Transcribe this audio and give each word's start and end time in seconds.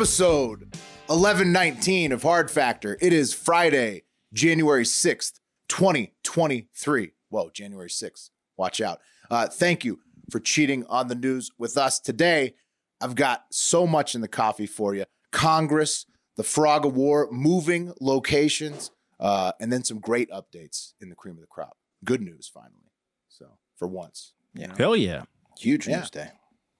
Episode 0.00 0.60
1119 1.08 2.10
of 2.12 2.22
Hard 2.22 2.50
Factor. 2.50 2.96
It 3.02 3.12
is 3.12 3.34
Friday, 3.34 4.04
January 4.32 4.84
6th, 4.84 5.40
2023. 5.68 7.12
Whoa, 7.28 7.50
January 7.50 7.90
6th. 7.90 8.30
Watch 8.56 8.80
out. 8.80 9.02
Uh, 9.30 9.46
thank 9.48 9.84
you 9.84 10.00
for 10.30 10.40
cheating 10.40 10.86
on 10.86 11.08
the 11.08 11.14
news 11.14 11.50
with 11.58 11.76
us 11.76 12.00
today. 12.00 12.54
I've 13.02 13.14
got 13.14 13.44
so 13.50 13.86
much 13.86 14.14
in 14.14 14.22
the 14.22 14.26
coffee 14.28 14.64
for 14.64 14.94
you 14.94 15.04
Congress, 15.32 16.06
the 16.38 16.44
Frog 16.44 16.86
of 16.86 16.96
War, 16.96 17.28
moving 17.30 17.92
locations, 18.00 18.90
uh, 19.20 19.52
and 19.60 19.70
then 19.70 19.84
some 19.84 19.98
great 19.98 20.30
updates 20.30 20.94
in 21.02 21.10
the 21.10 21.14
cream 21.14 21.34
of 21.34 21.42
the 21.42 21.46
crop. 21.46 21.76
Good 22.06 22.22
news, 22.22 22.50
finally. 22.50 22.90
So, 23.28 23.58
for 23.76 23.86
once. 23.86 24.32
Yeah. 24.54 24.74
Hell 24.78 24.96
yeah. 24.96 25.24
Huge 25.58 25.86
Yeah. 25.86 25.98
news 25.98 26.08
day. 26.08 26.30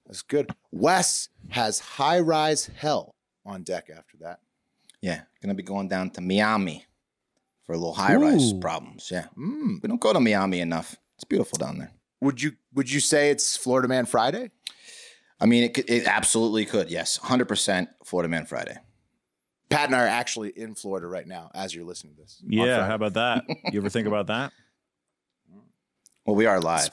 That's 0.05 0.21
good. 0.21 0.51
Wes 0.71 1.29
has 1.49 1.79
high 1.79 2.19
rise 2.19 2.69
hell 2.75 3.15
on 3.45 3.63
deck 3.63 3.89
after 3.95 4.17
that. 4.21 4.39
Yeah. 5.01 5.21
Gonna 5.41 5.53
be 5.53 5.63
going 5.63 5.87
down 5.87 6.09
to 6.11 6.21
Miami 6.21 6.85
for 7.65 7.73
a 7.73 7.77
little 7.77 7.93
high 7.93 8.15
rise 8.15 8.53
Ooh. 8.53 8.59
problems. 8.59 9.09
Yeah. 9.11 9.25
Mm. 9.37 9.81
We 9.81 9.87
don't 9.87 10.01
go 10.01 10.13
to 10.13 10.19
Miami 10.19 10.59
enough. 10.59 10.95
It's 11.15 11.23
beautiful 11.23 11.57
down 11.57 11.77
there. 11.77 11.91
Would 12.21 12.41
you 12.41 12.53
would 12.73 12.91
you 12.91 12.99
say 12.99 13.31
it's 13.31 13.57
Florida 13.57 13.87
Man 13.87 14.05
Friday? 14.05 14.51
I 15.39 15.47
mean, 15.47 15.63
it, 15.63 15.73
could, 15.73 15.89
it 15.89 16.05
absolutely 16.05 16.65
could. 16.65 16.91
Yes. 16.91 17.17
100% 17.17 17.87
Florida 18.05 18.29
Man 18.29 18.45
Friday. 18.45 18.77
Pat 19.71 19.87
and 19.87 19.95
I 19.95 20.03
are 20.03 20.07
actually 20.07 20.49
in 20.49 20.75
Florida 20.75 21.07
right 21.07 21.25
now 21.25 21.49
as 21.55 21.73
you're 21.73 21.85
listening 21.85 22.13
to 22.15 22.21
this. 22.21 22.43
Yeah. 22.47 22.85
How 22.85 22.93
about 22.95 23.13
that? 23.13 23.45
You 23.71 23.79
ever 23.79 23.89
think 23.89 24.07
about 24.07 24.27
that? 24.27 24.51
Well, 26.25 26.35
we 26.35 26.45
are 26.45 26.59
live. 26.59 26.91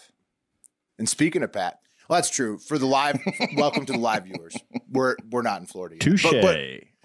and 0.99 1.07
speaking 1.07 1.43
of 1.43 1.53
Pat, 1.53 1.81
well, 2.09 2.17
that's 2.17 2.31
true. 2.31 2.59
For 2.59 2.79
the 2.79 2.87
live, 2.87 3.21
welcome 3.57 3.85
to 3.87 3.93
the 3.93 3.99
live 3.99 4.25
viewers. 4.25 4.57
We're 4.91 5.17
we're 5.31 5.43
not 5.43 5.61
in 5.61 5.67
Florida 5.67 5.97
yet. 5.97 6.01
Touche. 6.01 6.23
But, 6.23 6.43
but, 6.43 6.61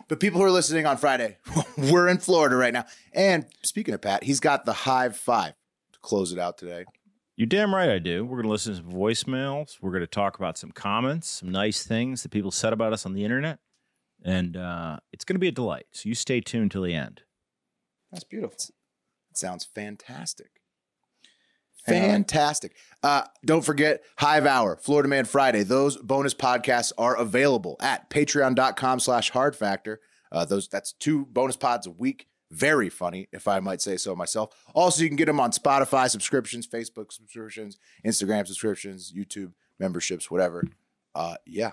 but 0.08 0.20
people 0.20 0.40
who 0.40 0.46
are 0.46 0.52
listening 0.52 0.86
on 0.86 0.98
Friday, 0.98 1.38
we're 1.78 2.08
in 2.08 2.18
Florida 2.18 2.56
right 2.56 2.74
now. 2.74 2.86
And 3.14 3.46
speaking 3.64 3.94
of 3.94 4.02
Pat, 4.02 4.24
he's 4.24 4.40
got 4.40 4.66
the 4.66 4.74
Hive 4.74 5.18
Five 5.18 5.54
to 5.94 6.00
close 6.00 6.32
it 6.32 6.40
out 6.40 6.58
today. 6.58 6.86
You 7.36 7.46
damn 7.48 7.74
right 7.74 7.90
I 7.90 8.00
do. 8.00 8.24
We're 8.24 8.38
going 8.38 8.46
to 8.46 8.52
listen 8.52 8.74
to 8.74 8.78
some 8.78 8.92
voicemails. 8.92 9.78
We're 9.82 9.92
going 9.92 10.02
to 10.02 10.08
talk 10.08 10.38
about 10.38 10.58
some 10.58 10.72
comments, 10.72 11.28
some 11.28 11.50
nice 11.50 11.84
things 11.84 12.22
that 12.24 12.30
people 12.30 12.52
said 12.52 12.74
about 12.74 12.94
us 12.94 13.06
on 13.06 13.14
the 13.14 13.24
internet. 13.24 13.60
And 14.24 14.56
uh, 14.56 15.00
it's 15.12 15.26
going 15.26 15.36
to 15.36 15.40
be 15.40 15.48
a 15.48 15.52
delight. 15.52 15.88
So 15.92 16.08
you 16.08 16.16
stay 16.16 16.42
tuned 16.42 16.72
till 16.72 16.84
the 16.84 16.94
end. 16.94 17.24
That's 18.12 18.24
beautiful. 18.24 18.58
It 19.32 19.38
sounds 19.38 19.66
fantastic. 19.66 20.62
Fantastic. 21.86 22.76
Uh, 23.02 23.24
don't 23.46 23.64
forget 23.66 24.04
Hive 24.18 24.46
Hour, 24.46 24.78
Florida 24.78 25.10
Man 25.10 25.26
Friday. 25.26 25.64
Those 25.64 25.98
bonus 25.98 26.34
podcasts 26.34 26.94
are 26.98 27.16
available 27.18 27.76
at 27.82 28.10
patreon.com 28.10 29.00
slash 29.00 29.32
hard 29.32 29.56
factor. 29.56 30.00
Uh, 30.32 30.46
those 30.46 30.68
that's 30.68 30.94
two 30.94 31.26
bonus 31.26 31.56
pods 31.58 31.86
a 31.88 31.92
week. 31.92 32.28
Very 32.52 32.90
funny, 32.90 33.28
if 33.32 33.48
I 33.48 33.60
might 33.60 33.82
say 33.82 33.98
so 33.98 34.16
myself. 34.16 34.56
Also, 34.76 35.02
you 35.02 35.10
can 35.10 35.16
get 35.16 35.26
them 35.26 35.40
on 35.40 35.52
Spotify 35.52 36.08
subscriptions, 36.10 36.68
Facebook 36.68 37.12
subscriptions, 37.12 37.80
Instagram 38.06 38.46
subscriptions, 38.46 39.12
YouTube 39.12 39.54
memberships, 39.80 40.30
whatever. 40.30 40.64
Uh, 41.16 41.36
yeah, 41.48 41.72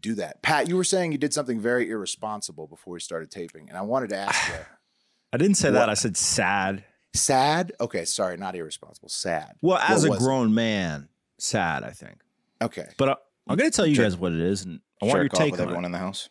do 0.00 0.14
that. 0.14 0.42
Pat, 0.42 0.68
you 0.68 0.76
were 0.76 0.84
saying 0.84 1.12
you 1.12 1.18
did 1.18 1.34
something 1.34 1.60
very 1.60 1.88
irresponsible 1.90 2.66
before 2.66 2.94
we 2.94 3.00
started 3.00 3.30
taping, 3.30 3.68
and 3.68 3.76
I 3.76 3.82
wanted 3.82 4.08
to 4.10 4.16
ask 4.16 4.48
you. 4.48 4.54
I 5.34 5.36
didn't 5.36 5.56
say 5.56 5.70
that. 5.70 5.88
I 5.88 5.94
said 5.94 6.16
sad. 6.16 6.84
Sad? 7.14 7.72
Okay, 7.80 8.04
sorry, 8.04 8.36
not 8.36 8.54
irresponsible. 8.56 9.08
Sad. 9.08 9.52
Well, 9.60 9.78
as 9.78 10.02
What 10.02 10.06
a 10.06 10.10
was 10.12 10.20
it? 10.22 10.24
grown 10.24 10.54
man, 10.54 11.08
sad, 11.38 11.84
I 11.84 11.90
think. 11.90 12.20
Okay. 12.60 12.86
But 12.96 13.08
I, 13.08 13.16
I'm 13.48 13.56
going 13.56 13.70
to 13.70 13.76
tell 13.76 13.86
you 13.86 13.94
Jerk- 13.94 14.06
guys 14.06 14.16
what 14.16 14.32
it 14.32 14.40
is. 14.40 14.64
And 14.64 14.80
I 15.02 15.06
want 15.06 15.16
your 15.16 15.24
Jerk 15.24 15.32
take 15.34 15.52
on 15.54 15.60
everyone 15.60 15.84
it. 15.84 15.86
in 15.86 15.92
the 15.92 15.98
house. 15.98 16.28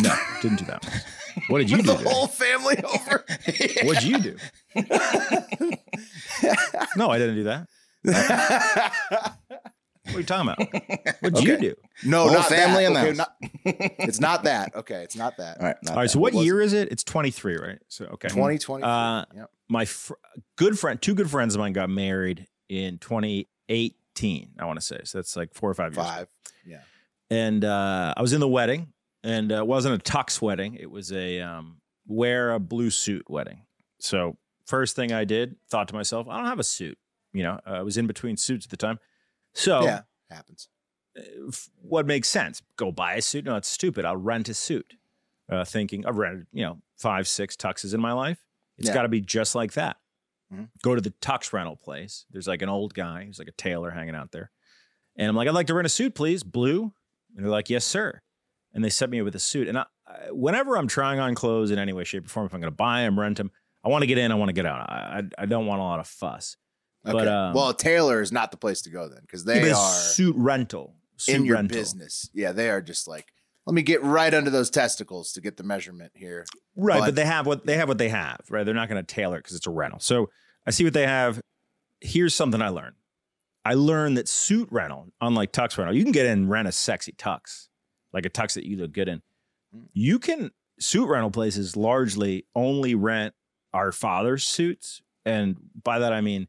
No, 0.00 0.14
didn't 0.40 0.60
do 0.60 0.64
that. 0.64 0.82
What 1.48 1.58
did 1.58 1.70
you 1.70 1.76
do? 1.82 1.82
the 1.82 1.96
today? 1.96 2.10
whole 2.10 2.26
family 2.26 2.76
over. 2.82 3.24
What'd 3.84 4.02
you 4.02 4.18
do? 4.18 4.36
no, 6.96 7.10
I 7.10 7.18
didn't 7.18 7.34
do 7.34 7.44
that. 7.44 7.66
What 10.06 10.16
are 10.16 10.18
you 10.20 10.24
talking 10.26 10.50
about? 10.50 11.16
What'd 11.20 11.42
you 11.44 11.56
do? 11.56 11.74
no, 12.04 12.24
Whole 12.24 12.32
not 12.34 12.46
family 12.46 12.84
that. 12.84 12.86
in 12.86 12.92
the 12.92 13.00
Okay, 13.00 13.08
house. 13.08 13.16
not- 13.16 13.36
it's 14.08 14.20
not 14.20 14.44
that. 14.44 14.74
Okay, 14.76 15.02
it's 15.02 15.16
not 15.16 15.36
that. 15.38 15.58
All 15.58 15.66
right. 15.66 15.76
not 15.82 15.90
All 15.92 15.96
right. 15.96 16.02
bad. 16.04 16.10
So 16.10 16.18
what 16.20 16.34
was 16.34 16.44
year 16.44 16.60
is 16.60 16.72
it? 16.74 16.92
It's 16.92 17.02
23, 17.04 17.56
right? 17.56 17.78
So 17.88 18.04
okay. 18.06 18.28
2020. 18.28 18.82
Uh, 18.84 19.24
yep. 19.34 19.50
My 19.68 19.84
fr- 19.86 20.14
good 20.56 20.78
friend, 20.78 21.00
two 21.00 21.14
good 21.14 21.30
friends 21.30 21.54
of 21.54 21.58
mine 21.60 21.72
got 21.72 21.88
married 21.88 22.46
in 22.68 22.98
2018. 22.98 24.50
I 24.58 24.64
want 24.66 24.78
to 24.78 24.84
say 24.84 25.00
so. 25.04 25.18
That's 25.18 25.36
like 25.36 25.54
four 25.54 25.70
or 25.70 25.74
five 25.74 25.94
years. 25.94 25.98
ago. 25.98 26.04
Five. 26.16 26.28
Yeah. 26.66 26.80
And 27.30 27.64
uh, 27.64 28.14
I 28.16 28.20
was 28.22 28.32
in 28.32 28.40
the 28.40 28.48
wedding, 28.48 28.92
and 29.22 29.50
uh, 29.52 29.56
it 29.56 29.66
wasn't 29.66 29.94
a 29.94 30.12
tux 30.12 30.40
wedding. 30.42 30.74
It 30.74 30.90
was 30.90 31.12
a 31.12 31.40
um, 31.40 31.78
wear 32.06 32.52
a 32.52 32.60
blue 32.60 32.90
suit 32.90 33.24
wedding. 33.30 33.62
So 33.98 34.36
first 34.66 34.96
thing 34.96 35.12
I 35.12 35.24
did, 35.24 35.56
thought 35.70 35.88
to 35.88 35.94
myself, 35.94 36.28
I 36.28 36.36
don't 36.36 36.46
have 36.46 36.58
a 36.58 36.64
suit. 36.64 36.98
You 37.32 37.42
know, 37.42 37.58
I 37.66 37.82
was 37.82 37.96
in 37.96 38.06
between 38.06 38.36
suits 38.36 38.66
at 38.66 38.70
the 38.70 38.76
time. 38.76 38.98
So 39.54 39.82
Yeah. 39.84 40.02
Happens. 40.30 40.68
f- 41.48 41.68
what 41.80 42.06
makes 42.06 42.28
sense? 42.28 42.60
Go 42.76 42.90
buy 42.90 43.14
a 43.14 43.22
suit? 43.22 43.44
No, 43.44 43.56
it's 43.56 43.68
stupid. 43.68 44.04
I'll 44.04 44.16
rent 44.16 44.48
a 44.48 44.54
suit. 44.54 44.94
Uh, 45.48 45.64
thinking 45.64 46.04
I've 46.06 46.16
rented, 46.16 46.46
you 46.52 46.64
know, 46.64 46.80
five, 46.96 47.28
six 47.28 47.54
tuxes 47.56 47.94
in 47.94 48.00
my 48.00 48.12
life. 48.12 48.44
It's 48.78 48.88
Yeah. 48.88 48.94
got 48.94 49.02
to 49.02 49.08
be 49.08 49.20
just 49.20 49.54
like 49.54 49.74
that. 49.74 49.98
Mhm. 50.52 50.70
Go 50.82 50.94
to 50.94 51.00
the 51.00 51.10
tux 51.20 51.52
rental 51.52 51.76
place. 51.76 52.26
There's 52.30 52.48
like 52.48 52.62
an 52.62 52.68
old 52.68 52.94
guy. 52.94 53.24
He's 53.26 53.38
like 53.38 53.48
a 53.48 53.52
tailor 53.52 53.90
hanging 53.90 54.14
out 54.14 54.32
there. 54.32 54.50
And 55.16 55.28
I'm 55.28 55.36
like, 55.36 55.46
I'd 55.46 55.54
like 55.54 55.66
to 55.68 55.74
rent 55.74 55.86
a 55.86 55.90
suit, 55.90 56.14
please. 56.14 56.42
Blue. 56.42 56.92
And 57.36 57.44
they're 57.44 57.52
like, 57.52 57.70
yes, 57.70 57.84
sir. 57.84 58.22
And 58.72 58.82
they 58.84 58.90
set 58.90 59.10
me 59.10 59.22
with 59.22 59.34
a 59.36 59.38
suit. 59.38 59.68
And 59.68 59.78
I, 59.78 59.86
I- 60.06 60.30
whenever 60.32 60.76
I'm 60.76 60.88
trying 60.88 61.20
on 61.20 61.34
clothes 61.36 61.70
in 61.70 61.78
any 61.78 61.92
way, 61.92 62.02
shape, 62.04 62.24
or 62.26 62.28
form, 62.28 62.46
if 62.46 62.54
I'm 62.54 62.60
going 62.60 62.72
to 62.72 62.76
buy 62.76 63.02
them, 63.02 63.20
rent 63.20 63.36
them, 63.36 63.52
I 63.84 63.88
want 63.88 64.02
to 64.02 64.06
get 64.06 64.18
in, 64.18 64.32
I 64.32 64.34
want 64.34 64.48
to 64.48 64.52
get 64.54 64.66
out. 64.66 64.80
I, 64.90 65.22
I, 65.38 65.42
I 65.42 65.46
don't 65.46 65.66
want 65.66 65.80
a 65.80 65.84
lot 65.84 66.00
of 66.00 66.06
fuss. 66.08 66.56
Okay. 67.06 67.12
But, 67.12 67.28
um, 67.28 67.54
well, 67.54 67.68
a 67.70 67.76
tailor 67.76 68.22
is 68.22 68.32
not 68.32 68.50
the 68.50 68.56
place 68.56 68.82
to 68.82 68.90
go 68.90 69.08
then 69.08 69.20
because 69.22 69.44
they 69.44 69.70
are 69.70 69.92
suit 69.92 70.34
rental. 70.36 70.94
Suit 71.16 71.36
in 71.36 71.44
your 71.44 71.56
rental. 71.56 71.76
business. 71.78 72.28
Yeah, 72.34 72.52
they 72.52 72.70
are 72.70 72.80
just 72.80 73.06
like, 73.06 73.26
let 73.66 73.74
me 73.74 73.82
get 73.82 74.02
right 74.02 74.32
under 74.34 74.50
those 74.50 74.68
testicles 74.70 75.32
to 75.32 75.40
get 75.40 75.56
the 75.56 75.62
measurement 75.62 76.12
here. 76.14 76.44
Right, 76.76 76.98
But- 77.00 77.04
but, 77.06 77.14
they 77.14 77.24
have 77.24 77.46
what 77.46 77.66
they 77.66 77.76
have 77.76 77.88
what 77.88 77.98
they 77.98 78.08
have, 78.08 78.40
right? 78.50 78.64
They're 78.64 78.74
not 78.74 78.88
going 78.88 79.04
to 79.04 79.14
tailor 79.14 79.36
it 79.36 79.40
because 79.44 79.56
it's 79.56 79.66
a 79.66 79.70
rental. 79.70 80.00
So 80.00 80.30
I 80.66 80.70
see 80.70 80.84
what 80.84 80.92
they 80.92 81.06
have. 81.06 81.40
Here's 82.00 82.34
something 82.34 82.60
I 82.60 82.68
learned. 82.68 82.96
I 83.64 83.74
learned 83.74 84.18
that 84.18 84.28
suit 84.28 84.68
rental, 84.70 85.08
unlike 85.20 85.52
tux 85.52 85.78
rental, 85.78 85.96
you 85.96 86.02
can 86.02 86.12
get 86.12 86.26
in 86.26 86.32
and 86.32 86.50
rent 86.50 86.68
a 86.68 86.72
sexy 86.72 87.12
tux, 87.12 87.68
like 88.12 88.26
a 88.26 88.30
tux 88.30 88.54
that 88.54 88.66
you 88.66 88.76
look 88.76 88.92
good 88.92 89.08
in. 89.08 89.22
You 89.94 90.18
can 90.18 90.50
suit 90.78 91.06
rental 91.08 91.30
places 91.30 91.76
largely 91.76 92.46
only 92.54 92.94
rent 92.94 93.34
our 93.72 93.90
father's 93.92 94.44
suits, 94.44 95.00
and 95.24 95.56
by 95.82 95.98
that 96.00 96.12
I 96.12 96.20
mean 96.20 96.48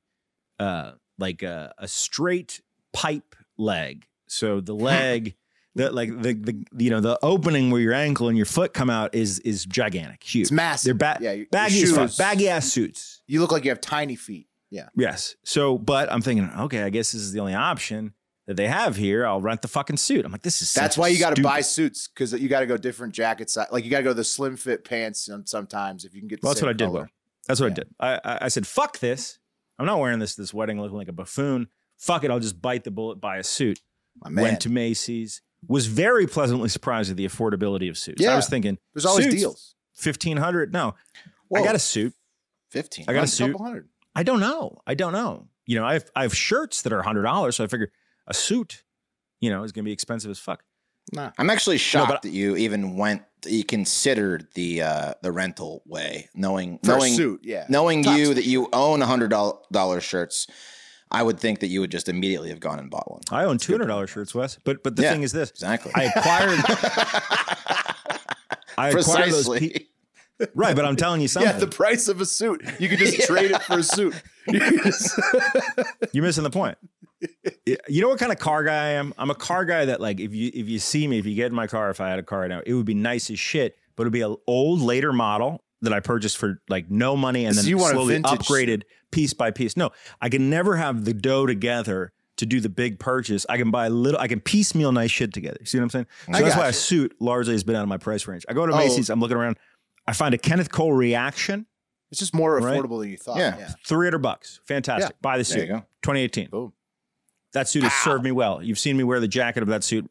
uh, 0.60 0.92
like 1.18 1.44
a, 1.44 1.74
a 1.78 1.88
straight 1.88 2.62
pipe 2.94 3.36
leg. 3.58 4.06
So 4.28 4.62
the 4.62 4.74
leg. 4.92 5.36
The, 5.78 5.92
like 5.92 6.10
the, 6.22 6.34
the 6.34 6.66
you 6.78 6.90
know 6.90 7.02
the 7.02 7.20
opening 7.22 7.70
where 7.70 7.82
your 7.82 7.92
ankle 7.92 8.30
and 8.30 8.38
your 8.38 8.46
foot 8.46 8.74
come 8.74 8.90
out 8.90 9.14
is 9.14 9.40
is 9.40 9.66
gigantic, 9.66 10.24
huge. 10.24 10.44
It's 10.44 10.52
massive. 10.52 10.98
They're 10.98 11.16
ba- 11.16 11.22
Yeah, 11.22 11.44
baggy 11.52 11.82
as 11.84 11.92
fuck, 11.94 12.16
baggy 12.18 12.48
ass 12.48 12.72
suits. 12.72 13.22
You 13.28 13.42
look 13.42 13.52
like 13.52 13.66
you 13.66 13.72
have 13.72 13.82
tiny 13.82 14.16
feet. 14.16 14.48
Yeah. 14.72 14.88
Yes. 14.96 15.36
So, 15.44 15.78
but 15.78 16.10
I'm 16.10 16.22
thinking, 16.22 16.50
okay, 16.60 16.84
I 16.84 16.90
guess 16.90 17.12
this 17.12 17.22
is 17.22 17.34
the 17.34 17.42
only 17.42 17.56
option 17.56 18.14
that 18.48 18.56
they 18.56 18.68
have 18.70 18.96
here. 18.96 19.26
I'll 19.28 19.42
rent 19.42 19.62
the 19.62 19.68
fucking 19.68 19.98
suit. 19.98 20.24
I'm 20.24 20.32
like, 20.32 20.44
this 20.44 20.62
is 20.62 20.74
That's 20.74 20.98
why 20.98 21.10
you 21.10 21.20
got 21.20 21.36
to 21.36 21.42
buy 21.42 21.60
suits 21.60 22.08
because 22.08 22.32
you 22.32 22.48
got 22.48 22.62
to 22.62 22.68
go 22.68 22.78
different 22.78 23.14
jacket 23.14 23.50
size. 23.50 23.68
Like 23.70 23.84
you 23.84 23.92
got 23.92 23.98
to 23.98 24.04
go 24.04 24.14
the 24.14 24.24
slim 24.24 24.56
fit 24.56 24.86
pants 24.86 25.26
some- 25.26 25.46
sometimes 25.46 26.06
if 26.06 26.14
you 26.16 26.22
can 26.22 26.30
get. 26.30 26.40
The 26.40 26.46
Well, 26.46 26.54
that's 26.54 26.62
what 26.62 26.70
I 26.70 26.74
did. 26.74 26.86
color. 26.86 27.10
That's 27.50 27.60
what 27.60 27.78
Yeah. 27.78 27.84
I 28.00 28.14
did. 28.14 28.22
I 28.26 28.38
I 28.44 28.48
said, 28.48 28.66
fuck 28.66 29.00
this. 29.00 29.40
I'm 29.78 29.86
not 29.86 30.00
wearing 30.00 30.20
this 30.20 30.36
this 30.36 30.54
wedding 30.54 30.80
looking 30.80 30.98
like 30.98 31.08
a 31.08 31.14
buffoon. 31.14 31.68
Fuck 31.98 32.24
it. 32.24 32.32
I'll 32.32 32.40
just 32.40 32.62
bite 32.62 32.84
the 32.84 32.92
bullet, 32.92 33.22
buy 33.22 33.38
a 33.38 33.44
suit. 33.44 33.80
My 34.24 34.30
man. 34.30 34.44
Went 34.44 34.62
to 34.62 34.70
Macy's, 34.70 35.42
was 35.68 35.88
very 35.88 36.28
pleasantly 36.28 36.70
surprised 36.70 37.12
at 37.12 37.18
the 37.18 37.26
affordability 37.26 37.90
of 37.90 37.98
suits. 37.98 38.22
Yeah. 38.22 38.34
I 38.34 38.36
was 38.36 38.48
thinking 38.48 38.78
There's 38.94 39.06
always 39.06 39.26
suits, 39.26 39.36
deals. 39.36 39.76
Fifteen 39.94 40.38
hundred. 40.38 40.72
No, 40.72 40.96
Whoa. 41.50 41.62
I 41.62 41.66
got 41.66 41.76
a 41.76 41.80
suit. 41.80 42.14
Fifteen. 42.70 43.06
I 43.08 43.14
got 43.14 43.26
a 43.26 43.28
suit. 43.28 43.52
couple 43.52 43.66
hundred. 43.66 43.90
I 44.16 44.24
don't 44.24 44.40
know. 44.40 44.80
I 44.88 44.94
don't 44.94 45.14
know. 45.14 45.48
You 45.66 45.80
know, 45.80 45.86
I 45.86 45.94
have 45.94 46.06
I 46.16 46.22
have 46.24 46.36
shirts 46.36 46.82
that 46.84 46.94
are 46.94 47.02
hundred 47.02 47.24
dollars, 47.24 47.58
so 47.58 47.64
I 47.64 47.68
figure 47.68 47.92
a 48.28 48.34
suit, 48.34 48.84
you 49.42 49.50
know, 49.50 49.64
is 49.64 49.72
going 49.72 49.84
to 49.84 49.88
be 49.88 49.94
expensive 49.94 50.32
as 50.32 50.40
fuck. 50.40 50.64
Nah. 51.14 51.32
I'm 51.38 51.50
actually 51.50 51.78
shocked 51.78 52.10
but- 52.10 52.22
that 52.24 52.32
you 52.32 52.58
even 52.58 52.98
went. 52.98 53.22
You 53.48 53.64
considered 53.64 54.48
the 54.56 54.82
uh, 54.82 55.14
the 55.22 55.32
rental 55.32 55.84
way, 55.86 56.30
knowing 56.34 56.80
For 56.84 56.94
a 56.94 56.98
knowing 56.98 57.14
suit, 57.14 57.42
yeah. 57.44 57.68
knowing 57.70 58.02
Tops. 58.02 58.18
you 58.18 58.34
that 58.34 58.46
you 58.46 58.68
own 58.74 59.02
hundred 59.02 59.30
dollar 59.30 60.02
shirts. 60.02 60.48
I 61.12 61.22
would 61.22 61.40
think 61.40 61.60
that 61.60 61.68
you 61.68 61.80
would 61.82 61.92
just 61.92 62.10
immediately 62.10 62.50
have 62.50 62.60
gone 62.60 62.80
and 62.80 62.90
bought 62.90 63.12
one. 63.12 63.22
I 63.30 63.44
own 63.46 63.60
two 63.60 63.74
hundred 63.74 63.86
dollars 63.86 64.10
shirts, 64.10 64.34
Wes. 64.34 64.58
But 64.64 64.82
but 64.84 64.96
the 64.96 65.04
Yeah, 65.04 65.12
thing 65.12 65.22
is 65.22 65.32
this: 65.32 65.52
Exactly. 65.52 65.92
I 65.94 66.06
acquired. 66.06 66.60
I 68.78 68.90
acquired 68.90 69.32
those. 69.32 69.50
Pe- 69.60 69.86
right, 70.56 70.76
but 70.76 70.86
I'm 70.86 70.96
telling 70.96 71.22
you 71.22 71.28
something. 71.28 71.52
Yeah, 71.52 71.58
the 71.60 71.68
price 71.68 72.08
of 72.08 72.22
a 72.22 72.26
suit. 72.26 72.64
You 72.80 72.90
could 72.90 73.00
just 73.00 73.22
trade 73.28 73.52
it 73.52 73.62
for 73.64 73.80
a 73.80 73.84
suit. 73.84 74.14
You 74.48 74.60
just- 74.84 75.20
You're 76.14 76.24
missing 76.24 76.44
the 76.44 76.52
point. 76.52 76.78
Y- 77.68 77.78
You 77.88 78.02
know 78.02 78.10
what 78.10 78.20
kind 78.20 78.32
of 78.32 78.40
car 78.40 78.64
guy 78.64 78.74
I 78.76 78.90
am? 78.90 79.14
I'm 79.18 79.30
a 79.30 79.36
car 79.36 79.66
guy 79.66 79.86
that 79.86 80.00
like 80.02 80.20
if 80.20 80.34
you 80.34 80.52
if 80.54 80.68
you 80.70 80.80
see 80.80 81.08
me, 81.08 81.18
if 81.20 81.26
you 81.26 81.36
get 81.36 81.48
in 81.48 81.56
my 81.56 81.68
car, 81.68 81.90
if 81.90 82.00
I 82.02 82.10
had 82.10 82.20
a 82.20 82.24
car 82.24 82.48
now, 82.48 82.62
it 82.66 82.74
would 82.74 82.86
be 82.86 82.94
nice 82.94 83.30
as 83.30 83.40
shit, 83.40 83.78
but 83.96 84.04
it'd 84.04 84.14
be 84.14 84.22
an 84.22 84.36
old 84.48 84.82
later 84.82 85.12
model 85.14 85.64
that 85.82 85.94
I 85.94 86.00
purchased 86.00 86.38
for 86.38 86.62
like 86.70 86.90
no 86.90 87.16
money 87.16 87.46
and 87.46 87.56
So 87.56 87.62
then 87.62 87.70
you 87.70 87.78
want 87.78 87.92
a 87.92 87.96
slowly 87.96 88.14
vintage- 88.16 88.40
upgraded 88.40 88.84
piece 89.12 89.34
by 89.34 89.52
piece. 89.52 89.76
No, 89.78 89.92
I 90.22 90.30
can 90.30 90.50
never 90.50 90.76
have 90.78 91.06
the 91.06 91.14
dough 91.14 91.46
together 91.46 92.12
to 92.38 92.46
do 92.46 92.60
the 92.60 92.70
big 92.70 93.00
purchase. 93.00 93.46
I 93.48 93.58
can 93.58 93.72
buy 93.72 93.86
a 93.86 93.90
little, 93.90 94.20
I 94.20 94.28
can 94.28 94.42
piecemeal 94.42 94.92
nice 94.92 95.12
shit 95.12 95.34
together. 95.34 95.60
See 95.64 95.78
what 95.78 95.84
I'm 95.84 95.90
saying? 95.90 96.08
So 96.26 96.34
I 96.34 96.42
that's 96.42 96.56
why 96.58 96.64
you. 96.64 96.70
a 96.70 96.74
suit 96.74 97.16
largely 97.22 97.54
has 97.54 97.64
been 97.64 97.76
out 97.76 97.84
of 97.84 97.88
my 97.90 97.98
price 97.98 98.28
range. 98.28 98.46
I 98.50 98.54
go 98.54 98.66
to 98.66 98.74
Oh. 98.74 98.78
Macy's, 98.78 99.10
I'm 99.10 99.20
looking 99.22 99.38
around, 99.38 99.58
I 100.08 100.12
find 100.14 100.34
a 100.34 100.38
Kenneth 100.38 100.70
Cole 100.72 100.92
reaction, 100.92 101.66
it's 102.12 102.20
just 102.20 102.34
more 102.36 102.56
Right. 102.60 102.78
affordable 102.78 103.00
than 103.02 103.10
you 103.12 103.18
thought. 103.18 103.38
Yeah. 103.38 103.58
yeah. 103.58 103.70
300 103.88 104.20
bucks. 104.20 104.60
Fantastic. 104.66 105.16
Buy 105.22 105.38
the 105.38 105.44
There 105.44 105.60
you 105.60 105.66
suit. 105.68 105.72
go. 105.74 105.80
2018. 106.04 106.50
Boom. 106.50 106.74
That 107.56 107.68
suit 107.68 107.84
has 107.84 107.94
served 107.94 108.24
me 108.24 108.32
well. 108.32 108.62
You've 108.62 108.78
seen 108.78 108.96
me 108.98 109.04
wear 109.04 109.20
the 109.20 109.28
jacket 109.28 109.64
of 109.64 109.70
that 109.70 109.84
suit 109.84 110.10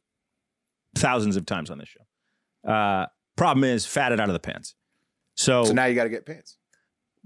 thousands 0.97 1.37
of 1.37 1.47
times 1.47 1.71
on 1.71 1.79
this 1.79 1.89
show. 1.89 2.71
Uh, 2.71 3.07
problem 3.37 3.65
is, 3.65 3.87
fatted 3.87 4.19
out 4.19 4.29
of 4.29 4.33
the 4.33 4.41
pants. 4.41 4.75
So, 5.37 5.65
So 5.65 5.73
now 5.73 5.85
you 5.85 5.95
got 5.95 6.05
to 6.05 6.11
get 6.11 6.25
pants. 6.27 6.57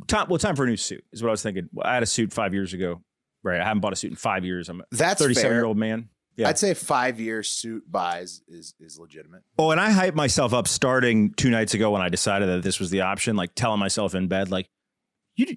time, 0.06 0.28
well, 0.28 0.38
time 0.38 0.56
for 0.56 0.64
a 0.64 0.66
new 0.66 0.76
suit 0.76 1.04
is 1.12 1.22
what 1.22 1.28
I 1.28 1.30
was 1.30 1.42
thinking. 1.42 1.68
I 1.82 1.94
had 1.94 2.02
a 2.02 2.06
suit 2.06 2.32
five 2.32 2.52
years 2.52 2.72
ago. 2.74 3.00
Right, 3.44 3.60
I 3.60 3.64
haven't 3.64 3.80
bought 3.80 3.92
a 3.92 3.96
suit 3.96 4.10
in 4.10 4.16
five 4.16 4.44
years. 4.44 4.68
I'm 4.68 4.80
a 4.80 4.84
That's 4.90 5.22
37 5.22 5.42
fair. 5.48 5.52
year 5.58 5.64
old 5.64 5.76
man. 5.76 6.08
Yeah. 6.36 6.48
I'd 6.48 6.58
say 6.58 6.74
five 6.74 7.20
year 7.20 7.42
suit 7.44 7.84
buys 7.90 8.42
is 8.48 8.74
is 8.80 8.98
legitimate. 8.98 9.42
Oh, 9.58 9.70
and 9.70 9.80
I 9.80 9.90
hyped 9.92 10.14
myself 10.16 10.52
up 10.52 10.66
starting 10.66 11.32
two 11.34 11.50
nights 11.50 11.74
ago 11.74 11.90
when 11.92 12.02
I 12.02 12.08
decided 12.08 12.48
that 12.48 12.62
this 12.64 12.80
was 12.80 12.90
the 12.90 13.02
option. 13.02 13.36
Like 13.36 13.54
telling 13.54 13.78
myself 13.78 14.14
in 14.16 14.26
bed, 14.26 14.50
like 14.50 14.68
you, 15.36 15.56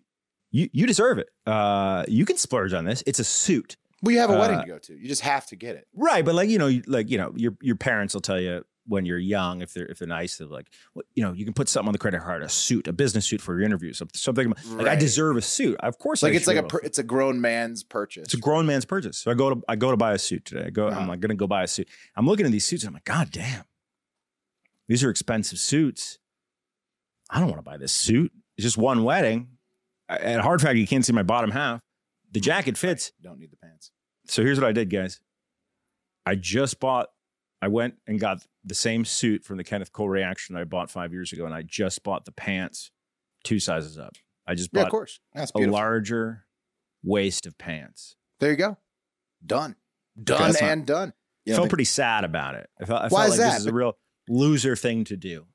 you, 0.51 0.69
you 0.71 0.85
deserve 0.85 1.17
it. 1.17 1.29
Uh, 1.47 2.03
you 2.07 2.23
can 2.25 2.37
splurge 2.37 2.73
on 2.73 2.85
this. 2.85 3.03
It's 3.07 3.19
a 3.19 3.23
suit. 3.23 3.77
Well, 4.01 4.13
you 4.13 4.19
have 4.19 4.29
a 4.31 4.37
wedding 4.39 4.57
Uh, 4.57 4.61
to 4.63 4.67
go 4.67 4.79
to. 4.79 4.93
You 4.97 5.07
just 5.07 5.21
have 5.21 5.45
to 5.47 5.55
get 5.55 5.75
it. 5.75 5.87
Right, 5.95 6.23
but 6.25 6.33
like 6.35 6.49
you 6.49 6.57
know, 6.57 6.71
like 6.87 7.09
you 7.09 7.17
know, 7.17 7.33
your 7.35 7.55
your 7.61 7.75
parents 7.75 8.13
will 8.13 8.21
tell 8.21 8.39
you 8.39 8.65
when 8.87 9.05
you're 9.05 9.19
young 9.19 9.61
if 9.61 9.73
they're 9.75 9.85
if 9.85 9.99
they're 9.99 10.07
nice, 10.07 10.37
they're 10.37 10.47
like, 10.47 10.67
well, 10.95 11.03
you 11.13 11.21
know, 11.23 11.33
you 11.33 11.45
can 11.45 11.53
put 11.53 11.69
something 11.69 11.87
on 11.89 11.93
the 11.93 11.99
credit 11.99 12.19
card, 12.21 12.41
a 12.41 12.49
suit, 12.49 12.87
a 12.87 12.93
business 12.93 13.25
suit 13.27 13.39
for 13.39 13.53
your 13.55 13.63
interview, 13.63 13.93
something. 13.93 14.17
something 14.17 14.53
like 14.71 14.87
I 14.87 14.95
deserve 14.95 15.37
a 15.37 15.41
suit. 15.41 15.77
Of 15.81 15.99
course, 15.99 16.23
Like 16.23 16.33
I 16.33 16.35
it's 16.37 16.47
like 16.47 16.57
a 16.57 16.63
per, 16.63 16.79
it's 16.79 16.97
a 16.97 17.03
grown 17.03 17.39
man's 17.41 17.83
purchase. 17.83 18.25
it's 18.25 18.33
a 18.33 18.37
grown 18.37 18.65
man's 18.65 18.85
purchase. 18.85 19.19
So 19.19 19.29
I 19.29 19.35
go 19.35 19.53
to 19.53 19.61
I 19.69 19.75
go 19.75 19.91
to 19.91 19.97
buy 19.97 20.13
a 20.13 20.17
suit 20.17 20.45
today. 20.45 20.65
I 20.65 20.69
go. 20.71 20.87
Uh-huh. 20.87 20.99
I'm 20.99 21.07
like 21.07 21.19
gonna 21.19 21.35
go 21.35 21.45
buy 21.47 21.63
a 21.63 21.67
suit. 21.67 21.87
I'm 22.15 22.25
looking 22.25 22.45
at 22.47 22.51
these 22.51 22.65
suits. 22.65 22.83
and 22.83 22.89
I'm 22.89 22.93
like, 22.95 23.05
God 23.05 23.29
damn, 23.31 23.65
these 24.87 25.03
are 25.03 25.11
expensive 25.11 25.59
suits. 25.59 26.17
I 27.29 27.39
don't 27.39 27.47
want 27.49 27.59
to 27.59 27.63
buy 27.69 27.77
this 27.77 27.93
suit. 27.93 28.31
It's 28.57 28.65
just 28.65 28.77
one 28.79 29.03
wedding. 29.03 29.47
At 30.09 30.41
Hard 30.41 30.59
Factor, 30.61 30.75
you 30.77 30.87
can't 30.87 31.05
see 31.05 31.13
my 31.13 31.23
bottom 31.23 31.51
half. 31.51 31.79
The 32.31 32.39
hmm. 32.39 32.43
jacket 32.43 32.77
fits. 32.77 33.11
Don't 33.21 33.39
need 33.39 33.51
the 33.51 33.57
pants. 33.57 33.91
So 34.27 34.43
here's 34.43 34.59
what 34.59 34.67
I 34.67 34.71
did, 34.71 34.89
guys. 34.89 35.19
I 36.25 36.35
just 36.35 36.79
bought, 36.79 37.07
I 37.61 37.67
went 37.67 37.95
and 38.07 38.19
got 38.19 38.45
the 38.63 38.75
same 38.75 39.05
suit 39.05 39.43
from 39.43 39.57
the 39.57 39.63
Kenneth 39.63 39.91
Cole 39.91 40.09
reaction 40.09 40.55
I 40.55 40.63
bought 40.63 40.91
five 40.91 41.11
years 41.11 41.33
ago, 41.33 41.45
and 41.45 41.53
I 41.53 41.63
just 41.63 42.03
bought 42.03 42.25
the 42.25 42.31
pants 42.31 42.91
two 43.43 43.59
sizes 43.59 43.97
up. 43.97 44.15
I 44.47 44.53
just 44.53 44.71
bought 44.71 44.81
Yeah, 44.81 44.85
of 44.85 44.91
course. 44.91 45.19
That's 45.33 45.51
a 45.55 45.59
larger 45.59 46.45
waist 47.03 47.45
of 47.45 47.57
pants. 47.57 48.15
There 48.39 48.51
you 48.51 48.57
go. 48.57 48.77
Done. 49.45 49.75
Done 50.21 50.53
not- 50.53 50.61
and 50.61 50.85
done. 50.85 51.13
You 51.45 51.53
I 51.53 51.55
know, 51.55 51.61
felt 51.63 51.69
pretty 51.69 51.85
sad 51.85 52.23
about 52.23 52.53
it. 52.53 52.69
I 52.79 52.85
felt, 52.85 53.01
I 53.01 53.07
Why 53.07 53.23
felt 53.23 53.25
is 53.25 53.31
like 53.31 53.39
that? 53.39 53.53
this 53.53 53.59
is 53.61 53.65
a 53.65 53.73
real 53.73 53.97
loser 54.29 54.75
thing 54.75 55.03
to 55.05 55.17
do. 55.17 55.45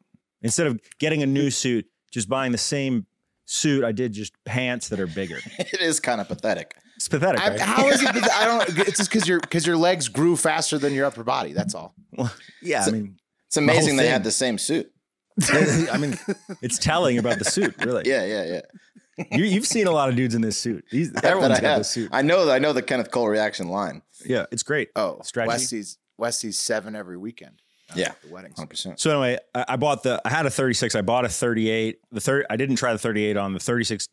Instead 0.42 0.66
of 0.66 0.80
getting 0.98 1.22
a 1.22 1.26
new 1.26 1.48
suit, 1.50 1.86
just 2.10 2.28
buying 2.28 2.50
the 2.50 2.58
same 2.58 3.06
suit, 3.46 3.84
I 3.84 3.92
did 3.92 4.12
just 4.12 4.32
pants 4.44 4.88
that 4.88 5.00
are 5.00 5.06
bigger. 5.06 5.38
it 5.58 5.80
is 5.80 5.98
kind 6.00 6.20
of 6.20 6.28
pathetic. 6.28 6.76
It's 6.96 7.08
pathetic. 7.08 7.40
I, 7.40 7.50
right? 7.50 7.60
how 7.60 7.88
is 7.88 8.02
it? 8.02 8.08
I 8.32 8.44
don't. 8.44 8.78
It's 8.80 8.98
just 8.98 9.10
because 9.10 9.26
your 9.26 9.40
because 9.40 9.66
your 9.66 9.76
legs 9.76 10.08
grew 10.08 10.36
faster 10.36 10.78
than 10.78 10.92
your 10.92 11.06
upper 11.06 11.24
body. 11.24 11.52
That's 11.52 11.74
all. 11.74 11.94
Well, 12.12 12.32
yeah, 12.62 12.84
I 12.86 12.90
mean, 12.90 13.18
It's 13.46 13.56
amazing 13.56 13.94
whole 13.94 14.04
they 14.04 14.08
had 14.08 14.24
the 14.24 14.30
same 14.30 14.58
suit. 14.58 14.90
I 15.52 15.98
mean, 15.98 16.18
it's 16.62 16.78
telling 16.78 17.18
about 17.18 17.38
the 17.38 17.44
suit, 17.44 17.74
really. 17.84 18.04
Yeah, 18.06 18.24
yeah, 18.24 18.44
yeah. 18.44 19.26
You, 19.36 19.44
you've 19.44 19.66
seen 19.66 19.86
a 19.86 19.90
lot 19.90 20.08
of 20.08 20.16
dudes 20.16 20.34
in 20.34 20.40
this 20.42 20.58
suit. 20.58 20.84
These, 20.90 21.12
everyone's 21.22 21.60
got 21.60 21.62
have. 21.62 21.78
this 21.78 21.90
suit. 21.90 22.10
I 22.12 22.22
know. 22.22 22.50
I 22.50 22.58
know 22.58 22.72
the 22.72 22.82
Kenneth 22.82 23.10
Cole 23.10 23.28
reaction 23.28 23.68
line. 23.68 24.02
Yeah, 24.24 24.46
it's 24.50 24.62
great. 24.62 24.88
Oh, 24.96 25.20
Strategy? 25.22 25.48
West 25.48 25.68
sees 25.68 25.98
West 26.16 26.40
sees 26.40 26.58
seven 26.58 26.96
every 26.96 27.18
weekend. 27.18 27.60
Uh, 27.90 27.94
Yeah. 27.96 28.12
the 28.24 28.32
weddings. 28.32 28.56
Hundred 28.56 28.70
percent. 28.70 29.00
So 29.00 29.10
anyway, 29.10 29.38
I, 29.54 29.64
I 29.70 29.76
bought 29.76 30.02
the. 30.02 30.20
I 30.24 30.30
had 30.30 30.46
a 30.46 30.50
36. 30.50 30.94
I 30.94 31.02
bought 31.02 31.24
a 31.24 31.28
38. 31.28 31.98
The 32.12 32.20
third. 32.20 32.46
I 32.50 32.56
didn't 32.56 32.76
try 32.76 32.92
the 32.92 32.98
38 32.98 33.36
on 33.36 33.52
the 33.52 33.60
36. 33.60 34.08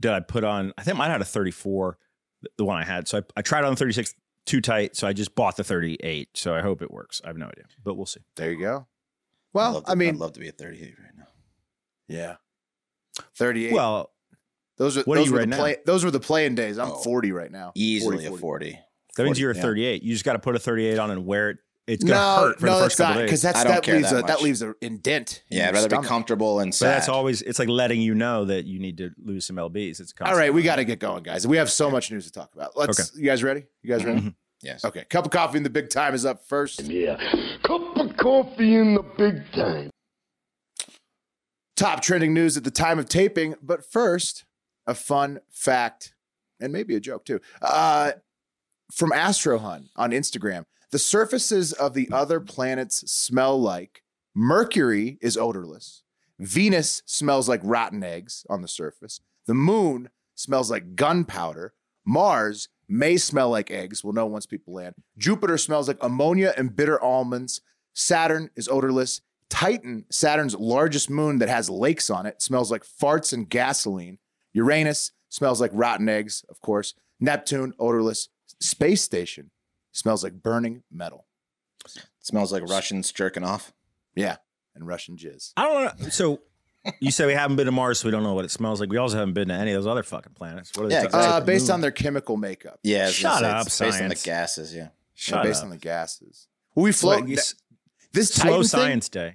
Did 0.00 0.10
I 0.12 0.20
put 0.20 0.44
on? 0.44 0.72
I 0.78 0.82
think 0.82 0.96
I 0.96 0.98
might 0.98 1.04
have 1.06 1.14
had 1.14 1.20
a 1.22 1.24
34. 1.24 1.98
the- 2.42 2.48
The 2.58 2.64
one 2.64 2.76
I 2.78 2.84
had. 2.84 3.08
So 3.08 3.18
I, 3.18 3.22
I 3.36 3.42
tried 3.42 3.64
on 3.64 3.72
the 3.72 3.76
36 3.76 4.14
too 4.46 4.60
tight. 4.60 4.96
So 4.96 5.06
I 5.06 5.12
just 5.12 5.34
bought 5.34 5.56
the 5.56 5.64
38. 5.64 6.30
So 6.34 6.54
I 6.54 6.60
hope 6.60 6.82
it 6.82 6.90
works. 6.90 7.20
I 7.24 7.28
have 7.28 7.36
no 7.36 7.46
idea, 7.46 7.64
but 7.84 7.94
we'll 7.94 8.06
see. 8.06 8.20
There 8.36 8.50
you 8.52 8.58
go. 8.60 8.86
Well, 9.52 9.74
love 9.74 9.84
to- 9.84 9.90
I 9.90 9.94
mean, 9.94 10.10
I'd 10.10 10.16
love 10.16 10.32
to 10.32 10.40
be 10.40 10.48
at 10.48 10.58
38 10.58 10.94
right 10.98 11.16
now. 11.16 11.26
yeah, 12.08 12.36
thirty-eight. 13.36 13.72
Well, 13.74 14.10
those 14.78 14.96
are 14.96 15.02
what 15.02 15.18
are 15.18 15.22
you 15.22 15.32
were 15.32 15.38
right 15.38 15.50
the 15.50 15.56
now? 15.56 15.74
Those 15.84 16.04
were 16.04 16.10
the 16.10 16.20
playing 16.20 16.54
days. 16.54 16.78
I'm 16.78 16.90
Oh. 16.92 16.94
forty 17.02 17.30
right 17.32 17.50
now. 17.52 17.72
Easily 17.74 18.24
40, 18.24 18.34
a 18.36 18.38
40. 18.38 18.78
that 19.16 19.24
means 19.24 19.38
you're 19.38 19.50
a 19.50 19.54
yeah. 19.56 19.62
38. 19.62 20.02
You 20.02 20.12
just 20.12 20.24
got 20.24 20.32
to 20.32 20.38
put 20.38 20.56
a 20.56 20.58
38 20.58 20.98
on 20.98 21.10
and 21.10 21.26
wear 21.26 21.50
it. 21.50 21.58
It's 21.92 22.04
gonna 22.04 22.14
No, 22.14 22.48
hurt 22.48 22.60
for 22.60 22.66
no, 22.66 22.72
the 22.74 22.80
that's 22.80 22.84
first 22.94 22.98
couple 22.98 23.14
not 23.14 23.20
days. 23.20 23.26
because 23.28 23.42
that's 23.42 23.58
I 23.60 23.64
don't 23.64 23.72
that 23.74 23.82
care 23.82 23.96
leaves 23.96 24.10
that 24.10 24.24
a 24.24 24.26
that 24.26 24.42
leaves 24.42 24.62
an 24.62 24.74
indent. 24.80 25.42
Yeah, 25.50 25.62
I'd 25.62 25.64
your 25.74 25.82
rather 25.84 26.00
be 26.00 26.06
comfortable 26.06 26.60
and 26.60 26.72
But 26.72 26.80
that's 26.86 27.08
always. 27.08 27.42
It's 27.42 27.58
like 27.58 27.68
letting 27.68 28.00
you 28.00 28.14
know 28.14 28.44
that 28.46 28.64
you 28.64 28.78
need 28.78 28.96
to 28.98 29.10
lose 29.22 29.46
some 29.46 29.56
lbs. 29.56 30.00
It's 30.00 30.12
a 30.18 30.26
All 30.28 30.36
right, 30.36 30.52
we 30.52 30.62
got 30.62 30.76
to 30.76 30.84
get 30.84 30.98
going, 30.98 31.22
guys. 31.22 31.46
We 31.46 31.56
have 31.58 31.70
so 31.70 31.90
much 31.90 32.10
news 32.10 32.24
to 32.26 32.32
talk 32.32 32.54
about. 32.54 32.76
Let's. 32.76 33.16
You 33.16 33.24
guys 33.24 33.42
ready? 33.42 33.64
You 33.82 33.90
guys 33.90 34.04
ready? 34.04 34.20
Mhm. 34.20 34.34
yes. 34.62 34.84
Okay. 34.84 35.04
Cup 35.10 35.24
of 35.26 35.30
coffee 35.30 35.58
in 35.58 35.62
the 35.64 35.70
big 35.70 35.88
time 35.90 36.14
is 36.14 36.24
up 36.26 36.44
first. 36.46 36.80
Yeah. 36.82 37.16
Cup 37.62 37.96
of 37.96 38.16
coffee 38.16 38.74
in 38.76 38.94
the 38.94 39.02
big 39.02 39.50
time. 39.52 39.90
Top 41.76 42.02
trending 42.02 42.34
news 42.34 42.56
at 42.56 42.64
the 42.64 42.70
time 42.70 42.98
of 42.98 43.08
taping, 43.08 43.54
but 43.62 43.84
first, 43.84 44.44
a 44.86 44.94
fun 44.94 45.40
fact 45.50 46.14
and 46.60 46.72
maybe 46.72 46.94
a 46.94 47.00
joke 47.00 47.24
too. 47.24 47.40
Uh, 47.60 48.12
from 48.92 49.10
Astro 49.12 49.58
Hun 49.58 49.88
on 49.96 50.10
Instagram, 50.10 50.64
the 50.92 50.98
surfaces 50.98 51.72
of 51.72 51.94
the 51.94 52.08
other 52.12 52.38
planets 52.38 53.10
smell 53.10 53.60
like 53.60 54.02
Mercury 54.34 55.18
is 55.20 55.36
odorless. 55.36 56.02
Venus 56.38 57.02
smells 57.06 57.48
like 57.48 57.60
rotten 57.64 58.02
eggs 58.02 58.46
on 58.48 58.62
the 58.62 58.68
surface. 58.68 59.20
The 59.46 59.54
moon 59.54 60.10
smells 60.34 60.70
like 60.70 60.94
gunpowder. 60.94 61.74
Mars 62.04 62.68
may 62.88 63.16
smell 63.16 63.50
like 63.50 63.70
eggs. 63.70 64.04
We'll 64.04 64.12
know 64.12 64.26
once 64.26 64.46
people 64.46 64.74
land. 64.74 64.94
Jupiter 65.18 65.58
smells 65.58 65.88
like 65.88 65.98
ammonia 66.00 66.52
and 66.56 66.74
bitter 66.74 67.02
almonds. 67.02 67.60
Saturn 67.94 68.50
is 68.56 68.68
odorless. 68.68 69.20
Titan, 69.48 70.04
Saturn's 70.10 70.56
largest 70.56 71.10
moon 71.10 71.38
that 71.38 71.48
has 71.48 71.68
lakes 71.68 72.08
on 72.10 72.24
it, 72.26 72.40
smells 72.40 72.70
like 72.70 72.84
farts 72.84 73.32
and 73.32 73.48
gasoline. 73.48 74.18
Uranus 74.54 75.12
smells 75.28 75.60
like 75.60 75.70
rotten 75.74 76.08
eggs, 76.08 76.44
of 76.48 76.60
course. 76.60 76.94
Neptune, 77.20 77.74
odorless. 77.78 78.28
Space 78.60 79.02
Station 79.02 79.50
smells 79.92 80.22
like 80.24 80.34
burning 80.42 80.82
metal. 80.90 81.26
smells 82.20 82.52
like 82.52 82.62
Russians 82.68 83.12
jerking 83.12 83.44
off. 83.44 83.72
Yeah, 84.14 84.36
and 84.74 84.86
Russian 84.86 85.16
jizz. 85.16 85.52
I 85.56 85.62
don't 85.62 86.00
know. 86.02 86.08
So 86.10 86.40
you 87.00 87.10
say 87.10 87.26
we 87.26 87.32
haven't 87.34 87.56
been 87.56 87.66
to 87.66 87.72
Mars, 87.72 88.00
so 88.00 88.08
we 88.08 88.12
don't 88.12 88.22
know 88.22 88.34
what 88.34 88.44
it 88.44 88.50
smells 88.50 88.80
like. 88.80 88.90
We 88.90 88.96
also 88.98 89.16
haven't 89.16 89.34
been 89.34 89.48
to 89.48 89.54
any 89.54 89.72
of 89.72 89.82
those 89.82 89.90
other 89.90 90.02
fucking 90.02 90.34
planets. 90.34 90.72
What 90.74 90.86
are 90.86 90.88
they 90.88 90.94
Yeah, 90.96 91.04
exactly. 91.04 91.30
Uh, 91.30 91.40
based 91.40 91.70
on 91.70 91.80
their 91.80 91.90
chemical 91.90 92.36
makeup. 92.36 92.78
Yeah, 92.82 93.04
I 93.04 93.06
was 93.06 93.22
gonna 93.22 93.34
Shut 93.34 93.40
say, 93.40 93.50
up, 93.50 93.66
it's 93.66 93.78
based 93.80 94.02
on 94.02 94.08
the 94.08 94.14
gases. 94.16 94.74
Yeah. 94.74 94.88
Yeah, 95.28 95.42
based 95.42 95.58
up. 95.60 95.64
on 95.64 95.70
the 95.70 95.76
gases. 95.78 96.48
We 96.74 96.90
float. 96.92 97.20
What, 97.20 97.28
you 97.28 97.36
this 98.12 98.28
slow 98.34 98.44
Titan 98.50 98.58
thing, 98.62 98.68
science 98.68 99.08
day. 99.08 99.34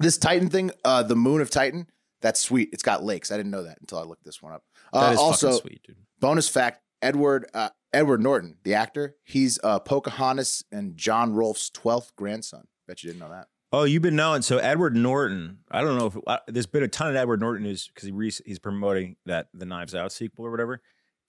this 0.00 0.16
Titan 0.18 0.48
thing, 0.48 0.70
uh, 0.84 1.02
the 1.02 1.16
moon 1.16 1.40
of 1.40 1.50
Titan, 1.50 1.86
that's 2.20 2.40
sweet. 2.40 2.70
It's 2.72 2.82
got 2.82 3.04
lakes. 3.04 3.30
I 3.30 3.36
didn't 3.36 3.52
know 3.52 3.62
that 3.64 3.78
until 3.80 3.98
I 3.98 4.02
looked 4.02 4.24
this 4.24 4.42
one 4.42 4.52
up. 4.52 4.64
That 4.92 5.10
Uh, 5.10 5.12
is 5.12 5.18
also, 5.18 5.48
fucking 5.48 5.60
sweet, 5.60 5.82
dude. 5.84 5.96
bonus 6.20 6.48
fact: 6.48 6.82
Edward 7.02 7.46
uh, 7.54 7.68
Edward 7.92 8.22
Norton, 8.22 8.56
the 8.64 8.74
actor, 8.74 9.16
he's 9.24 9.58
uh, 9.64 9.78
Pocahontas 9.78 10.64
and 10.70 10.96
John 10.96 11.32
Rolfe's 11.34 11.70
twelfth 11.70 12.14
grandson. 12.16 12.66
Bet 12.86 13.02
you 13.02 13.10
didn't 13.10 13.20
know 13.20 13.30
that. 13.30 13.48
Oh, 13.70 13.84
you've 13.84 14.02
been 14.02 14.16
knowing. 14.16 14.40
So 14.42 14.58
Edward 14.58 14.96
Norton, 14.96 15.58
I 15.70 15.82
don't 15.82 15.98
know 15.98 16.06
if 16.06 16.16
uh, 16.26 16.38
there's 16.48 16.66
been 16.66 16.82
a 16.82 16.88
ton 16.88 17.10
of 17.10 17.16
Edward 17.16 17.40
Norton 17.40 17.64
news 17.64 17.86
because 17.88 18.04
he 18.06 18.12
re- 18.12 18.32
he's 18.46 18.58
promoting 18.58 19.16
that 19.26 19.48
the 19.52 19.66
Knives 19.66 19.94
Out 19.94 20.10
sequel 20.12 20.46
or 20.46 20.50
whatever. 20.50 20.80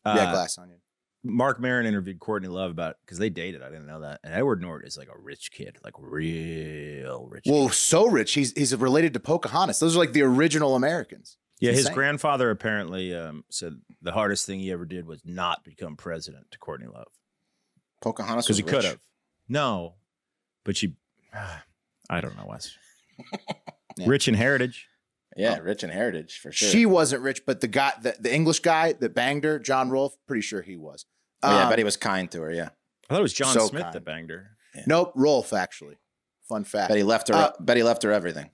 yeah, 0.06 0.12
Uh, 0.13 0.32
Glass 0.34 0.58
Onion. 0.58 0.80
Marc 1.22 1.60
Maron 1.60 1.86
interviewed 1.86 2.18
Courtney 2.22 2.48
Love 2.48 2.72
about 2.72 2.96
because 3.06 3.18
they 3.18 3.30
dated. 3.30 3.62
I 3.62 3.68
didn't 3.68 3.88
know 3.88 4.00
that. 4.00 4.22
And 4.24 4.34
Edward 4.34 4.62
Norton 4.62 4.88
is 4.88 4.98
like 4.98 5.10
a 5.10 5.20
rich 5.22 5.51
kid, 5.51 5.78
like 5.84 5.96
real 5.98 7.28
rich. 7.30 7.44
kid. 7.44 7.51
Well, 7.51 7.70
so 7.70 8.08
rich. 8.08 8.34
He's 8.34 8.54
he's 8.54 8.75
related 8.75 9.13
to 9.16 9.20
Pocahontas. 9.20 9.80
Those 9.80 9.96
are 9.96 10.00
like 10.00 10.13
the 10.13 10.22
original 10.22 10.75
Americans. 10.75 11.38
Yeah, 11.60 11.72
his 11.72 11.89
grandfather 11.89 12.50
apparently 12.50 13.13
um, 13.16 13.44
said 13.50 13.80
the 14.01 14.12
hardest 14.12 14.46
thing 14.46 14.60
he 14.60 14.72
ever 14.72 14.86
did 14.86 15.06
was 15.06 15.22
not 15.25 15.63
become 15.63 15.96
president 15.96 16.51
to 16.51 16.58
Courtney 16.58 16.88
Love 16.88 17.08
Pocahontas 18.01 18.46
because 18.46 18.58
he 18.58 18.63
could 18.63 18.84
have. 18.86 19.00
No, 19.48 19.96
but 20.63 20.78
she, 20.78 20.96
I 22.10 22.22
don't 22.22 22.36
know, 22.38 22.46
Wes. 22.48 22.75
Yeah. 23.98 24.06
Rich 24.08 24.30
in 24.30 24.34
heritage. 24.36 24.88
Yeah, 25.36 25.58
rich 25.58 25.84
in 25.84 25.89
heritage 25.89 26.39
for 26.39 26.54
sure. 26.54 26.70
She 26.70 26.86
wasn't 26.86 27.22
rich, 27.22 27.46
but 27.46 27.60
the 27.60 27.68
guy, 27.68 27.92
the, 28.01 28.16
the 28.18 28.34
English 28.34 28.60
guy 28.62 28.94
that 28.94 29.13
banged 29.13 29.44
her, 29.44 29.60
John 29.60 29.89
Rolfe, 29.89 30.16
pretty 30.25 30.42
sure 30.42 30.62
he 30.62 30.78
was. 30.78 31.06
Oh, 31.44 31.50
yeah, 31.51 31.58
I 31.58 31.63
Um, 31.63 31.70
bet 31.70 31.80
he 31.80 31.84
was 31.84 31.98
kind 31.98 32.32
to 32.32 32.42
her. 32.44 32.51
Yeah, 32.51 32.70
I 33.10 33.13
thought 33.13 33.20
it 33.20 33.24
was 33.24 33.34
John 33.34 33.54
So 33.54 33.68
Smith 33.68 33.82
kind. 33.84 33.94
that 33.94 34.06
banged 34.06 34.30
her. 34.30 34.51
Nope, 34.88 35.12
Rolfe 35.16 35.51
actually. 35.51 35.96
Fun 36.48 36.63
fact. 36.63 36.88
bet 36.89 36.98
he 36.98 37.04
left 37.04 37.28
her. 37.28 37.34
Uh, 37.34 37.51
bet 37.60 37.75
he 37.75 37.84
left 37.84 38.04
her 38.04 38.12
everything. 38.13 38.50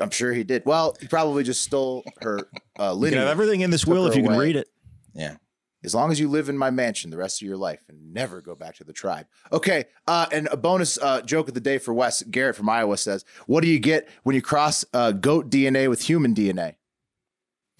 I'm 0.00 0.10
sure 0.10 0.32
he 0.32 0.42
did. 0.44 0.62
Well, 0.66 0.96
he 1.00 1.06
probably 1.06 1.44
just 1.44 1.62
stole 1.62 2.02
her 2.20 2.48
uh, 2.78 2.94
You 2.98 3.08
can 3.10 3.18
have 3.18 3.28
everything 3.28 3.60
in 3.60 3.70
this 3.70 3.86
will 3.86 4.06
if 4.06 4.16
you 4.16 4.22
can 4.22 4.32
away. 4.34 4.46
read 4.46 4.56
it. 4.56 4.68
Yeah, 5.14 5.36
as 5.84 5.94
long 5.94 6.10
as 6.10 6.18
you 6.18 6.28
live 6.28 6.48
in 6.48 6.58
my 6.58 6.70
mansion 6.70 7.10
the 7.10 7.16
rest 7.16 7.40
of 7.40 7.46
your 7.46 7.56
life 7.56 7.78
and 7.88 8.12
never 8.12 8.40
go 8.40 8.54
back 8.56 8.74
to 8.76 8.84
the 8.84 8.92
tribe. 8.92 9.26
Okay, 9.52 9.84
uh, 10.08 10.26
and 10.32 10.48
a 10.50 10.56
bonus 10.56 10.98
uh, 10.98 11.20
joke 11.22 11.46
of 11.48 11.54
the 11.54 11.60
day 11.60 11.78
for 11.78 11.94
Wes 11.94 12.22
Garrett 12.24 12.56
from 12.56 12.68
Iowa 12.68 12.96
says, 12.96 13.24
"What 13.46 13.62
do 13.62 13.68
you 13.68 13.78
get 13.78 14.08
when 14.24 14.34
you 14.34 14.42
cross 14.42 14.84
uh, 14.92 15.12
goat 15.12 15.50
DNA 15.50 15.88
with 15.88 16.02
human 16.02 16.34
DNA? 16.34 16.74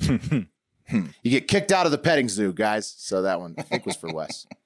You 1.22 1.30
get 1.30 1.48
kicked 1.48 1.72
out 1.72 1.86
of 1.86 1.92
the 1.92 1.98
petting 1.98 2.28
zoo, 2.28 2.52
guys." 2.52 2.94
So 2.98 3.22
that 3.22 3.40
one 3.40 3.54
I 3.58 3.62
think 3.62 3.86
was 3.86 3.96
for 3.96 4.12
Wes. 4.12 4.46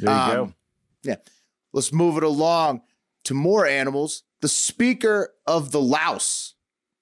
There 0.00 0.12
you 0.14 0.20
Um, 0.20 0.30
go. 0.30 0.52
Yeah. 1.02 1.16
Let's 1.72 1.92
move 1.92 2.16
it 2.18 2.22
along 2.22 2.82
to 3.24 3.34
more 3.34 3.66
animals. 3.66 4.22
The 4.42 4.48
Speaker 4.48 5.34
of 5.46 5.72
the 5.72 5.80
Louse, 5.80 6.54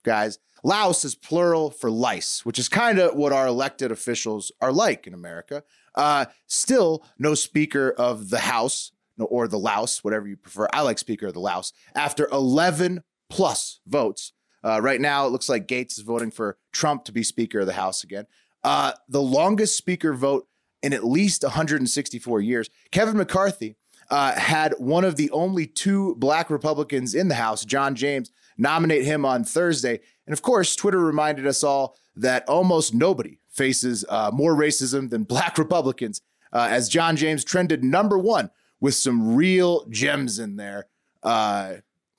guys. 0.07 0.39
Louse 0.65 1.05
is 1.05 1.15
plural 1.15 1.71
for 1.71 1.91
lice, 1.91 2.47
which 2.47 2.59
is 2.59 2.69
kind 2.69 2.99
of 2.99 3.15
what 3.15 3.33
our 3.33 3.47
elected 3.47 3.93
officials 3.93 4.51
are 4.61 4.73
like 4.73 5.07
in 5.07 5.13
America. 5.13 5.63
Uh, 5.95 6.27
still, 6.47 7.05
no 7.19 7.35
Speaker 7.35 7.91
of 7.91 8.31
the 8.31 8.39
House 8.39 8.93
or 9.19 9.49
the 9.49 9.59
Louse, 9.59 10.03
whatever 10.03 10.27
you 10.27 10.37
prefer. 10.37 10.69
I 10.73 10.83
like 10.83 10.99
Speaker 10.99 11.27
of 11.27 11.35
the 11.35 11.41
Louse. 11.41 11.73
After 11.95 12.29
11 12.33 13.03
plus 13.29 13.81
votes, 13.87 14.33
uh, 14.65 14.81
right 14.81 15.01
now 15.01 15.27
it 15.27 15.31
looks 15.31 15.49
like 15.49 15.69
Gaetz 15.69 15.99
is 15.99 16.05
voting 16.05 16.31
for 16.31 16.57
Trump 16.73 17.05
to 17.05 17.13
be 17.13 17.23
Speaker 17.23 17.61
of 17.61 17.67
the 17.67 17.75
House 17.75 18.03
again. 18.03 18.27
Uh, 18.65 18.93
the 19.09 19.23
longest 19.23 19.77
Speaker 19.77 20.13
vote 20.15 20.49
in 20.83 20.93
at 20.93 21.05
least 21.05 21.43
164 21.43 22.41
years. 22.41 22.71
Kevin 22.91 23.17
McCarthy 23.17 23.77
uh, 24.11 24.33
had 24.33 24.75
one 24.79 25.05
of 25.05 25.17
the 25.17 25.31
only 25.31 25.67
two 25.67 26.15
black 26.17 26.51
Republicans 26.51 27.15
in 27.15 27.29
the 27.29 27.35
House, 27.35 27.65
John 27.65 27.95
James, 27.95 28.31
nominate 28.59 29.05
him 29.05 29.25
on 29.25 29.45
Thursday. 29.45 30.01
And 30.27 30.33
of 30.33 30.43
course, 30.43 30.75
Twitter 30.77 31.01
reminded 31.01 31.47
us 31.47 31.63
all 31.63 31.97
that 32.17 32.49
almost 32.49 32.95
nobody 32.95 33.39
faces 33.51 34.05
uh, 34.09 34.31
more 34.33 34.55
racism 34.55 35.11
than 35.11 35.23
black 35.35 35.59
Republicans, 35.59 36.21
uh, 36.53 36.69
as 36.71 36.89
John 36.89 37.17
James 37.17 37.45
trended 37.45 37.85
number 37.85 38.19
one 38.19 38.51
with 38.81 38.95
some 38.95 39.35
real 39.35 39.87
gems 39.89 40.39
in 40.39 40.57
there, 40.57 40.87
uh, 41.23 41.75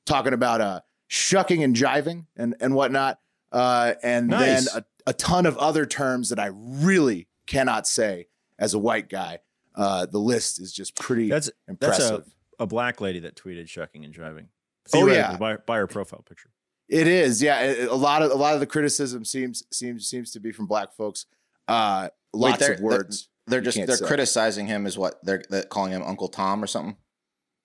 talking 0.06 0.34
about 0.34 0.62
uh, 0.62 0.82
shucking 1.08 1.64
and 1.64 1.76
jiving 1.76 2.26
and, 2.36 2.56
and 2.60 2.74
whatnot. 2.76 3.20
Uh, 3.52 3.94
and 4.04 4.28
Nice. 4.28 4.72
then 4.72 4.84
a, 5.06 5.10
a 5.12 5.14
ton 5.14 5.46
of 5.46 5.58
other 5.58 5.86
terms 5.86 6.30
that 6.30 6.40
I 6.40 6.50
really 6.54 7.28
cannot 7.46 7.88
say 7.88 8.28
as 8.60 8.74
a 8.74 8.80
white 8.80 9.08
guy. 9.10 9.40
Uh, 9.76 10.06
the 10.08 10.18
list 10.18 10.60
is 10.60 10.74
just 10.74 10.96
pretty 10.96 11.30
That's 11.30 11.50
impressive. 11.68 12.18
that's 12.18 12.30
a, 12.60 12.64
a 12.64 12.68
black 12.68 13.00
lady 13.00 13.20
that 13.20 13.36
tweeted 13.36 13.70
shucking 13.70 14.04
and 14.04 14.14
driving. 14.14 14.50
Oh, 14.94 15.00
yeah. 15.08 15.14
Theoretically, 15.14 15.38
by, 15.40 15.56
by 15.66 15.78
her 15.78 15.88
profile 15.88 16.24
picture. 16.28 16.50
It 16.90 17.08
is, 17.08 17.42
yeah. 17.42 17.86
A 17.90 17.96
lot 17.96 18.22
of 18.22 18.32
a 18.32 18.36
lot 18.36 18.54
of 18.54 18.60
the 18.62 18.66
criticism 18.66 19.26
seems 19.26 19.64
seems 19.72 20.08
seems 20.08 20.32
to 20.32 20.40
be 20.40 20.52
from 20.54 20.68
black 20.68 20.94
folks. 20.96 21.26
Uh, 21.68 22.10
lots 22.34 22.60
they're- 22.60 22.76
of 22.76 22.80
words, 22.80 23.30
they're 23.46 23.60
you 23.60 23.66
just 23.66 23.78
they're 23.88 23.98
say. 23.98 24.06
criticizing 24.06 24.68
him 24.68 24.86
as 24.86 24.98
what 24.98 25.16
they're, 25.24 25.44
they're 25.50 25.64
calling 25.64 25.92
him 25.92 26.02
Uncle 26.04 26.30
Tom 26.30 26.64
or 26.64 26.68
something. 26.68 26.96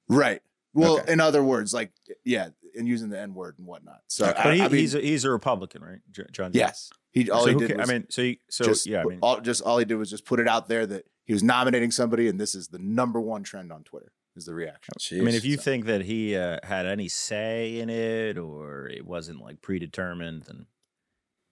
right? 0.09 0.41
Well, 0.75 0.99
Okay. 1.00 1.12
in 1.12 1.21
other 1.21 1.45
words, 1.45 1.73
like 1.75 1.93
yeah, 2.25 2.49
and 2.76 2.88
using 2.88 3.11
the 3.11 3.21
n 3.21 3.35
word 3.35 3.57
and 3.59 3.67
whatnot. 3.67 4.00
So, 4.09 4.26
Okay. 4.31 4.38
I, 4.41 4.43
But 4.43 4.55
he, 4.55 4.61
I 4.62 4.69
mean, 4.69 4.76
he's 4.81 4.95
a, 4.95 5.00
he's 5.00 5.25
a 5.25 5.31
Republican, 5.31 5.83
right, 5.83 5.99
John? 6.11 6.26
James? 6.33 6.55
yes, 6.57 6.91
he 7.12 7.31
all 7.31 7.45
so 7.45 7.50
he 7.50 7.55
did 7.67 7.76
was 7.79 7.88
I 7.88 7.93
mean, 7.93 8.07
so 8.09 8.23
he, 8.23 8.41
so 8.50 8.64
just 8.64 8.87
yeah, 8.87 9.02
I 9.02 9.05
mean, 9.05 9.19
all 9.23 9.41
just 9.41 9.62
all 9.62 9.79
he 9.79 9.85
did 9.85 9.97
was 9.97 10.11
just 10.11 10.25
put 10.25 10.41
it 10.41 10.49
out 10.49 10.69
there 10.69 10.85
that 10.87 11.05
he 11.26 11.33
was 11.33 11.43
nominating 11.45 11.91
somebody, 11.93 12.26
and 12.26 12.41
this 12.41 12.55
is 12.57 12.69
the 12.69 12.79
number 12.79 13.21
one 13.21 13.43
trend 13.45 13.71
on 13.71 13.85
Twitter. 13.85 14.12
Is 14.35 14.47
the 14.47 14.55
reaction? 14.55 14.95
I 15.12 15.23
mean, 15.25 15.35
if 15.35 15.45
you 15.45 15.57
so- 15.57 15.62
think 15.62 15.85
that 15.87 16.03
he 16.03 16.37
uh, 16.37 16.59
had 16.62 16.87
any 16.87 17.09
say 17.09 17.79
in 17.81 17.91
it 17.91 18.39
or 18.39 18.89
it 18.89 19.05
wasn't 19.07 19.41
like 19.41 19.61
predetermined, 19.61 20.45
then 20.45 20.67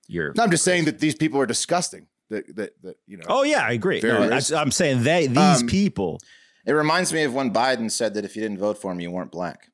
you're. 0.09 0.33
No, 0.35 0.43
I'm 0.45 0.51
just 0.51 0.65
saying 0.65 0.87
that 0.87 0.99
these 0.99 1.15
people 1.15 1.41
are 1.41 1.47
disgusting. 1.47 2.07
That 2.31 2.57
that 2.57 2.83
that 2.83 2.97
you 3.07 3.17
know. 3.19 3.25
Oh 3.29 3.43
yeah, 3.43 3.61
I 3.67 3.73
agree. 3.73 4.01
No, 4.03 4.21
racist. 4.29 4.57
I'm 4.59 4.71
saying 4.71 5.03
they 5.03 5.27
these 5.27 5.61
Um, 5.63 5.67
people. 5.67 6.21
it 6.65 6.73
reminds 6.73 7.13
me 7.13 7.25
of 7.25 7.35
when 7.35 7.53
Biden 7.53 7.91
said 7.91 8.15
that 8.15 8.25
if 8.25 8.35
you 8.37 8.43
didn't 8.43 8.59
vote 8.59 8.79
for 8.79 8.93
him, 8.93 9.01
you 9.01 9.11
weren't 9.11 9.33
black. 9.33 9.67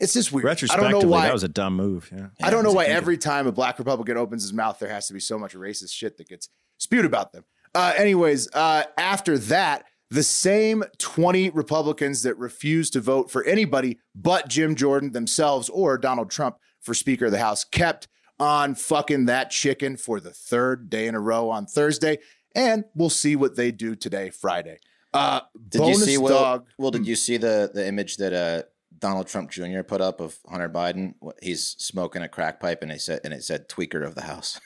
it's 0.00 0.14
just 0.14 0.32
weird. 0.32 0.46
I 0.46 0.48
Retrospectively, 0.48 0.90
don't 0.92 1.02
know 1.02 1.08
why. 1.08 1.26
that 1.26 1.32
was 1.32 1.44
a 1.44 1.48
dumb 1.48 1.76
move. 1.76 2.10
Yeah. 2.12 2.28
I 2.42 2.50
don't 2.50 2.64
Yeah, 2.64 2.70
know 2.70 2.72
why 2.72 2.86
a- 2.86 2.88
every 2.88 3.16
time 3.18 3.46
a 3.46 3.52
black 3.52 3.78
Republican 3.78 4.16
opens 4.16 4.42
his 4.42 4.52
mouth, 4.52 4.78
there 4.80 4.88
has 4.88 5.06
to 5.08 5.12
be 5.14 5.20
so 5.20 5.38
much 5.38 5.54
racist 5.54 5.92
shit 5.92 6.16
that 6.16 6.28
gets 6.28 6.48
spewed 6.78 7.04
about 7.04 7.32
them. 7.32 7.44
Uh, 7.74 7.92
anyways, 7.96 8.48
uh, 8.54 8.84
after 8.98 9.38
that, 9.38 9.84
the 10.12 10.22
same 10.22 10.84
20 10.98 11.48
Republicans 11.50 12.22
that 12.22 12.36
refused 12.36 12.92
to 12.92 13.00
vote 13.00 13.30
for 13.30 13.42
anybody 13.44 13.98
but 14.14 14.46
Jim 14.46 14.74
Jordan 14.74 15.12
themselves 15.12 15.70
or 15.70 15.96
Donald 15.96 16.30
Trump 16.30 16.56
for 16.82 16.92
Speaker 16.92 17.26
of 17.26 17.32
the 17.32 17.38
House 17.38 17.64
kept 17.64 18.08
on 18.38 18.74
fucking 18.74 19.24
that 19.26 19.50
chicken 19.50 19.96
for 19.96 20.20
the 20.20 20.30
third 20.30 20.90
day 20.90 21.06
in 21.06 21.14
a 21.14 21.20
row 21.20 21.48
on 21.48 21.64
Thursday. 21.64 22.18
And 22.54 22.84
we'll 22.94 23.08
see 23.08 23.36
what 23.36 23.56
they 23.56 23.72
do 23.72 23.96
today, 23.96 24.28
Friday. 24.28 24.78
Uh, 25.14 25.40
Did 25.70 25.86
you 25.86 25.94
see 25.94 26.18
Will? 26.18 26.28
dog. 26.28 26.66
Will, 26.76 26.90
did 26.90 27.06
you 27.06 27.16
see 27.16 27.38
the 27.38 27.70
the 27.72 27.86
image 27.86 28.16
that 28.16 28.32
uh, 28.32 28.62
Donald 29.02 29.26
Trump 29.26 29.50
Jr. 29.50 29.82
put 29.82 30.00
up 30.00 30.20
of 30.20 30.38
Hunter 30.48 30.70
Biden? 30.70 31.12
He's 31.42 31.74
smoking 31.78 32.22
a 32.22 32.28
crack 32.28 32.58
pipe, 32.60 32.82
and 32.82 32.90
it 32.90 33.02
said 33.02 33.20
and 33.24 33.34
it 33.34 33.44
said 33.44 33.68
"tweaker 33.68 34.02
of 34.06 34.14
the 34.14 34.22
house." 34.22 34.58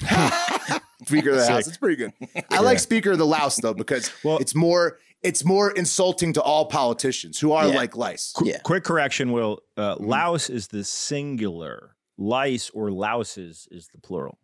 Speaker 1.06 1.30
of 1.30 1.36
the 1.36 1.46
House. 1.48 1.66
It's 1.68 1.76
pretty 1.76 1.96
good. 1.96 2.12
I 2.50 2.60
like 2.60 2.78
Speaker 2.78 3.12
of 3.12 3.18
the 3.18 3.26
Louse 3.26 3.56
though 3.56 3.74
because 3.74 4.10
Well- 4.24 4.38
it's 4.38 4.54
more 4.54 4.98
it's 5.22 5.44
more 5.44 5.70
insulting 5.70 6.32
to 6.34 6.42
all 6.42 6.66
politicians 6.66 7.38
who 7.40 7.52
are 7.52 7.66
Yeah. 7.68 7.74
like 7.74 7.96
lice. 7.96 8.32
Qu- 8.36 8.46
Yeah. 8.48 8.58
Quick 8.62 8.84
correction, 8.84 9.32
Will. 9.32 9.60
Uh, 9.76 9.94
Mm-hmm. 9.96 10.06
Louse 10.06 10.50
is 10.50 10.68
the 10.68 10.84
singular. 10.84 11.96
Lice 12.16 12.70
or 12.70 12.92
louses 12.92 13.66
is 13.72 13.88
the 13.92 13.98
plural. 14.00 14.38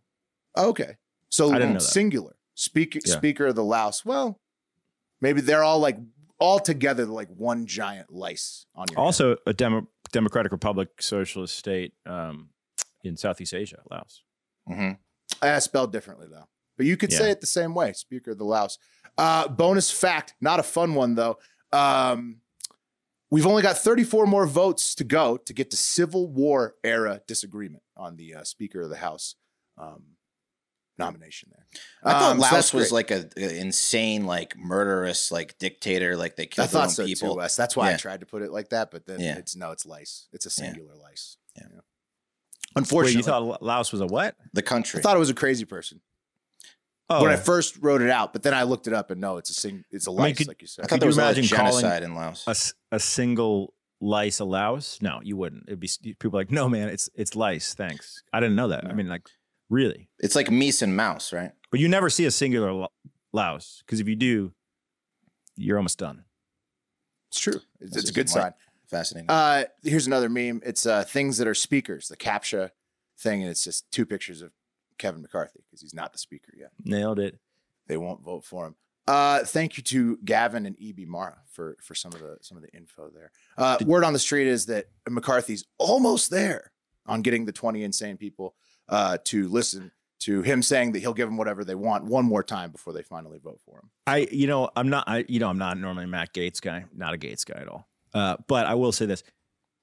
Okay, 0.58 0.96
so 1.28 1.50
I 1.50 1.54
didn't 1.58 1.68
know 1.74 1.78
that. 1.78 1.82
singular 1.82 2.34
Speaker 2.56 2.98
Yeah. 3.04 3.14
Speaker 3.14 3.46
of 3.46 3.54
the 3.54 3.62
Louse. 3.64 4.04
Well, 4.04 4.40
maybe 5.20 5.40
they're 5.40 5.62
all 5.62 5.78
like 5.78 5.96
all 6.40 6.58
together 6.58 7.06
like 7.06 7.28
one 7.28 7.66
giant 7.66 8.12
lice 8.12 8.66
on 8.74 8.86
your. 8.90 8.98
head. 8.98 9.04
Also, 9.04 9.36
a 9.46 9.52
Demo- 9.52 9.86
Democratic 10.12 10.50
Republic 10.52 10.88
socialist 11.00 11.56
state 11.56 11.92
um, 12.06 12.48
in 13.04 13.16
Southeast 13.16 13.54
Asia, 13.54 13.80
Laos. 13.90 14.22
hmm 14.66 14.92
Uh, 15.42 15.60
spelled 15.60 15.92
differently 15.92 16.26
though, 16.30 16.48
but 16.76 16.86
you 16.86 16.96
could 16.96 17.12
say 17.12 17.30
it 17.30 17.40
the 17.40 17.46
same 17.46 17.74
way. 17.74 17.92
Speaker 17.92 18.32
of 18.32 18.38
the 18.38 18.44
laos 18.44 18.78
Uh, 19.18 19.46
bonus 19.48 19.90
fact, 19.90 20.34
not 20.40 20.58
a 20.58 20.62
fun 20.62 20.94
one 20.94 21.14
though. 21.14 21.38
Um, 21.72 22.40
we've 23.30 23.46
only 23.46 23.62
got 23.62 23.78
34 23.78 24.26
more 24.26 24.46
votes 24.46 24.94
to 24.96 25.04
go 25.04 25.36
to 25.36 25.52
get 25.52 25.70
to 25.70 25.76
Civil 25.76 26.26
War 26.28 26.74
era 26.82 27.20
disagreement 27.28 27.82
on 27.96 28.16
the 28.16 28.34
uh, 28.34 28.44
Speaker 28.44 28.80
of 28.82 28.90
the 28.90 28.96
House 28.96 29.36
um, 29.78 30.02
nomination 31.00 31.50
there. 31.54 31.66
I 32.04 32.12
thought 32.18 32.32
Um, 32.32 32.38
Laos 32.38 32.50
that's 32.50 32.72
was 32.72 32.90
great. 32.90 33.10
like 33.10 33.10
a, 33.10 33.28
a 33.36 33.58
insane, 33.60 34.24
like 34.26 34.56
murderous, 34.56 35.30
like 35.32 35.58
dictator. 35.58 36.16
Like 36.16 36.36
they 36.36 36.44
I 36.44 36.46
killed 36.46 36.68
their 36.68 36.72
thought 36.72 36.84
own 36.88 36.90
so 36.90 37.04
people. 37.06 37.34
too, 37.34 37.38
Wes. 37.38 37.56
That's 37.56 37.76
why 37.76 37.92
I 37.92 37.96
tried 37.96 38.20
to 38.20 38.26
put 38.26 38.42
it 38.42 38.50
like 38.52 38.68
that, 38.70 38.90
but 38.90 39.06
then 39.06 39.20
Yeah. 39.20 39.36
it's 39.38 39.54
no, 39.56 39.70
it's 39.72 39.84
lice. 39.86 40.28
It's 40.32 40.46
a 40.46 40.48
Yeah. 40.48 40.66
singular 40.72 40.94
lice. 40.96 41.36
Yeah. 41.56 41.64
Wait, 41.72 41.80
Unfortunately, 42.76 43.16
you 43.18 43.22
thought 43.24 43.62
Laos 43.62 43.90
was 43.92 44.00
a 44.00 44.06
what? 44.06 44.36
The 44.52 44.62
country. 44.62 45.00
I 45.00 45.02
thought 45.02 45.16
it 45.16 45.20
was 45.20 45.30
a 45.30 45.34
crazy 45.34 45.64
person 45.64 46.00
Oh, 47.08 47.22
when 47.22 47.32
I 47.32 47.36
first 47.36 47.76
wrote 47.82 48.02
it 48.02 48.10
out, 48.10 48.32
but 48.32 48.44
then 48.44 48.54
I 48.54 48.62
looked 48.62 48.86
it 48.86 48.92
up 48.92 49.10
and 49.10 49.20
no, 49.20 49.36
it's 49.38 49.50
a 49.50 49.54
sing. 49.54 49.84
It's 49.90 50.06
a 50.06 50.10
mean, 50.10 50.18
lice, 50.20 50.38
could- 50.38 50.46
like 50.48 50.62
you 50.62 50.68
said. 50.68 50.82
I 50.82 50.84
said. 50.84 50.90
thought 50.90 50.94
Could 50.96 51.00
there 51.02 51.06
you 51.06 51.08
was 51.08 51.18
a 51.18 51.20
of 51.22 51.36
imagine 51.38 51.56
calling 51.56 51.72
genocide 51.82 52.02
in 52.04 52.14
Laos. 52.14 52.72
A 52.92 53.00
single 53.00 53.74
lice 54.00 54.38
a 54.38 54.44
louse? 54.44 54.98
No, 55.02 55.20
you 55.24 55.36
wouldn't. 55.36 55.64
It'd 55.66 55.80
be 55.80 55.90
people 56.20 56.38
like, 56.38 56.52
no, 56.52 56.68
man, 56.68 56.88
it's 56.88 57.10
it's 57.16 57.34
lice. 57.34 57.74
Thanks. 57.74 58.22
I 58.32 58.38
didn't 58.38 58.54
know 58.54 58.68
that. 58.68 58.84
I 58.86 58.92
mean, 58.92 59.08
like, 59.08 59.28
really? 59.70 60.08
It's 60.18 60.34
like 60.34 60.48
meese 60.48 60.82
and 60.82 60.94
mouse, 60.94 61.32
right? 61.32 61.52
But 61.70 61.80
you 61.80 61.88
never 61.88 62.10
see 62.10 62.26
a 62.26 62.30
singular 62.30 62.72
lo- 62.72 62.92
louse 63.32 63.82
because 63.86 64.00
if 64.00 64.08
you 64.08 64.16
do, 64.16 64.52
you're 65.56 65.78
almost 65.78 65.98
done. 65.98 66.24
It's 67.30 67.40
true. 67.40 67.60
It's, 67.80 67.96
it's 67.96 68.10
a 68.10 68.12
good 68.12 68.28
sign. 68.28 68.52
Fascinating. 68.88 69.30
Uh, 69.30 69.64
here's 69.84 70.08
another 70.08 70.28
meme. 70.28 70.60
It's 70.66 70.84
uh, 70.84 71.04
things 71.04 71.38
that 71.38 71.46
are 71.46 71.54
speakers, 71.54 72.08
the 72.08 72.16
CAPTCHA 72.16 72.70
thing, 73.20 73.42
and 73.42 73.50
it's 73.50 73.62
just 73.62 73.90
two 73.92 74.04
pictures 74.04 74.42
of 74.42 74.50
Kevin 74.98 75.22
McCarthy 75.22 75.60
because 75.64 75.80
he's 75.80 75.94
not 75.94 76.12
the 76.12 76.18
speaker 76.18 76.52
yet. 76.58 76.70
Nailed 76.84 77.20
it. 77.20 77.38
They 77.86 77.96
won't 77.96 78.22
vote 78.22 78.44
for 78.44 78.66
him. 78.66 78.74
Uh, 79.06 79.44
thank 79.44 79.76
you 79.76 79.82
to 79.82 80.18
Gavin 80.24 80.66
and 80.66 80.76
EB 80.80 81.06
Mara 81.08 81.38
for 81.50 81.76
for 81.80 81.94
some 81.94 82.12
of 82.12 82.20
the 82.20 82.36
some 82.42 82.56
of 82.56 82.62
the 82.62 82.70
info 82.70 83.10
there. 83.12 83.30
Uh, 83.56 83.78
word 83.84 84.04
on 84.04 84.12
the 84.12 84.18
street 84.18 84.46
is 84.46 84.66
that 84.66 84.86
McCarthy's 85.08 85.64
almost 85.78 86.30
there 86.30 86.72
on 87.06 87.22
getting 87.22 87.44
the 87.44 87.52
20 87.52 87.82
insane 87.82 88.16
people 88.16 88.54
uh, 88.90 89.16
to 89.24 89.48
listen 89.48 89.90
to 90.20 90.42
him 90.42 90.62
saying 90.62 90.92
that 90.92 90.98
he'll 90.98 91.14
give 91.14 91.28
them 91.28 91.38
whatever 91.38 91.64
they 91.64 91.74
want 91.74 92.04
one 92.04 92.26
more 92.26 92.42
time 92.42 92.70
before 92.70 92.92
they 92.92 93.02
finally 93.02 93.38
vote 93.38 93.58
for 93.64 93.78
him. 93.78 93.90
I, 94.06 94.28
you 94.30 94.46
know, 94.46 94.68
I'm 94.76 94.90
not, 94.90 95.04
I, 95.08 95.24
you 95.28 95.40
know, 95.40 95.48
I'm 95.48 95.56
not 95.56 95.78
normally 95.78 96.04
a 96.04 96.08
Matt 96.08 96.34
Gaetz 96.34 96.60
guy, 96.60 96.84
not 96.94 97.14
a 97.14 97.16
Gaetz 97.16 97.46
guy 97.46 97.58
at 97.58 97.68
all. 97.68 97.88
Uh, 98.12 98.36
but 98.46 98.66
I 98.66 98.74
will 98.74 98.92
say 98.92 99.06
this: 99.06 99.22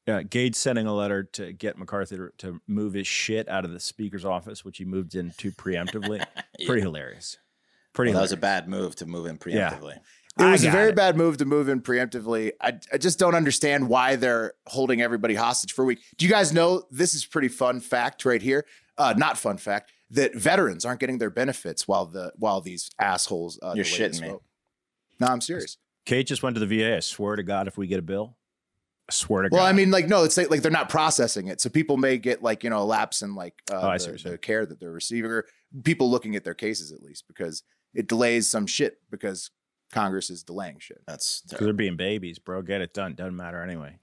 uh, 0.07 0.19
Gaetz 0.19 0.55
sending 0.55 0.85
a 0.85 0.93
letter 0.93 1.23
to 1.23 1.53
get 1.53 1.77
McCarthy 1.77 2.17
to, 2.17 2.29
to 2.39 2.61
move 2.67 2.93
his 2.93 3.07
shit 3.07 3.49
out 3.49 3.65
of 3.65 3.71
the 3.71 3.79
speaker's 3.79 4.25
office, 4.25 4.63
which 4.63 4.77
he 4.77 4.85
moved 4.85 5.15
into 5.15 5.51
preemptively. 5.51 6.23
Pretty 6.67 6.81
hilarious. 6.81 7.37
Pretty. 7.93 8.11
Well, 8.11 8.19
that 8.19 8.23
was 8.25 8.31
a 8.33 8.37
bad 8.37 8.67
move 8.67 8.95
to 8.97 9.05
move 9.07 9.25
in 9.25 9.39
Yeah. 9.47 9.71
preemptively. 9.71 9.97
It 10.39 10.43
was 10.43 10.63
a 10.63 10.69
very 10.69 10.89
it. 10.89 10.95
bad 10.95 11.17
move 11.17 11.37
to 11.37 11.45
move 11.45 11.67
in 11.67 11.81
preemptively. 11.81 12.51
I, 12.61 12.73
I 12.93 12.99
just 12.99 13.17
don't 13.17 13.33
understand 13.33 13.89
why 13.89 14.17
they're 14.17 14.53
holding 14.67 15.01
everybody 15.01 15.33
hostage 15.33 15.73
for 15.73 15.81
a 15.81 15.85
week. 15.85 15.99
Do 16.17 16.27
you 16.27 16.31
guys 16.31 16.53
know 16.53 16.83
this 16.91 17.15
is 17.15 17.25
pretty 17.25 17.47
fun 17.47 17.79
fact 17.79 18.23
right 18.23 18.41
here? 18.41 18.65
Uh, 18.97 19.13
not 19.17 19.37
fun 19.37 19.57
fact 19.57 19.91
that 20.09 20.33
veterans 20.35 20.85
aren't 20.85 20.99
getting 20.99 21.17
their 21.17 21.29
benefits 21.29 21.87
while 21.87 22.05
the 22.05 22.31
while 22.37 22.61
these 22.61 22.89
assholes. 22.99 23.59
Uh, 23.61 23.73
You're 23.75 23.85
shitting 23.85 24.21
me. 24.21 24.29
vote. 24.29 24.43
No, 25.19 25.27
I'm 25.27 25.41
serious. 25.41 25.77
Kate 26.05 26.25
just 26.25 26.41
went 26.43 26.55
to 26.55 26.65
the 26.65 26.77
VA. 26.79 26.95
I 26.97 26.99
swear 27.01 27.35
to 27.35 27.43
God, 27.43 27.67
if 27.67 27.77
we 27.77 27.85
get 27.87 27.99
a 27.99 28.03
bill, 28.03 28.37
I 29.09 29.13
swear 29.13 29.43
to 29.43 29.49
Well, 29.51 29.59
God. 29.59 29.63
Well, 29.63 29.69
I 29.69 29.73
mean, 29.73 29.91
like 29.91 30.07
no, 30.07 30.23
it's 30.23 30.37
like, 30.37 30.49
like 30.49 30.61
they're 30.61 30.71
not 30.71 30.89
processing 30.89 31.47
it, 31.47 31.59
so 31.61 31.69
people 31.69 31.97
may 31.97 32.17
get 32.17 32.41
like 32.41 32.63
you 32.63 32.69
know 32.69 32.81
a 32.81 32.85
lapse 32.85 33.21
in 33.21 33.35
like 33.35 33.55
uh, 33.71 33.79
Oh, 33.93 33.97
the, 33.97 34.29
the 34.31 34.37
care 34.37 34.65
that 34.65 34.79
they're 34.79 34.91
receiving, 34.91 35.29
or 35.31 35.45
people 35.83 36.09
looking 36.09 36.35
at 36.35 36.43
their 36.43 36.53
cases 36.53 36.91
at 36.91 37.01
least 37.03 37.25
because 37.27 37.63
it 37.93 38.07
delays 38.07 38.47
some 38.47 38.65
shit 38.67 38.99
because 39.11 39.51
Congress 39.91 40.29
is 40.29 40.43
delaying 40.43 40.79
shit. 40.79 41.01
That's 41.07 41.41
'Cause 41.49 41.59
they're 41.59 41.73
being 41.73 41.97
babies, 41.97 42.39
bro. 42.39 42.61
Get 42.61 42.81
it 42.81 42.93
done. 42.93 43.15
Doesn't 43.15 43.35
matter 43.35 43.61
anyway. 43.61 43.99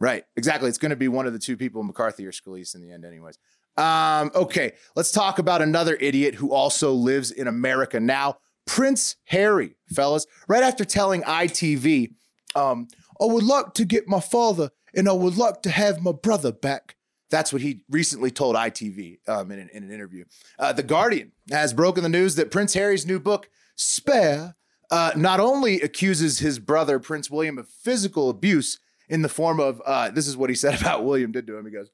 Right. 0.00 0.24
Exactly. 0.36 0.68
It's 0.68 0.78
going 0.78 0.90
to 0.90 0.96
be 0.96 1.08
one 1.08 1.26
of 1.26 1.32
the 1.32 1.38
two 1.40 1.56
people, 1.56 1.82
McCarthy 1.82 2.24
or 2.24 2.30
Scalise, 2.30 2.74
in 2.76 2.80
the 2.82 2.92
end, 2.92 3.04
anyways. 3.04 3.36
Um, 3.78 4.32
okay. 4.34 4.72
Let's 4.96 5.12
talk 5.12 5.38
about 5.38 5.62
another 5.62 5.96
idiot 6.00 6.34
who 6.34 6.52
also 6.52 6.92
lives 6.92 7.30
in 7.30 7.46
America 7.46 8.00
now. 8.00 8.38
Prince 8.66 9.16
Harry, 9.26 9.76
fellas. 9.94 10.26
Right 10.48 10.62
after 10.62 10.84
telling 10.84 11.22
ITV, 11.22 12.12
um, 12.54 12.88
I 13.20 13.24
would 13.24 13.44
like 13.44 13.74
to 13.74 13.84
get 13.84 14.08
my 14.08 14.20
father 14.20 14.70
and 14.94 15.08
I 15.08 15.12
would 15.12 15.36
like 15.36 15.62
to 15.62 15.70
have 15.70 16.02
my 16.02 16.12
brother 16.12 16.52
back. 16.52 16.96
That's 17.30 17.52
what 17.52 17.62
he 17.62 17.84
recently 17.88 18.30
told 18.30 18.56
ITV 18.56 19.18
um, 19.28 19.50
in, 19.50 19.60
an, 19.60 19.70
in 19.72 19.84
an 19.84 19.92
interview. 19.92 20.24
Uh, 20.58 20.72
the 20.72 20.82
Guardian 20.82 21.32
has 21.50 21.72
broken 21.72 22.02
the 22.02 22.08
news 22.08 22.34
that 22.34 22.50
Prince 22.50 22.74
Harry's 22.74 23.06
new 23.06 23.20
book, 23.20 23.48
Spare, 23.76 24.56
uh, 24.90 25.12
not 25.14 25.38
only 25.38 25.80
accuses 25.82 26.38
his 26.38 26.58
brother, 26.58 26.98
Prince 26.98 27.30
William, 27.30 27.58
of 27.58 27.68
physical 27.68 28.30
abuse 28.30 28.78
in 29.08 29.22
the 29.22 29.28
form 29.28 29.60
of 29.60 29.82
uh, 29.84 30.10
this 30.10 30.26
is 30.26 30.36
what 30.36 30.50
he 30.50 30.56
said 30.56 30.80
about 30.80 31.04
William 31.04 31.30
did 31.32 31.46
to 31.46 31.56
him. 31.56 31.66
He 31.66 31.72
goes, 31.72 31.90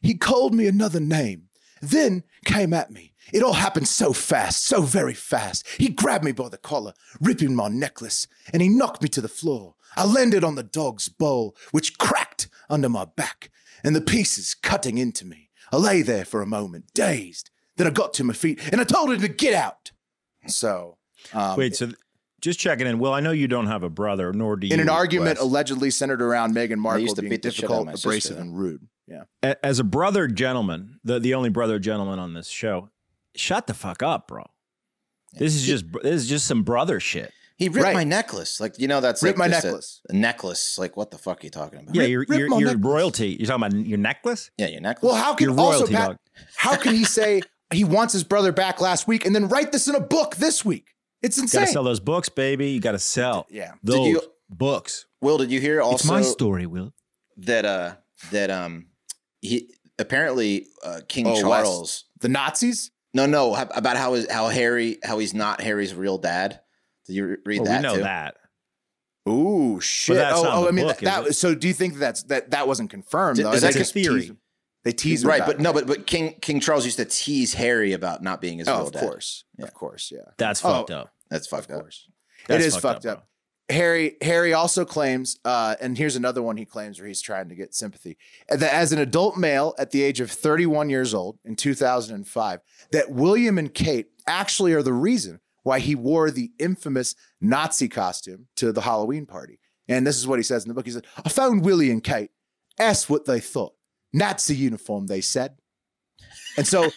He 0.00 0.14
called 0.14 0.54
me 0.54 0.66
another 0.66 1.00
name, 1.00 1.48
then 1.82 2.24
came 2.44 2.72
at 2.72 2.90
me. 2.90 3.12
It 3.32 3.42
all 3.42 3.52
happened 3.52 3.86
so 3.86 4.12
fast, 4.12 4.64
so 4.64 4.82
very 4.82 5.14
fast. 5.14 5.66
He 5.78 5.88
grabbed 5.88 6.24
me 6.24 6.32
by 6.32 6.48
the 6.48 6.56
collar, 6.58 6.94
ripping 7.20 7.54
my 7.54 7.68
necklace, 7.68 8.26
and 8.52 8.62
he 8.62 8.68
knocked 8.68 9.02
me 9.02 9.08
to 9.10 9.20
the 9.20 9.28
floor. 9.28 9.74
I 9.96 10.04
landed 10.04 10.42
on 10.42 10.54
the 10.54 10.62
dog's 10.62 11.08
bowl, 11.08 11.54
which 11.70 11.98
cracked 11.98 12.48
under 12.68 12.88
my 12.88 13.04
back, 13.04 13.50
and 13.84 13.94
the 13.94 14.00
pieces 14.00 14.54
cutting 14.54 14.98
into 14.98 15.24
me. 15.24 15.50
I 15.72 15.76
lay 15.76 16.02
there 16.02 16.24
for 16.24 16.42
a 16.42 16.46
moment, 16.46 16.86
dazed. 16.94 17.50
Then 17.76 17.86
I 17.86 17.90
got 17.90 18.12
to 18.14 18.24
my 18.24 18.32
feet, 18.32 18.60
and 18.72 18.80
I 18.80 18.84
told 18.84 19.10
him 19.12 19.20
to 19.20 19.28
get 19.28 19.54
out. 19.54 19.92
So, 20.46 20.98
um, 21.32 21.56
Wait, 21.56 21.76
so 21.76 21.86
th- 21.86 21.98
just 22.40 22.58
checking 22.58 22.86
in. 22.86 22.98
Well, 22.98 23.12
I 23.12 23.20
know 23.20 23.30
you 23.30 23.46
don't 23.48 23.66
have 23.66 23.82
a 23.82 23.90
brother, 23.90 24.32
nor 24.32 24.56
do 24.56 24.66
you. 24.66 24.74
in 24.74 24.80
an 24.80 24.88
argument 24.88 25.38
Wes. 25.38 25.44
allegedly 25.44 25.90
centered 25.90 26.22
around 26.22 26.54
Meghan 26.54 26.78
Markle 26.78 27.02
used 27.02 27.16
to 27.16 27.22
being 27.22 27.30
beat 27.30 27.42
the 27.42 27.50
shit 27.50 27.64
out 27.64 27.72
of 27.72 27.86
difficult, 27.86 27.86
my 27.86 27.92
abrasive, 27.92 28.22
sister, 28.22 28.40
and 28.40 28.58
rude. 28.58 28.88
Yeah. 29.10 29.22
A- 29.42 29.66
as 29.66 29.78
a 29.78 29.84
brother 29.84 30.28
gentleman, 30.28 31.00
the 31.04 31.18
the 31.18 31.34
only 31.34 31.48
brother 31.50 31.78
gentleman 31.78 32.18
on 32.18 32.32
this 32.34 32.48
show, 32.48 32.90
shut 33.34 33.66
the 33.66 33.74
fuck 33.74 34.02
up, 34.02 34.28
bro. 34.28 34.44
This 35.32 35.54
is 35.54 35.64
just 35.66 35.84
this 36.02 36.22
is 36.22 36.28
just 36.28 36.46
some 36.46 36.62
brother 36.62 37.00
shit. 37.00 37.32
He 37.56 37.68
ripped 37.68 37.84
Right. 37.84 37.94
my 37.94 38.04
necklace. 38.04 38.58
Like 38.60 38.78
you 38.78 38.88
know, 38.88 39.00
that's 39.00 39.22
Ripped 39.22 39.38
like 39.38 39.48
my 39.50 39.52
just 39.52 39.64
a- 39.64 39.68
necklace. 39.68 40.00
A, 40.08 40.12
necklace. 40.14 40.78
Like 40.78 40.96
what 40.96 41.10
the 41.10 41.18
fuck 41.18 41.42
are 41.42 41.46
you 41.46 41.50
talking 41.50 41.80
about? 41.80 41.94
Yeah, 41.94 42.04
your 42.04 42.24
your, 42.28 42.58
your 42.60 42.76
royalty. 42.78 43.36
You're 43.38 43.46
talking 43.48 43.64
about 43.66 43.86
your 43.86 43.98
necklace. 43.98 44.50
Yeah, 44.56 44.68
your 44.68 44.80
necklace. 44.80 45.08
Well, 45.12 45.20
how 45.22 45.34
can 45.34 45.50
Your 45.50 45.60
also 45.60 45.86
Pat, 45.86 46.18
how 46.56 46.76
can 46.76 46.94
he 46.94 47.04
say 47.04 47.42
he 47.72 47.84
wants 47.84 48.12
his 48.14 48.24
brother 48.24 48.50
back 48.52 48.80
last 48.80 49.06
week 49.06 49.26
and 49.26 49.34
then 49.34 49.48
write 49.48 49.72
this 49.72 49.88
in 49.88 49.94
a 49.94 50.00
book 50.00 50.36
this 50.36 50.64
week? 50.64 50.94
It's 51.22 51.36
Got 51.36 51.42
insane. 51.42 51.66
to 51.66 51.72
sell 51.72 51.84
those 51.84 52.00
books, 52.00 52.28
baby. 52.30 52.70
You 52.70 52.80
got 52.80 52.92
to 52.92 52.98
sell. 52.98 53.46
Yeah. 53.50 53.72
Did 53.84 53.94
those 53.94 54.06
you- 54.08 54.22
books. 54.48 55.04
Will, 55.20 55.36
did 55.36 55.50
you 55.52 55.60
hear 55.60 55.80
it's 55.80 55.86
also 55.86 56.08
my 56.12 56.22
story, 56.22 56.64
Will. 56.66 56.94
that 57.36 57.66
uh 57.66 57.96
that 58.32 58.50
um 58.50 58.86
he 59.40 59.74
apparently 59.98 60.66
uh, 60.84 61.00
King 61.08 61.26
Oh, 61.26 61.32
Wes. 61.32 61.40
Charles 61.40 62.04
The 62.20 62.28
Nazis? 62.28 62.90
no 63.14 63.26
no 63.26 63.54
about 63.56 63.96
how 63.96 64.14
is 64.14 64.30
how 64.30 64.48
Harry 64.48 64.98
how 65.02 65.18
he's 65.18 65.34
not 65.34 65.60
Harry's 65.60 65.94
real 65.94 66.18
dad. 66.18 66.60
Did 67.06 67.14
you 67.16 67.36
read 67.44 67.60
Well, 67.60 67.64
that 67.66 67.78
we 67.78 67.82
know 67.82 67.94
too? 67.96 68.02
that. 68.02 68.36
Ooh, 69.28 69.80
shit. 69.80 70.16
that's 70.16 70.38
oh, 70.38 70.44
oh, 70.50 70.62
the 70.62 70.68
I 70.68 70.70
mean 70.70 70.86
book, 70.86 70.98
that, 70.98 71.22
is 71.24 71.30
it? 71.30 71.32
so 71.34 71.54
do 71.54 71.68
you 71.68 71.74
think 71.74 71.94
that's 71.96 72.22
that 72.24 72.50
that 72.52 72.66
wasn't 72.66 72.90
confirmed 72.90 73.38
Is 73.38 73.44
though? 73.44 73.50
that 73.52 73.76
a 73.76 73.84
theory? 73.84 74.20
teased- 74.22 74.32
They 74.84 74.92
tease 74.92 75.24
Right, 75.24 75.36
about 75.42 75.46
but 75.48 75.60
no, 75.60 75.72
but 75.74 75.86
but 75.86 76.06
King 76.06 76.34
King 76.40 76.58
Charles 76.60 76.84
used 76.86 76.96
to 76.96 77.04
tease 77.04 77.52
Harry 77.54 77.92
about 77.92 78.22
not 78.22 78.40
being 78.40 78.58
his 78.58 78.68
Oh, 78.68 78.78
real 78.78 78.86
of 78.86 78.92
dad. 78.92 79.00
course. 79.02 79.44
Yeah. 79.58 79.64
Of 79.66 79.74
course, 79.74 80.10
yeah. 80.10 80.20
That's 80.38 80.64
Oh, 80.64 80.70
fucked 80.72 80.90
up. 80.90 81.12
That's 81.30 81.46
fucked 81.46 81.68
Of 81.70 81.76
up. 81.76 81.82
course. 81.82 82.08
That's 82.48 82.64
it 82.64 82.66
is 82.68 82.76
fucked 82.76 83.02
bro. 83.02 83.12
up. 83.12 83.28
Harry 83.70 84.16
Harry 84.20 84.52
also 84.52 84.84
claims, 84.84 85.38
uh, 85.44 85.76
and 85.80 85.96
here's 85.96 86.16
another 86.16 86.42
one 86.42 86.56
he 86.56 86.64
claims 86.64 86.98
where 86.98 87.08
he's 87.08 87.20
trying 87.20 87.48
to 87.48 87.54
get 87.54 87.74
sympathy. 87.74 88.18
That 88.48 88.74
as 88.74 88.92
an 88.92 88.98
adult 88.98 89.36
male 89.36 89.74
at 89.78 89.90
the 89.90 90.02
age 90.02 90.20
of 90.20 90.30
31 90.30 90.90
years 90.90 91.14
old 91.14 91.38
in 91.44 91.56
2005, 91.56 92.60
that 92.92 93.10
William 93.10 93.58
and 93.58 93.72
Kate 93.72 94.08
actually 94.26 94.72
are 94.72 94.82
the 94.82 94.92
reason 94.92 95.40
why 95.62 95.78
he 95.78 95.94
wore 95.94 96.30
the 96.30 96.50
infamous 96.58 97.14
Nazi 97.40 97.88
costume 97.88 98.46
to 98.56 98.72
the 98.72 98.80
Halloween 98.82 99.26
party. 99.26 99.58
And 99.88 100.06
this 100.06 100.16
is 100.16 100.26
what 100.26 100.38
he 100.38 100.42
says 100.42 100.64
in 100.64 100.68
the 100.68 100.74
book. 100.74 100.86
He 100.86 100.92
said, 100.92 101.06
I 101.24 101.28
found 101.28 101.64
Willie 101.64 101.90
and 101.90 102.02
Kate, 102.02 102.30
asked 102.78 103.10
what 103.10 103.26
they 103.26 103.40
thought. 103.40 103.74
Nazi 104.12 104.56
uniform, 104.56 105.06
they 105.06 105.20
said. 105.20 105.56
And 106.56 106.66
so, 106.66 106.90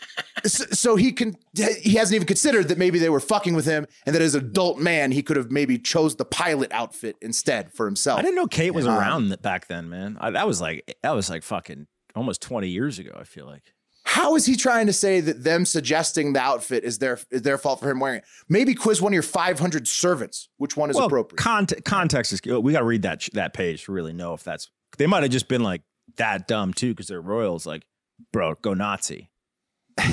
so 0.46 0.96
he 0.96 1.12
can 1.12 1.36
he 1.56 1.96
hasn't 1.96 2.15
even 2.15 2.28
considered 2.28 2.67
that 2.69 2.78
maybe 2.78 3.00
they 3.00 3.10
were 3.10 3.19
fucking 3.19 3.54
with 3.54 3.65
him, 3.65 3.88
and 4.06 4.15
that 4.15 4.22
as 4.22 4.36
an 4.36 4.46
adult 4.46 4.80
man 4.80 5.12
he 5.12 5.22
could 5.24 5.38
have 5.38 5.52
maybe 5.52 5.78
chose 5.78 6.15
the 6.15 6.26
pilot 6.26 6.72
outfit 6.72 7.15
instead 7.22 7.72
for 7.74 7.86
himself. 7.86 8.19
I 8.19 8.24
didn't 8.24 8.36
know 8.36 8.48
Kate 8.48 8.74
was 8.74 8.88
Um, 8.88 8.98
around 8.98 9.41
back 9.41 9.67
then, 9.67 9.89
man. 9.89 10.17
I, 10.19 10.32
that 10.32 10.48
was 10.48 10.60
like 10.62 10.98
that 11.04 11.12
was 11.12 11.30
like 11.30 11.43
fucking 11.43 11.88
almost 12.15 12.41
20 12.41 12.67
years 12.67 13.00
ago. 13.00 13.12
I 13.19 13.24
feel 13.24 13.46
like. 13.46 13.74
How 14.06 14.36
is 14.36 14.46
he 14.46 14.56
trying 14.56 14.88
to 14.88 14.93
say 14.93 15.22
that 15.22 15.43
them 15.43 15.65
suggesting 15.65 16.34
the 16.34 16.41
outfit 16.41 16.84
is 16.84 17.00
their 17.00 17.19
is 17.32 17.43
their 17.43 17.58
fault 17.58 17.80
for 17.80 17.89
him 17.89 18.00
wearing 18.00 18.17
it? 18.17 18.26
Maybe 18.50 18.76
quiz 18.76 19.02
one 19.02 19.12
of 19.12 19.13
your 19.13 19.24
500 19.24 19.88
servants. 19.88 20.50
Which 20.58 20.76
one 20.76 20.89
is 20.89 20.98
well, 20.98 21.06
appropriate? 21.06 21.38
Context, 21.38 21.86
context 21.86 22.34
is 22.34 22.41
we 22.43 22.74
got 22.74 22.80
to 22.80 22.86
read 22.86 23.04
that 23.04 23.28
that 23.34 23.54
page 23.54 23.86
to 23.86 23.91
really 23.91 24.13
know 24.13 24.34
if 24.34 24.43
that's. 24.43 24.69
They 24.98 25.08
might 25.08 25.24
have 25.24 25.32
just 25.32 25.48
been 25.48 25.63
like 25.63 25.82
that 26.17 26.48
dumb 26.48 26.74
too 26.74 26.89
because 26.89 27.08
they're 27.08 27.22
royals. 27.22 27.65
Like, 27.65 27.86
bro, 28.31 28.55
go 28.62 28.73
Nazi. 28.73 29.29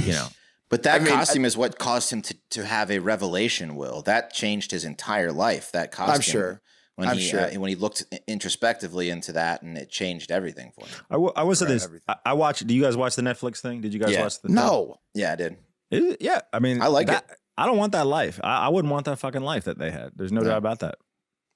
You 0.04 0.12
know. 0.12 0.26
But 0.70 0.84
that 0.84 1.00
I 1.00 1.04
mean, 1.04 1.12
costume 1.12 1.44
is 1.44 1.56
what 1.56 1.80
caused 1.80 2.12
him 2.12 2.22
to, 2.22 2.36
to 2.50 2.64
have 2.64 2.92
a 2.92 3.00
revelation. 3.00 3.74
Will 3.74 4.02
that 4.02 4.32
changed 4.32 4.70
his 4.70 4.84
entire 4.84 5.32
life? 5.32 5.72
That 5.72 5.90
costume. 5.90 6.14
I'm 6.14 6.20
sure. 6.20 6.60
When 6.94 7.08
I'm 7.08 7.16
he 7.16 7.22
sure. 7.28 7.40
uh, 7.40 7.50
when 7.54 7.68
he 7.70 7.74
looked 7.74 8.04
introspectively 8.28 9.10
into 9.10 9.32
that, 9.32 9.62
and 9.62 9.76
it 9.76 9.90
changed 9.90 10.30
everything 10.30 10.70
for 10.72 10.86
him. 10.86 10.94
I 11.10 11.16
will, 11.16 11.32
I 11.34 11.42
will 11.42 11.56
say 11.56 11.64
Right, 11.64 11.72
this. 11.72 11.84
everything. 11.86 12.04
I, 12.08 12.16
I 12.26 12.32
watched. 12.34 12.64
Do 12.64 12.72
you 12.72 12.82
guys 12.82 12.96
watch 12.96 13.16
the 13.16 13.22
Netflix 13.22 13.58
thing? 13.60 13.80
Did 13.80 13.92
you 13.92 13.98
guys 13.98 14.12
Yeah. 14.12 14.22
watch 14.22 14.40
the? 14.42 14.48
no. 14.50 15.00
Yeah, 15.12 15.32
I 15.32 15.34
did. 15.34 15.56
Is 15.90 16.12
it? 16.12 16.18
Yeah, 16.20 16.40
I 16.52 16.60
mean, 16.60 16.80
I 16.80 16.86
like 16.86 17.08
that, 17.08 17.28
I 17.58 17.66
don't 17.66 17.76
want 17.76 17.90
that 17.92 18.06
life. 18.06 18.38
I, 18.44 18.66
I 18.66 18.68
wouldn't 18.68 18.92
want 18.92 19.06
that 19.06 19.18
fucking 19.18 19.42
life 19.42 19.64
that 19.64 19.76
they 19.76 19.90
had. 19.90 20.12
There's 20.14 20.30
no 20.30 20.40
No. 20.42 20.50
doubt 20.50 20.58
about 20.58 20.78
that. 20.80 20.98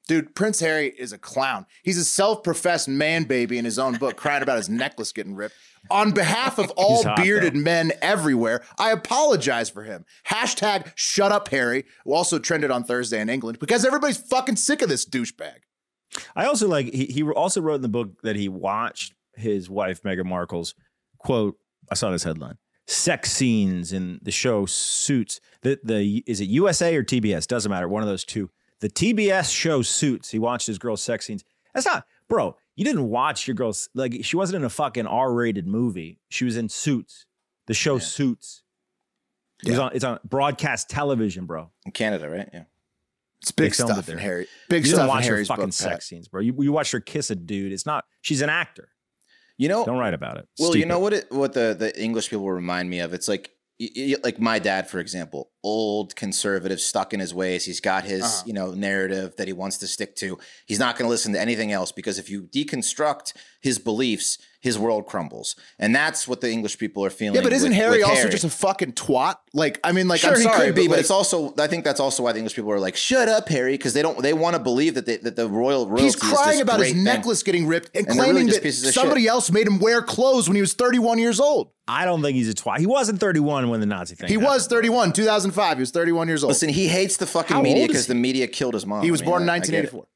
Dude, 0.06 0.34
Prince 0.34 0.60
Harry 0.60 0.88
is 0.98 1.12
a 1.12 1.18
clown. 1.18 1.64
He's 1.82 1.96
a 1.96 2.04
self-professed 2.04 2.88
man 2.88 3.24
baby 3.24 3.56
in 3.56 3.64
his 3.64 3.78
own 3.78 3.94
book, 3.94 4.16
crying 4.16 4.42
about 4.42 4.58
his 4.58 4.68
necklace 4.68 5.12
getting 5.12 5.34
ripped. 5.34 5.54
On 5.90 6.10
behalf 6.12 6.58
of 6.58 6.70
all 6.76 7.02
hot, 7.02 7.16
bearded 7.16 7.54
though. 7.54 7.60
men 7.60 7.92
everywhere, 8.02 8.62
I 8.78 8.90
apologize 8.92 9.70
for 9.70 9.84
him. 9.84 10.04
Hashtag 10.28 10.92
shut 10.94 11.32
up 11.32 11.48
Harry, 11.48 11.84
who 12.04 12.12
also 12.12 12.38
trended 12.38 12.70
on 12.70 12.84
Thursday 12.84 13.20
in 13.20 13.30
England 13.30 13.58
because 13.58 13.84
everybody's 13.84 14.18
fucking 14.18 14.56
sick 14.56 14.82
of 14.82 14.88
this 14.88 15.06
douchebag. 15.06 15.58
I 16.36 16.44
also 16.46 16.68
like 16.68 16.92
he 16.92 17.06
he 17.06 17.22
also 17.22 17.60
wrote 17.60 17.76
in 17.76 17.82
the 17.82 17.88
book 17.88 18.22
that 18.22 18.36
he 18.36 18.48
watched 18.48 19.14
his 19.34 19.68
wife 19.68 20.02
Meghan 20.02 20.26
Markle's 20.26 20.74
quote. 21.18 21.56
I 21.90 21.94
saw 21.94 22.10
this 22.10 22.22
headline: 22.24 22.58
sex 22.86 23.32
scenes 23.32 23.92
in 23.92 24.20
the 24.22 24.30
show 24.30 24.66
Suits. 24.66 25.40
The 25.62 25.80
the 25.82 26.22
is 26.26 26.40
it 26.40 26.48
USA 26.50 26.94
or 26.94 27.02
TBS? 27.02 27.46
Doesn't 27.46 27.70
matter. 27.70 27.88
One 27.88 28.02
of 28.02 28.08
those 28.08 28.24
two. 28.24 28.50
The 28.84 28.90
TBS 28.90 29.50
show 29.50 29.80
Suits. 29.80 30.30
He 30.30 30.38
watched 30.38 30.66
his 30.66 30.76
girl's 30.76 31.00
sex 31.00 31.24
scenes. 31.24 31.42
That's 31.72 31.86
not, 31.86 32.04
bro. 32.28 32.54
You 32.76 32.84
didn't 32.84 33.08
watch 33.08 33.48
your 33.48 33.54
girl's 33.54 33.88
like 33.94 34.22
she 34.26 34.36
wasn't 34.36 34.56
in 34.56 34.64
a 34.64 34.68
fucking 34.68 35.06
R-rated 35.06 35.66
movie. 35.66 36.18
She 36.28 36.44
was 36.44 36.58
in 36.58 36.68
Suits. 36.68 37.24
The 37.66 37.72
show 37.72 37.96
Suits. 37.98 38.62
It 39.64 39.70
Yeah. 39.72 39.78
on, 39.78 39.92
it's 39.94 40.04
on 40.04 40.18
broadcast 40.22 40.90
television, 40.90 41.46
bro. 41.46 41.70
In 41.86 41.92
Canada, 41.92 42.28
right? 42.28 42.46
Yeah. 42.52 42.64
It's 43.40 43.52
big 43.52 43.74
stuff 43.74 44.06
in. 44.10 44.18
Harry. 44.18 44.48
Big 44.68 44.84
You 44.84 44.92
stuff 44.92 45.08
watch 45.08 45.24
her 45.28 45.42
fucking 45.42 45.64
book, 45.64 45.72
sex 45.72 45.90
Pat. 45.90 46.02
scenes, 46.02 46.28
bro. 46.28 46.42
You, 46.42 46.54
you 46.58 46.70
watched 46.70 46.92
her 46.92 47.00
kiss 47.00 47.30
a 47.30 47.36
dude. 47.36 47.72
It's 47.72 47.86
not. 47.86 48.04
She's 48.20 48.42
an 48.42 48.50
actor. 48.50 48.90
You 49.56 49.68
know, 49.70 49.86
Don't 49.86 49.96
write 49.98 50.12
about 50.12 50.36
it. 50.36 50.46
Well, 50.58 50.76
you 50.76 50.84
know 50.84 50.98
what 50.98 51.14
it, 51.14 51.32
what 51.32 51.54
the, 51.54 51.74
the 51.78 51.98
English 51.98 52.28
people 52.28 52.50
remind 52.50 52.90
me 52.90 52.98
of? 52.98 53.14
It's 53.14 53.28
like 53.28 53.50
like 54.22 54.38
my 54.38 54.58
dad, 54.58 54.88
for 54.88 55.00
example, 55.00 55.50
old 55.62 56.14
conservative, 56.14 56.80
stuck 56.80 57.12
in 57.12 57.20
his 57.20 57.34
ways. 57.34 57.64
He's 57.64 57.80
got 57.80 58.04
his 58.04 58.22
Uh-huh. 58.22 58.42
you 58.46 58.52
know 58.52 58.72
narrative 58.72 59.34
that 59.36 59.46
he 59.48 59.52
wants 59.52 59.78
to 59.78 59.86
stick 59.86 60.14
to. 60.16 60.38
He's 60.66 60.78
not 60.78 60.96
going 60.96 61.06
to 61.06 61.10
listen 61.10 61.32
to 61.32 61.40
anything 61.40 61.72
else 61.72 61.90
because 61.92 62.18
if 62.18 62.30
you 62.30 62.42
deconstruct 62.42 63.32
his 63.64 63.78
beliefs, 63.78 64.36
his 64.60 64.78
world 64.78 65.06
crumbles, 65.06 65.56
and 65.78 65.94
that's 65.96 66.28
what 66.28 66.42
the 66.42 66.50
English 66.50 66.76
people 66.78 67.02
are 67.02 67.08
feeling. 67.10 67.34
Yeah, 67.36 67.40
but 67.42 67.52
isn't 67.54 67.70
with- 67.70 67.76
Harry 67.78 67.98
with 67.98 68.06
also 68.08 68.16
Harry. 68.20 68.30
just 68.30 68.44
a 68.44 68.50
fucking 68.50 68.92
twat? 68.92 69.36
Like, 69.54 69.80
I 69.82 69.92
mean, 69.92 70.06
like, 70.06 70.20
sure, 70.20 70.32
I'm 70.34 70.36
sorry, 70.42 70.58
he 70.58 70.66
could 70.66 70.74
be, 70.74 70.86
but, 70.86 70.92
like, 70.96 71.00
it's 71.00 71.10
also. 71.10 71.54
I 71.58 71.66
think 71.66 71.82
that's 71.82 71.98
also 71.98 72.22
why 72.22 72.32
the 72.32 72.38
English 72.38 72.54
people 72.54 72.70
are 72.72 72.78
like, 72.78 72.94
"Shut 72.94 73.26
up, 73.28 73.48
Harry," 73.48 73.72
because 73.72 73.94
they 73.94 74.02
don't. 74.02 74.20
They 74.20 74.34
want 74.34 74.54
to 74.54 74.60
believe 74.62 74.94
that 74.96 75.06
they, 75.06 75.16
that 75.16 75.34
the 75.36 75.48
royal 75.48 75.86
royalty 75.86 76.04
He's 76.04 76.14
is 76.14 76.20
crying 76.20 76.50
this 76.58 76.60
about 76.60 76.80
his 76.80 76.92
thing. 76.92 77.04
necklace 77.04 77.42
getting 77.42 77.66
ripped 77.66 77.90
and, 77.96 78.06
And 78.06 78.18
they're 78.18 78.26
really 78.34 78.50
claiming 78.50 78.62
that 78.62 78.92
somebody 78.92 79.22
shit. 79.22 79.30
else 79.30 79.50
made 79.50 79.66
him 79.66 79.78
wear 79.78 80.02
clothes 80.02 80.46
when 80.46 80.56
he 80.56 80.60
was 80.60 80.74
31 80.74 81.18
years 81.18 81.40
old. 81.40 81.70
I 81.88 82.04
don't 82.04 82.20
think 82.22 82.34
he's 82.36 82.50
a 82.50 82.54
twat. 82.54 82.78
He 82.80 82.86
wasn't 82.86 83.18
31 83.20 83.70
when 83.70 83.80
the 83.80 83.86
Nazi 83.86 84.14
thing. 84.14 84.28
He 84.28 84.34
happened. 84.34 84.48
was 84.50 84.66
31, 84.66 85.12
2005. 85.14 85.76
He 85.78 85.80
was 85.80 85.90
31 85.90 86.28
years 86.28 86.44
old. 86.44 86.50
Listen, 86.50 86.68
he 86.68 86.86
hates 86.88 87.16
the 87.16 87.26
fucking 87.26 87.56
How 87.56 87.62
media 87.62 87.86
because 87.86 88.06
the 88.08 88.14
media 88.14 88.46
killed 88.46 88.74
his 88.74 88.84
mom. 88.84 89.02
he 89.04 89.10
was 89.10 89.20
I 89.22 89.24
mean, 89.24 89.30
born 89.30 89.42
in 89.44 89.48
I- 89.48 89.54
I 89.54 89.58
get 89.60 89.68
it. 89.70 89.92
1984. 89.94 90.06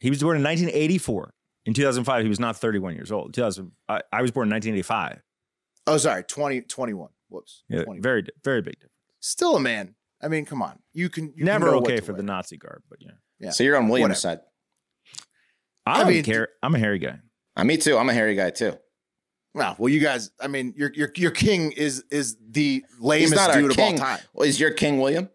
He 0.00 0.10
was 0.10 0.20
born 0.22 0.36
in 0.36 0.42
1984. 0.44 1.34
In 1.68 1.74
2005, 1.74 2.22
he 2.22 2.30
was 2.30 2.40
not 2.40 2.56
31 2.56 2.94
years 2.94 3.12
old. 3.12 3.34
2000, 3.34 3.70
I, 3.90 4.00
I 4.10 4.22
was 4.22 4.30
born 4.30 4.48
in 4.48 4.52
1985. 4.54 5.20
Oh, 5.86 5.98
sorry, 5.98 6.22
20, 6.22 6.62
21. 6.62 7.10
Whoops. 7.28 7.64
Yeah, 7.68 7.84
20. 7.84 8.00
very, 8.00 8.24
very 8.42 8.62
big 8.62 8.76
difference. 8.76 8.94
Still 9.20 9.54
a 9.56 9.60
man. 9.60 9.94
I 10.22 10.28
mean, 10.28 10.46
come 10.46 10.62
on. 10.62 10.78
You 10.94 11.10
can 11.10 11.30
you 11.36 11.44
Never 11.44 11.66
can 11.66 11.74
okay 11.80 11.96
to 11.96 12.02
for 12.02 12.14
the. 12.14 12.22
Nazi 12.22 12.56
garb, 12.56 12.82
but 12.88 13.02
yeah. 13.02 13.10
Yeah. 13.38 13.50
So 13.50 13.64
you're 13.64 13.76
on 13.76 13.88
William's 13.88 14.24
Whatever. 14.24 14.40
side. 14.40 15.20
I 15.84 15.92
I 15.92 15.98
don't 16.04 16.08
mean, 16.08 16.24
care. 16.24 16.48
I'm 16.62 16.74
a 16.74 16.78
hairy 16.78 16.98
guy. 16.98 17.18
Uh, 17.54 17.64
me 17.64 17.76
too. 17.76 17.98
I'm 17.98 18.08
a 18.08 18.14
hairy 18.14 18.34
guy 18.34 18.48
too. 18.48 18.72
Wow. 19.54 19.76
well, 19.78 19.90
you 19.90 20.00
guys. 20.00 20.30
I 20.40 20.48
mean, 20.48 20.72
your 20.74 20.90
your 20.94 21.10
your 21.16 21.30
king 21.32 21.72
is 21.72 22.02
is 22.10 22.38
the 22.48 22.82
lamest 22.98 23.34
not 23.34 23.50
our 23.50 23.60
dude 23.60 23.72
of 23.72 23.78
all 23.78 23.92
time. 23.94 24.20
Well, 24.32 24.48
is 24.48 24.58
your 24.58 24.70
king 24.70 25.00
William? 25.00 25.28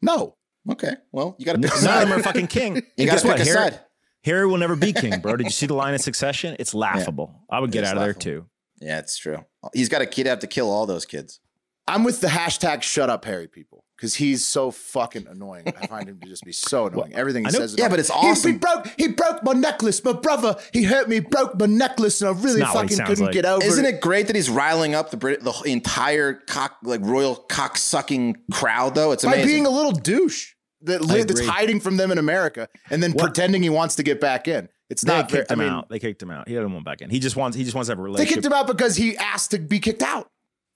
No, 0.00 0.36
Okay. 0.70 0.94
Well, 1.10 1.34
you 1.38 1.44
got 1.44 1.54
to 1.54 1.58
pick 1.62 1.70
a 1.70 1.74
None 1.74 1.82
side. 1.82 2.02
of 2.04 2.08
them 2.08 2.18
are 2.20 2.22
fucking 2.22 2.46
king. 2.46 2.76
You 2.96 3.06
got 3.06 3.12
guess 3.14 3.22
to 3.22 3.28
pick 3.28 3.38
what? 3.38 3.40
a 3.40 3.44
Harry, 3.50 3.70
side. 3.72 3.80
Harry 4.24 4.46
will 4.46 4.58
never 4.58 4.76
be 4.76 4.92
king, 4.92 5.20
bro. 5.20 5.36
Did 5.36 5.44
you 5.46 5.50
see 5.52 5.66
the 5.66 5.74
line 5.74 5.94
of 5.94 6.00
succession? 6.00 6.56
It's 6.58 6.74
laughable. 6.74 7.34
I 7.50 7.60
would 7.60 7.70
get 7.72 7.80
It 7.80 7.84
is 7.84 7.90
out 7.90 7.96
of 7.96 8.02
there 8.02 8.14
too. 8.14 8.46
Yeah, 8.80 8.98
it's 8.98 9.16
true. 9.18 9.44
He's 9.74 9.88
got 9.88 10.02
a 10.02 10.06
kid 10.06 10.26
have 10.26 10.40
to 10.40 10.46
kill 10.46 10.70
all 10.70 10.86
those 10.86 11.04
kids. 11.06 11.40
I'm 11.88 12.04
with 12.04 12.20
the 12.20 12.28
hashtag 12.28 12.82
Shut 12.82 13.10
Up 13.10 13.24
Harry 13.24 13.48
people 13.48 13.84
because 13.96 14.14
he's 14.14 14.44
so 14.44 14.70
fucking 14.70 15.26
annoying. 15.26 15.64
I 15.80 15.86
find 15.88 16.08
him 16.08 16.20
to 16.20 16.28
just 16.28 16.44
be 16.44 16.52
so 16.52 16.86
annoying. 16.88 17.12
Everything 17.14 17.44
he 17.44 17.50
says. 17.50 17.72
is 17.72 17.78
yeah, 17.78 17.88
but 17.88 17.98
it's 17.98 18.08
He- 18.12 18.20
He, 18.20 18.26
awesome. 18.28 18.58
broke. 18.58 18.88
He 18.96 19.08
broke 19.08 19.42
my 19.42 19.52
necklace. 19.52 20.02
My 20.04 20.12
brother. 20.12 20.56
He 20.72 20.84
hurt 20.84 21.08
me. 21.08 21.18
Broke 21.20 21.58
my 21.58 21.66
necklace, 21.66 22.20
and 22.20 22.30
I 22.36 22.40
really 22.40 22.60
not 22.60 22.74
what 22.74 22.88
he 22.88 22.94
fucking 22.96 23.06
couldn't 23.06 23.24
like. 23.26 23.34
get 23.34 23.44
over 23.44 23.64
Isn't 23.64 23.84
it. 23.84 23.96
it 23.96 24.00
great 24.00 24.28
that 24.28 24.36
he's 24.36 24.48
riling 24.48 24.94
up 24.94 25.10
the 25.10 25.16
Brit- 25.16 25.42
the 25.42 25.52
entire 25.66 26.34
cock 26.34 26.76
like 26.84 27.00
royal 27.02 27.34
cock 27.34 27.76
sucking 27.76 28.36
crowd 28.52 28.94
though? 28.94 29.10
It's 29.12 29.24
By 29.24 29.44
being 29.44 29.66
a 29.66 29.70
little 29.70 29.92
douche 29.92 30.52
that 30.84 31.02
li- 31.02 31.22
that's 31.24 31.46
hiding 31.46 31.80
from 31.80 31.96
them 31.96 32.10
in 32.10 32.18
America 32.18 32.68
and 32.90 33.02
then 33.02 33.12
What- 33.12 33.24
pretending 33.24 33.62
he 33.62 33.70
wants 33.70 33.94
to 33.96 34.02
get 34.02 34.20
back 34.20 34.48
in. 34.48 34.68
It's 34.90 35.02
They 35.02 35.12
not. 35.12 35.30
Very, 35.30 35.42
kicked 35.42 35.50
I 35.50 35.54
him 35.54 35.58
mean, 35.60 35.68
out. 35.68 35.88
They 35.88 35.98
kicked 35.98 36.22
him 36.22 36.30
out. 36.30 36.46
He 36.48 36.54
doesn't 36.54 36.72
want 36.72 36.84
back 36.84 37.00
in. 37.00 37.08
He 37.10 37.18
just 37.18 37.34
wants. 37.36 37.56
He 37.56 37.64
just 37.64 37.74
wants 37.74 37.86
to 37.88 37.92
have 37.92 37.98
a 37.98 38.02
relationship. 38.02 38.28
they 38.28 38.34
kicked 38.42 38.46
him 38.46 38.52
out 38.52 38.66
because 38.66 38.96
he 38.96 39.16
asked 39.16 39.52
to 39.52 39.58
be 39.58 39.78
kicked 39.80 40.02
out. 40.02 40.28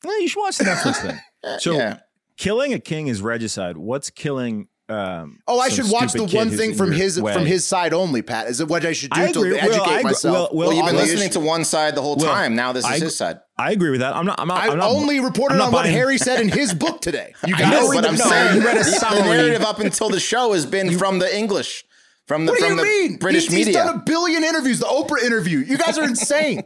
You 0.05 0.29
should 0.29 0.41
watch 0.41 0.57
the 0.59 0.65
Netflix 0.65 0.97
thing. 1.03 1.19
So, 1.61 1.75
yeah. 1.75 1.99
killing 2.37 2.73
a 2.75 2.79
king 2.81 3.07
is 3.09 3.23
regicide. 3.23 3.77
What's 3.77 4.11
killing? 4.11 4.67
Um, 4.89 5.41
Oh, 5.49 5.59
I 5.59 5.69
should 5.69 5.91
watch 5.91 6.13
the 6.13 6.25
one 6.25 6.49
thing 6.51 6.75
from 6.75 6.93
his 6.93 7.21
way? 7.21 7.33
from 7.33 7.45
his 7.45 7.65
side 7.65 7.93
only. 7.93 8.23
Pat, 8.23 8.47
is 8.47 8.61
it 8.61 8.69
what 8.69 8.85
I 8.87 8.93
should 8.93 9.11
do 9.11 9.21
I 9.21 9.33
to 9.33 9.39
agree. 9.41 9.51
Will, 9.53 9.59
educate 9.59 9.91
I 9.91 10.03
myself? 10.03 10.53
Will, 10.53 10.59
Will, 10.59 10.69
Well, 10.69 10.77
you've 10.77 10.87
been 10.87 10.95
listening 10.97 11.31
to 11.31 11.41
one 11.41 11.65
side 11.65 11.97
the 11.97 12.03
whole 12.03 12.15
Will, 12.17 12.25
time. 12.27 12.55
Now 12.55 12.73
this 12.73 12.85
is 12.85 12.91
I- 12.91 12.99
his 13.05 13.17
side. 13.17 13.41
I 13.59 13.73
agree 13.73 13.91
with 13.91 14.01
that. 14.01 14.15
I'm 14.15 14.27
not. 14.27 14.39
I'm 14.39 14.47
not. 14.49 14.59
I 14.63 14.69
I'm 14.69 14.79
not, 14.79 14.91
only 14.91 15.19
reported 15.19 15.57
not 15.57 15.69
on 15.69 15.73
what 15.73 15.87
Harry 15.87 16.19
said 16.19 16.41
in 16.41 16.49
his 16.51 16.73
book 16.85 17.01
today. 17.01 17.35
You 17.47 17.55
I 17.57 17.59
guys, 17.59 17.73
know, 17.73 17.89
read 17.91 18.03
but 18.03 18.11
I'm 18.11 18.17
no, 18.17 18.25
saying 18.27 18.61
you 18.61 18.67
read 18.67 18.77
a 18.77 18.85
the- 18.85 18.91
the 19.17 19.23
narrative 19.25 19.63
up 19.63 19.81
until 19.81 20.09
the 20.11 20.21
show 20.21 20.53
has 20.53 20.67
been 20.67 20.97
from 20.99 21.19
the 21.21 21.35
English, 21.37 21.83
from 22.29 22.45
the 22.47 22.53
what 22.53 22.61
do 22.61 22.67
from 22.69 22.79
you 22.79 22.85
the 22.85 22.89
mean? 23.09 23.17
British 23.17 23.45
he's, 23.45 23.53
media. 23.67 23.67
He's 23.67 23.75
done 23.77 23.97
a 23.97 24.03
billion 24.05 24.45
interviews. 24.45 24.79
The 24.79 24.85
Oprah 24.87 25.23
interview. 25.25 25.61
You 25.61 25.79
guys 25.79 25.97
are 25.99 26.05
insane. 26.05 26.63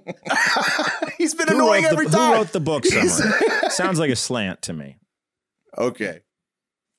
he's 1.17 1.35
been 1.35 1.47
Who 1.49 1.55
annoying 1.55 1.85
wrote, 1.85 1.93
every 1.93 2.07
the, 2.07 2.13
time. 2.17 2.33
who 2.33 2.39
wrote 2.39 2.53
the 2.53 2.61
book 2.61 2.85
summary? 2.85 3.39
Sounds 3.71 3.99
like 4.01 4.11
a 4.11 4.17
slant 4.17 4.63
to 4.63 4.73
me. 4.73 4.99
Okay. 5.79 6.21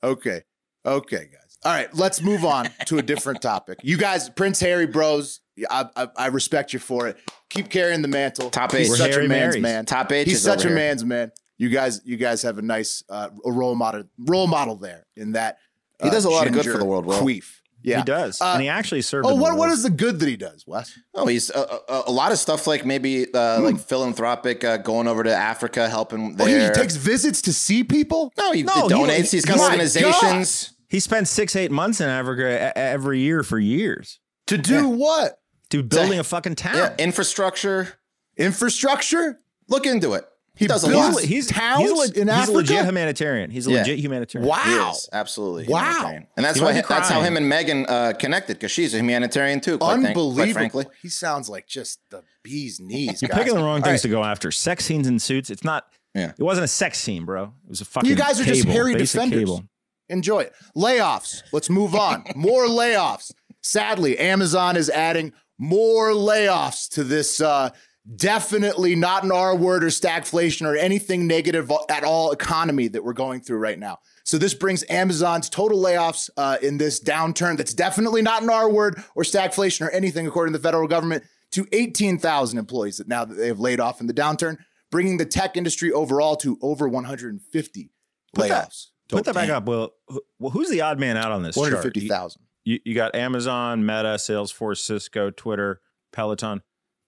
Okay. 0.03 0.41
Okay, 0.85 1.27
guys. 1.31 1.57
All 1.63 1.71
right, 1.71 1.93
let's 1.95 2.21
move 2.21 2.43
on 2.43 2.69
to 2.87 2.97
a 2.97 3.01
different 3.03 3.41
topic. 3.41 3.79
You 3.83 3.95
guys, 3.97 4.29
Prince 4.29 4.59
Harry 4.61 4.87
bros, 4.87 5.41
I, 5.69 5.85
I, 5.95 6.07
I 6.17 6.27
respect 6.27 6.73
you 6.73 6.79
for 6.79 7.07
it. 7.07 7.17
Keep 7.49 7.69
carrying 7.69 8.01
the 8.01 8.07
mantle. 8.07 8.49
Top 8.49 8.71
He's 8.71 8.91
H. 8.91 8.97
such 8.97 9.11
Harry 9.11 9.25
a 9.25 9.29
man's 9.29 9.53
Marys. 9.55 9.61
man. 9.61 9.85
Top 9.85 10.11
H 10.11 10.25
He's 10.27 10.37
is 10.37 10.43
such 10.43 10.63
a 10.65 10.69
here. 10.69 10.75
man's 10.75 11.05
man. 11.05 11.31
You 11.59 11.69
guys, 11.69 12.01
you 12.03 12.17
guys 12.17 12.41
have 12.41 12.57
a 12.57 12.63
nice 12.63 13.03
uh, 13.09 13.29
a 13.45 13.51
role 13.51 13.75
model 13.75 14.05
role 14.17 14.47
model 14.47 14.75
there 14.75 15.05
in 15.15 15.33
that. 15.33 15.57
He 16.01 16.09
does 16.09 16.25
a 16.25 16.29
lot 16.31 16.47
of 16.47 16.53
good 16.53 16.65
for 16.65 16.79
the 16.79 16.85
world, 16.85 17.05
Will. 17.05 17.19
Queef. 17.21 17.60
Yeah, 17.83 17.97
He 17.99 18.03
does, 18.03 18.39
Uh, 18.41 18.53
and 18.53 18.61
he 18.61 18.69
actually 18.69 19.01
served. 19.01 19.25
Oh, 19.25 19.31
in 19.31 19.37
the 19.37 19.41
what 19.41 19.51
what 19.57 19.67
war. 19.67 19.73
is 19.73 19.83
the 19.83 19.89
good 19.89 20.19
that 20.19 20.29
he 20.29 20.37
does, 20.37 20.65
Wes? 20.67 20.97
Oh, 21.15 21.25
he's 21.27 21.49
uh, 21.51 21.79
uh, 21.89 22.03
a 22.07 22.11
lot 22.11 22.31
of 22.31 22.37
stuff 22.37 22.67
like 22.67 22.85
maybe 22.85 23.25
uh, 23.33 23.57
Hmm. 23.57 23.63
like 23.65 23.79
philanthropic, 23.79 24.63
uh, 24.63 24.77
going 24.77 25.07
over 25.07 25.23
to 25.23 25.33
Africa, 25.35 25.89
helping 25.89 26.35
Oh, 26.39 26.45
he 26.45 26.53
there. 26.53 26.73
takes 26.73 26.95
visits 26.95 27.41
to 27.43 27.53
see 27.53 27.83
people. 27.83 28.31
no, 28.37 28.51
he 28.51 28.63
No, 28.63 28.73
he- 28.87 28.93
donates. 28.93 29.31
he's 29.31 29.45
got 29.45 29.57
my 29.57 29.65
organizations. 29.71 30.73
He 30.87 30.99
spent 30.99 31.27
six, 31.27 31.55
eight 31.55 31.71
months 31.71 32.01
in 32.01 32.09
Africa 32.09 32.71
every 32.77 33.19
year 33.19 33.43
for 33.43 33.57
years. 33.57 34.19
To 34.47 34.57
do 34.57 34.87
what? 34.89 35.37
To 35.69 35.81
building 35.81 36.19
a 36.19 36.23
fucking 36.23 36.55
town. 36.55 36.75
Yeah, 36.75 36.93
infrastructure. 36.99 37.93
Infrastructure. 38.37 39.39
Look 39.69 39.85
into 39.85 40.13
it. 40.13 40.25
He 40.55 40.65
He 40.65 40.67
does 40.67 40.83
a 40.83 40.87
builds- 40.89 41.15
lot. 41.15 41.23
he's 41.23 41.47
towns 41.47 41.89
he's 41.89 42.09
a, 42.11 42.21
in 42.21 42.27
he's 42.27 42.37
Africa? 42.37 42.51
a 42.51 42.57
legit 42.57 42.85
humanitarian. 42.85 43.49
He's 43.51 43.67
a 43.67 43.71
Yeah. 43.71 43.77
legit 43.79 43.99
humanitarian. 43.99 44.49
Wow. 44.49 44.61
He 44.65 44.71
is 44.97 45.09
absolutely 45.13 45.67
Wow. 45.67 45.79
humanitarian. 45.81 46.27
and 46.35 46.45
that's 46.45 46.57
He 46.59 46.63
why 46.63 46.73
that's 46.73 47.09
how 47.09 47.21
him 47.21 47.37
and 47.37 47.49
Meghan 47.51 47.85
uh, 47.89 48.13
connected 48.13 48.55
because 48.57 48.71
she's 48.71 48.93
a 48.93 48.97
humanitarian 48.97 49.61
too. 49.61 49.77
Quite, 49.77 49.93
Unbelievable. 49.93 50.33
quite 50.35 50.53
frankly, 50.53 50.85
He 51.01 51.07
sounds 51.09 51.47
like 51.49 51.67
just 51.67 51.99
the 52.09 52.23
bee's 52.43 52.79
knees. 52.81 53.21
You're 53.21 53.29
guys. 53.29 53.37
picking 53.39 53.55
the 53.55 53.61
wrong 53.63 53.77
All 53.77 53.81
things 53.83 53.93
right. 53.93 54.01
to 54.01 54.09
go 54.09 54.23
after. 54.23 54.51
Sex 54.51 54.83
scenes 54.85 55.07
in 55.07 55.19
suits. 55.19 55.49
It's 55.49 55.63
not. 55.63 55.85
Yeah. 56.13 56.33
It 56.37 56.43
wasn't 56.43 56.65
a 56.65 56.67
sex 56.67 56.99
scene, 56.99 57.23
bro. 57.23 57.43
It 57.63 57.69
was 57.69 57.79
a 57.81 57.85
fucking. 57.85 58.09
You 58.09 58.15
guys 58.17 58.39
are 58.41 58.43
just 58.43 58.63
cable, 58.63 58.73
hairy 58.73 58.93
basic 58.95 59.13
defenders. 59.21 59.39
Cable. 59.39 59.63
Enjoy 60.09 60.39
it. 60.41 60.53
Layoffs. 60.75 61.43
Let's 61.53 61.69
move 61.69 61.95
on. 61.95 62.25
More 62.35 62.65
layoffs. 62.67 63.31
Sadly, 63.63 64.17
Amazon 64.19 64.75
is 64.75 64.89
adding 64.89 65.31
more 65.57 66.09
layoffs 66.11 66.89
to 66.89 67.03
this 67.05 67.39
uh, 67.39 67.69
definitely 68.15 68.95
not 68.95 69.23
an 69.23 69.31
R 69.31 69.55
word 69.55 69.83
or 69.83 69.87
stagflation 69.87 70.65
or 70.65 70.75
anything 70.75 71.27
negative 71.27 71.71
at 71.89 72.03
all 72.03 72.31
economy 72.31 72.87
that 72.89 73.03
we're 73.03 73.13
going 73.13 73.41
through 73.41 73.57
right 73.57 73.77
now. 73.77 73.99
So 74.23 74.37
this 74.37 74.53
brings 74.53 74.83
Amazon's 74.89 75.49
total 75.49 75.79
layoffs 75.79 76.29
uh, 76.37 76.57
in 76.61 76.77
this 76.77 77.01
downturn 77.01 77.57
that's 77.57 77.73
definitely 77.73 78.21
not 78.21 78.43
an 78.43 78.49
R 78.49 78.69
word 78.69 79.01
or 79.15 79.23
stagflation 79.23 79.85
or 79.85 79.89
anything 79.91 80.27
according 80.27 80.53
to 80.53 80.59
the 80.59 80.63
federal 80.63 80.87
government 80.87 81.23
to 81.51 81.67
18,000 81.71 82.57
employees 82.57 82.97
that 82.97 83.07
now 83.07 83.25
that 83.25 83.35
they 83.35 83.47
have 83.47 83.59
laid 83.59 83.79
off 83.79 83.99
in 84.01 84.07
the 84.07 84.13
downturn, 84.13 84.57
bringing 84.89 85.17
the 85.17 85.25
tech 85.25 85.57
industry 85.57 85.91
overall 85.91 86.35
to 86.37 86.57
over 86.61 86.87
150 86.87 87.91
Put 88.33 88.47
that- 88.47 88.69
layoffs. 88.69 88.87
Put 89.09 89.25
that 89.25 89.35
back 89.35 89.49
up. 89.49 89.65
Well, 89.65 89.91
well, 90.39 90.51
who's 90.51 90.69
the 90.69 90.79
odd 90.79 90.97
man 90.97 91.17
out 91.17 91.33
on 91.33 91.43
this 91.43 91.55
chart? 91.55 91.65
150,000. 91.65 92.41
You, 92.63 92.79
you 92.85 92.95
got 92.95 93.13
Amazon, 93.13 93.85
Meta, 93.85 94.15
Salesforce, 94.17 94.77
Cisco, 94.77 95.31
Twitter, 95.31 95.81
Peloton. 96.13 96.61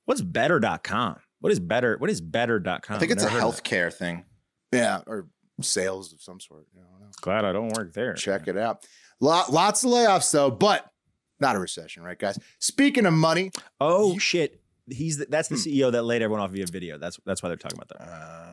What's 0.05 0.21
better.com? 0.21 1.17
What 1.39 1.51
is 1.51 1.59
better? 1.59 1.97
What 1.97 2.09
is 2.09 2.21
better.com? 2.21 2.95
I 2.95 2.99
think 2.99 3.11
it's 3.11 3.23
a 3.23 3.29
heard 3.29 3.43
of 3.43 3.57
it. 3.57 3.63
healthcare 3.63 3.93
thing. 3.93 4.25
Yeah, 4.71 5.01
or 5.07 5.27
sales 5.61 6.13
of 6.13 6.21
some 6.21 6.39
sort. 6.39 6.65
I 6.75 6.81
don't 6.81 7.01
know. 7.01 7.07
Glad 7.21 7.45
I 7.45 7.51
don't 7.53 7.69
work 7.75 7.93
there. 7.93 8.13
Check 8.13 8.47
it 8.47 8.57
out. 8.57 8.85
Lot, 9.19 9.51
lots 9.51 9.83
of 9.83 9.91
layoffs 9.91 10.31
though, 10.31 10.49
but 10.51 10.89
not 11.39 11.55
a 11.55 11.59
recession, 11.59 12.03
right, 12.03 12.17
guys? 12.17 12.39
Speaking 12.59 13.05
of 13.05 13.13
money, 13.13 13.51
Oh 13.79 14.17
shit. 14.17 14.59
He's 14.89 15.17
the, 15.17 15.25
Hmm. 15.25 15.31
that's 15.31 15.47
the 15.47 15.55
CEO 15.55 15.91
that 15.93 16.03
laid 16.03 16.21
everyone 16.21 16.41
off 16.41 16.51
via 16.51 16.65
video. 16.65 16.97
That's 16.97 17.17
that's 17.25 17.41
why 17.43 17.49
they're 17.49 17.55
talking 17.57 17.77
about 17.77 17.89
that. 17.99 18.01
Uh, 18.05 18.49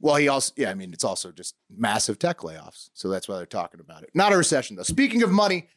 well, 0.00 0.16
he 0.16 0.28
also, 0.28 0.52
yeah, 0.56 0.70
I 0.70 0.74
mean, 0.74 0.92
it's 0.92 1.02
also 1.04 1.32
just 1.32 1.56
massive 1.68 2.18
tech 2.18 2.38
layoffs. 2.38 2.90
So 2.94 3.08
that's 3.08 3.28
why 3.28 3.36
they're 3.36 3.46
talking 3.46 3.80
about 3.80 4.02
it. 4.04 4.10
Not 4.14 4.32
a 4.32 4.36
recession 4.36 4.76
though. 4.76 4.82
Speaking 4.84 5.22
of 5.22 5.30
money, 5.32 5.68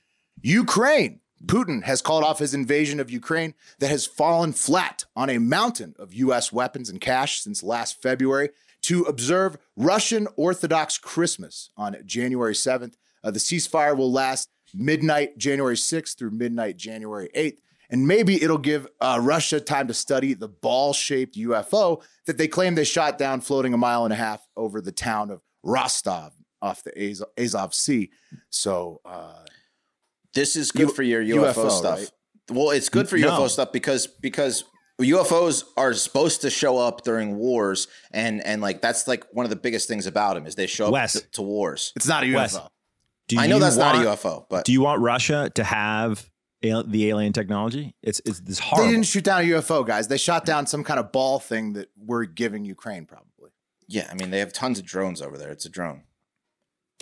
Ukraine. 0.41 1.19
Putin 1.45 1.83
has 1.83 2.01
called 2.01 2.23
off 2.23 2.39
his 2.39 2.53
invasion 2.53 2.99
of 2.99 3.11
Ukraine 3.11 3.53
that 3.79 3.89
has 3.89 4.05
fallen 4.05 4.53
flat 4.53 5.05
on 5.15 5.29
a 5.29 5.37
mountain 5.37 5.95
of 5.99 6.13
U.S. 6.13 6.51
weapons 6.51 6.89
and 6.89 6.99
cash 6.99 7.41
since 7.41 7.61
last 7.63 8.01
February. 8.01 8.49
to 8.83 9.03
observe 9.03 9.57
Russian 9.75 10.27
Orthodox 10.35 10.97
Christmas 10.97 11.71
on 11.75 11.97
January 12.05 12.53
7th. 12.53 12.93
Uh, 13.23 13.31
the 13.31 13.39
ceasefire 13.39 13.97
will 13.97 14.11
last 14.11 14.49
midnight 14.73 15.37
January 15.37 15.75
6th 15.75 16.17
through 16.17 16.31
midnight 16.31 16.77
January 16.77 17.29
8th. 17.35 17.57
And 17.89 18.07
maybe 18.07 18.41
it'll 18.41 18.57
give 18.57 18.87
uh, 19.01 19.19
Russia 19.21 19.59
time 19.59 19.87
to 19.87 19.93
study 19.93 20.33
the 20.33 20.47
ball 20.47 20.93
shaped 20.93 21.35
UFO 21.37 22.03
that 22.25 22.37
they 22.37 22.47
claim 22.47 22.75
they 22.75 22.83
shot 22.83 23.17
down 23.17 23.41
floating 23.41 23.73
a 23.73 23.77
mile 23.77 24.03
and 24.03 24.13
a 24.13 24.17
half 24.17 24.45
over 24.55 24.79
the 24.79 24.91
town 24.91 25.31
of 25.31 25.41
Rostov 25.63 26.33
off 26.61 26.83
the 26.83 26.91
Az- 27.01 27.23
Azov 27.37 27.73
Sea. 27.73 28.11
So, 28.49 29.01
uh, 29.05 29.43
This 30.33 30.55
is 30.55 30.71
good 30.71 30.89
U- 30.89 30.93
for 30.93 31.03
your 31.03 31.23
UFO, 31.23 31.53
UFO, 31.53 31.71
stuff. 31.71 31.99
right? 31.99 32.11
Well, 32.51 32.69
it's 32.71 32.89
good 32.89 33.09
for 33.09 33.17
No. 33.17 33.29
UFO 33.31 33.49
stuff 33.49 33.71
because 33.71 34.07
because 34.07 34.63
UFOs 35.01 35.63
are 35.77 35.93
supposed 35.93 36.41
to 36.41 36.49
show 36.49 36.77
up 36.77 37.03
during 37.03 37.35
wars, 37.37 37.87
and 38.11 38.43
and 38.45 38.61
like 38.61 38.81
that's 38.81 39.07
like 39.07 39.25
one 39.31 39.45
of 39.45 39.49
the 39.49 39.55
biggest 39.55 39.87
things 39.87 40.07
about 40.07 40.35
them 40.35 40.45
is 40.47 40.55
they 40.55 40.67
show 40.67 40.93
up 40.95 41.09
to, 41.11 41.19
to 41.33 41.41
wars. 41.41 41.93
it's 41.95 42.07
not 42.07 42.23
a 42.23 42.25
UFO. 42.27 42.35
Wes, 42.35 42.59
Do 43.27 43.39
I 43.39 43.47
know 43.47 43.55
you 43.55 43.61
that's 43.61 43.77
not 43.77 43.95
a 43.95 43.99
UFO, 44.09 44.45
but 44.49 44.65
Do 44.65 44.71
you 44.71 44.81
want 44.81 45.01
Russia 45.01 45.51
to 45.55 45.63
have 45.63 46.29
al- 46.63 46.83
the 46.83 47.09
alien 47.09 47.33
technology? 47.33 47.95
It's 48.01 48.21
it's 48.25 48.39
this 48.39 48.59
horrible. 48.59 48.87
They 48.87 48.93
didn't 48.95 49.05
shoot 49.07 49.23
down 49.23 49.41
a 49.41 49.45
UFO, 49.45 49.85
guys. 49.85 50.07
They 50.07 50.17
shot 50.17 50.45
down 50.45 50.65
some 50.65 50.83
kind 50.83 50.99
of 50.99 51.11
ball 51.11 51.39
thing 51.39 51.73
that 51.73 51.89
we're 51.97 52.25
giving 52.25 52.65
Ukraine, 52.65 53.05
probably. 53.05 53.51
yeah, 53.87 54.07
I 54.11 54.15
mean 54.15 54.31
they 54.31 54.39
have 54.39 54.51
tons 54.53 54.79
of 54.79 54.85
drones 54.85 55.21
over 55.21 55.37
there. 55.37 55.51
It's 55.51 55.65
a 55.65 55.69
drone. 55.69 56.03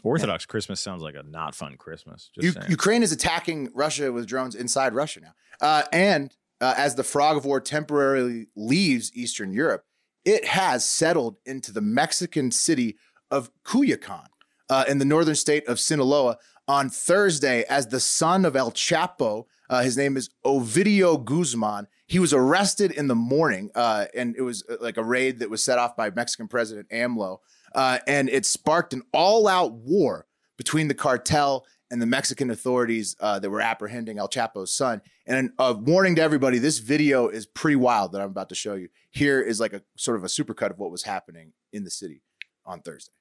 Orthodox 0.06 0.46
Christmas 0.46 0.80
sounds 0.80 1.02
like 1.02 1.16
a 1.16 1.24
not 1.24 1.56
fun 1.56 1.78
Christmas. 1.78 2.30
Just 2.34 2.46
U- 2.46 2.52
saying. 2.52 2.70
Ukraine 2.70 3.04
is 3.04 3.12
attacking 3.12 3.70
Russia 3.74 4.12
with 4.12 4.28
drones 4.28 4.56
inside 4.56 4.94
Russia 4.94 5.22
now. 5.22 5.34
Uh, 5.62 5.84
and 5.92 6.36
uh, 6.62 6.74
as 6.78 6.96
the 6.96 7.04
frog 7.04 7.38
of 7.38 7.46
war 7.46 7.60
temporarily 7.60 8.48
leaves 8.56 9.12
Eastern 9.16 9.54
Europe, 9.54 9.84
it 10.24 10.46
has 10.46 10.88
settled 10.88 11.38
into 11.46 11.72
the 11.72 11.82
Mexican 11.82 12.52
city 12.52 12.98
of 13.32 13.52
Culiacan 13.64 14.28
uh, 14.70 14.86
in 14.88 14.98
the 14.98 15.06
northern 15.06 15.36
state 15.36 15.68
of 15.68 15.80
Sinaloa 15.80 16.38
on 16.68 16.90
Thursday 16.90 17.64
as 17.70 17.88
the 17.88 18.00
son 18.00 18.46
of 18.46 18.56
El 18.56 18.72
Chapo. 18.72 19.46
Uh, 19.70 19.82
his 19.84 19.98
name 19.98 20.18
is 20.18 20.30
Ovidio 20.46 21.24
Guzman. 21.24 21.88
He 22.08 22.20
was 22.20 22.34
arrested 22.34 22.92
in 22.92 23.08
the 23.08 23.16
morning, 23.16 23.72
uh, 23.74 24.06
and 24.16 24.36
it 24.38 24.42
was 24.42 24.64
uh, 24.70 24.76
like 24.80 24.98
a 24.98 25.04
raid 25.04 25.40
that 25.40 25.50
was 25.50 25.64
set 25.64 25.80
off 25.80 25.96
by 25.96 26.12
Mexican 26.12 26.48
President 26.48 26.88
AMLO. 26.90 27.40
Uh, 27.76 28.00
and 28.08 28.30
it 28.30 28.46
sparked 28.46 28.94
an 28.94 29.04
all 29.12 29.48
out 29.48 29.74
war 29.74 30.26
between 30.58 30.88
the 30.88 30.94
cartel 30.94 31.66
and 31.92 32.02
the 32.02 32.06
Mexican 32.06 32.50
authorities 32.50 33.16
uh, 33.20 33.38
that 33.38 33.50
were 33.50 33.62
apprehending 33.62 34.18
El 34.18 34.28
Chapo's 34.28 34.76
son. 34.76 35.02
And 35.28 35.52
a 35.60 35.74
warning 35.74 36.16
to 36.16 36.22
everybody 36.22 36.58
this 36.58 36.80
video 36.80 37.28
is 37.28 37.46
pretty 37.46 37.76
wild 37.76 38.14
that 38.14 38.22
I'm 38.22 38.30
about 38.30 38.50
to 38.50 38.56
show 38.56 38.74
you. 38.76 38.90
Here 39.12 39.42
is 39.42 39.60
like 39.60 39.74
a 39.74 39.82
sort 39.96 40.18
of 40.18 40.24
a 40.24 40.28
supercut 40.28 40.72
of 40.72 40.80
what 40.80 40.90
was 40.90 41.04
happening 41.04 41.54
in 41.72 41.84
the 41.84 41.92
city 41.92 42.22
on 42.66 42.82
Thursday. 42.82 43.12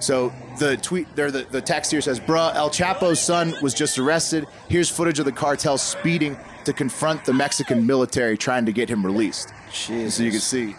So 0.00 0.32
the 0.58 0.78
tweet 0.78 1.14
there, 1.14 1.30
the, 1.30 1.46
the 1.50 1.60
text 1.60 1.90
here 1.90 2.00
says, 2.00 2.18
Bruh, 2.18 2.54
El 2.54 2.70
Chapo's 2.70 3.20
son 3.20 3.54
was 3.60 3.74
just 3.74 3.98
arrested. 3.98 4.46
Here's 4.68 4.88
footage 4.88 5.18
of 5.18 5.26
the 5.26 5.32
cartel 5.32 5.76
speeding 5.76 6.38
to 6.64 6.72
confront 6.72 7.24
the 7.26 7.34
Mexican 7.34 7.86
military 7.86 8.38
trying 8.38 8.64
to 8.64 8.72
get 8.72 8.88
him 8.88 9.04
released. 9.04 9.52
Jesus. 9.70 10.14
So 10.14 10.22
you 10.22 10.30
can 10.30 10.40
see. 10.40 10.74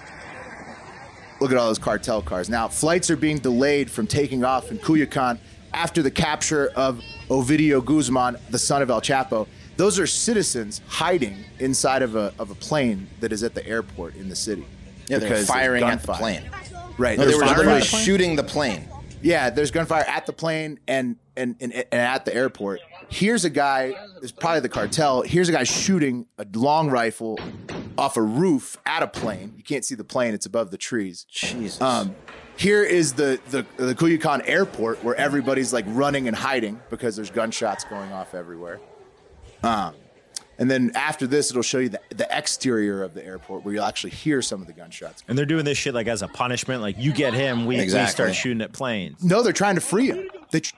Look 1.42 1.52
at 1.52 1.58
all 1.58 1.68
those 1.68 1.80
cartel 1.80 2.22
cars. 2.22 2.50
Now, 2.50 2.68
flights 2.68 3.10
are 3.10 3.16
being 3.16 3.40
delayed 3.40 3.90
from 3.90 4.06
taking 4.06 4.44
off 4.44 4.70
in 4.70 4.78
Culiacan 4.78 5.40
after 5.74 6.04
the 6.04 6.12
capture 6.12 6.72
of 6.76 7.02
Ovidio 7.30 7.84
Guzman, 7.84 8.38
the 8.52 8.60
son 8.60 8.84
of 8.84 8.92
El 8.92 9.02
Chapo. 9.02 9.48
Those 9.76 9.98
are 9.98 10.06
citizens 10.06 10.82
hiding 10.88 11.44
inside 11.58 12.04
of 12.04 12.16
a, 12.16 12.32
of 12.38 12.52
a 12.52 12.56
plane 12.56 13.08
that 13.22 13.32
is 13.32 13.42
at 13.42 13.56
the 13.56 13.66
airport 13.66 14.16
in 14.16 14.30
the 14.30 14.36
city. 14.36 14.66
Yeah, 15.08 15.18
they're 15.18 15.44
firing 15.44 15.84
at 15.84 16.04
the 16.04 16.14
plane. 16.14 16.44
Right. 17.00 17.18
No, 17.18 17.26
they 17.26 17.34
were 17.34 17.46
literally 17.46 17.80
the 17.80 17.86
shooting 17.86 18.36
the 18.36 18.44
plane. 18.44 18.88
Yeah, 19.24 19.50
there's 19.50 19.72
gunfire 19.72 20.06
at 20.08 20.28
the 20.28 20.34
plane 20.34 20.80
and, 20.88 21.16
and 21.36 21.56
and 21.60 21.74
and 21.74 21.86
at 21.92 22.26
the 22.26 22.36
airport. 22.36 22.82
Here's 23.12 23.44
a 23.44 23.50
guy. 23.50 23.94
It's 24.22 24.32
probably 24.32 24.62
the 24.62 24.70
cartel. 24.70 25.22
Here's 25.22 25.50
a 25.50 25.52
guy 25.52 25.64
shooting 25.64 26.26
a 26.38 26.46
long 26.54 26.90
rifle 26.90 27.38
off 27.98 28.16
a 28.16 28.22
roof 28.22 28.78
at 28.86 29.04
a 29.04 29.08
plane. 29.08 29.54
You 29.58 29.64
can't 29.64 29.84
see 29.84 29.96
the 29.96 30.06
plane; 30.06 30.34
it's 30.34 30.46
above 30.46 30.72
the 30.72 30.78
trees. 30.78 31.26
Jesus. 31.30 31.82
Um, 31.82 32.16
here 32.56 32.84
is 32.84 33.14
the 33.14 33.40
the 33.50 33.66
the 33.76 33.94
Culiacan 33.94 34.44
airport 34.46 35.04
where 35.04 35.16
everybody's 35.16 35.74
like 35.74 35.86
running 35.90 36.28
and 36.28 36.36
hiding 36.36 36.80
because 36.90 37.18
there's 37.18 37.30
gunshots 37.30 37.84
going 37.84 38.14
off 38.14 38.34
everywhere. 38.34 38.80
Um, 39.62 39.94
and 40.58 40.72
then 40.72 40.92
after 40.96 41.28
this, 41.28 41.50
it'll 41.50 41.64
show 41.64 41.80
you 41.80 41.90
the, 41.90 42.00
the 42.16 42.28
exterior 42.36 43.04
of 43.04 43.14
the 43.14 43.26
airport 43.26 43.66
where 43.66 43.74
you'll 43.74 43.84
actually 43.84 44.12
hear 44.12 44.42
some 44.42 44.62
of 44.62 44.68
the 44.68 44.74
gunshots. 44.74 45.24
and 45.28 45.38
they're 45.38 45.46
doing 45.46 45.66
this 45.66 45.78
shit 45.78 45.94
like 45.94 46.08
as 46.08 46.22
a 46.22 46.28
punishment. 46.28 46.82
Like 46.82 46.98
you 46.98 47.12
get 47.12 47.34
him, 47.34 47.66
we, 47.66 47.78
we 47.78 47.90
start 48.08 48.36
shooting 48.36 48.62
at 48.62 48.72
planes. 48.72 49.24
No, 49.24 49.44
they're 49.44 49.54
trying 49.54 49.76
to 49.76 49.82
free 49.82 50.08
him. 50.08 50.30
They, 50.52 50.60
tr- 50.60 50.76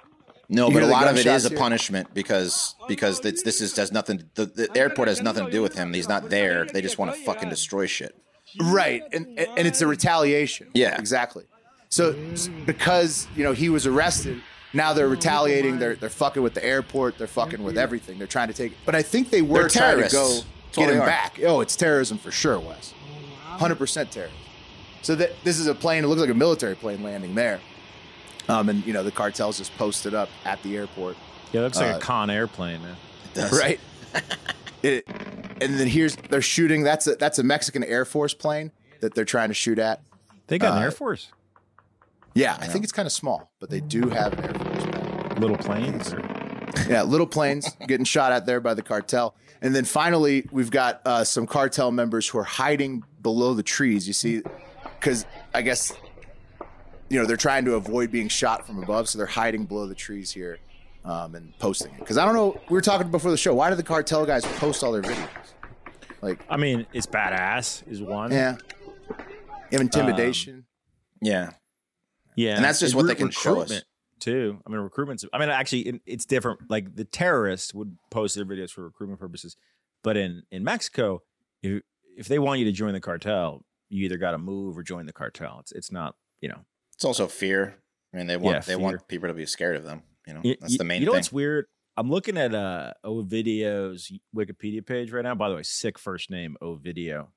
No, 0.49 0.67
You 0.67 0.73
but 0.73 0.83
a 0.83 0.87
lot 0.87 1.07
of 1.07 1.17
it 1.17 1.25
is 1.25 1.45
is 1.45 1.51
a 1.51 1.55
punishment 1.55 2.13
because 2.13 2.75
because 2.87 3.21
this 3.21 3.43
this 3.43 3.61
is 3.61 3.75
has 3.77 3.91
nothing. 3.91 4.23
The, 4.35 4.45
the 4.45 4.69
airport 4.75 5.07
has 5.07 5.21
nothing 5.21 5.45
to 5.45 5.51
do 5.51 5.61
with 5.61 5.75
him. 5.75 5.93
He's 5.93 6.09
not 6.09 6.29
there. 6.29 6.65
They 6.65 6.81
just 6.81 6.97
want 6.97 7.15
to 7.15 7.19
fucking 7.21 7.49
destroy 7.49 7.85
shit. 7.85 8.15
Right, 8.59 9.03
and 9.13 9.39
and 9.39 9.67
it's 9.67 9.81
a 9.81 9.87
retaliation. 9.87 10.69
Yeah. 10.73 10.97
exactly. 10.99 11.45
So 11.89 12.15
because 12.65 13.27
you 13.35 13.43
know 13.43 13.53
he 13.53 13.69
was 13.69 13.87
arrested, 13.87 14.41
now 14.73 14.93
they're 14.93 15.07
retaliating. 15.07 15.79
They're 15.79 15.95
they're 15.95 16.09
fucking 16.09 16.43
with 16.43 16.53
the 16.53 16.65
airport. 16.65 17.17
They're 17.17 17.27
fucking 17.27 17.63
with 17.63 17.77
everything. 17.77 18.17
They're 18.17 18.27
trying 18.27 18.49
to 18.49 18.53
take. 18.53 18.73
But 18.85 18.95
I 18.95 19.01
think 19.01 19.29
they 19.29 19.41
were 19.41 19.69
trying 19.69 19.97
to 19.97 20.03
go 20.03 20.09
terrorists. 20.09 20.45
That's 20.65 20.77
all 20.77 20.85
get 20.85 20.93
him 20.93 21.01
are. 21.01 21.05
back. 21.05 21.39
Oh, 21.43 21.61
it's 21.61 21.75
terrorism 21.75 22.17
for 22.17 22.31
sure, 22.31 22.59
Wes. 22.59 22.93
Hundred 23.41 23.75
percent 23.75 24.11
terrorism. 24.11 24.37
So 25.03 25.15
that 25.15 25.31
this 25.43 25.59
is 25.59 25.67
a 25.67 25.75
plane. 25.75 26.03
It 26.03 26.07
looks 26.07 26.21
like 26.21 26.29
a 26.29 26.33
military 26.33 26.75
plane 26.75 27.03
landing 27.03 27.35
there. 27.35 27.59
Um, 28.49 28.69
and 28.69 28.85
you 28.85 28.93
know 28.93 29.03
the 29.03 29.11
cartels 29.11 29.57
just 29.57 29.75
posted 29.77 30.13
up 30.13 30.29
at 30.45 30.61
the 30.63 30.75
airport. 30.77 31.15
Yeah, 31.51 31.61
it 31.61 31.63
looks 31.65 31.77
like 31.77 31.93
Uh, 31.95 31.97
a 31.97 32.01
con 32.01 32.29
airplane, 32.29 32.81
man. 32.81 32.95
It 33.25 33.33
does. 33.35 33.59
right? 33.59 33.79
it, 34.83 35.05
and 35.61 35.79
then 35.79 35.87
here's 35.87 36.15
they're 36.15 36.41
shooting. 36.41 36.83
That's 36.83 37.07
a 37.07 37.15
that's 37.15 37.39
a 37.39 37.43
Mexican 37.43 37.83
Air 37.83 38.05
Force 38.05 38.33
plane 38.33 38.71
that 39.01 39.13
they're 39.15 39.25
trying 39.25 39.49
to 39.49 39.53
shoot 39.53 39.79
at. 39.79 40.01
They 40.47 40.57
got 40.59 40.73
an 40.73 40.79
Uh, 40.79 40.85
Air 40.85 40.91
Force. 40.91 41.29
Yeah, 42.35 42.57
I 42.59 42.67
think 42.67 42.83
it's 42.83 42.91
kind 42.91 43.05
of 43.05 43.11
small, 43.11 43.51
but 43.59 43.69
they 43.69 43.79
do 43.79 44.09
have 44.09 44.33
an 44.33 44.45
Air 44.45 44.53
Force 44.53 44.83
plane. 44.83 45.35
Little 45.39 45.57
planes. 45.57 46.13
Or, 46.13 46.19
Yeah, 46.89 47.03
little 47.03 47.27
planes 47.27 47.69
getting 47.87 48.05
shot 48.05 48.31
at 48.31 48.45
there 48.45 48.59
by 48.59 48.73
the 48.73 48.81
cartel. 48.81 49.35
And 49.61 49.73
then 49.75 49.85
finally, 49.85 50.47
we've 50.51 50.71
got 50.71 51.01
uh, 51.05 51.23
some 51.23 51.47
cartel 51.47 51.91
members 51.91 52.27
who 52.27 52.39
are 52.39 52.43
hiding 52.43 53.03
below 53.21 53.53
the 53.53 53.63
trees. 53.63 54.07
You 54.07 54.13
see, 54.13 54.41
because 54.99 55.25
I 55.53 55.61
guess 55.61 55.93
you 57.09 57.19
know 57.19 57.25
they're 57.25 57.37
trying 57.37 57.65
to 57.65 57.75
avoid 57.75 58.11
being 58.11 58.27
shot 58.27 58.65
from 58.65 58.81
above, 58.81 59.09
so 59.09 59.17
they're 59.17 59.27
hiding 59.27 59.65
below 59.65 59.87
the 59.87 59.95
trees 59.95 60.31
here 60.31 60.59
um, 61.05 61.35
and 61.35 61.57
posting 61.59 61.93
it. 61.93 61.99
Because 61.99 62.17
I 62.17 62.25
don't 62.25 62.35
know, 62.35 62.59
we 62.69 62.73
were 62.73 62.81
talking 62.81 63.11
before 63.11 63.31
the 63.31 63.37
show. 63.37 63.53
Why 63.53 63.69
do 63.69 63.75
the 63.75 63.83
cartel 63.83 64.25
guys 64.25 64.45
post 64.57 64.83
all 64.83 64.91
their 64.91 65.01
videos? 65.01 65.29
Like, 66.21 66.39
I 66.49 66.57
mean, 66.57 66.85
it's 66.93 67.05
badass. 67.05 67.87
Is 67.87 68.01
one. 68.01 68.31
yeah, 68.31 68.55
intimidation. 69.71 70.65
Yeah, 71.21 71.51
Yeah. 72.35 72.55
And 72.55 72.63
that's 72.63 72.79
just 72.79 72.95
what 72.95 73.07
they 73.07 73.15
can 73.15 73.29
show 73.29 73.59
us. 73.61 73.69
recruitment, 73.69 73.85
too. 74.19 74.59
I 74.65 74.69
mean, 74.69 74.79
recruitment's. 74.79 75.25
I 75.33 75.39
mean, 75.39 75.49
actually, 75.49 75.81
it, 75.81 76.01
it's 76.05 76.25
different. 76.25 76.69
Like 76.69 76.95
the 76.95 77.05
terrorists 77.05 77.73
would 77.73 77.97
post 78.09 78.35
their 78.35 78.45
videos 78.45 78.71
for 78.71 78.83
recruitment 78.83 79.19
purposes, 79.19 79.57
but 80.01 80.15
in 80.17 80.43
in 80.51 80.63
Mexico, 80.63 81.21
if 81.61 81.81
if 82.17 82.27
they 82.27 82.39
want 82.39 82.59
you 82.59 82.65
to 82.65 82.71
join 82.71 82.93
the 82.93 83.01
cartel, 83.01 83.65
you 83.89 84.05
either 84.05 84.17
got 84.17 84.31
to 84.31 84.37
move 84.37 84.77
or 84.77 84.83
join 84.83 85.05
the 85.05 85.13
cartel. 85.13 85.57
It's 85.59 85.71
it's 85.73 85.91
not 85.91 86.15
you 86.39 86.49
know. 86.49 86.65
It's 86.95 87.05
also 87.05 87.27
fear. 87.27 87.77
I 88.13 88.17
mean, 88.17 88.27
they 88.27 88.37
want 88.37 88.55
Yeah, 88.55 88.59
they 88.61 88.65
fear. 88.73 88.79
want 88.79 89.07
people 89.07 89.27
to 89.29 89.33
be 89.33 89.45
scared 89.45 89.75
of 89.75 89.83
them. 89.83 90.03
You 90.27 90.33
know, 90.35 90.41
that's 90.43 90.73
y- 90.73 90.77
the 90.77 90.83
main 90.83 91.01
You 91.01 91.07
know 91.07 91.11
thing. 91.13 91.17
what's 91.19 91.31
weird? 91.33 91.65
I'm 91.97 92.09
looking 92.09 92.37
at 92.37 92.53
uh 92.55 92.93
Ovidio's 93.05 94.11
Wikipedia 94.35 94.85
page 94.85 95.11
right 95.11 95.23
now. 95.23 95.35
By 95.35 95.49
the 95.49 95.55
way, 95.55 95.63
sick 95.63 95.97
first 95.99 96.29
name 96.29 96.55
Ovidio. 96.61 97.27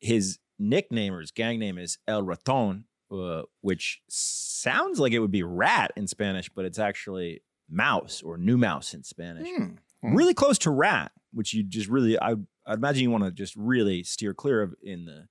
His 0.00 0.38
nickname 0.58 1.12
or 1.14 1.20
his 1.20 1.30
gang 1.32 1.58
name 1.58 1.78
is 1.78 1.98
El 2.08 2.22
Raton, 2.22 2.84
uh, 3.10 3.42
which 3.60 4.00
sounds 4.08 4.98
like 5.00 5.12
it 5.12 5.18
would 5.18 5.30
be 5.30 5.42
rat 5.42 5.90
in 5.96 6.06
Spanish, 6.06 6.48
but 6.48 6.64
it's 6.64 6.78
actually 6.78 7.42
mouse 7.68 8.22
or 8.22 8.36
new 8.38 8.56
mouse 8.56 8.94
in 8.94 9.02
Spanish. 9.02 9.48
Hmm. 9.56 9.74
Really 10.14 10.34
close 10.34 10.58
to 10.60 10.70
rat, 10.70 11.12
which 11.32 11.52
you 11.52 11.62
just 11.62 11.88
really 11.88 12.18
I 12.18 12.32
I'd 12.66 12.78
imagine 12.78 13.02
you 13.02 13.10
want 13.10 13.24
to 13.24 13.30
just 13.30 13.54
really 13.56 14.02
steer 14.02 14.32
clear 14.34 14.62
of 14.62 14.74
in 14.82 15.04
the 15.04 15.28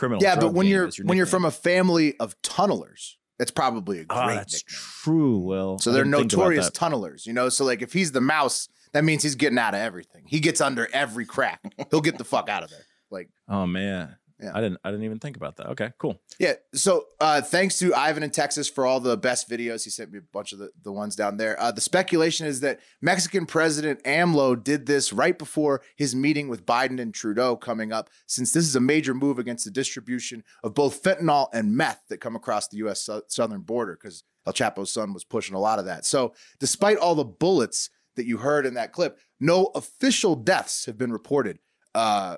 criminal. 0.00 0.22
Yeah, 0.22 0.34
but 0.36 0.52
when 0.52 0.66
you're 0.66 0.90
when 1.04 1.16
you're 1.16 1.26
from 1.26 1.44
a 1.44 1.50
family 1.50 2.18
of 2.18 2.34
tunnelers, 2.42 3.12
that's 3.38 3.50
probably 3.50 3.98
a 4.00 4.04
great 4.04 4.18
Ah, 4.18 4.26
that's 4.34 4.54
nickname. 4.54 4.78
true. 5.04 5.38
Well, 5.38 5.78
So 5.78 5.92
they're 5.92 6.02
didn't 6.04 6.18
think 6.18 6.32
about 6.32 6.38
notorious 6.42 6.70
tunnelers, 6.70 7.26
you 7.26 7.32
know. 7.32 7.48
So 7.48 7.64
like, 7.64 7.82
if 7.82 7.92
he's 7.92 8.12
the 8.12 8.20
mouse, 8.20 8.68
that 8.92 9.04
means 9.04 9.22
he's 9.22 9.36
getting 9.36 9.58
out 9.58 9.74
of 9.74 9.80
everything. 9.80 10.24
He 10.26 10.40
gets 10.40 10.60
under 10.60 10.88
every 10.92 11.24
crack. 11.26 11.60
He'll 11.90 12.00
get 12.00 12.18
the 12.18 12.24
fuck 12.24 12.48
out 12.48 12.62
of 12.64 12.70
there. 12.70 12.84
Like, 13.10 13.28
Oh 13.48 13.66
man, 13.66 14.16
Yeah. 14.42 14.52
I 14.54 14.60
didn't. 14.60 14.80
I 14.84 14.90
didn't 14.90 15.04
even 15.04 15.18
think 15.18 15.36
about 15.36 15.56
that. 15.56 15.66
Okay, 15.68 15.92
cool. 15.98 16.20
Yeah. 16.38 16.54
So 16.72 17.04
uh, 17.20 17.42
thanks 17.42 17.78
to 17.80 17.94
Ivan 17.94 18.22
in 18.22 18.30
Texas 18.30 18.68
for 18.68 18.86
all 18.86 19.00
the 19.00 19.16
best 19.16 19.50
videos. 19.50 19.84
He 19.84 19.90
sent 19.90 20.12
me 20.12 20.18
a 20.18 20.22
bunch 20.32 20.52
of 20.52 20.58
the, 20.58 20.70
the 20.82 20.92
ones 20.92 21.14
down 21.16 21.36
there. 21.36 21.60
Uh, 21.60 21.72
the 21.72 21.80
speculation 21.80 22.46
is 22.46 22.60
that 22.60 22.80
Mexican 23.02 23.46
President 23.46 24.02
AMLO 24.04 24.62
did 24.62 24.86
this 24.86 25.12
right 25.12 25.38
before 25.38 25.82
his 25.96 26.14
meeting 26.14 26.48
with 26.48 26.64
Biden 26.64 27.00
and 27.00 27.12
Trudeau 27.12 27.56
coming 27.56 27.92
up, 27.92 28.08
since 28.26 28.52
this 28.52 28.66
is 28.66 28.76
a 28.76 28.80
major 28.80 29.14
move 29.14 29.38
against 29.38 29.64
the 29.64 29.70
distribution 29.70 30.42
of 30.64 30.74
both 30.74 31.02
fentanyl 31.02 31.48
and 31.52 31.76
meth 31.76 32.00
that 32.08 32.20
come 32.20 32.36
across 32.36 32.68
the 32.68 32.78
U.S. 32.78 33.02
Su- 33.02 33.22
southern 33.28 33.60
border, 33.60 33.98
because 34.00 34.24
El 34.46 34.52
Chapo's 34.52 34.92
son 34.92 35.12
was 35.12 35.24
pushing 35.24 35.54
a 35.54 35.60
lot 35.60 35.78
of 35.78 35.84
that. 35.84 36.04
So 36.04 36.34
despite 36.58 36.96
all 36.96 37.14
the 37.14 37.24
bullets 37.24 37.90
that 38.16 38.26
you 38.26 38.38
heard 38.38 38.66
in 38.66 38.74
that 38.74 38.92
clip, 38.92 39.18
no 39.38 39.66
official 39.74 40.34
deaths 40.34 40.86
have 40.86 40.98
been 40.98 41.12
reported. 41.12 41.58
Uh, 41.94 42.36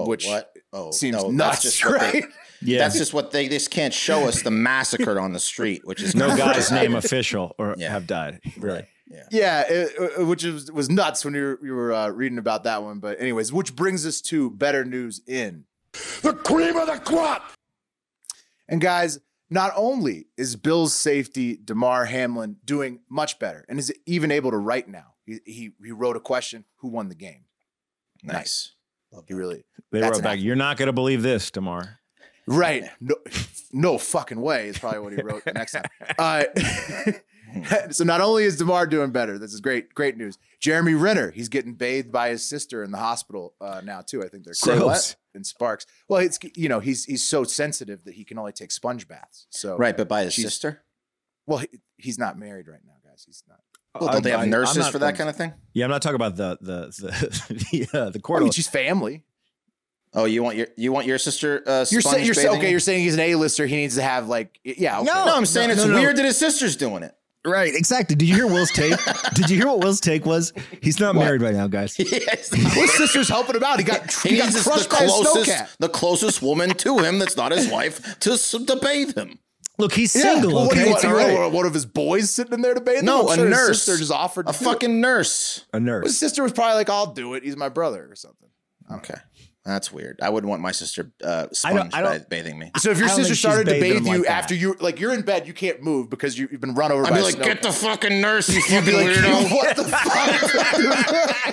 Oh, 0.00 0.06
Which 0.06 0.26
what? 0.26 0.52
Oh, 0.72 0.90
seems 0.90 1.16
no, 1.16 1.30
nuts, 1.30 1.62
that's 1.62 1.76
just 1.78 1.84
what 1.84 2.00
they- 2.00 2.20
right? 2.20 2.24
Yeah. 2.60 2.78
That's 2.78 2.98
just 2.98 3.14
what 3.14 3.30
they 3.30 3.48
just 3.48 3.70
can't 3.70 3.94
show 3.94 4.26
us 4.26 4.42
the 4.42 4.50
massacre 4.50 5.20
on 5.20 5.32
the 5.32 5.38
street, 5.38 5.82
which 5.84 6.02
is 6.02 6.16
no 6.16 6.36
guy's 6.36 6.72
name 6.72 6.96
official 6.96 7.54
or 7.58 7.74
Yeah. 7.78 7.90
have 7.92 8.06
died. 8.08 8.40
Really. 8.56 8.84
Yeah. 9.08 9.22
Yeah, 9.30 9.64
it, 9.68 10.18
uh, 10.18 10.24
which 10.26 10.42
was 10.44 10.70
was 10.72 10.90
nuts 10.90 11.24
when 11.24 11.34
you 11.34 11.40
were, 11.42 11.58
you 11.62 11.72
were 11.74 11.92
uh, 11.92 12.08
reading 12.08 12.36
about 12.38 12.64
that 12.64 12.82
one. 12.82 12.98
But 12.98 13.20
anyways, 13.20 13.52
which 13.52 13.74
brings 13.76 14.04
us 14.04 14.20
to 14.22 14.50
better 14.50 14.84
news 14.84 15.20
in. 15.26 15.64
The 16.22 16.34
cream 16.34 16.76
of 16.76 16.88
the 16.88 16.98
crop! 16.98 17.52
And 18.68 18.80
guys, 18.80 19.18
not 19.48 19.72
only 19.76 20.26
is 20.36 20.56
Bills 20.56 20.92
safety 20.94 21.56
Damar 21.56 22.04
Hamlin 22.06 22.56
doing 22.64 23.00
much 23.08 23.38
better 23.38 23.64
and 23.68 23.78
is 23.78 23.92
even 24.04 24.30
able 24.30 24.50
to 24.50 24.58
write 24.58 24.88
now. 24.88 25.14
He 25.24 25.38
he, 25.46 25.70
he 25.82 25.92
wrote 25.92 26.16
a 26.16 26.20
question: 26.20 26.64
Who 26.78 26.88
won 26.88 27.08
the 27.08 27.14
game? 27.14 27.44
Nice. 28.22 28.72
He 29.26 29.34
really 29.34 29.64
They 29.90 30.00
wrote 30.00 30.22
back. 30.22 30.38
You're 30.40 30.56
not 30.56 30.76
going 30.76 30.86
to 30.88 30.92
believe 30.92 31.22
this, 31.22 31.50
Damar. 31.50 31.98
right. 32.46 32.84
No, 33.00 33.16
no 33.72 33.98
fucking 33.98 34.40
way 34.40 34.68
is 34.68 34.78
probably 34.78 35.00
what 35.00 35.12
he 35.12 35.22
wrote 35.22 35.42
next 35.46 35.72
time. 35.72 35.84
Uh, 36.18 36.44
so 37.90 38.04
not 38.04 38.20
only 38.20 38.44
is 38.44 38.56
Damar 38.56 38.86
doing 38.86 39.10
better, 39.10 39.38
this 39.38 39.52
is 39.52 39.60
great 39.60 39.94
great 39.94 40.16
news. 40.16 40.38
Jeremy 40.60 40.94
Renner, 40.94 41.30
he's 41.30 41.48
getting 41.48 41.74
bathed 41.74 42.10
by 42.10 42.30
his 42.30 42.44
sister 42.44 42.82
in 42.82 42.90
the 42.90 42.98
hospital 42.98 43.54
uh, 43.60 43.80
now 43.84 44.00
too. 44.00 44.22
I 44.22 44.28
think 44.28 44.44
they're 44.44 44.54
close. 44.54 44.82
what? 44.82 45.16
Sparks. 45.46 45.86
Well, 46.08 46.20
it's 46.20 46.38
you 46.56 46.68
know 46.68 46.80
he's 46.80 47.04
he's 47.04 47.22
so 47.22 47.44
sensitive 47.44 48.02
that 48.04 48.14
he 48.14 48.24
can 48.24 48.38
only 48.38 48.50
take 48.50 48.72
sponge 48.72 49.06
baths. 49.06 49.46
So 49.50 49.76
Right, 49.76 49.96
but 49.96 50.08
by 50.08 50.24
his 50.24 50.34
sister. 50.34 50.82
Well, 51.46 51.58
he, 51.58 51.68
he's 51.96 52.18
not 52.18 52.36
married 52.36 52.66
right 52.66 52.80
now, 52.84 52.94
guys. 53.08 53.22
He's 53.24 53.44
not. 53.48 53.60
Well, 54.00 54.12
don't 54.12 54.22
they 54.24 54.30
have 54.30 54.40
I- 54.40 54.46
nurses 54.46 54.76
not 54.78 54.92
for 54.92 54.98
that 55.00 55.16
kind 55.16 55.28
of 55.30 55.36
thing? 55.36 55.52
Yeah, 55.74 55.84
I'm 55.84 55.90
not 55.90 56.02
talking 56.02 56.16
about 56.16 56.36
the 56.36 56.58
the 56.60 56.78
the 56.98 57.54
the, 57.92 57.98
uh, 57.98 58.10
the 58.10 58.18
I 58.18 58.20
court. 58.20 58.42
mean, 58.42 58.52
she's 58.52 58.68
family. 58.68 59.24
Oh, 60.14 60.24
you 60.24 60.42
want 60.42 60.56
your 60.56 60.68
you 60.76 60.90
want 60.90 61.06
your 61.06 61.18
sister? 61.18 61.62
Uh, 61.66 61.84
You're 61.90 62.00
saying 62.00 62.24
you're 62.24 62.32
saying 62.34 62.46
bathing 62.48 62.58
okay. 62.60 62.66
you? 62.68 62.70
You're 62.72 62.80
saying 62.80 63.04
he's 63.04 63.14
an 63.14 63.20
A-lister. 63.20 63.66
He 63.66 63.76
needs 63.76 63.96
to 63.96 64.02
have 64.02 64.26
like 64.26 64.58
yeah. 64.64 64.96
Okay. 65.00 65.04
No, 65.04 65.34
I'm 65.36 65.44
saying 65.44 65.68
No, 65.68 65.74
it's 65.74 65.84
no, 65.84 65.90
no. 65.92 66.00
weird 66.00 66.16
that 66.16 66.24
his 66.24 66.38
sister's 66.38 66.76
doing 66.76 67.02
it. 67.02 67.14
right, 67.44 67.72
exactly. 67.74 68.16
Did 68.16 68.26
you 68.28 68.34
hear 68.34 68.46
Will's 68.46 68.70
take? 68.72 68.94
Did 69.34 69.50
you 69.50 69.56
hear 69.58 69.66
what 69.66 69.80
Will's 69.80 70.00
take 70.00 70.24
was? 70.24 70.52
He's 70.82 70.98
not 70.98 71.14
married 71.14 71.42
right 71.42 71.54
now, 71.54 71.66
guys. 71.68 71.98
yes. 71.98 72.48
His 72.52 72.92
sister's 72.96 73.28
helping 73.28 73.56
him 73.56 73.62
out. 73.62 73.78
He 73.78 73.84
got 73.84 74.10
He 74.22 74.30
he 74.30 74.36
got 74.38 74.46
needs 74.46 74.64
the 74.64 74.70
crushed 74.70 74.88
by 74.90 74.96
a 75.04 75.06
closest, 75.08 75.50
snowcat. 75.50 75.76
the 75.78 75.88
closest 75.90 76.40
woman 76.42 76.70
to 76.70 76.98
him 77.00 77.18
that's 77.18 77.36
not 77.36 77.52
his 77.52 77.70
wife 77.70 78.18
to 78.20 78.36
to 78.38 78.76
bathe 78.82 79.14
him. 79.16 79.38
Look, 79.78 79.92
he's 79.92 80.14
Yeah. 80.14 80.22
single. 80.34 80.54
Well, 80.54 80.64
what 80.66 80.74
do 80.74 80.80
okay, 80.80 80.88
you 80.90 80.94
it's 80.96 81.04
want? 81.04 81.16
all 81.16 81.30
You 81.30 81.38
right. 81.38 81.52
One 81.52 81.64
of 81.66 81.72
his 81.74 81.86
boys 81.86 82.30
sitting 82.30 82.52
in 82.52 82.62
there 82.62 82.74
to 82.74 82.80
bathe 82.80 82.98
him? 82.98 83.04
No, 83.06 83.28
I'm 83.28 83.32
a 83.32 83.34
sure 83.36 83.46
his 83.48 83.56
nurse. 83.56 83.82
sister 83.82 83.96
just 83.98 84.10
offered 84.12 84.48
A 84.48 84.52
to 84.52 84.58
it. 84.58 84.64
fucking 84.64 85.00
nurse. 85.00 85.64
A 85.72 85.78
nurse. 85.78 86.04
His 86.06 86.18
sister 86.18 86.42
was 86.42 86.52
probably 86.52 86.74
like, 86.74 86.90
"I'll 86.90 87.12
do 87.12 87.34
it. 87.34 87.44
He's 87.44 87.56
my 87.56 87.68
brother 87.68 88.08
or 88.10 88.16
something." 88.16 88.48
Okay, 88.90 89.14
that's 89.70 89.92
weird. 89.92 90.18
I 90.22 90.30
wouldn't 90.30 90.48
want 90.48 90.62
my 90.62 90.72
sister 90.72 91.10
uh, 91.22 91.46
I 91.64 91.72
don't- 91.72 91.94
I 91.94 92.00
don't- 92.02 92.28
bathing 92.28 92.58
me. 92.58 92.70
So 92.78 92.90
if 92.90 92.98
your 92.98 93.08
sister 93.08 93.34
started 93.34 93.64
to 93.66 93.80
bathe 93.80 94.06
you 94.06 94.18
like 94.22 94.30
after 94.30 94.54
you 94.54 94.74
like 94.80 94.98
you're 95.00 95.12
in 95.14 95.22
bed, 95.22 95.46
you 95.46 95.52
can't 95.52 95.82
move 95.82 96.08
because 96.10 96.38
you, 96.38 96.48
you've 96.50 96.60
been 96.60 96.74
run 96.74 96.92
over 96.92 97.04
I'd 97.06 97.10
by 97.10 97.16
be 97.16 97.20
a 97.20 97.24
like, 97.24 97.34
snow. 97.34 97.44
get 97.44 97.62
the 97.62 97.72
fucking 97.72 98.20
nurse, 98.20 98.48
you 98.48 98.54
You'd 98.68 98.84
fucking 98.84 98.84
be 98.84 98.92
like, 98.92 99.06
weirdo. 99.16 99.50
what 99.56 99.76
the 99.76 99.84
fuck? 99.84 101.52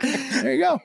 there 0.42 0.54
you 0.54 0.60
go. 0.60 0.80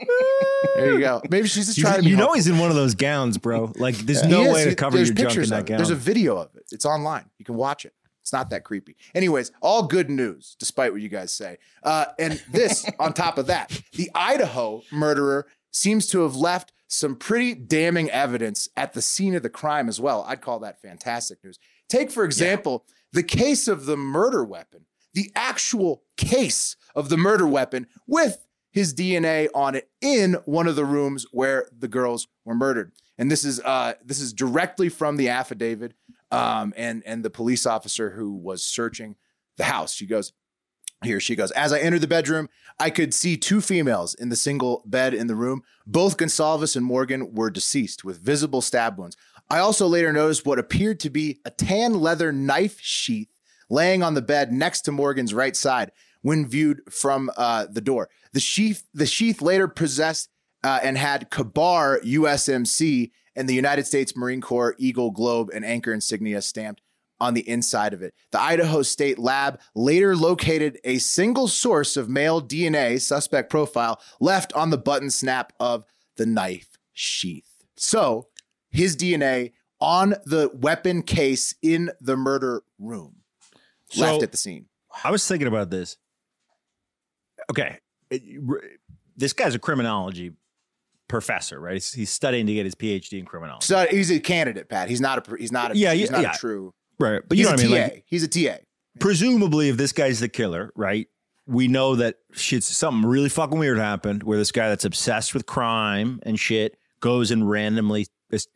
There 0.76 0.92
you 0.94 1.00
go. 1.00 1.22
Maybe 1.30 1.48
she's 1.48 1.66
just 1.68 1.78
You, 1.78 1.84
trying 1.84 1.98
to 1.98 2.04
be 2.04 2.10
you 2.10 2.16
know 2.16 2.24
helpful. 2.24 2.36
he's 2.36 2.48
in 2.48 2.58
one 2.58 2.70
of 2.70 2.76
those 2.76 2.96
gowns, 2.96 3.38
bro. 3.38 3.72
Like, 3.78 3.96
there's 3.98 4.22
He 4.22 4.28
no 4.30 4.44
is. 4.44 4.54
way 4.54 4.66
to 4.66 4.76
cover 4.76 4.98
there's 4.98 5.10
your 5.10 5.16
junk 5.30 5.38
in 5.38 5.50
that 5.50 5.66
gown. 5.66 5.78
There's 5.78 5.90
a 5.90 5.96
video 5.96 6.38
of 6.38 6.56
it. 6.56 6.64
It's 6.72 6.86
online. 6.86 7.26
You 7.38 7.46
can 7.46 7.56
watch 7.56 7.86
it. 7.86 7.94
It's 8.22 8.32
not 8.34 8.52
that 8.52 8.64
creepy. 8.64 8.96
Anyways, 9.16 9.52
all 9.62 9.84
good 9.84 10.10
news, 10.10 10.56
despite 10.60 10.92
what 10.94 11.02
you 11.02 11.10
guys 11.10 11.34
say. 11.34 11.58
Uh, 11.82 12.06
and 12.20 12.40
this, 12.52 12.86
on 13.00 13.14
top 13.14 13.40
of 13.40 13.48
that, 13.48 13.82
the 13.94 14.12
Idaho 14.14 14.84
murderer 14.92 15.48
seems 15.72 16.08
to 16.08 16.22
have 16.22 16.36
left 16.36 16.74
some 16.88 17.16
pretty 17.16 17.54
damning 17.56 18.10
evidence 18.12 18.68
at 18.76 18.94
the 18.94 19.02
scene 19.02 19.34
of 19.34 19.44
the 19.44 19.50
crime 19.50 19.88
as 19.88 20.00
well. 20.00 20.26
I'd 20.28 20.42
call 20.42 20.60
that 20.60 20.82
fantastic 20.82 21.44
news. 21.44 21.58
Take, 21.88 22.12
for 22.12 22.26
example, 22.26 22.86
the 23.14 23.24
case 23.24 23.68
of 23.68 23.86
the 23.86 23.98
murder 23.98 24.44
weapon, 24.44 24.86
the 25.14 25.32
actual 25.36 26.04
case 26.18 26.76
of 26.96 27.10
the 27.10 27.18
murder 27.18 27.48
weapon 27.48 27.88
with 28.08 28.46
his 28.72 28.94
DNA 28.94 29.48
on 29.54 29.76
it 29.76 29.90
in 30.02 30.34
one 30.46 30.68
of 30.68 30.76
the 30.76 30.86
rooms 30.86 31.26
where 31.32 31.68
the 31.78 31.88
girls 31.88 32.28
were 32.46 32.56
murdered. 32.56 32.92
And 33.18 33.30
this 33.30 33.46
is 33.46 33.60
uh, 33.60 33.94
this 34.04 34.20
is 34.20 34.34
directly 34.34 34.90
from 34.90 35.18
the 35.18 35.30
affidavit 35.30 35.94
um, 36.32 36.74
and 36.76 37.04
and 37.06 37.24
the 37.24 37.30
police 37.30 37.66
officer 37.66 38.12
who 38.12 38.34
was 38.34 38.64
searching 38.64 39.16
the 39.58 39.66
house. 39.66 39.94
She 39.94 40.06
goes, 40.06 40.34
here 41.04 41.20
she 41.20 41.36
goes. 41.36 41.52
As 41.52 41.74
I 41.74 41.80
entered 41.80 42.02
the 42.02 42.08
bedroom, 42.08 42.50
I 42.80 42.90
could 42.90 43.14
see 43.14 43.38
two 43.38 43.62
females 43.62 44.14
in 44.14 44.30
the 44.30 44.36
single 44.36 44.84
bed 44.86 45.14
in 45.14 45.28
the 45.28 45.36
room. 45.36 45.64
Both 45.86 46.18
Goncalves 46.18 46.76
and 46.76 46.90
Mogen 46.90 47.34
were 47.34 47.50
deceased 47.50 48.04
with 48.04 48.20
visible 48.20 48.62
stab 48.62 48.98
wounds. 48.98 49.18
I 49.50 49.60
also 49.60 49.88
later 49.88 50.14
noticed 50.14 50.46
what 50.46 50.60
appeared 50.60 51.00
to 51.02 51.10
be 51.10 51.40
a 51.44 51.50
tan 51.50 51.96
leather 51.96 52.32
knife 52.32 52.80
sheath 52.80 53.30
laying 53.70 54.04
on 54.04 54.14
the 54.14 54.22
bed 54.22 54.52
next 54.52 54.82
to 54.82 54.92
Mogen's 54.92 55.34
right 55.34 55.56
side 55.56 55.92
when 56.22 56.48
viewed 56.48 56.82
from 56.92 57.32
uh, 57.36 57.66
the 57.70 57.82
door. 57.82 58.10
The 58.34 58.40
sheath, 58.40 58.88
the 58.94 59.06
sheath 59.06 59.42
later 59.42 59.68
possessed 59.68 60.30
uh, 60.64 60.80
and 60.84 60.98
had 60.98 61.32
Kabar 61.32 62.00
USMC 62.02 63.12
and 63.36 63.50
the 63.50 63.56
United 63.56 63.88
States 63.88 64.16
Marine 64.16 64.42
Corps 64.42 64.76
Eagle 64.78 65.12
Globe 65.12 65.50
and 65.54 65.66
anchor 65.66 65.94
insignia 65.94 66.42
stamped 66.42 66.82
on 67.22 67.34
the 67.36 67.48
inside 67.48 67.94
of 67.94 68.02
it. 68.02 68.14
The 68.32 68.42
Idaho 68.42 68.82
State 68.82 69.18
Lab 69.20 69.60
later 69.76 70.16
located 70.16 70.80
a 70.84 70.98
single 70.98 71.48
source 71.48 71.96
of 71.96 72.10
male 72.10 72.42
DNA 72.42 73.00
suspect 73.00 73.50
profile 73.50 74.02
left 74.20 74.52
on 74.54 74.72
the 74.72 74.78
button 74.78 75.10
snap 75.10 75.54
of 75.60 75.86
the 76.18 76.26
knife 76.26 76.78
sheath. 76.92 77.64
So, 77.78 78.28
his 78.72 78.98
DNA 78.98 79.52
on 79.80 80.16
the 80.26 80.50
weapon 80.54 81.04
case 81.04 81.56
in 81.62 81.92
the 82.02 82.18
murder 82.18 82.64
room 82.80 83.18
So- 83.92 84.02
left 84.02 84.24
at 84.24 84.32
the 84.32 84.38
scene. 84.38 84.66
I 85.04 85.12
was 85.12 85.26
thinking 85.26 85.48
about 85.48 85.70
this. 85.70 85.96
Okay, 87.50 87.78
this 89.18 89.34
guy's 89.34 89.56
a 89.56 89.60
criminology 89.60 90.34
professor, 91.08 91.60
right? 91.60 91.74
He's, 91.76 91.92
he's 91.94 92.10
studying 92.10 92.46
to 92.48 92.54
get 92.54 92.66
his 92.66 92.76
PhD 92.76 93.20
in 93.20 93.26
criminology. 93.26 93.66
So 93.66 93.86
he's 93.90 94.12
a 94.12 94.20
candidate, 94.20 94.70
Pat. 94.70 94.90
He's 94.90 95.02
not 95.02 95.28
a 95.28 95.36
he's 95.38 95.52
not 95.52 95.72
a 95.72 95.78
Yeah, 95.78 95.94
he's 95.94 96.10
yeah, 96.10 96.16
not 96.16 96.22
yeah. 96.24 96.32
a 96.32 96.38
true. 96.38 96.74
Right, 97.02 97.22
but 97.28 97.38
you 97.38 97.44
He's 97.48 97.50
know 97.50 97.66
a 97.66 97.70
what 97.70 97.78
I 97.78 97.80
mean. 97.82 97.90
TA. 97.90 97.94
Like, 97.96 98.04
he's 98.08 98.24
a 98.24 98.28
TA. 98.28 98.58
presumably, 99.00 99.70
if 99.70 99.78
this 99.78 99.92
guy's 99.92 100.20
the 100.20 100.30
killer, 100.30 100.72
right? 100.76 101.08
We 101.48 101.68
know 101.68 101.96
that 101.96 102.16
shit's 102.34 102.68
something 102.68 103.10
really 103.10 103.28
fucking 103.30 103.58
weird 103.60 103.78
happened 103.80 104.24
where 104.24 104.38
this 104.38 104.52
guy 104.52 104.70
that's 104.70 104.86
obsessed 104.86 105.34
with 105.34 105.46
crime 105.46 106.20
and 106.24 106.40
shit 106.40 106.78
goes 107.02 107.32
and 107.32 107.50
randomly, 107.50 108.08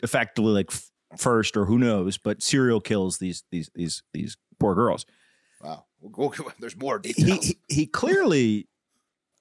effectively 0.04 0.52
like 0.54 0.72
first 1.18 1.58
or 1.58 1.66
who 1.66 1.78
knows, 1.80 2.18
but 2.18 2.42
serial 2.44 2.80
kills 2.80 3.18
these 3.18 3.44
these 3.52 3.70
these 3.76 4.04
these 4.14 4.38
poor 4.60 4.76
girls. 4.76 5.06
Wow. 5.62 5.86
We'll 6.00 6.30
go- 6.30 6.52
there's 6.60 6.78
more 6.78 7.02
he, 7.04 7.14
details. 7.14 7.46
he, 7.46 7.58
he 7.68 7.86
clearly 7.88 8.68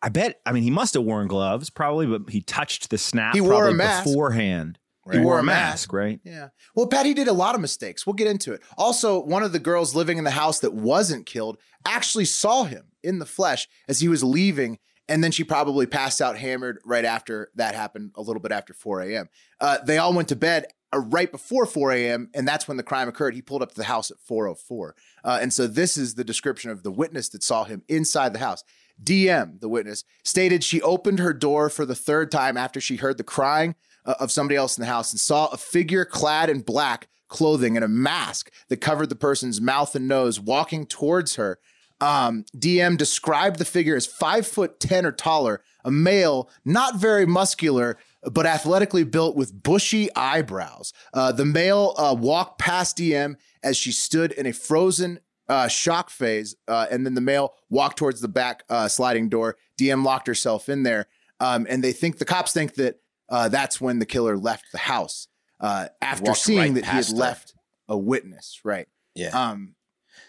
I 0.02 0.08
bet 0.08 0.40
I 0.46 0.52
mean 0.52 0.62
he 0.62 0.70
must 0.70 0.94
have 0.94 1.02
worn 1.04 1.28
gloves 1.28 1.68
probably 1.70 2.06
but 2.06 2.30
he 2.30 2.40
touched 2.40 2.88
the 2.90 2.98
snap 2.98 3.34
He 3.34 3.40
wore 3.42 3.52
a 3.52 3.56
probably 3.58 3.74
mask. 3.76 4.04
beforehand 4.04 4.78
He 5.12 5.18
wore 5.18 5.38
a 5.38 5.42
mask. 5.42 5.92
right 5.92 6.18
Yeah. 6.24 6.48
Well, 6.74 6.86
Patty 6.86 7.14
did 7.14 7.28
a 7.28 7.32
lot 7.32 7.54
of 7.54 7.60
mistakes. 7.60 8.06
We'll 8.06 8.14
get 8.14 8.26
into 8.26 8.52
it. 8.52 8.62
Also, 8.78 9.20
one 9.22 9.42
of 9.42 9.52
the 9.52 9.58
girls 9.58 9.94
living 9.94 10.18
in 10.18 10.24
the 10.24 10.30
house 10.30 10.60
that 10.60 10.72
wasn't 10.72 11.26
killed 11.26 11.58
actually 11.86 12.24
saw 12.24 12.64
him 12.64 12.86
in 13.02 13.18
the 13.18 13.26
flesh 13.26 13.68
as 13.88 14.00
he 14.00 14.08
was 14.08 14.24
leaving. 14.24 14.78
And 15.06 15.22
then 15.22 15.30
she 15.30 15.44
probably 15.44 15.86
passed 15.86 16.22
out 16.22 16.38
hammered 16.38 16.78
right 16.84 17.04
after 17.04 17.50
that 17.56 17.74
happened, 17.74 18.12
a 18.14 18.22
little 18.22 18.40
bit 18.40 18.52
after 18.52 18.72
4 18.72 19.02
a.m. 19.02 19.28
Uh, 19.60 19.78
they 19.84 19.98
all 19.98 20.14
went 20.14 20.28
to 20.28 20.36
bed 20.36 20.64
uh, 20.94 21.00
right 21.00 21.30
before 21.30 21.66
4 21.66 21.92
a.m. 21.92 22.30
And 22.34 22.48
that's 22.48 22.66
when 22.66 22.78
the 22.78 22.82
crime 22.82 23.08
occurred. 23.08 23.34
He 23.34 23.42
pulled 23.42 23.60
up 23.60 23.70
to 23.72 23.76
the 23.76 23.84
house 23.84 24.10
at 24.10 24.16
404. 24.20 24.94
Uh, 25.22 25.38
and 25.42 25.52
so 25.52 25.66
this 25.66 25.98
is 25.98 26.14
the 26.14 26.24
description 26.24 26.70
of 26.70 26.82
the 26.82 26.90
witness 26.90 27.28
that 27.30 27.42
saw 27.42 27.64
him 27.64 27.82
inside 27.88 28.32
the 28.32 28.38
house. 28.38 28.64
DM, 29.02 29.60
the 29.60 29.68
witness, 29.68 30.04
stated 30.24 30.62
she 30.64 30.80
opened 30.80 31.18
her 31.18 31.34
door 31.34 31.68
for 31.68 31.84
the 31.84 31.96
third 31.96 32.30
time 32.30 32.56
after 32.56 32.80
she 32.80 32.96
heard 32.96 33.18
the 33.18 33.24
crying 33.24 33.74
uh, 34.04 34.14
of 34.20 34.30
somebody 34.30 34.56
else 34.56 34.76
in 34.76 34.82
the 34.82 34.90
house 34.90 35.12
and 35.12 35.20
saw 35.20 35.46
a 35.46 35.56
figure 35.56 36.04
clad 36.04 36.50
in 36.50 36.60
black 36.60 37.08
clothing 37.28 37.76
and 37.76 37.84
a 37.84 37.88
mask 37.88 38.52
that 38.68 38.80
covered 38.80 39.08
the 39.08 39.16
person's 39.16 39.60
mouth 39.60 39.94
and 39.94 40.06
nose 40.06 40.38
walking 40.38 40.86
towards 40.86 41.36
her. 41.36 41.58
Um, 42.00 42.44
DM 42.56 42.96
described 42.96 43.58
the 43.58 43.64
figure 43.64 43.96
as 43.96 44.06
five 44.06 44.46
foot 44.46 44.78
ten 44.80 45.06
or 45.06 45.12
taller, 45.12 45.62
a 45.84 45.90
male, 45.90 46.50
not 46.64 46.96
very 46.96 47.24
muscular, 47.24 47.96
but 48.30 48.46
athletically 48.46 49.04
built 49.04 49.36
with 49.36 49.62
bushy 49.62 50.14
eyebrows. 50.14 50.92
Uh, 51.12 51.32
the 51.32 51.44
male 51.44 51.94
uh, 51.96 52.14
walked 52.18 52.58
past 52.58 52.98
DM 52.98 53.36
as 53.62 53.76
she 53.76 53.92
stood 53.92 54.32
in 54.32 54.46
a 54.46 54.52
frozen 54.52 55.20
uh, 55.48 55.68
shock 55.68 56.10
phase, 56.10 56.56
uh, 56.68 56.86
and 56.90 57.04
then 57.06 57.14
the 57.14 57.20
male 57.20 57.54
walked 57.70 57.98
towards 57.98 58.20
the 58.20 58.28
back 58.28 58.64
uh, 58.68 58.88
sliding 58.88 59.28
door. 59.28 59.56
DM 59.78 60.04
locked 60.04 60.26
herself 60.26 60.68
in 60.68 60.82
there, 60.82 61.06
um, 61.40 61.66
and 61.68 61.82
they 61.82 61.92
think 61.92 62.18
the 62.18 62.24
cops 62.24 62.52
think 62.52 62.74
that 62.74 63.00
uh, 63.28 63.48
that's 63.48 63.80
when 63.80 63.98
the 63.98 64.06
killer 64.06 64.36
left 64.36 64.64
the 64.72 64.78
house 64.78 65.28
uh, 65.60 65.88
after 66.02 66.30
Walked 66.30 66.38
seeing 66.40 66.58
right 66.58 66.74
that 66.74 66.84
he 66.84 66.90
had 66.90 67.06
her. 67.06 67.14
left 67.14 67.54
a 67.88 67.96
witness. 67.96 68.60
Right. 68.64 68.88
Yeah. 69.14 69.28
Um. 69.28 69.74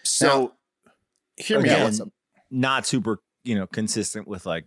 So 0.02 0.52
Hear 1.36 1.60
me 1.60 1.70
out. 1.70 1.92
not 2.50 2.86
super, 2.86 3.18
you 3.44 3.54
know, 3.56 3.66
consistent 3.66 4.26
with 4.26 4.46
like, 4.46 4.64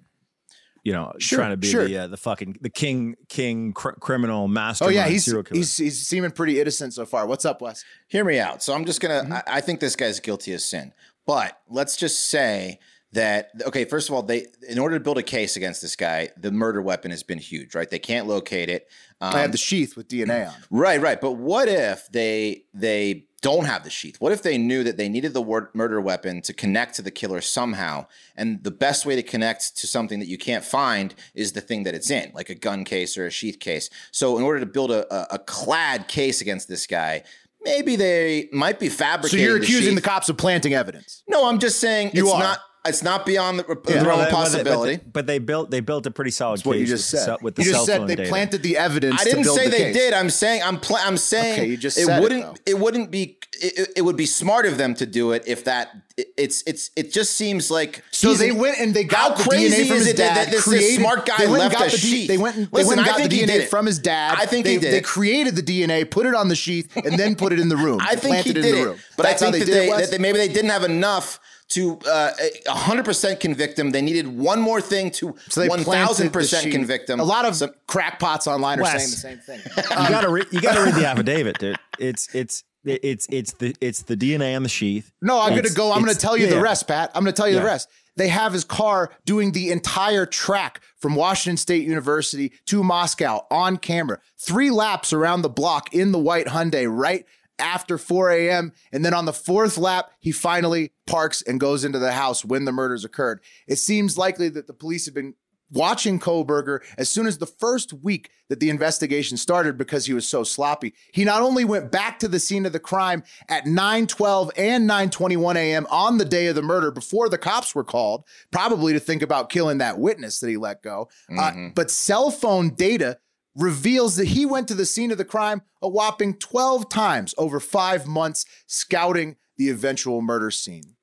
you 0.84 0.93
know, 0.93 1.13
Sure, 1.17 1.39
trying 1.39 1.51
to 1.51 1.57
be 1.57 1.67
sure. 1.67 1.86
the 1.88 1.97
uh, 1.97 2.07
the 2.07 2.17
fucking 2.17 2.57
the 2.61 2.69
king 2.69 3.15
king 3.27 3.73
cr- 3.73 3.91
criminal 3.99 4.47
master. 4.47 4.86
Oh 4.86 4.89
yeah, 4.89 5.07
he's 5.07 5.25
serial 5.25 5.43
killer. 5.43 5.57
he's 5.57 5.75
he's 5.77 6.05
seeming 6.07 6.32
pretty 6.32 6.59
innocent 6.61 6.93
so 6.93 7.05
far. 7.05 7.25
What's 7.25 7.45
up, 7.45 7.61
Wes? 7.61 7.84
Hear 8.07 8.23
me 8.23 8.39
out. 8.39 8.61
So 8.63 8.73
I'm 8.73 8.86
just 8.86 9.01
gonna. 9.01 9.21
Mm-hmm. 9.23 9.34
I, 9.34 9.43
I 9.47 9.61
think 9.61 9.80
this 9.80 9.95
guy's 9.95 10.19
guilty 10.19 10.53
of 10.53 10.61
sin. 10.61 10.93
But 11.25 11.59
let's 11.69 11.95
just 11.97 12.27
say 12.30 12.80
that 13.14 13.49
okay. 13.68 13.86
First 13.86 14.10
of 14.10 14.16
all, 14.16 14.24
they 14.24 14.45
in 14.68 14.78
order 14.78 14.97
to 14.97 15.03
build 15.03 15.18
a 15.18 15.24
case 15.24 15.55
against 15.55 15.82
this 15.82 15.95
guy, 15.95 16.30
the 16.38 16.51
murder 16.51 16.82
weapon 16.82 17.12
has 17.12 17.24
been 17.24 17.39
huge, 17.39 17.74
right? 17.76 17.89
They 17.89 17.99
can't 17.99 18.28
locate 18.28 18.70
it. 18.70 18.88
Um, 19.22 19.36
I 19.36 19.39
have 19.39 19.51
the 19.51 19.57
sheath 19.57 19.97
with 19.97 20.07
DNA 20.07 20.47
on. 20.47 20.53
Right, 20.70 21.01
right. 21.01 21.20
But 21.20 21.34
what 21.34 21.68
if 21.68 22.10
they 22.12 22.66
they 22.74 23.26
don't 23.41 23.66
have 23.66 23.84
the 23.84 23.89
sheath? 23.89 24.18
What 24.20 24.32
if 24.32 24.43
they 24.43 24.57
knew 24.57 24.84
that 24.84 24.97
they 24.97 25.10
needed 25.10 25.34
the 25.34 25.41
word 25.41 25.70
murder 25.74 25.99
weapon 26.01 26.41
to 26.43 26.53
connect 26.53 26.95
to 26.95 27.01
the 27.01 27.10
killer 27.12 27.41
somehow? 27.41 28.05
And 28.36 28.64
the 28.64 28.72
best 28.72 29.05
way 29.05 29.16
to 29.16 29.24
connect 29.24 29.78
to 29.78 29.88
something 29.88 30.20
that 30.20 30.28
you 30.28 30.38
can't 30.38 30.64
find 30.64 31.16
is 31.34 31.53
the 31.53 31.62
thing 31.62 31.84
that 31.84 31.95
it's 31.95 32.12
in, 32.12 32.32
like 32.36 32.49
a 32.49 32.55
gun 32.55 32.84
case 32.84 33.18
or 33.18 33.26
a 33.26 33.32
sheath 33.32 33.60
case. 33.60 33.89
So 34.12 34.38
in 34.38 34.43
order 34.43 34.60
to 34.60 34.66
build 34.66 34.91
a, 34.91 35.12
a, 35.14 35.36
a 35.36 35.39
clad 35.39 36.07
case 36.07 36.41
against 36.41 36.68
this 36.68 36.86
guy, 36.86 37.24
maybe 37.62 37.95
they 37.95 38.49
might 38.51 38.78
be 38.80 38.89
fabricating. 38.89 39.39
So 39.45 39.49
you're 39.49 39.57
accusing 39.57 39.95
the 39.95 40.01
sheath. 40.01 40.05
cops 40.10 40.30
of 40.30 40.38
planting 40.38 40.74
evidence. 40.74 41.24
No, 41.28 41.49
I'm 41.49 41.60
just 41.60 41.80
saying 41.80 42.12
You 42.14 42.26
it's 42.26 42.34
are. 42.34 42.39
not. 42.43 42.60
It's 42.86 43.03
not 43.03 43.25
beyond 43.25 43.59
the, 43.59 43.63
the 43.63 43.73
realm 43.75 43.82
of 43.82 43.86
they- 43.86 44.05
well, 44.05 44.17
they- 44.25 44.32
possibility. 44.32 44.95
But 44.95 45.03
they, 45.03 45.09
but 45.11 45.27
they 45.27 45.39
built 45.39 45.69
they 45.69 45.80
built 45.82 46.05
a 46.05 46.11
pretty 46.11 46.32
solid 46.32 46.59
That's 46.59 46.65
what 46.65 46.80
you 46.80 46.86
just 46.86 47.11
with 47.11 47.19
said. 47.19 47.25
cell- 47.25 47.38
with 47.41 47.55
the 47.55 47.63
you 47.63 47.71
cell 47.71 47.86
just 47.86 47.86
said 47.88 48.07
they 48.07 48.15
data. 48.15 48.30
planted 48.30 48.63
the 48.63 48.77
evidence. 48.77 49.19
I 49.19 49.25
didn't 49.25 49.43
build 49.43 49.57
say 49.57 49.65
the 49.65 49.71
they 49.71 49.77
case. 49.77 49.95
did. 49.95 50.13
I'm 50.13 50.30
saying 50.30 50.63
I'm 50.63 50.80
pl- 50.80 50.95
I'm 50.97 51.17
saying 51.17 51.53
Okay, 51.59 51.65
you 51.67 51.75
just 51.77 51.97
it 51.97 52.05
said 52.05 52.19
it, 52.19 52.21
wouldn't 52.21 52.41
though. 52.43 52.55
it, 52.65 52.80
wouldn't 52.80 53.11
be 53.11 53.38
it, 53.61 53.80
it- 53.80 53.89
it 53.97 54.01
would 54.03 54.15
be 54.15 54.25
smart 54.25 54.65
of 54.65 54.77
them 54.77 54.93
to 54.95 55.05
do 55.05 55.34
it 55.34 55.43
if 55.45 55.65
that 55.65 55.89
it, 56.15 56.27
it's 56.38 56.63
it's 56.65 56.89
it 56.95 57.11
just 57.11 57.36
seems 57.36 57.69
like 57.69 58.01
So 58.11 58.34
they 58.34 58.53
went 58.53 58.80
and 58.80 58.93
they 58.93 59.03
how 59.03 59.30
got 59.30 59.38
the 59.39 59.43
crazy 59.43 59.84
DNA 59.84 59.88
from 59.88 59.97
is 59.97 60.05
his 60.05 60.07
it 60.13 60.17
that- 60.17 60.36
dad. 60.36 60.47
that 60.47 60.51
this, 60.51 60.65
this 60.65 60.95
smart 60.95 61.25
guy 61.25 61.36
they 61.38 61.47
went 61.47 61.63
and 61.63 61.73
left 61.73 61.80
got 61.80 61.88
a 61.89 61.91
the 61.91 61.97
D- 61.97 62.07
sheath. 62.07 62.27
They 62.30 62.38
went. 62.38 62.55
They 62.55 62.61
Listen, 62.71 62.88
went 62.88 62.91
and 62.91 63.01
I 63.01 63.05
got 63.11 63.17
think 63.17 63.30
the 63.32 63.43
DNA 63.45 63.67
from 63.67 63.86
his 63.88 63.99
dad. 63.99 64.38
I 64.39 64.45
think 64.45 64.63
they, 64.65 64.77
did. 64.77 64.93
They 64.93 65.01
created 65.01 65.57
the 65.57 65.61
DNA, 65.63 66.09
put 66.09 66.25
it 66.25 66.34
on 66.34 66.47
the 66.47 66.55
sheath, 66.55 66.95
and 66.95 67.19
then 67.19 67.36
put 67.36 67.51
it 67.51 67.59
in 67.59 67.67
the 67.67 67.77
room. 67.77 67.99
I 68.01 68.15
think 68.15 68.38
he 68.38 68.53
planted 68.53 68.53
did 68.53 68.65
in 68.65 68.71
the 68.71 68.82
it, 68.82 68.86
room. 68.86 68.97
but 69.17 69.25
I 69.25 69.32
how 69.32 69.38
think 69.38 69.51
that 69.55 69.59
did 69.59 69.69
it, 69.69 69.71
they, 69.73 69.89
Wes? 69.89 70.01
that 70.09 70.11
they 70.11 70.17
maybe 70.21 70.38
they 70.38 70.47
didn't 70.47 70.69
have 70.71 70.84
enough 70.86 71.39
to 71.70 71.99
uh, 72.09 72.32
100% 72.67 73.39
convict 73.39 73.78
him. 73.78 73.91
They 73.91 74.01
needed 74.01 74.28
one 74.28 74.59
more 74.59 74.82
thing 74.82 75.11
to 75.11 75.36
So 75.49 75.61
they 75.61 75.67
planted 75.70 76.32
the 76.32 76.39
1000% 76.39 76.61
sheath. 76.63 76.72
convict 76.72 77.09
him. 77.09 77.20
A 77.20 77.24
lot 77.24 77.45
of 77.45 77.55
So- 77.55 77.72
crackpots 77.88 78.47
online 78.47 78.80
are 78.80 78.86
saying 78.86 78.99
the 79.11 79.15
same 79.15 79.38
thing. 79.39 79.59
you 79.78 79.84
gotta 80.09 80.30
re- 80.30 80.45
you 80.51 80.61
gotta 80.61 80.82
read 80.84 80.95
the 80.95 81.05
affidavit, 81.07 81.59
dude. 81.59 81.78
It's 81.99 82.34
it's 82.34 82.63
it's 82.86 83.28
it's 83.30 83.53
the 83.53 83.76
it's 83.82 84.03
the 84.03 84.15
DNA 84.15 84.55
on 84.55 84.63
the 84.63 84.70
sheath. 84.70 85.11
No, 85.22 85.39
I'm 85.39 85.61
to 85.61 85.74
go. 85.74 85.91
I'm 85.91 86.05
to 86.05 86.15
tell 86.15 86.38
you 86.38 86.47
the 86.47 86.61
rest, 86.61 86.88
Pat. 86.88 87.11
I'm 87.13 87.26
to 87.26 87.32
tell 87.34 87.47
you 87.47 87.55
the 87.55 87.63
rest. 87.65 87.89
They 88.15 88.28
have 88.30 88.51
his 88.51 88.65
car 88.65 89.11
doing 89.26 89.53
the 89.53 89.72
entire 89.72 90.26
track 90.26 90.82
from 90.97 91.15
Washington 91.15 91.55
State 91.55 91.86
University 91.88 92.51
to 92.65 92.84
Moscow 92.84 93.45
on 93.49 93.78
camera, 93.78 94.20
three 94.38 94.72
laps 94.72 95.13
around 95.13 95.41
the 95.43 95.49
block 95.49 95.93
in 95.93 96.11
the 96.11 96.20
white 96.20 96.47
Hyundai 96.47 96.86
right 96.89 97.26
after 97.60 97.97
4 97.97 98.32
a.m. 98.32 98.74
And 98.91 99.03
then 99.05 99.14
on 99.14 99.26
the 99.26 99.34
fourth 99.34 99.78
lap, 99.78 100.12
he 100.20 100.32
finally 100.32 100.91
parks 101.05 101.41
and 101.41 101.60
goes 101.60 101.84
into 101.84 101.99
the 101.99 102.14
house 102.14 102.43
when 102.45 102.66
the 102.66 102.72
murders 102.72 103.05
occurred. 103.05 103.41
It 103.68 103.78
seems 103.78 104.18
likely 104.18 104.49
that 104.49 104.68
the 104.68 104.74
police 104.74 105.05
have 105.05 105.16
been 105.16 105.36
watching 105.72 106.20
Kohberger 106.20 106.80
as 106.97 107.10
soon 107.10 107.28
as 107.28 107.38
the 107.38 107.45
first 107.45 107.93
week 107.93 108.32
that 108.49 108.60
the 108.60 108.70
investigation 108.70 109.38
started 109.38 109.78
because 109.78 110.05
he 110.05 110.14
was 110.14 110.28
so 110.28 110.43
sloppy. 110.43 110.93
He 111.14 111.24
not 111.24 111.41
only 111.41 111.64
went 111.64 111.91
back 111.91 112.20
to 112.20 112.28
the 112.28 112.39
scene 112.39 112.66
of 112.66 112.74
the 112.74 112.80
crime 112.80 113.24
at 113.47 113.66
9:12 113.66 114.51
and 114.57 114.89
9:21 114.89 115.55
a.m. 115.55 115.86
on 115.91 116.18
the 116.18 116.26
day 116.26 116.47
of 116.47 116.55
the 116.55 116.62
murder 116.62 116.91
before 116.91 117.30
the 117.30 117.38
cops 117.38 117.76
were 117.76 117.84
called, 117.84 118.24
probably 118.51 118.93
to 118.93 118.99
think 118.99 119.22
about 119.22 119.49
killing 119.49 119.78
that 119.78 119.99
witness 119.99 120.39
that 120.39 120.49
he 120.49 120.57
let 120.57 120.82
go. 120.82 121.07
Uh, 121.38 121.51
but 121.76 121.91
cell 121.91 122.32
phone 122.32 122.72
data 122.74 123.20
reveals 123.56 124.16
that 124.18 124.26
he 124.30 124.45
went 124.45 124.68
to 124.68 124.74
the 124.76 124.86
scene 124.86 125.12
of 125.12 125.18
the 125.18 125.26
crime 125.26 125.62
a 125.82 125.89
whopping 125.89 126.34
12 126.36 126.89
times 126.89 127.34
over 127.38 127.60
5 127.60 128.08
months 128.08 128.45
scouting 128.68 129.36
the 129.58 129.70
eventual 129.70 130.22
murder 130.22 130.52
scene. 130.52 130.95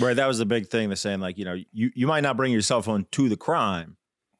Right, 0.00 0.14
that 0.16 0.26
was 0.26 0.38
the 0.38 0.46
big 0.46 0.68
thing. 0.68 0.88
They're 0.88 0.96
saying 0.96 1.20
like, 1.20 1.36
you 1.36 1.44
know, 1.44 1.56
you 1.72 1.90
you 1.94 2.06
might 2.06 2.22
not 2.22 2.36
bring 2.36 2.52
your 2.52 2.62
cell 2.62 2.80
phone 2.80 3.06
to 3.12 3.28
the 3.28 3.36
crime, 3.36 3.96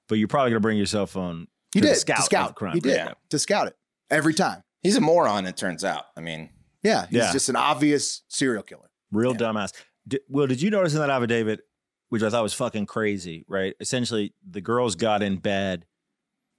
but 0.08 0.16
you're 0.16 0.28
probably 0.28 0.50
gonna 0.50 0.60
bring 0.60 0.78
your 0.78 0.86
cell 0.86 1.06
phone. 1.06 1.46
He 1.74 1.80
to 1.80 1.86
did 1.88 1.96
the 1.96 2.00
scout, 2.00 2.16
to 2.18 2.22
scout. 2.22 2.48
the 2.48 2.54
crime. 2.54 2.74
He 2.74 2.80
did 2.80 2.94
Yeah. 2.94 3.12
to 3.30 3.38
scout 3.38 3.66
it 3.68 3.76
every 4.10 4.32
time. 4.34 4.62
He's 4.82 4.96
a 4.96 5.00
moron, 5.00 5.46
it 5.46 5.56
turns 5.56 5.84
out. 5.84 6.04
I 6.16 6.20
mean, 6.20 6.50
Yeah, 6.82 7.06
he's 7.06 7.18
Yeah. 7.18 7.32
just 7.32 7.48
an 7.48 7.54
obvious 7.56 8.22
serial 8.28 8.62
killer. 8.64 8.90
Real 9.12 9.32
Yeah. 9.32 9.38
dumbass. 9.38 9.72
Did, 10.08 10.22
Will, 10.28 10.46
did 10.48 10.60
you 10.60 10.68
notice 10.70 10.94
in 10.94 10.98
that 11.00 11.10
affidavit, 11.10 11.60
which 12.08 12.22
I 12.24 12.30
thought 12.30 12.42
was 12.42 12.54
fucking 12.54 12.86
crazy, 12.86 13.44
right? 13.46 13.74
Essentially, 13.78 14.34
the 14.48 14.60
girls 14.60 14.96
got 14.96 15.22
in 15.22 15.36
bed 15.36 15.86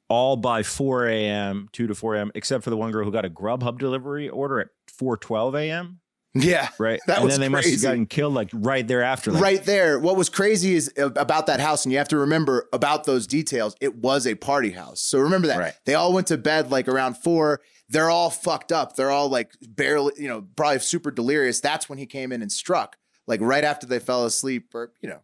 all 0.10 0.36
by 0.38 0.64
4 0.64 1.08
a.m., 1.08 1.70
2 1.72 1.88
to 1.88 1.96
4 1.96 2.16
a.m., 2.16 2.32
except 2.36 2.64
for 2.64 2.70
the 2.70 2.78
one 2.78 2.92
girl 2.92 3.06
who 3.06 3.12
got 3.12 3.26
a 3.26 3.30
Grubhub 3.30 3.80
delivery 3.80 4.30
order 4.30 4.60
at 4.60 4.68
4:12 5.00 5.60
a.m. 5.60 6.00
Yeah, 6.36 6.70
Right, 6.80 7.00
That 7.06 7.18
and 7.18 7.26
was 7.26 7.36
then 7.36 7.42
they 7.42 7.50
must 7.50 7.70
have 7.70 7.82
gotten 7.82 8.08
killed 8.08 8.34
like 8.34 8.50
right 8.54 8.88
thereafter. 8.88 9.32
Like, 9.32 9.44
right 9.44 9.64
there. 9.64 10.00
What 10.00 10.16
was 10.16 10.30
crazy 10.30 10.74
is 10.74 10.92
about 10.98 11.46
that 11.46 11.60
house, 11.60 11.86
and 11.86 11.92
you 11.92 12.00
have 12.00 12.08
to 12.08 12.18
remember 12.18 12.68
about 12.74 13.04
those 13.04 13.28
details. 13.28 13.76
It 13.80 13.98
was 13.98 14.26
a 14.26 14.34
party 14.34 14.72
house, 14.72 15.00
so 15.00 15.20
remember 15.20 15.48
that. 15.48 15.60
Right. 15.60 15.74
They 15.86 15.94
all 15.94 16.12
went 16.12 16.28
to 16.28 16.38
bed 16.38 16.72
like 16.72 16.88
around 16.88 17.18
four. 17.18 17.62
They're 17.90 18.10
all 18.10 18.32
fucked 18.32 18.72
up. 18.72 18.96
They're 18.96 19.12
all 19.12 19.30
like 19.30 19.52
barely, 19.62 20.14
you 20.18 20.28
know, 20.28 20.48
probably 20.56 20.80
super 20.80 21.12
delirious. 21.12 21.60
That's 21.60 21.88
when 21.88 22.00
he 22.00 22.08
came 22.08 22.32
in 22.32 22.42
and 22.42 22.52
struck, 22.52 22.98
like 23.28 23.40
right 23.40 23.64
after 23.64 23.86
they 23.86 24.00
fell 24.00 24.26
asleep, 24.26 24.74
or 24.74 24.92
you 25.02 25.10
know, 25.10 25.20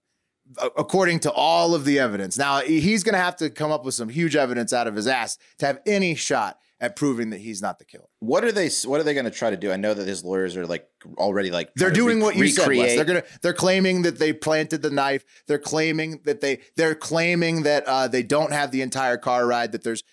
according 0.77 1.19
to 1.21 1.31
all 1.31 1.75
of 1.75 1.85
the 1.85 1.99
evidence. 1.99 2.37
Now 2.37 2.61
he's 2.61 3.03
going 3.03 3.13
to 3.13 3.19
have 3.19 3.35
to 3.37 3.49
come 3.49 3.71
up 3.71 3.85
with 3.85 3.93
some 3.93 4.09
huge 4.09 4.35
evidence 4.35 4.73
out 4.73 4.87
of 4.87 4.95
his 4.95 5.07
ass 5.07 5.37
to 5.59 5.65
have 5.65 5.79
any 5.85 6.15
shot 6.15 6.57
at 6.81 6.95
proving 6.95 7.29
that 7.31 7.41
he's 7.41 7.61
not 7.61 7.77
the 7.77 7.83
killer. 7.83 8.05
what 8.19 8.43
are 8.45 8.53
they 8.53 8.69
what 8.85 9.01
are 9.01 9.03
they 9.03 9.13
going 9.13 9.25
to 9.25 9.31
try 9.31 9.49
to 9.49 9.57
do? 9.57 9.71
I 9.71 9.75
know 9.75 9.93
that 9.93 10.07
his 10.07 10.23
lawyers 10.23 10.55
are 10.55 10.65
like 10.65 10.87
already 11.17 11.51
like 11.51 11.73
They're 11.75 11.91
doing 11.91 12.21
what 12.21 12.35
you 12.37 12.47
said. 12.47 12.69
Wes. 12.69 12.95
They're 12.95 13.05
gonna. 13.05 13.23
They're 13.41 13.53
claiming 13.53 14.03
that 14.03 14.17
they 14.17 14.31
planted 14.31 14.81
the 14.81 14.89
knife. 14.89 15.25
They're 15.47 15.59
claiming 15.59 16.21
that 16.23 16.39
they. 16.41 16.61
They're 16.77 16.95
claiming 16.95 17.63
that 17.63 17.83
uh, 17.85 18.07
they 18.07 18.23
don't 18.23 18.53
have 18.53 18.71
the 18.71 18.81
entire 18.81 19.17
car 19.17 19.45
ride. 19.45 19.73
That 19.73 19.83
there's 19.83 20.03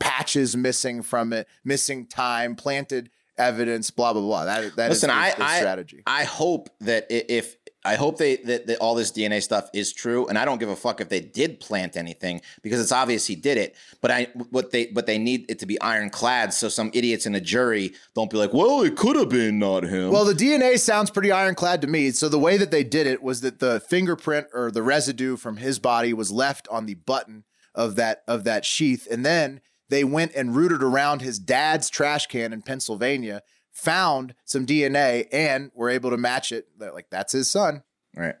patches 0.00 0.56
missing 0.56 1.02
from 1.02 1.32
it, 1.32 1.46
missing 1.64 2.06
time, 2.06 2.56
planted 2.56 3.10
evidence. 3.36 3.92
Blah 3.92 4.12
blah 4.12 4.22
blah. 4.22 4.44
That 4.44 4.74
that 4.74 4.90
is 4.90 4.96
Listen, 4.96 5.08
the- 5.10 5.14
I, 5.14 5.34
the 5.34 5.44
I, 5.44 5.58
strategy. 5.58 6.02
I 6.04 6.24
hope 6.24 6.68
that 6.80 7.06
if 7.10 7.56
I 7.84 7.94
hope 7.94 8.18
they 8.18 8.36
that, 8.36 8.66
that 8.66 8.78
all 8.78 8.94
this 8.94 9.12
DNA 9.12 9.42
stuff 9.42 9.70
is 9.72 9.92
true, 9.92 10.26
and 10.26 10.36
I 10.36 10.44
don't 10.44 10.58
give 10.58 10.68
a 10.68 10.76
fuck 10.76 11.00
if 11.00 11.08
they 11.08 11.20
did 11.20 11.60
plant 11.60 11.96
anything 11.96 12.40
because 12.62 12.80
it's 12.80 12.92
obvious 12.92 13.26
he 13.26 13.36
did 13.36 13.56
it. 13.56 13.76
But 14.00 14.10
I 14.10 14.24
what 14.50 14.72
they 14.72 14.86
but 14.86 15.06
they 15.06 15.16
need 15.16 15.46
it 15.48 15.60
to 15.60 15.66
be 15.66 15.80
ironclad 15.80 16.52
so 16.52 16.68
some 16.68 16.90
idiots 16.92 17.24
in 17.24 17.34
a 17.34 17.40
jury 17.40 17.94
don't 18.14 18.30
be 18.30 18.36
like, 18.36 18.52
well, 18.52 18.82
it 18.82 18.96
could 18.96 19.16
have 19.16 19.28
been 19.28 19.58
not 19.58 19.84
him. 19.84 20.10
Well, 20.10 20.24
the 20.24 20.34
DNA 20.34 20.78
sounds 20.78 21.10
pretty 21.10 21.30
ironclad 21.30 21.80
to 21.82 21.86
me. 21.86 22.10
So 22.10 22.28
the 22.28 22.38
way 22.38 22.56
that 22.56 22.72
they 22.72 22.84
did 22.84 23.06
it 23.06 23.22
was 23.22 23.42
that 23.42 23.60
the 23.60 23.80
fingerprint 23.80 24.48
or 24.52 24.70
the 24.70 24.82
residue 24.82 25.36
from 25.36 25.58
his 25.58 25.78
body 25.78 26.12
was 26.12 26.32
left 26.32 26.66
on 26.68 26.86
the 26.86 26.94
button 26.94 27.44
of 27.74 27.94
that 27.94 28.22
of 28.26 28.42
that 28.44 28.64
sheath, 28.64 29.06
and 29.08 29.24
then 29.24 29.60
they 29.88 30.04
went 30.04 30.32
and 30.34 30.54
rooted 30.54 30.82
around 30.82 31.22
his 31.22 31.38
dad's 31.38 31.88
trash 31.88 32.26
can 32.26 32.52
in 32.52 32.62
Pennsylvania, 32.62 33.42
found 33.78 34.34
some 34.44 34.66
DNA, 34.66 35.26
and 35.32 35.70
were 35.74 35.88
able 35.88 36.10
to 36.10 36.16
match 36.16 36.52
it. 36.52 36.68
They're 36.78 36.92
like 36.92 37.08
that's 37.10 37.32
his 37.32 37.50
son. 37.50 37.82
right. 38.14 38.34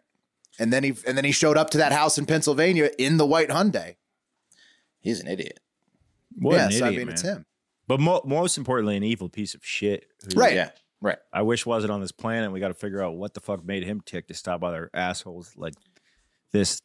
And 0.60 0.72
then 0.72 0.82
he 0.82 0.94
and 1.06 1.16
then 1.16 1.24
he 1.24 1.30
showed 1.32 1.56
up 1.56 1.70
to 1.70 1.78
that 1.78 1.92
house 1.92 2.18
in 2.18 2.26
Pennsylvania 2.26 2.90
in 2.98 3.16
the 3.16 3.24
white 3.26 3.48
Hyundai. 3.48 3.94
He's 5.00 5.20
an 5.20 5.28
idiot. 5.28 5.60
what 6.36 6.54
yeah, 6.56 6.66
an 6.66 6.72
so 6.72 6.84
I 6.84 6.88
idiot, 6.88 6.98
mean 7.06 7.12
it's 7.12 7.22
him. 7.22 7.46
But 7.86 8.00
mo- 8.00 8.22
most 8.26 8.58
importantly, 8.58 8.96
an 8.96 9.04
evil 9.04 9.28
piece 9.28 9.54
of 9.54 9.64
shit. 9.64 10.06
who 10.24 10.38
Right. 10.38 10.54
Yeah. 10.54 10.70
Right. 11.00 11.18
I 11.32 11.42
wish 11.42 11.64
wasn't 11.64 11.92
on 11.92 12.00
this 12.00 12.10
planet. 12.10 12.50
We 12.50 12.58
got 12.58 12.68
to 12.68 12.74
figure 12.74 13.00
out 13.00 13.14
what 13.16 13.32
the 13.34 13.40
fuck 13.40 13.64
made 13.64 13.84
him 13.84 14.00
tick 14.04 14.26
to 14.28 14.34
stop 14.34 14.64
other 14.64 14.90
assholes 14.92 15.52
like 15.56 15.74
this 16.50 16.82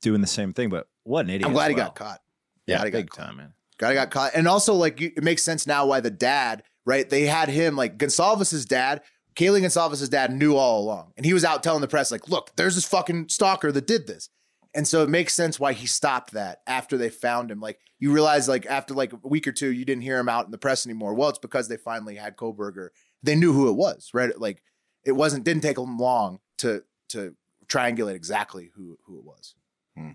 doing 0.00 0.20
the 0.20 0.26
same 0.28 0.52
thing. 0.52 0.68
But 0.70 0.86
what 1.02 1.24
an 1.24 1.30
idiot! 1.30 1.46
I'm 1.46 1.52
glad 1.52 1.64
as 1.64 1.70
he 1.70 1.74
got 1.74 1.94
caught. 1.96 2.20
Yeah, 2.66 2.76
Glad 2.76 2.84
he 2.84 2.90
got 2.92 2.98
big 2.98 3.10
caught. 3.10 3.26
time, 3.26 3.36
man. 3.38 3.52
Guy 3.78 3.94
got 3.94 4.10
caught. 4.12 4.32
And 4.34 4.46
also, 4.46 4.74
like, 4.74 5.00
you, 5.00 5.10
it 5.16 5.24
makes 5.24 5.42
sense 5.42 5.66
now 5.66 5.84
why 5.86 5.98
the 6.00 6.10
dad, 6.10 6.62
right? 6.90 7.08
They 7.08 7.22
had 7.22 7.48
him, 7.48 7.76
like, 7.76 7.96
Goncalves's 7.98 8.66
dad, 8.66 9.02
Kaylee 9.36 9.62
Goncalves's 9.62 10.08
dad 10.08 10.32
knew 10.32 10.56
all 10.56 10.82
along. 10.82 11.12
And 11.16 11.24
he 11.24 11.32
was 11.32 11.44
out 11.44 11.62
telling 11.62 11.80
the 11.80 11.88
press, 11.88 12.10
like, 12.10 12.28
look, 12.28 12.50
there's 12.56 12.74
this 12.74 12.84
fucking 12.84 13.28
stalker 13.28 13.70
that 13.70 13.86
did 13.86 14.06
this. 14.08 14.28
And 14.74 14.86
so 14.86 15.02
it 15.02 15.08
makes 15.08 15.34
sense 15.34 15.58
why 15.58 15.72
he 15.72 15.86
stopped 15.86 16.32
that 16.32 16.60
after 16.66 16.96
they 16.96 17.10
found 17.10 17.50
him. 17.50 17.60
Like 17.60 17.80
you 17.98 18.12
realize, 18.12 18.48
like 18.48 18.66
after 18.66 18.94
like 18.94 19.12
a 19.12 19.18
week 19.24 19.48
or 19.48 19.52
two, 19.52 19.72
you 19.72 19.84
didn't 19.84 20.02
hear 20.02 20.18
him 20.18 20.28
out 20.28 20.44
in 20.44 20.52
the 20.52 20.58
press 20.58 20.86
anymore. 20.86 21.14
Well, 21.14 21.28
it's 21.28 21.38
because 21.38 21.68
they 21.68 21.76
finally 21.76 22.14
had 22.14 22.36
Kohberger. 22.36 22.88
They 23.22 23.34
knew 23.34 23.52
who 23.52 23.68
it 23.68 23.74
was, 23.74 24.10
right? 24.14 24.38
Like 24.38 24.62
it 25.04 25.12
wasn't 25.12 25.44
didn't 25.44 25.62
take 25.62 25.76
them 25.76 25.98
long 25.98 26.38
to 26.58 26.84
to 27.08 27.34
triangulate 27.66 28.14
exactly 28.14 28.70
who 28.76 28.96
who 29.06 29.18
it 29.18 29.24
was. 29.24 29.54
Hmm. 29.96 30.10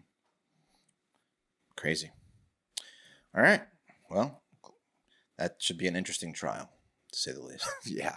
Crazy. 1.75 2.11
All 3.35 3.43
right. 3.43 3.61
Well, 4.09 4.41
that 5.37 5.55
should 5.59 5.77
be 5.77 5.87
an 5.87 5.95
interesting 5.95 6.33
trial, 6.33 6.69
to 7.11 7.19
say 7.19 7.31
the 7.31 7.41
least. 7.41 7.67
yeah. 7.85 8.15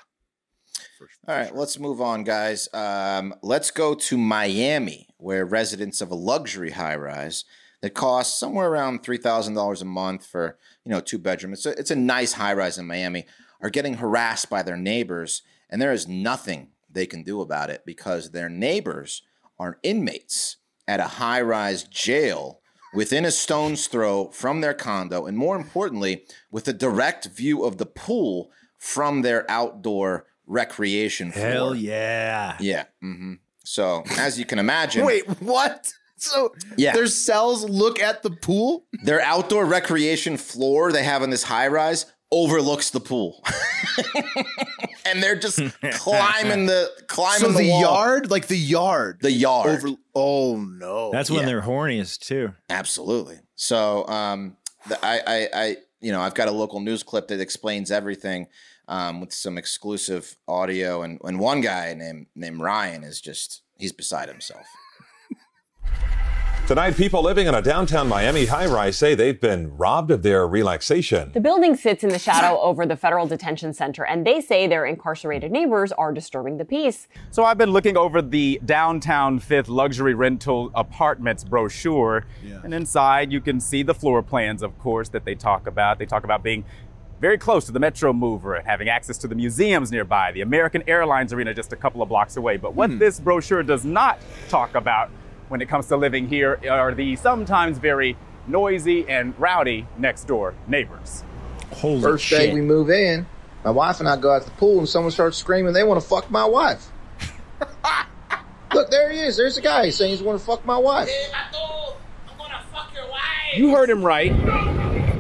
All 1.27 1.37
right, 1.37 1.55
let's 1.55 1.79
move 1.79 2.01
on, 2.01 2.25
guys. 2.25 2.69
Um, 2.73 3.35
let's 3.43 3.71
go 3.71 3.95
to 3.95 4.19
Miami, 4.19 5.09
where 5.17 5.45
residents 5.45 6.01
of 6.01 6.11
a 6.11 6.17
luxury 6.17 6.71
high 6.71 6.97
rise 6.97 7.45
that 7.83 7.91
costs 7.91 8.39
somewhere 8.39 8.69
around 8.69 9.03
three 9.03 9.19
thousand 9.19 9.55
dollars 9.55 9.83
a 9.83 9.87
month 9.87 10.27
for 10.27 10.59
you 10.85 10.91
know 10.91 11.01
two 11.01 11.19
bedroom. 11.19 11.53
It's 11.53 11.67
a 11.67 11.71
it's 11.79 11.91
a 11.91 11.97
nice 11.97 12.35
high 12.35 12.55
rise 12.55 12.79
in 12.79 12.87
Miami. 12.87 13.27
Are 13.61 13.71
getting 13.71 13.95
harassed 13.95 14.49
by 14.49 14.63
their 14.63 14.77
neighbors, 14.77 15.43
and 15.69 15.83
there 15.83 15.93
is 15.93 16.07
nothing 16.07 16.71
they 16.89 17.07
can 17.07 17.23
do 17.23 17.41
about 17.41 17.71
it 17.71 17.83
because 17.85 18.31
their 18.31 18.49
neighbors 18.49 19.23
are 19.59 19.79
inmates 19.83 20.57
at 20.87 21.01
a 21.01 21.05
high 21.05 21.41
rise 21.41 21.83
jail 21.85 22.61
within 22.99 23.25
a 23.25 23.31
stone's 23.31 23.87
throw 23.87 24.27
from 24.31 24.61
their 24.61 24.75
condo, 24.75 25.25
and 25.25 25.39
more 25.39 25.55
importantly, 25.55 26.25
with 26.51 26.67
a 26.67 26.73
direct 26.73 27.27
view 27.27 27.63
of 27.63 27.79
the 27.79 27.87
pool 27.87 28.51
from 28.77 29.23
their 29.23 29.49
outdoor 29.49 30.27
recreation 30.49 31.31
floor. 31.31 31.47
Hell 31.47 31.75
yeah. 31.77 32.57
Yeah. 32.59 32.87
Mm-hmm. 33.01 33.35
So, 33.63 34.03
as 34.19 34.37
you 34.37 34.45
can 34.45 34.59
imagine. 34.59 35.07
Wait, 35.07 35.25
what? 35.41 35.93
So 36.17 36.53
yeah. 36.77 36.93
their 36.93 37.07
cells 37.07 37.63
look 37.63 38.01
at 38.01 38.25
the 38.25 38.31
pool? 38.31 38.87
Their 39.05 39.21
outdoor 39.21 39.65
recreation 39.65 40.37
floor 40.37 40.91
they 40.91 41.05
have 41.05 41.23
in 41.23 41.31
this 41.31 41.45
high 41.45 41.69
rise 41.69 42.07
overlooks 42.31 42.91
the 42.91 43.01
pool. 43.01 43.43
and 45.07 45.23
they're 45.23 45.39
just 45.39 45.59
climbing 45.93 46.67
the 46.67 46.91
climbing 47.07 47.41
so 47.41 47.53
the, 47.53 47.59
the 47.59 47.65
yard, 47.65 48.31
like 48.31 48.47
the 48.47 48.57
yard. 48.57 49.19
The 49.21 49.33
yard. 49.33 49.85
Over, 49.85 49.97
oh 50.15 50.57
no. 50.57 51.11
That's 51.11 51.31
when 51.31 51.41
yeah. 51.41 51.47
they're 51.47 51.63
horniest 51.63 52.21
too. 52.21 52.55
Absolutely. 52.69 53.39
So 53.55 54.07
um 54.09 54.57
the, 54.89 54.99
I, 55.05 55.21
I 55.27 55.49
I 55.55 55.77
you 56.01 56.13
know, 56.13 56.21
I've 56.21 56.35
got 56.35 56.49
a 56.49 56.53
local 56.53 56.81
news 56.81 57.03
clip 57.03 57.29
that 57.29 57.41
explains 57.41 57.91
everything 57.91 58.47
um, 58.87 59.21
with 59.21 59.33
some 59.33 59.59
exclusive 59.59 60.37
audio 60.47 61.03
and, 61.03 61.21
and 61.25 61.41
one 61.41 61.61
guy 61.61 61.95
named 61.95 62.27
named 62.35 62.61
Ryan 62.61 63.05
is 63.05 63.21
just 63.21 63.63
he's 63.77 63.93
beside 63.93 64.29
himself. 64.29 64.67
Tonight, 66.69 66.99
people 66.99 67.23
living 67.23 67.47
in 67.47 67.55
a 67.55 67.63
downtown 67.63 68.11
Miami 68.11 68.45
high 68.45 68.67
rise 68.67 68.99
say 68.99 69.15
they've 69.15 69.41
been 69.41 69.75
robbed 69.79 70.11
of 70.11 70.23
their 70.23 70.47
relaxation. 70.47 71.33
The 71.33 71.41
building 71.41 71.75
sits 71.75 72.05
in 72.05 72.11
the 72.11 72.19
shadow 72.19 72.61
over 72.61 72.85
the 72.85 72.95
federal 72.95 73.27
detention 73.27 73.73
center, 73.73 74.05
and 74.05 74.27
they 74.27 74.43
say 74.43 74.67
their 74.67 74.85
incarcerated 74.85 75.51
neighbors 75.51 75.93
are 75.93 76.13
disturbing 76.13 76.59
the 76.59 76.67
peace. 76.67 77.09
So 77.31 77.43
I've 77.43 77.57
been 77.57 77.71
looking 77.71 77.97
over 77.97 78.21
the 78.21 78.61
downtown 78.67 79.39
fifth 79.39 79.69
luxury 79.69 80.13
rental 80.13 80.71
apartments 80.75 81.43
brochure, 81.43 82.27
yeah. 82.45 82.61
and 82.63 82.75
inside 82.75 83.33
you 83.33 83.41
can 83.41 83.61
see 83.61 83.83
the 83.83 83.95
floor 83.95 84.23
plans, 84.23 84.63
of 84.63 84.79
course, 84.79 85.09
that 85.09 85.25
they 85.25 85.35
talk 85.35 85.67
about. 85.67 85.99
They 85.99 86.05
talk 86.05 86.25
about 86.25 86.43
being 86.43 86.67
very 87.19 87.39
close 87.39 87.65
to 87.65 87.73
the 87.73 87.81
Metromover 87.81 88.59
and 88.59 88.67
having 88.67 88.91
access 88.91 89.17
to 89.19 89.27
the 89.27 89.35
museums 89.35 89.91
nearby, 89.91 90.33
the 90.33 90.43
American 90.43 90.83
Airlines 90.87 91.33
Arena 91.33 91.55
just 91.55 91.73
a 91.73 91.77
couple 91.77 92.03
of 92.03 92.11
blocks 92.11 92.37
away. 92.37 92.59
But 92.59 92.75
what 92.75 92.91
hmm. 92.91 92.99
this 92.99 93.19
brochure 93.19 93.63
does 93.63 93.87
not 93.87 94.19
talk 94.51 94.75
about 94.75 95.11
when 95.49 95.61
it 95.61 95.69
comes 95.69 95.87
to 95.89 95.97
living 95.97 96.29
here 96.29 96.61
are 96.71 96.95
the 96.95 97.17
sometimes 97.17 97.79
very 97.79 98.17
noisy 98.47 99.09
and 99.09 99.39
rowdy 99.39 99.87
next 99.97 100.25
door 100.25 100.55
neighbors. 100.67 101.25
Holy 101.73 102.01
First 102.01 102.25
shit. 102.25 102.39
day 102.39 102.55
we 102.55 102.61
move 102.61 102.91
in, 102.91 103.27
my 103.65 103.71
wife 103.71 104.01
and 104.01 104.09
I 104.09 104.17
go 104.17 104.33
out 104.33 104.43
to 104.43 104.51
the 104.51 104.57
pool 104.57 104.79
and 104.79 104.89
someone 104.89 105.11
starts 105.11 105.37
screaming 105.37 105.73
they 105.73 105.85
want 105.85 106.01
to 106.01 106.07
fuck 106.07 106.31
my 106.31 106.45
wife. 106.45 106.91
Look, 108.75 108.91
there 108.91 109.11
he 109.11 109.21
is. 109.21 109.37
There's 109.37 109.57
a 109.57 109.63
guy 109.63 109.91
saying 109.91 110.11
he's 110.11 110.23
want 110.23 110.39
to 110.39 110.45
fuck 110.45 110.65
my 110.65 110.79
wife. 110.79 111.09
You 113.57 113.75
heard 113.75 113.91
him 113.91 114.05
right. 114.05 114.33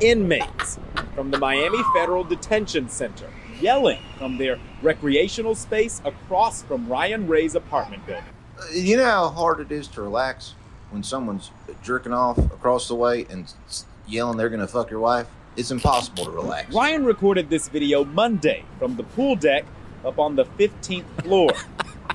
Inmates 0.03 0.79
from 1.14 1.31
the 1.31 1.39
Miami 1.39 1.83
Federal 1.95 2.22
Detention 2.22 2.89
Center 2.89 3.29
yelling 3.61 4.01
from 4.16 4.39
their 4.39 4.59
recreational 4.83 5.55
space 5.55 6.01
across 6.05 6.62
from 6.62 6.87
Ryan 6.89 7.26
Ray's 7.26 7.57
apartment 7.57 8.07
building 8.07 8.24
you 8.73 8.97
know 8.97 9.05
how 9.05 9.29
hard 9.29 9.61
it 9.61 9.73
is 9.73 9.89
to 9.89 10.03
relax 10.03 10.55
when 10.91 11.03
someone's 11.03 11.51
jerking 11.83 12.13
off 12.13 12.39
across 12.39 12.89
the 12.89 12.95
way 12.95 13.27
and 13.31 13.53
yelling 14.07 14.37
they're 14.37 14.49
going 14.49 14.61
to 14.61 14.67
fuck 14.67 14.91
your 14.91 15.01
wife? 15.01 15.27
It's 15.57 15.71
impossible 15.71 16.25
to 16.25 16.31
relax. 16.31 16.73
Ryan 16.73 17.05
recorded 17.05 17.51
this 17.51 17.69
video 17.69 18.05
Monday 18.05 18.65
from 18.79 18.97
the 18.97 19.03
pool 19.03 19.35
deck 19.35 19.65
up 20.05 20.19
on 20.19 20.37
the 20.37 20.45
15th 20.45 21.23
floor. 21.23 21.51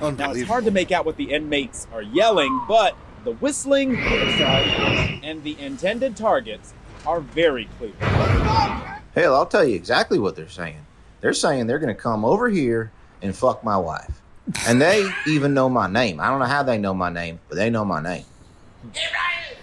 now, 0.00 0.32
it's 0.32 0.48
hard 0.48 0.64
to 0.64 0.70
make 0.70 0.92
out 0.92 1.04
what 1.04 1.16
the 1.16 1.32
inmates 1.32 1.86
are 1.92 2.02
yelling, 2.02 2.62
but 2.66 2.96
the 3.24 3.32
whistling 3.32 3.96
and 3.98 5.42
the 5.42 5.58
intended 5.60 6.16
targets 6.16 6.72
are 7.06 7.20
very 7.20 7.68
clear. 7.78 7.92
Hell, 9.14 9.34
I'll 9.34 9.46
tell 9.46 9.64
you 9.64 9.74
exactly 9.74 10.18
what 10.18 10.36
they're 10.36 10.48
saying. 10.48 10.86
They're 11.20 11.34
saying 11.34 11.66
they're 11.66 11.78
going 11.78 11.94
to 11.94 12.00
come 12.00 12.24
over 12.24 12.48
here 12.48 12.90
and 13.22 13.36
fuck 13.36 13.62
my 13.62 13.76
wife 13.76 14.22
and 14.66 14.80
they 14.80 15.08
even 15.26 15.54
know 15.54 15.68
my 15.68 15.88
name. 15.88 16.20
I 16.20 16.28
don't 16.28 16.38
know 16.38 16.46
how 16.46 16.62
they 16.62 16.78
know 16.78 16.94
my 16.94 17.10
name, 17.10 17.40
but 17.48 17.56
they 17.56 17.70
know 17.70 17.84
my 17.84 18.02
name. 18.02 18.24
Hey 18.92 19.02
Ryan, 19.12 19.58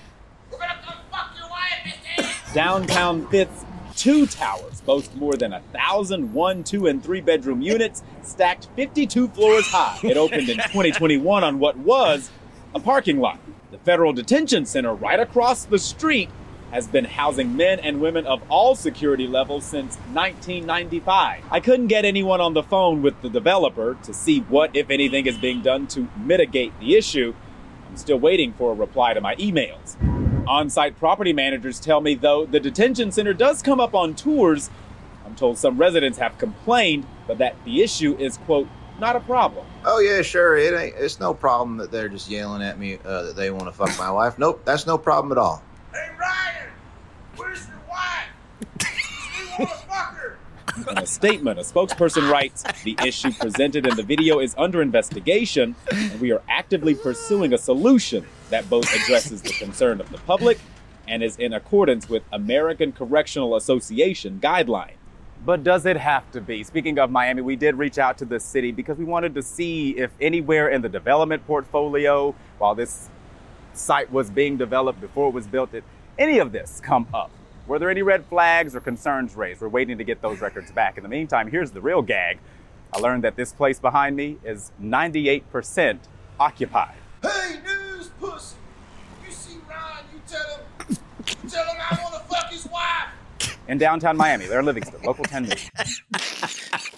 we're 0.52 0.58
gonna 0.58 0.80
come 0.84 0.96
fuck 1.12 1.32
your 1.38 1.50
wife, 1.50 2.52
Downtown 2.54 3.28
Fifth's 3.28 3.66
two 3.96 4.26
towers 4.26 4.82
boast 4.82 5.16
more 5.16 5.36
than 5.36 5.54
a 5.54 5.62
thousand 5.74 6.34
one, 6.34 6.64
two, 6.64 6.88
and 6.88 7.04
three 7.04 7.22
bedroom 7.22 7.62
units, 7.62 8.02
stacked 8.24 8.68
52 8.76 9.28
floors 9.30 9.68
high. 9.68 10.00
It 10.02 10.18
opened 10.18 10.50
in 10.50 10.58
2021 10.58 11.44
on 11.44 11.60
what 11.60 11.78
was 11.78 12.32
a 12.74 12.80
parking 12.80 13.20
lot. 13.20 13.40
The 13.70 13.78
federal 13.80 14.12
detention 14.12 14.66
center 14.66 14.94
right 14.94 15.20
across 15.20 15.66
the 15.66 15.78
street 15.78 16.30
has 16.72 16.88
been 16.88 17.06
housing 17.06 17.56
men 17.56 17.80
and 17.80 18.00
women 18.02 18.26
of 18.26 18.42
all 18.50 18.76
security 18.76 19.28
levels 19.28 19.66
since 19.66 19.96
1995. 20.14 21.44
I 21.52 21.60
couldn't 21.60 21.88
get 21.88 22.06
anyone 22.06 22.40
on 22.40 22.54
the 22.54 22.64
phone 22.64 23.02
with 23.02 23.22
the 23.22 23.30
developer 23.30 23.98
to 24.04 24.14
see 24.14 24.40
what, 24.40 24.76
if 24.76 24.90
anything, 24.90 25.28
is 25.28 25.38
being 25.38 25.62
done 25.62 25.88
to 25.88 26.08
mitigate 26.18 26.78
the 26.80 26.96
issue. 26.96 27.34
I'm 27.90 27.98
still 27.98 28.20
waiting 28.20 28.54
for 28.54 28.72
a 28.72 28.76
reply 28.76 29.14
to 29.14 29.22
my 29.22 29.36
emails. 29.36 29.98
On 30.48 30.70
site 30.70 30.98
property 30.98 31.34
managers 31.34 31.80
tell 31.80 32.02
me, 32.02 32.16
though, 32.16 32.46
the 32.46 32.60
detention 32.60 33.12
center 33.12 33.34
does 33.34 33.62
come 33.62 33.80
up 33.80 33.94
on 33.94 34.16
tours. 34.16 34.70
I'm 35.26 35.36
told 35.36 35.58
some 35.58 35.78
residents 35.78 36.18
have 36.18 36.38
complained, 36.38 37.06
but 37.28 37.38
that 37.38 37.56
the 37.66 37.82
issue 37.82 38.16
is, 38.18 38.38
quote, 38.38 38.68
not 39.00 39.16
a 39.16 39.20
problem. 39.20 39.66
Oh 39.84 40.00
yeah, 40.00 40.22
sure. 40.22 40.58
It 40.58 40.74
ain't. 40.74 40.96
It's 40.96 41.20
no 41.20 41.34
problem 41.34 41.78
that 41.78 41.92
they're 41.92 42.10
just 42.10 42.30
yelling 42.30 42.62
at 42.62 42.78
me 42.78 43.00
uh, 43.04 43.24
that 43.24 43.36
they 43.36 43.50
want 43.50 43.66
to 43.66 43.72
fuck 43.72 43.98
my 43.98 44.12
wife. 44.12 44.38
Nope, 44.38 44.62
that's 44.64 44.86
no 44.86 44.98
problem 44.98 45.32
at 45.32 45.38
all. 45.38 45.64
Hey 45.94 46.10
Ryan, 46.18 46.70
where's 47.36 47.68
your 47.68 47.82
wife? 47.90 48.30
In 50.90 50.98
a 50.98 51.06
statement, 51.06 51.60
a 51.60 51.64
spokesperson 51.64 52.32
writes 52.32 52.64
The 52.84 52.96
issue 53.06 53.34
presented 53.34 53.86
in 53.86 53.98
the 53.98 54.04
video 54.04 54.40
is 54.40 54.56
under 54.58 54.82
investigation, 54.82 55.76
and 55.92 56.22
we 56.22 56.32
are 56.32 56.42
actively 56.48 56.96
pursuing 56.96 57.54
a 57.54 57.58
solution 57.58 58.26
that 58.52 58.70
both 58.70 58.86
addresses 58.94 59.42
the 59.42 59.52
concern 59.52 60.00
of 60.00 60.10
the 60.12 60.18
public 60.20 60.60
and 61.10 61.22
is 61.22 61.36
in 61.36 61.52
accordance 61.52 62.08
with 62.08 62.24
American 62.32 62.94
Correctional 62.94 63.58
Association 63.58 64.40
guidelines. 64.42 64.96
But 65.46 65.66
does 65.66 65.86
it 65.86 65.98
have 65.98 66.32
to 66.32 66.40
be? 66.40 66.64
Speaking 66.64 67.00
of 67.00 67.12
Miami, 67.12 67.42
we 67.42 67.58
did 67.58 67.76
reach 67.76 67.98
out 67.98 68.18
to 68.20 68.26
the 68.26 68.40
city 68.40 68.72
because 68.72 68.98
we 68.98 69.06
wanted 69.06 69.36
to 69.36 69.42
see 69.42 69.98
if 69.98 70.12
anywhere 70.22 70.70
in 70.70 70.82
the 70.82 70.90
development 70.90 71.46
portfolio, 71.46 72.34
while 72.60 72.76
this 72.76 73.10
site 73.74 74.12
was 74.12 74.30
being 74.30 74.58
developed 74.58 75.02
before 75.02 75.30
it 75.30 75.34
was 75.34 75.48
built, 75.48 75.74
it 75.74 75.84
any 76.18 76.40
of 76.40 76.52
this 76.52 76.82
come 76.84 77.08
up? 77.14 77.32
Were 77.68 77.80
there 77.80 77.90
any 77.90 78.02
red 78.02 78.26
flags 78.26 78.76
or 78.76 78.82
concerns 78.82 79.36
raised? 79.36 79.62
We're 79.62 79.70
waiting 79.70 79.98
to 79.98 80.04
get 80.04 80.22
those 80.22 80.42
records 80.42 80.72
back. 80.72 80.98
In 80.98 81.04
the 81.04 81.10
meantime, 81.10 81.50
here's 81.50 81.72
the 81.72 81.82
real 81.82 82.02
gag. 82.02 82.40
I 82.94 83.00
learned 83.00 83.24
that 83.24 83.36
this 83.36 83.54
place 83.54 83.80
behind 83.80 84.16
me 84.16 84.38
is 84.44 84.72
98% 84.82 86.00
occupied. 86.40 86.96
Hey, 87.22 87.60
news 87.64 88.10
pussy! 88.20 88.58
You 89.26 89.32
see 89.32 89.58
Ryan, 89.70 90.06
you 90.14 90.22
tell 90.28 90.58
him, 90.58 90.98
you 91.28 91.50
tell 91.50 91.66
him 91.66 91.78
I 91.80 92.00
want 92.04 92.16
to 92.16 92.36
fuck 92.36 92.52
his 92.52 92.68
wife! 92.68 93.58
In 93.68 93.78
downtown 93.78 94.18
Miami, 94.18 94.46
Layron 94.46 94.66
Livingston, 94.66 95.02
Local 95.04 95.24
10 95.24 95.44
News. 95.44 95.70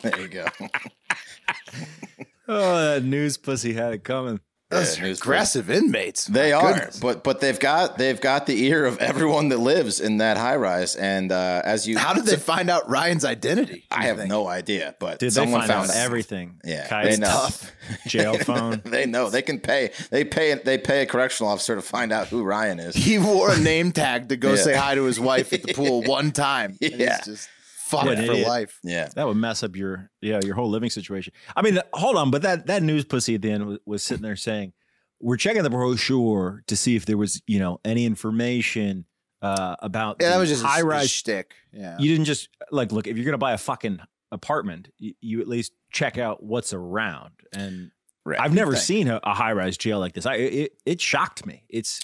there 0.01 0.19
you 0.19 0.27
go. 0.27 0.45
oh, 2.47 2.77
that 2.77 3.03
news 3.03 3.37
pussy 3.37 3.73
had 3.73 3.93
it 3.93 4.03
coming. 4.03 4.39
Those 4.73 4.97
Yeah, 4.97 5.03
are 5.03 5.07
news 5.07 5.19
aggressive 5.19 5.69
inmates. 5.69 6.25
They 6.25 6.51
My 6.51 6.57
are, 6.57 6.73
goodness. 6.73 6.99
but 6.99 7.23
but 7.23 7.39
they've 7.39 7.59
got 7.59 7.97
they've 7.97 8.19
got 8.19 8.45
the 8.45 8.63
ear 8.65 8.85
of 8.85 8.97
everyone 8.99 9.49
that 9.49 9.59
lives 9.59 9.99
in 9.99 10.17
that 10.17 10.37
high 10.37 10.55
rise. 10.55 10.95
And 10.95 11.31
uh, 11.31 11.61
as 11.63 11.87
you, 11.87 11.97
How 11.97 12.13
did 12.13 12.25
they 12.25 12.35
find 12.53 12.69
out 12.69 12.89
Ryan's 12.89 13.25
identity? 13.25 13.85
I 13.91 14.03
have 14.05 14.17
think? 14.17 14.29
no 14.29 14.47
idea, 14.47 14.95
but 14.99 15.19
Did 15.19 15.27
they 15.27 15.29
someone 15.35 15.61
find 15.61 15.71
found 15.71 15.89
out 15.91 15.95
everything? 15.97 16.59
Yeah, 16.63 16.87
Kai's 16.87 17.15
they 17.15 17.21
know. 17.21 17.27
tough. 17.27 17.71
Jail 18.07 18.37
phone. 18.37 18.81
they 18.85 19.05
know 19.05 19.29
they 19.29 19.41
can 19.41 19.59
pay. 19.59 19.91
They 20.09 20.23
pay. 20.23 20.53
They 20.55 20.77
pay 20.77 21.03
a 21.03 21.05
correctional 21.05 21.51
officer 21.51 21.75
to 21.75 21.81
find 21.81 22.11
out 22.11 22.27
who 22.27 22.43
Ryan 22.43 22.79
is. 22.79 22.95
He 22.95 23.17
wore 23.19 23.51
a 23.51 23.59
name 23.59 23.91
tag 23.91 24.29
to 24.29 24.37
go 24.37 24.51
Yeah. 24.51 24.55
say 24.57 24.75
hi 24.75 24.95
to 24.95 25.03
his 25.03 25.19
wife 25.19 25.53
at 25.53 25.63
the 25.63 25.73
pool 25.73 26.01
one 26.03 26.31
time. 26.31 26.77
And 26.81 26.93
Yeah. 26.93 27.17
he's 27.17 27.25
just 27.25 27.49
fucked 27.93 28.05
What 28.05 28.19
an 28.19 28.25
for 28.25 28.31
idiot. 28.33 28.47
life. 28.47 28.79
Yeah, 28.83 29.09
That 29.15 29.27
would 29.27 29.37
mess 29.37 29.63
up 29.63 29.75
your 29.75 30.09
yeah 30.21 30.39
your 30.43 30.55
whole 30.55 30.69
living 30.69 30.89
situation. 30.89 31.33
I 31.55 31.61
mean, 31.61 31.79
hold 31.93 32.15
on, 32.17 32.31
but 32.31 32.41
that 32.41 32.67
that 32.67 32.83
news 32.83 33.05
pussy 33.05 33.35
at 33.35 33.41
the 33.41 33.51
end 33.51 33.65
was, 33.65 33.79
was 33.85 34.03
sitting 34.03 34.23
there 34.23 34.35
saying, 34.35 34.73
"We're 35.21 35.37
checking 35.37 35.63
the 35.63 35.69
brochure 35.69 36.63
to 36.67 36.75
see 36.75 36.95
if 36.95 37.05
there 37.05 37.17
was 37.17 37.41
you 37.47 37.59
know 37.59 37.79
any 37.85 38.05
information 38.05 39.05
uh, 39.41 39.75
about 39.79 40.17
Yeah, 40.19 40.29
that 40.29 40.37
was 40.37 40.49
just 40.49 40.63
high 40.63 40.81
a, 40.81 40.85
rise." 40.85 41.09
shtick. 41.09 41.53
Yeah. 41.71 41.97
You 41.99 42.09
didn't 42.09 42.25
just 42.25 42.49
like 42.71 42.91
look 42.91 43.07
if 43.07 43.15
you're 43.17 43.25
gonna 43.25 43.37
buy 43.37 43.53
a 43.53 43.57
fucking 43.57 43.99
apartment, 44.31 44.89
you, 44.97 45.13
you 45.21 45.41
at 45.41 45.47
least 45.47 45.73
check 45.91 46.17
out 46.17 46.41
what's 46.43 46.73
around. 46.73 47.31
And 47.53 47.91
Right. 48.25 48.39
I've 48.39 48.53
never 48.53 48.71
Thank- 48.71 48.85
seen 48.85 49.07
a, 49.09 49.19
a 49.21 49.33
high 49.33 49.51
rise 49.51 49.77
jail 49.77 49.99
like 49.99 50.13
this. 50.13 50.25
I 50.25 50.35
it 50.35 50.71
it 50.85 51.01
shocked 51.01 51.45
me. 51.45 51.65
It's 51.69 51.99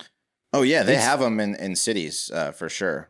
Oh 0.52 0.64
yeah, 0.64 0.84
they 0.84 0.98
have 0.98 1.22
them 1.22 1.40
in, 1.40 1.56
in 1.56 1.78
cities 1.78 2.30
uh, 2.34 2.52
for 2.52 2.68
sure. 2.68 3.10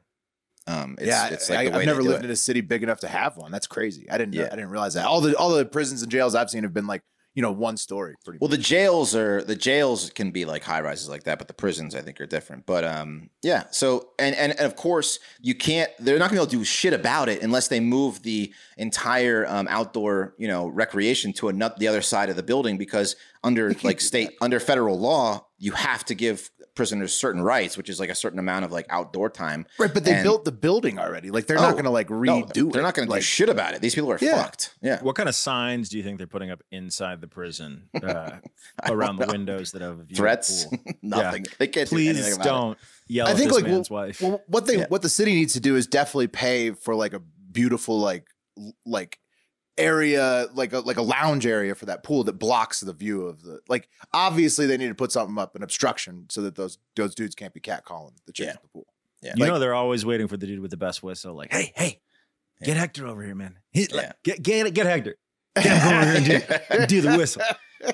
Um, 0.69 0.95
it's, 0.99 1.07
yeah, 1.07 1.27
it's 1.29 1.49
I, 1.49 1.55
like 1.55 1.65
the 1.65 1.71
way 1.71 1.85
have 1.85 1.85
never 1.87 2.03
lived 2.03 2.23
it. 2.23 2.25
in 2.25 2.31
a 2.31 2.35
city 2.35 2.61
big 2.61 2.83
enough 2.83 2.99
to 2.99 3.07
have 3.07 3.37
one. 3.37 3.51
That's 3.51 3.67
crazy. 3.67 4.09
I 4.09 4.17
didn't. 4.17 4.35
Yeah. 4.35 4.49
I 4.51 4.55
didn't 4.55 4.69
realize 4.69 4.93
that. 4.93 5.05
All 5.05 5.19
the 5.19 5.35
all 5.35 5.49
the 5.49 5.65
prisons 5.65 6.03
and 6.03 6.11
jails 6.11 6.35
I've 6.35 6.49
seen 6.49 6.63
have 6.63 6.73
been 6.73 6.85
like 6.85 7.01
you 7.33 7.41
know 7.41 7.51
one 7.51 7.75
story. 7.75 8.15
Pretty. 8.23 8.37
Well, 8.39 8.49
much. 8.49 8.59
the 8.59 8.63
jails 8.63 9.15
are 9.15 9.41
the 9.41 9.55
jails 9.55 10.11
can 10.11 10.29
be 10.29 10.45
like 10.45 10.63
high 10.63 10.81
rises 10.81 11.09
like 11.09 11.23
that, 11.23 11.39
but 11.39 11.47
the 11.47 11.55
prisons 11.55 11.95
I 11.95 12.01
think 12.01 12.21
are 12.21 12.27
different. 12.27 12.67
But 12.67 12.83
um, 12.83 13.31
yeah. 13.41 13.63
So 13.71 14.09
and 14.19 14.35
and, 14.35 14.51
and 14.51 14.61
of 14.61 14.75
course 14.75 15.19
you 15.41 15.55
can't. 15.55 15.89
They're 15.97 16.19
not 16.19 16.29
going 16.29 16.39
to 16.39 16.41
be 16.41 16.43
able 16.43 16.51
to 16.51 16.57
do 16.57 16.63
shit 16.63 16.93
about 16.93 17.29
it 17.29 17.41
unless 17.41 17.67
they 17.67 17.79
move 17.79 18.21
the 18.21 18.53
entire 18.77 19.47
um, 19.47 19.67
outdoor 19.69 20.35
you 20.37 20.47
know 20.47 20.67
recreation 20.67 21.33
to 21.33 21.49
another 21.49 21.75
the 21.79 21.87
other 21.87 22.01
side 22.01 22.29
of 22.29 22.35
the 22.35 22.43
building 22.43 22.77
because 22.77 23.15
under 23.43 23.73
like 23.83 24.01
state 24.01 24.31
under 24.41 24.59
federal 24.59 24.99
law 24.99 25.45
you 25.57 25.71
have 25.71 26.05
to 26.05 26.13
give 26.15 26.51
prisoners 26.79 27.13
certain 27.13 27.41
rights, 27.41 27.77
which 27.77 27.89
is 27.89 27.99
like 27.99 28.09
a 28.09 28.15
certain 28.15 28.39
amount 28.39 28.63
of 28.65 28.71
like 28.71 28.85
outdoor 28.89 29.29
time. 29.29 29.65
right, 29.77 29.93
but 29.93 30.05
they 30.05 30.13
and- 30.13 30.23
built 30.23 30.45
the 30.45 30.51
building 30.51 30.97
already. 30.97 31.29
Like 31.29 31.45
they're 31.45 31.59
Oh, 31.59 31.61
not 31.61 31.73
going 31.73 31.83
to 31.83 31.89
like 31.89 32.09
No, 32.09 32.15
redo 32.15 32.67
it. 32.67 32.73
they're 32.73 32.81
not 32.81 32.95
going 32.95 33.07
to 33.07 33.11
like, 33.11 33.19
do 33.19 33.25
shit 33.25 33.49
about 33.49 33.73
it. 33.73 33.81
These 33.81 33.95
people 33.95 34.11
are 34.11 34.17
Yeah. 34.21 34.41
fucked. 34.43 34.75
Yeah. 34.81 35.01
what 35.03 35.15
kind 35.15 35.27
of 35.27 35.35
signs 35.35 35.89
do 35.89 35.97
you 35.97 36.03
think 36.03 36.17
they're 36.17 36.25
putting 36.27 36.49
up 36.51 36.63
inside 36.71 37.19
the 37.21 37.27
prison 37.27 37.89
uh, 38.03 38.37
around 38.87 39.17
the 39.17 39.25
know. 39.25 39.31
windows 39.33 39.73
that 39.73 39.81
have 39.81 39.91
a 39.91 39.95
view 39.95 40.01
of 40.03 40.07
the 40.09 40.15
Threats? 40.15 40.65
pool? 40.65 40.79
Nothing. 41.01 41.45
They 41.57 41.67
can't 41.67 41.89
do 41.89 41.97
anything 41.97 42.15
Please 42.23 42.35
about 42.35 42.45
don't 42.45 42.77
yell 43.07 43.27
I 43.27 43.31
at 43.31 43.37
think 43.37 43.49
this 43.49 43.55
like 43.57 43.65
well, 43.65 43.73
man's 43.73 43.89
wife. 43.89 44.21
well, 44.21 44.41
what 44.47 44.65
they 44.65 44.77
Yeah. 44.77 44.85
what 44.89 45.01
the 45.01 45.09
city 45.09 45.33
needs 45.33 45.53
to 45.53 45.59
do 45.59 45.75
is 45.75 45.85
definitely 45.85 46.27
pay 46.27 46.71
for 46.71 46.95
like 46.95 47.13
a 47.13 47.19
beautiful 47.51 47.99
like 47.99 48.25
like 48.85 49.19
area 49.79 50.47
like 50.53 50.73
a 50.73 50.79
like 50.79 50.97
a 50.97 51.01
lounge 51.01 51.45
area 51.45 51.73
for 51.73 51.85
that 51.85 52.03
pool 52.03 52.23
that 52.25 52.33
blocks 52.33 52.81
the 52.81 52.93
view 52.93 53.23
of 53.25 53.41
the 53.43 53.59
like 53.67 53.87
obviously 54.13 54.65
they 54.65 54.77
need 54.77 54.89
to 54.89 54.95
put 54.95 55.11
something 55.11 55.37
up 55.37 55.55
an 55.55 55.63
obstruction 55.63 56.25
so 56.29 56.41
that 56.41 56.55
those 56.55 56.77
those 56.95 57.15
dudes 57.15 57.33
can't 57.35 57.53
be 57.53 57.59
catcalling 57.61 58.11
the 58.25 58.33
chicks 58.33 58.47
Yeah. 58.47 58.53
at 58.53 58.61
the 58.61 58.67
pool. 58.69 58.87
Yeah. 59.21 59.33
you 59.35 59.41
like- 59.43 59.53
know 59.53 59.59
they're 59.59 59.73
always 59.73 60.05
waiting 60.05 60.27
for 60.27 60.37
the 60.37 60.45
dude 60.47 60.59
with 60.59 60.71
the 60.71 60.77
best 60.77 61.01
whistle. 61.03 61.33
Like, 61.35 61.51
hey, 61.51 61.73
hey, 61.75 62.01
get 62.63 62.77
Hector 62.77 63.07
over 63.07 63.23
here, 63.23 63.35
man. 63.35 63.57
He, 63.71 63.87
like, 63.87 64.05
Yeah. 64.05 64.11
get 64.23 64.43
get 64.43 64.73
get 64.73 64.85
Hector. 64.85 65.15
Get 65.55 65.65
him 65.65 65.87
over 66.07 66.19
here 66.19 66.61
and 66.69 66.87
do, 66.87 67.01
do 67.01 67.09
the 67.09 67.17
whistle. 67.17 67.41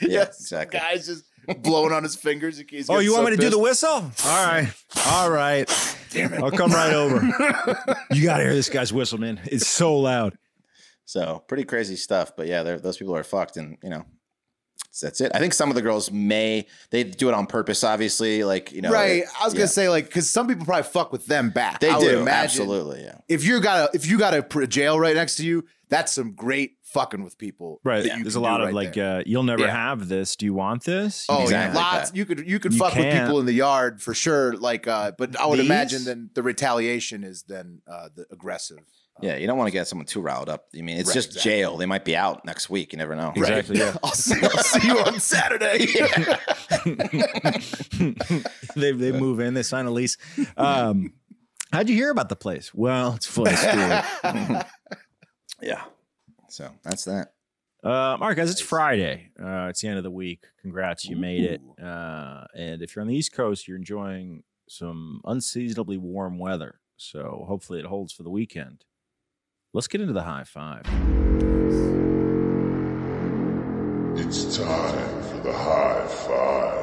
Yeah, 0.00 0.22
exactly. 0.22 0.78
Guys 0.80 1.06
just 1.06 1.24
blowing 1.62 1.92
on 1.92 2.02
his 2.02 2.16
fingers. 2.16 2.56
He 2.56 2.64
keeps 2.64 2.88
Oh, 2.88 3.00
you 3.00 3.12
want 3.12 3.26
so 3.26 3.30
me 3.30 3.36
to 3.36 3.42
do 3.42 3.50
the 3.50 3.58
whistle? 3.58 3.90
All 3.90 4.10
right, 4.24 4.72
all 5.08 5.30
right. 5.30 5.68
Damn 6.10 6.32
it! 6.32 6.42
I'll 6.42 6.50
come 6.50 6.72
right 6.72 6.94
over. 6.94 7.20
You 8.10 8.24
got 8.24 8.38
to 8.38 8.44
hear 8.44 8.54
this 8.54 8.70
guy's 8.70 8.92
whistle, 8.94 9.18
man. 9.18 9.38
It's 9.44 9.66
so 9.66 9.96
loud. 9.98 10.36
So 11.10 11.42
pretty 11.48 11.64
crazy 11.64 11.96
stuff. 11.96 12.36
But 12.36 12.46
yeah, 12.46 12.62
they're- 12.62 12.78
those 12.78 12.96
people 12.96 13.16
are 13.16 13.24
fucked, 13.24 13.56
and 13.56 13.76
you 13.82 13.90
know, 13.90 14.04
that's 15.02 15.20
it. 15.20 15.32
I 15.34 15.40
think 15.40 15.54
some 15.54 15.68
of 15.68 15.74
the 15.74 15.82
girls 15.82 16.12
may 16.12 16.68
they 16.90 17.02
do 17.02 17.28
it 17.28 17.34
on 17.34 17.46
purpose, 17.48 17.82
obviously. 17.82 18.44
Like 18.44 18.70
you 18.70 18.80
know, 18.80 18.92
right. 18.92 19.24
I 19.40 19.44
was 19.44 19.52
gonna 19.52 19.66
say 19.66 19.88
like 19.88 20.04
because 20.04 20.30
some 20.30 20.46
people 20.46 20.64
probably 20.64 20.84
fuck 20.84 21.10
with 21.10 21.26
them 21.26 21.50
back. 21.50 21.80
they 21.80 21.90
I 21.90 21.98
do 21.98 22.28
absolutely. 22.28 23.02
Yeah, 23.02 23.18
If 23.28 23.44
you 23.44 23.60
got 23.60 23.90
a 23.92 23.96
if 23.96 24.06
you 24.06 24.18
got 24.18 24.34
a 24.34 24.66
jail 24.68 25.00
right 25.00 25.16
next 25.16 25.34
to 25.36 25.44
you, 25.44 25.64
that's 25.90 26.12
some 26.12 26.32
great 26.32 26.76
fucking 26.84 27.22
with 27.24 27.36
people. 27.36 27.80
Right. 27.84 28.04
that 28.04 28.16
you 28.18 28.24
There's 28.24 28.36
a 28.36 28.40
lot 28.40 28.60
of 28.60 28.66
right 28.66 28.74
like, 28.74 28.96
uh, 28.96 29.22
you'll 29.26 29.42
never 29.42 29.64
Yeah. 29.64 29.72
have 29.88 30.08
this. 30.08 30.36
Do 30.36 30.46
you 30.46 30.54
want 30.54 30.84
this? 30.84 31.26
You 31.28 31.34
Oh 31.36 31.42
Exactly 31.42 31.78
yeah, 31.78 31.84
like 31.84 31.92
lots. 31.94 32.10
that. 32.10 32.16
You 32.16 32.24
could 32.24 32.48
you 32.48 32.58
could 32.60 32.72
You 32.72 32.78
fuck 32.78 32.94
with 32.94 33.04
can't. 33.04 33.26
people 33.26 33.40
in 33.40 33.46
the 33.46 33.52
yard 33.52 34.00
for 34.00 34.14
sure. 34.14 34.54
Like, 34.56 34.86
uh, 34.88 35.12
but 35.18 35.38
I 35.38 35.46
would 35.46 35.58
These? 35.58 35.66
imagine 35.66 36.04
then 36.04 36.30
the 36.34 36.42
retaliation 36.42 37.24
is 37.24 37.42
then 37.42 37.82
uh, 37.86 38.08
the 38.14 38.24
aggressive. 38.30 38.78
yeah. 39.20 39.36
You 39.36 39.46
don't 39.46 39.58
want 39.58 39.68
to 39.68 39.72
get 39.72 39.86
someone 39.88 40.06
too 40.06 40.20
riled 40.20 40.48
up. 40.48 40.66
I 40.76 40.80
mean, 40.82 40.96
it's 40.96 41.08
Right, 41.08 41.14
just 41.14 41.28
exactly. 41.30 41.50
jail. 41.50 41.76
They 41.76 41.86
might 41.86 42.04
be 42.06 42.16
out 42.16 42.44
next 42.46 42.70
week. 42.70 42.92
You 42.92 42.98
never 42.98 43.14
know. 43.16 43.32
Exactly. 43.36 43.78
Yeah. 43.78 43.96
I'll 44.02 44.12
see, 44.12 44.40
I'll 44.42 44.62
see 44.62 44.86
you 44.88 44.98
on 45.00 45.18
Saturday. 45.20 45.86
they 48.76 48.92
they 48.92 49.12
move 49.12 49.40
in. 49.40 49.54
They 49.54 49.62
sign 49.62 49.86
a 49.86 49.90
lease. 49.90 50.16
Um, 50.56 51.12
how'd 51.72 51.88
you 51.88 51.94
hear 51.94 52.10
about 52.10 52.28
the 52.28 52.36
place? 52.36 52.72
Well, 52.74 53.14
it's 53.14 53.26
full 53.26 53.46
of 53.48 53.56
spirit. 53.58 54.04
Yeah. 55.62 55.82
So 56.48 56.70
that's 56.82 57.04
that. 57.04 57.32
Uh, 57.82 58.16
Mark, 58.18 58.36
guys, 58.36 58.50
it's 58.50 58.60
Friday. 58.60 59.30
Uh, 59.42 59.68
it's 59.70 59.80
the 59.80 59.88
end 59.88 59.96
of 59.96 60.04
the 60.04 60.10
week. 60.10 60.44
Congrats, 60.60 61.06
you 61.06 61.16
made 61.16 61.44
it. 61.44 61.62
Uh, 61.82 62.44
and 62.54 62.82
if 62.82 62.94
you're 62.94 63.00
on 63.00 63.08
the 63.08 63.16
East 63.16 63.32
Coast, 63.32 63.66
you're 63.66 63.78
enjoying 63.78 64.42
some 64.68 65.22
unseasonably 65.24 65.96
warm 65.96 66.38
weather. 66.38 66.80
So 66.96 67.44
hopefully 67.48 67.78
it 67.80 67.86
holds 67.86 68.12
for 68.12 68.22
the 68.22 68.30
weekend. 68.30 68.84
Let's 69.72 69.88
get 69.88 70.00
into 70.02 70.12
the 70.12 70.22
Hive 70.22 70.48
Five. 70.48 70.82
It's 74.18 74.56
time 74.56 75.22
for 75.22 75.38
the 75.38 75.52
Hive 75.52 76.12
Five. 76.12 76.80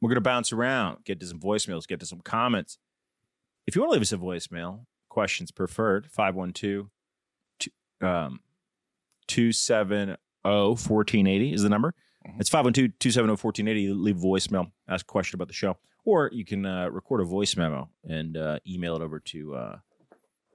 We're 0.00 0.08
going 0.08 0.14
to 0.14 0.22
bounce 0.22 0.52
around, 0.52 1.04
get 1.04 1.20
to 1.20 1.26
some 1.26 1.40
voicemails, 1.40 1.86
get 1.86 2.00
to 2.00 2.06
some 2.06 2.20
comments. 2.20 2.78
If 3.66 3.74
you 3.76 3.82
want 3.82 3.90
to 3.90 3.92
leave 3.94 4.02
us 4.02 4.12
a 4.12 4.16
voicemail, 4.18 4.86
questions 5.08 5.50
preferred, 5.50 6.06
512 6.10 6.88
two- 7.58 7.70
um, 8.06 8.40
270 9.28 10.16
1480 10.42 11.52
is 11.52 11.62
the 11.62 11.68
number. 11.68 11.94
It's 12.38 12.48
512 12.50 12.98
270 12.98 13.30
1480. 13.36 13.92
Leave 13.94 14.16
a 14.16 14.20
voicemail, 14.20 14.70
ask 14.88 15.04
a 15.04 15.06
question 15.06 15.36
about 15.36 15.48
the 15.48 15.54
show. 15.54 15.76
Or 16.04 16.30
you 16.32 16.44
can 16.44 16.64
uh, 16.66 16.88
record 16.88 17.20
a 17.20 17.24
voice 17.24 17.56
memo 17.56 17.90
and 18.08 18.36
uh, 18.36 18.58
email 18.66 18.96
it 18.96 19.02
over 19.02 19.20
to 19.20 19.54
uh, 19.54 19.76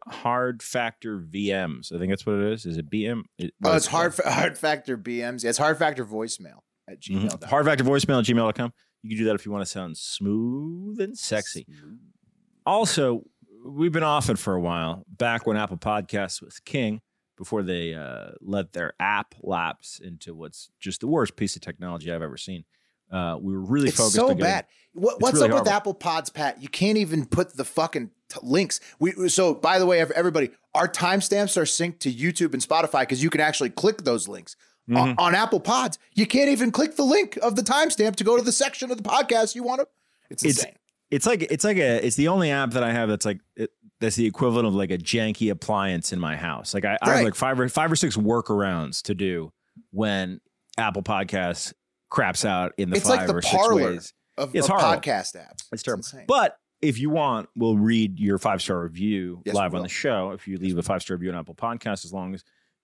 Hard 0.08 0.62
Factor 0.64 1.20
VMs. 1.20 1.94
I 1.94 2.00
think 2.00 2.12
that's 2.12 2.26
what 2.26 2.36
it 2.38 2.54
is. 2.54 2.66
Is 2.66 2.78
it 2.78 2.90
BM? 2.90 3.24
It- 3.38 3.54
oh, 3.64 3.76
it's 3.76 3.88
hard 3.88 4.14
fa- 4.16 4.30
hard 4.32 4.58
factor 4.58 4.98
BMs. 4.98 5.44
Yeah, 5.44 5.50
it's 5.50 5.58
hard 5.60 5.78
factor 5.78 6.06
voicemail 6.06 6.60
at 6.90 7.00
Mhm. 7.02 7.30
gmail. 7.30 7.44
Hard 7.46 7.66
Factor 7.66 7.84
voicemail 7.84 8.20
at 8.20 8.26
gmail.com. 8.26 8.74
You 9.04 9.10
can 9.12 9.18
do 9.20 9.26
that 9.26 9.36
if 9.36 9.46
you 9.46 9.52
want 9.52 9.62
to 9.64 9.70
sound 9.72 9.98
smooth 9.98 11.00
and 11.00 11.16
sexy. 11.18 11.66
Also, 12.66 13.24
we've 13.66 13.92
been 13.92 14.04
off 14.04 14.30
it 14.30 14.38
for 14.40 14.54
a 14.56 14.62
while. 14.62 15.04
Back 15.08 15.46
when 15.46 15.58
Apple 15.58 15.78
Podcasts 15.78 16.42
was 16.42 16.60
king, 16.60 17.02
before 17.38 17.64
they 17.64 17.94
uh, 17.94 18.30
let 18.42 18.74
their 18.74 18.94
app 19.00 19.36
lapse 19.42 20.00
into 20.00 20.34
what's 20.34 20.70
just 20.80 21.02
the 21.02 21.08
worst 21.08 21.36
piece 21.36 21.56
of 21.56 21.62
technology 21.62 22.12
I've 22.12 22.22
ever 22.22 22.38
seen. 22.38 22.64
Uh, 23.12 23.38
we 23.40 23.54
were 23.54 23.62
really 23.64 23.90
It's 23.90 23.98
focused. 23.98 24.16
so 24.16 24.30
on 24.32 24.38
bad. 24.38 24.66
What, 24.94 25.22
what's 25.22 25.36
really 25.36 25.52
up 25.52 25.66
with. 25.66 25.72
Apple 25.72 25.94
Pods, 25.94 26.30
Pat? 26.30 26.62
You 26.62 26.70
can't 26.70 26.98
even 26.98 27.26
put 27.26 27.56
the 27.56 27.64
fucking 27.66 28.10
t- 28.30 28.40
links. 28.42 28.80
We 29.00 29.30
so 29.30 29.54
by 29.54 29.78
the 29.78 29.86
way, 29.86 30.00
everybody, 30.00 30.50
our 30.74 30.88
timestamps 30.88 31.56
are 31.56 31.64
synced 31.66 32.00
to 32.00 32.12
YouTube 32.12 32.54
and 32.54 32.64
Spotify 32.64 33.02
because 33.02 33.22
you 33.22 33.30
can 33.30 33.42
actually 33.42 33.70
click 33.70 34.04
those 34.04 34.28
links. 34.28 34.56
Mm-hmm. 34.90 34.98
On, 34.98 35.16
on 35.18 35.36
Apple 35.36 35.60
Pods, 35.60 36.00
you 36.16 36.26
can't 36.26 36.50
even 36.50 36.72
click 36.72 36.96
the 36.96 37.04
link 37.04 37.38
of 37.42 37.56
the 37.56 37.62
timestamp 37.64 38.16
to 38.18 38.24
go 38.24 38.38
to 38.38 38.44
the 38.44 38.52
section 38.52 38.90
of 38.92 38.98
the 38.98 39.04
podcast 39.04 39.54
you 39.56 39.64
want 39.64 39.82
to. 39.82 39.88
It's 40.30 40.44
It's 40.44 40.58
insane. 40.60 40.74
it's 40.76 40.85
like 41.26 41.44
it's 41.44 41.64
like 41.64 41.78
a 41.78 42.06
it's 42.06 42.16
the 42.16 42.28
only 42.30 42.52
app 42.52 42.72
that 42.72 42.84
I 42.84 42.92
have 42.92 43.10
that's 43.10 43.26
like 43.26 43.40
it, 43.56 43.70
that's 44.02 44.16
the 44.16 44.26
equivalent 44.26 44.68
of 44.68 44.74
like 44.76 44.92
a 44.92 44.98
janky 44.98 45.52
appliance 45.52 46.12
in 46.12 46.20
my 46.20 46.36
house. 46.36 46.74
Like 46.74 46.84
I, 46.84 46.98
I 47.02 47.16
have 47.16 47.24
like 47.24 47.36
five 47.36 47.60
or 47.60 47.70
five 47.70 47.92
or 47.92 47.96
six 47.96 48.18
workarounds 48.18 49.02
to 49.04 49.14
do 49.16 49.54
when 49.92 50.42
Apple 50.78 51.04
Podcasts 51.04 51.74
craps 52.10 52.44
out 52.44 52.74
in 52.78 52.90
the 52.90 52.98
It's 52.98 53.08
five 53.08 53.20
like 53.20 53.28
the 53.28 53.36
or 53.36 53.42
six 53.42 53.70
ways. 53.72 54.14
of, 54.38 54.56
It's 54.56 54.68
of 54.68 54.76
horrible. 54.76 55.02
podcast 55.02 55.36
apps. 55.38 55.64
It's 55.72 55.84
terrible. 55.84 56.04
But 56.28 56.58
if 56.82 57.00
you 57.00 57.10
want, 57.10 57.48
we'll 57.56 57.78
read 57.78 58.20
your 58.20 58.38
five 58.38 58.62
star 58.62 58.82
review 58.82 59.42
Yes, 59.46 59.56
live 59.56 59.74
on 59.74 59.82
the 59.84 59.90
show. 59.90 60.32
If 60.32 60.48
you 60.48 60.58
leave 60.58 60.78
a 60.78 60.84
five 60.84 61.02
star 61.02 61.16
review 61.16 61.32
on 61.32 61.38
Apple 61.38 61.56
Podcasts, 61.56 62.04
as 62.04 62.14
long 62.14 62.34
as 62.34 62.44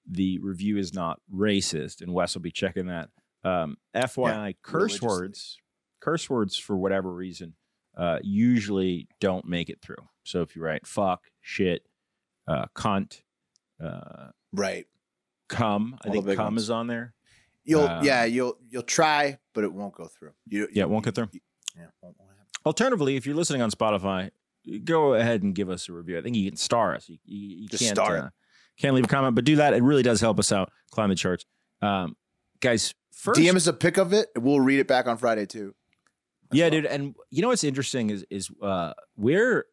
the 0.09 0.39
review 0.39 0.77
is 0.77 0.93
not 0.93 1.19
racist, 1.33 2.01
and 2.01 2.13
Wes 2.13 2.33
will 2.33 2.41
be 2.41 2.51
checking 2.51 2.87
that. 2.87 3.09
Um, 3.43 3.77
FYI, 3.95 4.55
curse 4.61 5.01
words, 5.01 5.57
curse 5.99 6.29
words 6.29 6.55
for 6.57 6.77
whatever 6.77 7.11
reason, 7.13 7.53
uh, 8.01 8.17
usually 8.23 9.07
don't 9.19 9.45
make 9.45 9.69
it 9.69 9.79
through. 9.81 10.03
So 10.23 10.41
if 10.41 10.55
you 10.55 10.63
write 10.63 10.87
fuck, 10.87 11.21
shit, 11.39 11.83
uh, 12.47 12.65
cunt, 12.75 13.21
uh, 13.83 14.29
right. 14.51 14.87
come, 15.47 15.97
I 16.03 16.07
All 16.07 16.13
think 16.23 16.39
ones. 16.39 16.63
is 16.63 16.69
on 16.71 16.87
there. 16.87 17.13
You'll 17.63 17.83
Uh, 17.83 18.01
yeah, 18.03 18.25
you'll 18.25 18.57
you'll 18.69 18.81
try, 18.81 19.37
but 19.53 19.63
it 19.63 19.71
won't 19.71 19.93
go 19.93 20.07
through. 20.07 20.31
You, 20.47 20.67
Yeah, 20.73 20.83
it 20.83 20.89
won't 20.89 21.05
get 21.05 21.13
through. 21.13 21.29
Yeah, 21.77 21.85
won't, 22.01 22.15
won't 22.19 22.31
happen. 22.31 22.45
Alternatively, 22.65 23.17
if 23.17 23.27
you're 23.27 23.35
listening 23.35 23.61
on 23.61 23.69
Spotify, 23.69 24.31
go 24.83 25.13
ahead 25.13 25.43
and 25.43 25.53
give 25.53 25.69
us 25.69 25.87
a 25.87 25.93
review. 25.93 26.17
I 26.17 26.21
think 26.23 26.35
you 26.35 26.49
can 26.49 26.57
star 26.57 26.95
us. 26.95 27.07
You, 27.07 27.17
you, 27.25 27.57
you 27.63 27.69
Just 27.69 27.83
can't 27.83 27.95
star 27.95 28.15
it. 28.17 28.23
uh, 28.23 28.29
can't 28.79 28.95
leave 28.95 29.05
a 29.05 29.07
comment, 29.07 29.35
but 29.35 29.45
do 29.45 29.57
that. 29.57 29.75
It 29.75 29.83
really 29.83 30.01
does 30.03 30.21
help 30.21 30.39
us 30.39 30.51
out. 30.51 30.71
Climb 30.89 31.09
the 31.09 31.15
charts, 31.15 31.45
um, 31.83 32.15
guys. 32.61 32.95
First, 33.13 33.39
DM 33.39 33.55
us 33.55 33.67
a 33.67 33.73
pic 33.73 33.97
of 33.97 34.11
it. 34.11 34.29
We'll 34.35 34.59
read 34.59 34.79
it 34.79 34.87
back 34.87 35.05
on 35.05 35.17
Friday 35.17 35.45
too. 35.45 35.75
Yeah, 36.53 36.69
dude. 36.69 36.85
And 36.85 37.15
you 37.29 37.41
know 37.41 37.49
what's 37.49 37.63
interesting 37.63 38.09
is 38.09 38.25
is 38.29 38.49
uh, 38.61 38.93
we're 39.15 39.65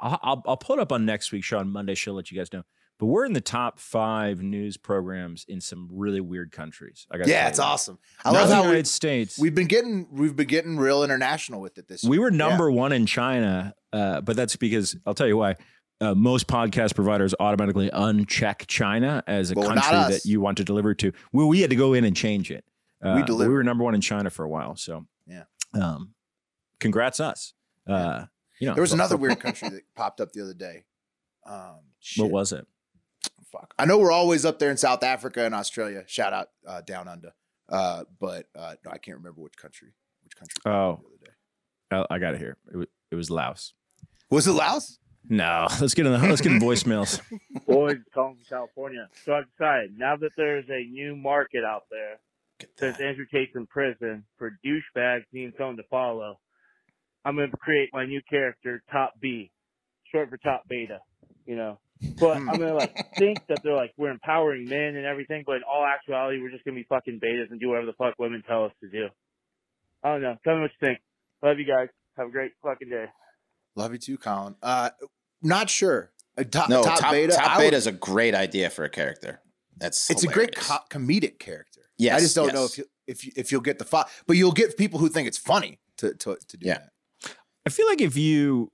I'll, 0.00 0.42
I'll 0.46 0.56
pull 0.56 0.76
it 0.76 0.80
up 0.82 0.92
on 0.92 1.04
next 1.06 1.30
week's 1.32 1.46
show 1.46 1.58
on 1.58 1.70
Monday. 1.70 1.94
She'll 1.94 2.14
let 2.14 2.30
you 2.30 2.38
guys 2.38 2.52
know. 2.52 2.62
But 2.98 3.06
we're 3.06 3.24
in 3.24 3.32
the 3.32 3.40
top 3.40 3.78
five 3.78 4.42
news 4.42 4.76
programs 4.76 5.46
in 5.48 5.60
some 5.62 5.88
really 5.90 6.20
weird 6.20 6.52
countries. 6.52 7.06
I 7.10 7.16
got 7.16 7.28
Yeah, 7.28 7.48
it's 7.48 7.58
awesome. 7.58 7.98
I 8.24 8.32
Not 8.32 8.40
love 8.40 8.50
how 8.50 8.62
United 8.62 8.80
we, 8.80 8.84
States. 8.84 9.38
we've 9.38 9.54
been 9.54 9.68
getting 9.68 10.06
we've 10.10 10.36
been 10.36 10.46
getting 10.48 10.76
real 10.76 11.02
international 11.02 11.60
with 11.62 11.78
it 11.78 11.88
this 11.88 12.02
We 12.04 12.16
year. 12.16 12.24
were 12.26 12.30
Yeah. 12.30 12.36
number 12.36 12.70
one 12.70 12.92
in 12.92 13.06
China, 13.06 13.74
uh, 13.92 14.20
but 14.20 14.36
that's 14.36 14.56
because 14.56 14.96
I'll 15.06 15.14
tell 15.14 15.28
you 15.28 15.36
why. 15.38 15.56
Uh, 16.02 16.14
most 16.14 16.46
podcast 16.46 16.94
providers 16.94 17.34
automatically 17.40 17.90
uncheck 17.90 18.66
China 18.66 19.22
as 19.26 19.50
a 19.50 19.54
Well, 19.54 19.68
country 19.68 20.14
that 20.14 20.24
you 20.24 20.40
want 20.40 20.56
to 20.58 20.64
deliver 20.64 20.94
to. 20.94 21.12
Well, 21.32 21.46
we 21.46 21.60
had 21.60 21.70
to 21.70 21.76
go 21.76 21.92
in 21.94 22.04
and 22.04 22.14
change 22.16 22.50
it. 22.50 22.64
Uh, 23.02 23.22
We. 23.28 23.34
We 23.34 23.48
were 23.48 23.62
number 23.62 23.84
one 23.84 23.94
in 23.94 24.00
China 24.02 24.28
for 24.30 24.44
a 24.44 24.48
while. 24.48 24.76
So 24.76 25.06
Yeah. 25.26 25.44
Um, 25.74 26.14
congrats 26.78 27.20
us. 27.20 27.54
Uh, 27.86 28.26
you 28.60 28.66
know, 28.68 28.74
There 28.74 28.82
was 28.82 28.90
for- 28.90 28.96
another 28.96 29.16
weird 29.18 29.40
country 29.40 29.68
that 29.70 29.82
popped 29.94 30.20
up 30.20 30.32
the 30.32 30.42
other 30.42 30.54
day. 30.54 30.84
Um, 31.46 31.80
shit. 32.00 32.22
What 32.22 32.30
was 32.32 32.52
it? 32.52 32.66
Fuck. 33.50 33.74
I 33.78 33.84
know 33.84 33.98
we're 33.98 34.12
always 34.12 34.44
up 34.44 34.58
there 34.58 34.70
in 34.70 34.76
South 34.76 35.02
Africa 35.02 35.44
and 35.44 35.54
Australia. 35.54 36.04
Shout 36.06 36.32
out 36.32 36.48
uh, 36.66 36.82
down 36.82 37.08
under. 37.08 37.32
Uh, 37.68 38.04
but 38.20 38.46
uh, 38.56 38.74
no, 38.84 38.90
I 38.92 38.98
can't 38.98 39.16
remember 39.18 39.40
which 39.40 39.56
country. 39.56 39.88
Which 40.24 40.36
country? 40.36 40.54
Oh. 40.66 40.92
up 40.92 41.00
the 41.00 41.06
other 41.06 41.16
day. 41.24 41.32
Oh, 41.92 42.06
I 42.14 42.18
got 42.18 42.34
it 42.34 42.38
here. 42.38 42.56
It 42.72 42.76
was, 42.76 42.86
it 43.10 43.14
was 43.16 43.30
Laos. 43.30 43.74
was 44.30 44.46
it 44.46 44.52
Laos? 44.52 44.98
No, 45.28 45.66
let's 45.80 45.94
get 45.94 46.06
in 46.06 46.12
the 46.12 46.18
let's 46.18 46.40
get 46.40 46.52
in 46.52 46.60
voicemails. 46.60 47.20
Boys 47.66 47.98
calling 48.14 48.36
from 48.36 48.44
California. 48.48 49.08
So 49.24 49.34
I 49.34 49.42
decided 49.42 49.98
now 49.98 50.16
that 50.16 50.30
there's 50.36 50.64
a 50.70 50.82
new 50.84 51.14
market 51.16 51.62
out 51.64 51.84
there 51.90 52.18
since 52.78 53.00
Andrew 53.00 53.26
Tate's 53.32 53.52
in 53.54 53.66
prison 53.66 54.24
for 54.38 54.58
douchebags 54.64 55.24
needing 55.32 55.52
someone 55.58 55.76
to 55.76 55.82
follow, 55.90 56.38
I'm 57.24 57.36
going 57.36 57.50
to 57.50 57.56
create 57.56 57.90
my 57.92 58.06
new 58.06 58.20
character, 58.28 58.82
Top 58.90 59.14
B, 59.20 59.50
short 60.12 60.30
for 60.30 60.36
Top 60.38 60.64
Beta. 60.68 60.98
You 61.46 61.56
know, 61.56 61.78
but 62.18 62.36
I'm 62.36 62.46
going 62.46 62.60
to 62.60 62.74
like 62.74 62.94
think 63.18 63.38
that 63.48 63.62
they're 63.64 63.74
like 63.74 63.92
we're 63.96 64.10
empowering 64.10 64.66
men 64.68 64.94
and 64.96 65.04
everything, 65.06 65.42
but 65.46 65.56
in 65.56 65.62
all 65.62 65.84
actuality, 65.84 66.40
we're 66.40 66.50
just 66.50 66.64
going 66.64 66.74
to 66.76 66.80
be 66.80 66.86
fucking 66.88 67.18
betas 67.22 67.50
and 67.50 67.58
do 67.60 67.68
whatever 67.68 67.86
the 67.86 67.92
fuck 67.94 68.14
women 68.18 68.42
tell 68.46 68.64
us 68.66 68.72
to 68.82 68.88
do. 68.88 69.08
I 70.04 70.12
don't 70.12 70.22
know. 70.22 70.36
Tell 70.44 70.54
me 70.56 70.62
what 70.62 70.70
you 70.80 70.86
think. 70.88 71.00
Love 71.42 71.58
you 71.58 71.66
guys. 71.66 71.88
Have 72.16 72.28
a 72.28 72.30
great 72.30 72.52
fucking 72.62 72.88
day. 72.88 73.06
Love 73.76 73.92
you 73.92 73.98
too, 73.98 74.16
Colin. 74.18 74.54
Uh, 74.62 74.90
not 75.42 75.70
sure. 75.70 76.10
Uh, 76.38 76.44
top, 76.44 76.68
No, 76.68 76.82
top, 76.82 77.00
top, 77.00 77.12
beta. 77.12 77.32
top 77.34 77.46
I 77.46 77.56
would- 77.58 77.62
beta 77.64 77.76
is 77.76 77.86
a 77.86 77.92
great 77.92 78.34
idea 78.34 78.70
for 78.70 78.84
a 78.84 78.90
character. 78.90 79.40
That's 79.76 80.10
it's 80.10 80.22
a 80.22 80.26
great 80.26 80.54
hilarious. 80.54 80.68
co- 80.90 80.98
comedic 80.98 81.38
character. 81.38 81.69
Yes, 82.00 82.16
I 82.16 82.20
just 82.20 82.34
don't 82.34 82.52
know 82.54 82.64
if 82.64 82.78
you, 82.78 82.84
if 83.06 83.24
you, 83.24 83.32
if 83.36 83.52
you'll 83.52 83.60
get 83.60 83.78
the 83.78 83.84
fo- 83.84 84.04
but 84.26 84.36
you'll 84.36 84.52
get 84.52 84.76
people 84.76 84.98
who 84.98 85.08
think 85.08 85.28
it's 85.28 85.38
funny 85.38 85.78
to 85.98 86.14
to, 86.14 86.36
to 86.48 86.56
do 86.56 86.66
Yeah. 86.66 86.78
that. 86.78 87.34
I 87.66 87.70
feel 87.70 87.86
like 87.86 88.00
if 88.00 88.16
you 88.16 88.70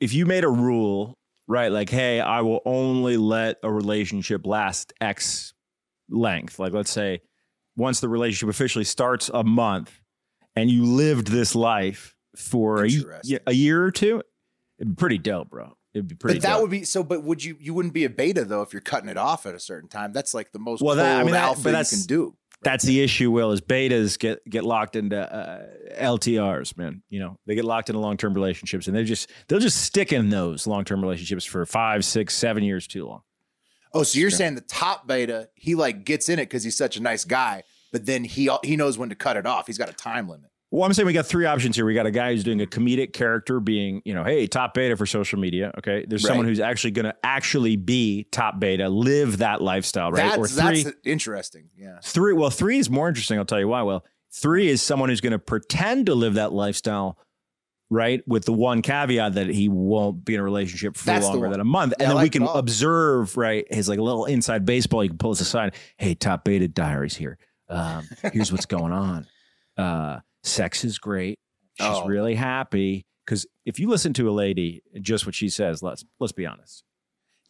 if 0.00 0.12
you 0.14 0.26
made 0.26 0.44
a 0.44 0.48
rule, 0.48 1.18
right, 1.46 1.70
like, 1.70 1.90
hey, 1.90 2.20
I 2.20 2.40
will 2.40 2.60
only 2.64 3.16
let 3.16 3.58
a 3.62 3.70
relationship 3.70 4.46
last 4.46 4.92
X 5.00 5.52
length. 6.08 6.58
Like, 6.58 6.72
let's 6.72 6.90
say 6.90 7.20
once 7.76 8.00
the 8.00 8.08
relationship 8.08 8.48
officially 8.48 8.84
starts 8.84 9.30
a 9.32 9.44
month 9.44 10.00
and 10.56 10.70
you 10.70 10.84
lived 10.84 11.28
this 11.28 11.54
life 11.54 12.14
for 12.36 12.84
a, 12.84 12.90
a 13.46 13.52
year 13.52 13.82
or 13.84 13.90
two, 13.90 14.22
it'd 14.78 14.96
be 14.96 15.00
pretty 15.00 15.18
dope, 15.18 15.50
bro. 15.50 15.76
It'd 15.92 16.08
be 16.08 16.14
pretty 16.16 16.38
But 16.38 16.42
that 16.42 16.52
dope. 16.54 16.62
would 16.62 16.70
be 16.70 16.84
so. 16.84 17.04
But 17.04 17.22
would 17.22 17.44
you? 17.44 17.56
You 17.60 17.72
wouldn't 17.72 17.94
be 17.94 18.04
a 18.04 18.10
beta 18.10 18.44
though 18.44 18.62
if 18.62 18.72
you're 18.72 18.82
cutting 18.82 19.08
it 19.08 19.16
off 19.16 19.46
at 19.46 19.54
a 19.54 19.60
certain 19.60 19.88
time. 19.88 20.12
That's 20.12 20.34
like 20.34 20.50
the 20.50 20.58
most 20.58 20.80
Well, 20.82 20.96
well, 20.96 21.04
that- 21.04 21.20
I 21.20 21.22
mean, 21.24 21.32
that- 21.34 21.44
alpha 21.44 21.62
but 21.62 21.68
you 21.70 21.72
that's- 21.72 21.90
can 21.90 22.06
do. 22.06 22.36
That's 22.64 22.84
the 22.84 23.02
issue, 23.02 23.30
Will, 23.30 23.52
is 23.52 23.60
betas 23.60 24.18
get 24.18 24.44
get 24.48 24.64
locked 24.64 24.96
into 24.96 25.18
uh, 25.18 25.66
LTRs, 25.98 26.76
man. 26.76 27.02
You 27.08 27.20
know, 27.20 27.38
they 27.46 27.54
get 27.54 27.64
locked 27.64 27.90
into 27.90 28.00
long 28.00 28.16
term 28.16 28.34
relationships 28.34 28.86
and 28.86 28.96
they 28.96 29.04
just 29.04 29.30
they'll 29.48 29.60
just 29.60 29.82
stick 29.82 30.12
in 30.12 30.30
those 30.30 30.66
long 30.66 30.84
term 30.84 31.00
relationships 31.02 31.44
for 31.44 31.64
five, 31.66 32.04
six, 32.04 32.34
seven 32.34 32.62
years 32.62 32.86
too 32.86 33.06
long. 33.06 33.22
Oh, 33.92 34.02
so 34.02 34.18
you're 34.18 34.30
saying 34.30 34.56
the 34.56 34.60
top 34.60 35.06
beta? 35.06 35.48
He 35.54 35.76
like 35.76 36.04
gets 36.04 36.28
in 36.28 36.40
it 36.40 36.46
because 36.46 36.64
he's 36.64 36.76
such 36.76 36.96
a 36.96 37.02
nice 37.02 37.24
guy, 37.24 37.62
but 37.92 38.06
then 38.06 38.24
he 38.24 38.50
he 38.64 38.76
knows 38.76 38.98
when 38.98 39.10
to 39.10 39.14
cut 39.14 39.36
it 39.36 39.46
off. 39.46 39.66
He's 39.66 39.78
got 39.78 39.88
a 39.88 39.92
time 39.92 40.28
limit. 40.28 40.50
Well, 40.74 40.84
I'm 40.84 40.92
saying 40.92 41.06
we 41.06 41.12
got 41.12 41.26
three 41.26 41.44
options 41.46 41.76
here. 41.76 41.86
We 41.86 41.94
got 41.94 42.06
a 42.06 42.10
guy 42.10 42.32
who's 42.32 42.42
doing 42.42 42.60
a 42.60 42.66
comedic 42.66 43.12
character, 43.12 43.60
being 43.60 44.02
you 44.04 44.12
know, 44.12 44.24
hey, 44.24 44.48
top 44.48 44.74
beta 44.74 44.96
for 44.96 45.06
social 45.06 45.38
media. 45.38 45.72
Okay, 45.78 46.04
there's 46.04 46.26
someone 46.26 46.46
who's 46.46 46.58
actually 46.58 46.90
going 46.90 47.04
to 47.04 47.14
actually 47.22 47.76
be 47.76 48.26
top 48.32 48.58
beta, 48.58 48.88
live 48.88 49.38
that 49.38 49.62
lifestyle, 49.62 50.10
right? 50.10 50.36
That's 50.36 50.36
or 50.36 50.48
three, 50.48 50.82
that's 50.82 50.96
interesting. 51.04 51.70
Yeah. 51.76 52.00
three. 52.02 52.32
Well, 52.32 52.50
three 52.50 52.78
is 52.78 52.90
more 52.90 53.06
interesting. 53.06 53.38
I'll 53.38 53.44
tell 53.44 53.60
you 53.60 53.68
why. 53.68 53.82
Well, 53.82 54.04
three 54.32 54.66
is 54.66 54.82
someone 54.82 55.10
who's 55.10 55.20
going 55.20 55.30
to 55.30 55.38
pretend 55.38 56.06
to 56.06 56.16
live 56.16 56.34
that 56.34 56.52
lifestyle, 56.52 57.18
right? 57.88 58.26
With 58.26 58.44
the 58.44 58.52
one 58.52 58.82
caveat 58.82 59.34
that 59.34 59.46
he 59.46 59.68
won't 59.68 60.24
be 60.24 60.34
in 60.34 60.40
a 60.40 60.42
relationship 60.42 60.96
for 60.96 61.06
That's 61.06 61.24
longer 61.24 61.50
than 61.50 61.60
a 61.60 61.64
month, 61.64 61.94
Yeah, 62.00 62.06
and 62.08 62.16
then 62.16 62.22
we 62.24 62.30
can 62.30 62.42
observe, 62.42 63.36
right? 63.36 63.64
His 63.72 63.88
like 63.88 64.00
little 64.00 64.24
inside 64.24 64.66
baseball. 64.66 65.04
You 65.04 65.10
can 65.10 65.18
pull 65.18 65.30
us 65.30 65.40
aside. 65.40 65.76
Hey, 65.98 66.16
top 66.16 66.42
beta 66.42 66.66
diaries 66.66 67.14
here. 67.14 67.38
Um, 67.68 68.08
here's 68.32 68.50
what's 68.50 68.66
going 68.66 68.92
on. 68.92 69.28
Uh, 69.76 70.18
sex 70.44 70.84
is 70.84 70.98
great. 70.98 71.38
She's 71.80 71.86
Oh. 71.88 72.06
really 72.06 72.36
happy 72.36 73.04
because 73.26 73.46
if 73.64 73.78
you 73.80 73.88
listen 73.88 74.12
to 74.14 74.28
a 74.28 74.32
lady, 74.32 74.82
just 75.00 75.26
what 75.26 75.34
she 75.34 75.48
says, 75.48 75.82
let's 75.82 76.04
let's 76.20 76.32
be 76.32 76.46
honest. 76.46 76.84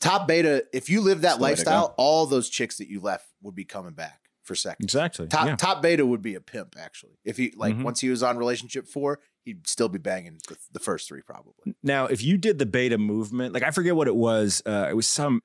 Top 0.01 0.27
beta. 0.27 0.65
If 0.73 0.89
you 0.89 1.01
live 1.01 1.21
that 1.23 1.23
That's 1.23 1.39
the 1.39 1.43
way 1.43 1.49
to 1.51 1.53
lifestyle, 1.53 1.95
all 1.99 2.27
those 2.27 2.49
chicks 2.49 2.79
that 2.79 2.89
you 2.89 3.01
left 3.01 3.27
would 3.43 3.55
be 3.55 3.65
coming 3.65 3.93
back 3.93 4.21
for 4.43 4.55
seconds. 4.55 4.85
Exactly. 4.85 5.27
Top 5.29 5.47
yeah. 5.47 5.57
top 5.57 5.83
beta 5.83 6.05
would 6.05 6.23
be 6.23 6.35
a 6.35 6.41
pimp 6.41 6.77
actually. 6.79 7.19
If 7.25 7.37
he 7.37 7.53
like 7.57 7.75
Mhm. 7.75 7.83
once 7.85 8.01
he 8.01 8.09
was 8.11 8.23
on 8.23 8.37
relationship 8.37 8.87
four, 8.87 9.21
he'd 9.45 9.67
still 9.67 9.89
be 9.89 9.99
banging 9.99 10.39
the, 10.49 10.57
the 10.73 10.81
first 10.81 11.09
three 11.09 11.23
probably. 11.23 11.75
Now, 11.83 12.07
if 12.07 12.23
you 12.23 12.37
did 12.39 12.59
the 12.59 12.67
beta 12.67 12.99
movement, 12.99 13.55
like 13.55 13.63
I 13.63 13.71
forget 13.71 13.97
what 13.97 14.09
it 14.09 14.17
was, 14.17 14.63
uh, 14.67 14.87
it 14.91 14.95
was 14.95 15.07
some. 15.07 15.41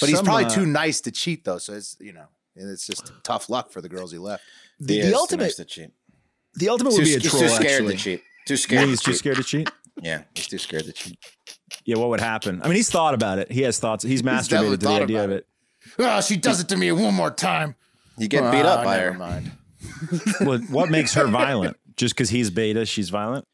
But 0.00 0.08
he's 0.08 0.22
probably 0.22 0.46
uh, 0.46 0.50
too 0.50 0.66
nice 0.66 1.00
to 1.02 1.10
cheat 1.10 1.44
though, 1.44 1.58
so 1.58 1.74
it's 1.74 1.96
you 2.00 2.12
know 2.12 2.26
and 2.56 2.68
it's 2.70 2.86
just 2.86 3.10
tough 3.22 3.48
luck 3.48 3.70
for 3.70 3.80
the 3.80 3.88
girls 3.88 4.12
he 4.12 4.18
left. 4.18 4.42
The, 4.78 4.94
He 4.94 5.00
the 5.08 5.14
ultimate, 5.16 5.44
nice 5.44 5.56
to 5.56 5.64
cheat. 5.64 5.90
The 6.54 6.68
ultimate 6.68 6.90
Too, 6.90 6.96
would 6.98 7.04
be 7.04 7.14
a 7.14 7.18
he's 7.18 7.30
troll. 7.30 7.42
too 7.42 7.48
scared 7.48 7.70
actually. 7.82 7.96
to 7.96 8.02
cheat. 8.02 8.22
Too 8.46 8.52
You 8.54 8.56
scared. 8.56 8.78
think 8.80 8.86
to 8.86 8.90
he's 8.90 9.00
too 9.02 9.10
cheat. 9.12 9.18
scared 9.18 9.36
to 9.36 9.42
cheat? 9.44 9.70
Yeah, 10.02 10.22
he's 10.34 10.46
too 10.48 10.58
scared 10.58 10.84
to 10.84 10.92
cheat. 10.92 11.18
Yeah. 11.84 11.96
What 11.98 12.08
would 12.10 12.20
happen? 12.20 12.60
I 12.62 12.66
mean, 12.68 12.76
he's 12.76 12.90
thought 12.90 13.14
about 13.14 13.38
it. 13.38 13.50
He 13.52 13.62
has 13.62 13.78
thoughts. 13.78 14.04
He's 14.04 14.22
definitely 14.22 14.76
masturbated 14.76 14.80
to 14.80 14.86
the 14.86 14.88
idea 15.02 15.16
about 15.24 15.30
of 15.30 15.36
it. 15.36 15.46
Oh, 15.98 16.20
she 16.20 16.36
does 16.36 16.60
it 16.60 16.68
to 16.68 16.76
me 16.76 16.90
one 16.92 17.14
more 17.14 17.30
time. 17.30 17.74
You 18.18 18.28
get 18.28 18.50
beat 18.52 18.64
up 18.64 18.80
Ah, 18.80 18.84
by 18.84 18.96
never 18.98 19.12
her. 19.12 19.18
mind. 19.18 19.52
Well, 20.40 20.58
what 20.70 20.90
makes 20.90 21.14
her 21.14 21.26
violent? 21.26 21.76
Just 21.96 22.14
because 22.14 22.30
he's 22.30 22.50
beta, 22.50 22.86
she's 22.86 23.10
violent. 23.10 23.46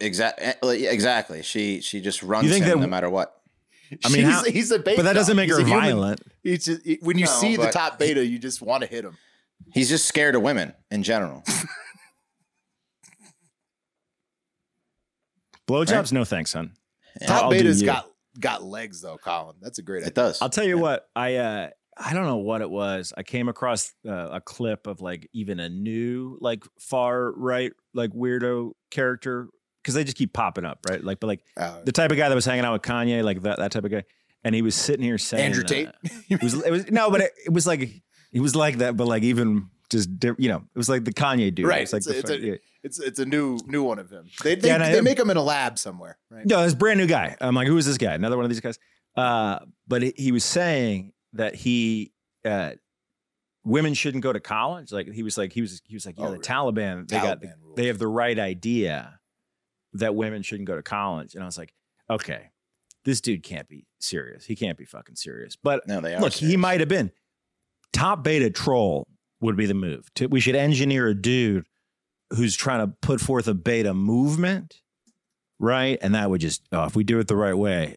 Exactly. 0.00 0.86
Exactly. 0.86 1.42
She 1.42 1.80
she 1.80 2.00
just 2.00 2.22
runs 2.22 2.48
think 2.50 2.64
him 2.64 2.78
that- 2.80 2.86
no 2.86 2.90
matter 2.90 3.10
what. 3.10 3.32
I 4.04 4.08
mean, 4.08 4.24
he's, 4.24 4.34
how- 4.34 4.44
he's 4.44 4.70
a 4.72 4.78
beta, 4.80 4.96
but 4.96 5.02
that 5.04 5.12
doesn't 5.12 5.36
make 5.36 5.46
He's 5.48 5.58
her 5.58 5.62
a 5.62 5.66
violent. 5.66 6.20
He's 6.42 6.64
just, 6.64 6.80
when 7.02 7.18
you 7.18 7.26
No, 7.26 7.30
see 7.30 7.56
the 7.56 7.70
top 7.70 7.98
beta, 8.00 8.24
you 8.26 8.38
just 8.38 8.60
want 8.60 8.82
to 8.82 8.88
hit 8.88 9.04
him. 9.04 9.16
He's 9.72 9.88
just 9.88 10.06
scared 10.06 10.34
of 10.34 10.42
women 10.42 10.72
in 10.90 11.02
general. 11.04 11.44
Blowjobs, 15.66 16.12
no 16.12 16.24
thanks, 16.24 16.50
son. 16.50 16.72
Top 17.26 17.44
I'll 17.44 17.50
do 17.50 17.56
beta's 17.58 17.80
you. 17.80 17.86
got 17.86 18.06
got 18.38 18.62
legs 18.62 19.00
though, 19.00 19.16
Colin. 19.18 19.56
That's 19.60 19.78
a 19.78 19.82
great 19.82 19.98
idea. 19.98 20.08
It 20.08 20.14
does. 20.14 20.42
I'll 20.42 20.50
tell 20.50 20.64
you 20.64 20.78
what, 20.78 21.08
I 21.16 21.36
uh 21.36 21.70
I 21.98 22.12
don't 22.12 22.26
know 22.26 22.36
what 22.36 22.60
it 22.60 22.68
was. 22.70 23.14
I 23.16 23.22
came 23.22 23.48
across 23.48 23.94
uh, 24.06 24.28
a 24.32 24.40
clip 24.40 24.86
of 24.86 25.00
like 25.00 25.28
even 25.32 25.58
a 25.58 25.68
new 25.70 26.36
like 26.40 26.64
far 26.78 27.32
right 27.32 27.72
like 27.94 28.10
weirdo 28.10 28.72
character 28.90 29.48
because 29.82 29.94
they 29.94 30.04
just 30.04 30.16
keep 30.16 30.32
popping 30.32 30.64
up, 30.66 30.80
right? 30.90 31.02
Like, 31.02 31.20
but 31.20 31.28
like 31.28 31.40
Uh, 31.56 31.80
the 31.84 31.92
type 31.92 32.10
of 32.10 32.18
guy 32.18 32.28
that 32.28 32.34
was 32.34 32.44
hanging 32.44 32.64
out 32.64 32.74
with 32.74 32.82
Kanye, 32.82 33.24
like 33.24 33.42
that 33.42 33.58
that 33.58 33.72
type 33.72 33.84
of 33.84 33.90
guy, 33.90 34.04
and 34.44 34.54
he 34.54 34.60
was 34.60 34.74
sitting 34.74 35.04
here 35.04 35.16
saying 35.16 35.46
Andrew 35.46 35.64
uh, 35.64 35.66
Tate. 35.66 35.88
it 36.28 36.42
was 36.42 36.54
it 36.54 36.70
was 36.70 36.90
no, 36.90 37.10
but 37.10 37.22
it, 37.22 37.32
it 37.46 37.52
was 37.52 37.66
like 37.66 38.02
it 38.32 38.40
was 38.40 38.54
like 38.54 38.78
that, 38.78 38.96
but 38.96 39.06
like 39.06 39.22
even 39.22 39.70
just 39.90 40.08
you 40.38 40.48
know, 40.48 40.56
it 40.56 40.76
was 40.78 40.88
like 40.88 41.04
the 41.04 41.12
Kanye 41.12 41.54
dude. 41.54 41.66
Right. 41.66 41.82
It's 41.82 41.92
like 41.92 42.00
It's 42.00 42.06
the 42.06 42.14
a- 42.14 42.18
it's 42.18 42.30
a- 42.30 42.38
yeah. 42.46 42.54
It's 42.82 42.98
it's 43.00 43.18
a 43.18 43.26
new 43.26 43.58
new 43.66 43.82
one 43.82 43.98
of 43.98 44.10
him. 44.10 44.26
They 44.42 44.54
they, 44.54 44.68
Yeah, 44.68 44.74
and 44.76 44.84
I- 44.84 45.00
make 45.00 45.18
him 45.18 45.30
in 45.30 45.36
a 45.36 45.42
lab 45.42 45.78
somewhere, 45.78 46.18
right? 46.30 46.46
No, 46.46 46.62
it's 46.62 46.74
a 46.74 46.76
brand 46.76 46.98
new 47.00 47.06
guy. 47.06 47.36
I'm 47.40 47.54
like, 47.54 47.66
who 47.68 47.76
is 47.78 47.86
this 47.86 47.98
guy? 47.98 48.14
Another 48.14 48.36
one 48.36 48.44
of 48.44 48.50
these 48.50 48.60
guys. 48.60 48.78
Uh, 49.16 49.58
but 49.88 50.02
he, 50.02 50.30
was 50.30 50.44
saying 50.44 51.12
that 51.32 51.54
he 51.54 52.12
uh, 52.44 52.72
women 53.64 53.94
shouldn't 53.94 54.22
go 54.22 54.32
to 54.32 54.40
college. 54.40 54.92
Like 54.92 55.08
he 55.10 55.22
was 55.22 55.36
like 55.38 55.52
he 55.52 55.60
was 55.62 55.80
he 55.84 55.94
was 55.96 56.06
like, 56.06 56.18
yeah, 56.18 56.26
Oh, 56.26 56.30
the 56.30 56.34
right. 56.34 56.42
Taliban 56.42 57.08
they 57.08 57.16
got 57.18 57.40
Taliban 57.40 57.52
rules. 57.62 57.76
they 57.76 57.86
have 57.86 57.98
the 57.98 58.06
right 58.08 58.38
idea 58.38 59.18
that 59.94 60.14
women 60.14 60.42
shouldn't 60.42 60.68
go 60.68 60.76
to 60.76 60.82
college. 60.82 61.34
And 61.34 61.42
I 61.42 61.46
was 61.46 61.56
like, 61.58 61.72
okay, 62.10 62.50
this 63.04 63.20
dude 63.20 63.42
can't 63.42 63.68
be 63.68 63.86
serious. 63.98 64.44
He 64.44 64.54
can't 64.54 64.76
be 64.78 64.84
fucking 64.84 65.16
serious. 65.16 65.56
But 65.56 65.88
No, 65.88 66.00
they 66.00 66.14
are. 66.14 66.20
look, 66.20 66.32
he 66.34 66.56
might 66.56 66.80
have 66.80 66.88
been. 66.88 67.10
top 67.92 68.22
beta 68.22 68.50
troll 68.50 69.06
would 69.46 69.56
be 69.56 69.66
the 69.66 69.74
move. 69.74 70.12
To, 70.14 70.26
we 70.26 70.40
should 70.40 70.54
engineer 70.54 71.08
a 71.08 71.14
dude 71.14 71.64
who's 72.30 72.54
trying 72.54 72.80
to 72.80 72.94
put 73.00 73.20
forth 73.20 73.48
a 73.48 73.54
beta 73.54 73.94
movement, 73.94 74.80
right? 75.58 75.98
And 76.02 76.14
that 76.14 76.28
would 76.28 76.40
just, 76.40 76.62
oh, 76.72 76.84
if 76.84 76.94
we 76.94 77.04
do 77.04 77.18
it 77.18 77.28
the 77.28 77.36
right 77.36 77.56
way, 77.56 77.96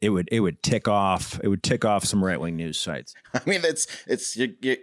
it 0.00 0.10
would 0.10 0.28
it 0.32 0.40
would 0.40 0.62
tick 0.62 0.88
off 0.88 1.38
it 1.44 1.48
would 1.48 1.62
tick 1.62 1.84
off 1.84 2.04
some 2.04 2.24
right 2.24 2.40
wing 2.40 2.56
news 2.56 2.76
sites. 2.78 3.14
I 3.34 3.40
mean, 3.46 3.60
it's 3.64 3.86
it's 4.06 4.36
you, 4.36 4.54
you, 4.60 4.76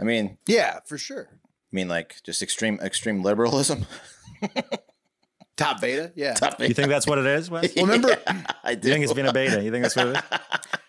I 0.00 0.02
mean, 0.02 0.38
yeah, 0.48 0.80
for 0.86 0.98
sure. 0.98 1.28
I 1.30 1.38
mean, 1.70 1.88
like 1.88 2.16
just 2.24 2.42
extreme 2.42 2.80
extreme 2.82 3.22
liberalism. 3.22 3.86
Top 5.56 5.80
beta, 5.80 6.12
yeah. 6.16 6.34
Top 6.34 6.58
beta. 6.58 6.68
You 6.68 6.74
think 6.74 6.88
that's 6.88 7.06
what 7.06 7.18
it 7.18 7.26
is? 7.26 7.48
Wes? 7.48 7.72
Well, 7.76 7.86
remember, 7.86 8.16
I 8.64 8.74
do. 8.74 8.88
You 8.88 8.94
think 8.94 9.04
it's 9.04 9.12
been 9.12 9.26
a 9.26 9.32
beta? 9.32 9.62
You 9.62 9.70
think 9.70 9.84
that's 9.84 9.94
what 9.94 10.08
it 10.08 10.16
is? 10.16 10.22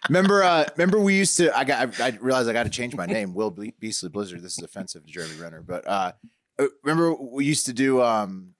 Remember, 0.09 0.43
uh, 0.43 0.65
remember 0.77 0.99
we 0.99 1.15
used 1.17 1.37
to. 1.37 1.55
I 1.57 1.63
got. 1.63 1.99
I, 1.99 2.07
I 2.07 2.09
realized 2.21 2.49
I 2.49 2.53
got 2.53 2.63
to 2.63 2.69
change 2.69 2.95
my 2.95 3.05
name. 3.05 3.33
Will 3.33 3.51
Ble- 3.51 3.71
Beastly 3.79 4.09
Blizzard. 4.09 4.41
This 4.41 4.57
is 4.57 4.63
offensive 4.63 5.05
to 5.05 5.11
Jeremy 5.11 5.35
Renner, 5.39 5.61
but 5.61 5.87
uh, 5.87 6.11
uh, 6.59 6.65
remember 6.83 7.13
we 7.13 7.45
used 7.45 7.65
to 7.67 7.73
do. 7.73 8.01
Um, 8.01 8.51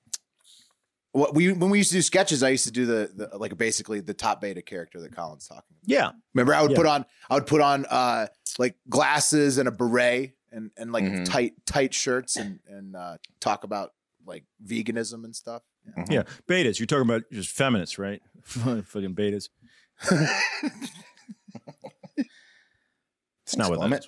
what 1.12 1.34
we 1.34 1.54
when 1.54 1.70
we 1.70 1.78
used 1.78 1.92
to 1.92 1.96
do 1.98 2.02
sketches, 2.02 2.44
I 2.44 2.50
used 2.50 2.66
to 2.66 2.72
do 2.72 2.86
the, 2.86 3.10
the 3.32 3.38
like 3.38 3.58
basically 3.58 4.02
the 4.02 4.14
top 4.14 4.42
beta 4.42 4.62
character 4.62 5.00
that 5.02 5.16
Colin's 5.16 5.48
talking. 5.48 5.64
About. 5.70 5.80
Yeah. 5.86 6.12
Remember, 6.34 6.54
I 6.54 6.62
would 6.62 6.72
Yeah. 6.72 6.78
put 6.78 6.86
on 6.88 7.06
I 7.30 7.36
would 7.36 7.48
put 7.48 7.62
on 7.62 7.86
uh 7.90 8.28
like 8.60 8.76
glasses 8.90 9.58
and 9.58 9.68
a 9.70 9.72
beret 9.72 10.34
and 10.52 10.72
and 10.76 10.92
like 10.92 11.06
Mhm. 11.06 11.26
tight 11.26 11.54
tight 11.66 11.94
shirts 11.94 12.36
and 12.36 12.60
and 12.68 12.98
uh, 12.98 13.18
talk 13.40 13.64
about 13.64 13.94
like 14.26 14.44
veganism 14.66 15.24
and 15.24 15.34
stuff. 15.34 15.62
Yeah, 16.10 16.24
betas. 16.50 16.80
You're 16.80 16.86
talking 16.88 17.04
about 17.08 17.24
just 17.32 17.50
feminists, 17.52 17.98
right? 17.98 18.22
Fucking 18.44 19.16
betas. 19.16 19.48
it's 23.46 23.58
not 23.58 23.70
what 23.70 23.80
that 23.80 24.08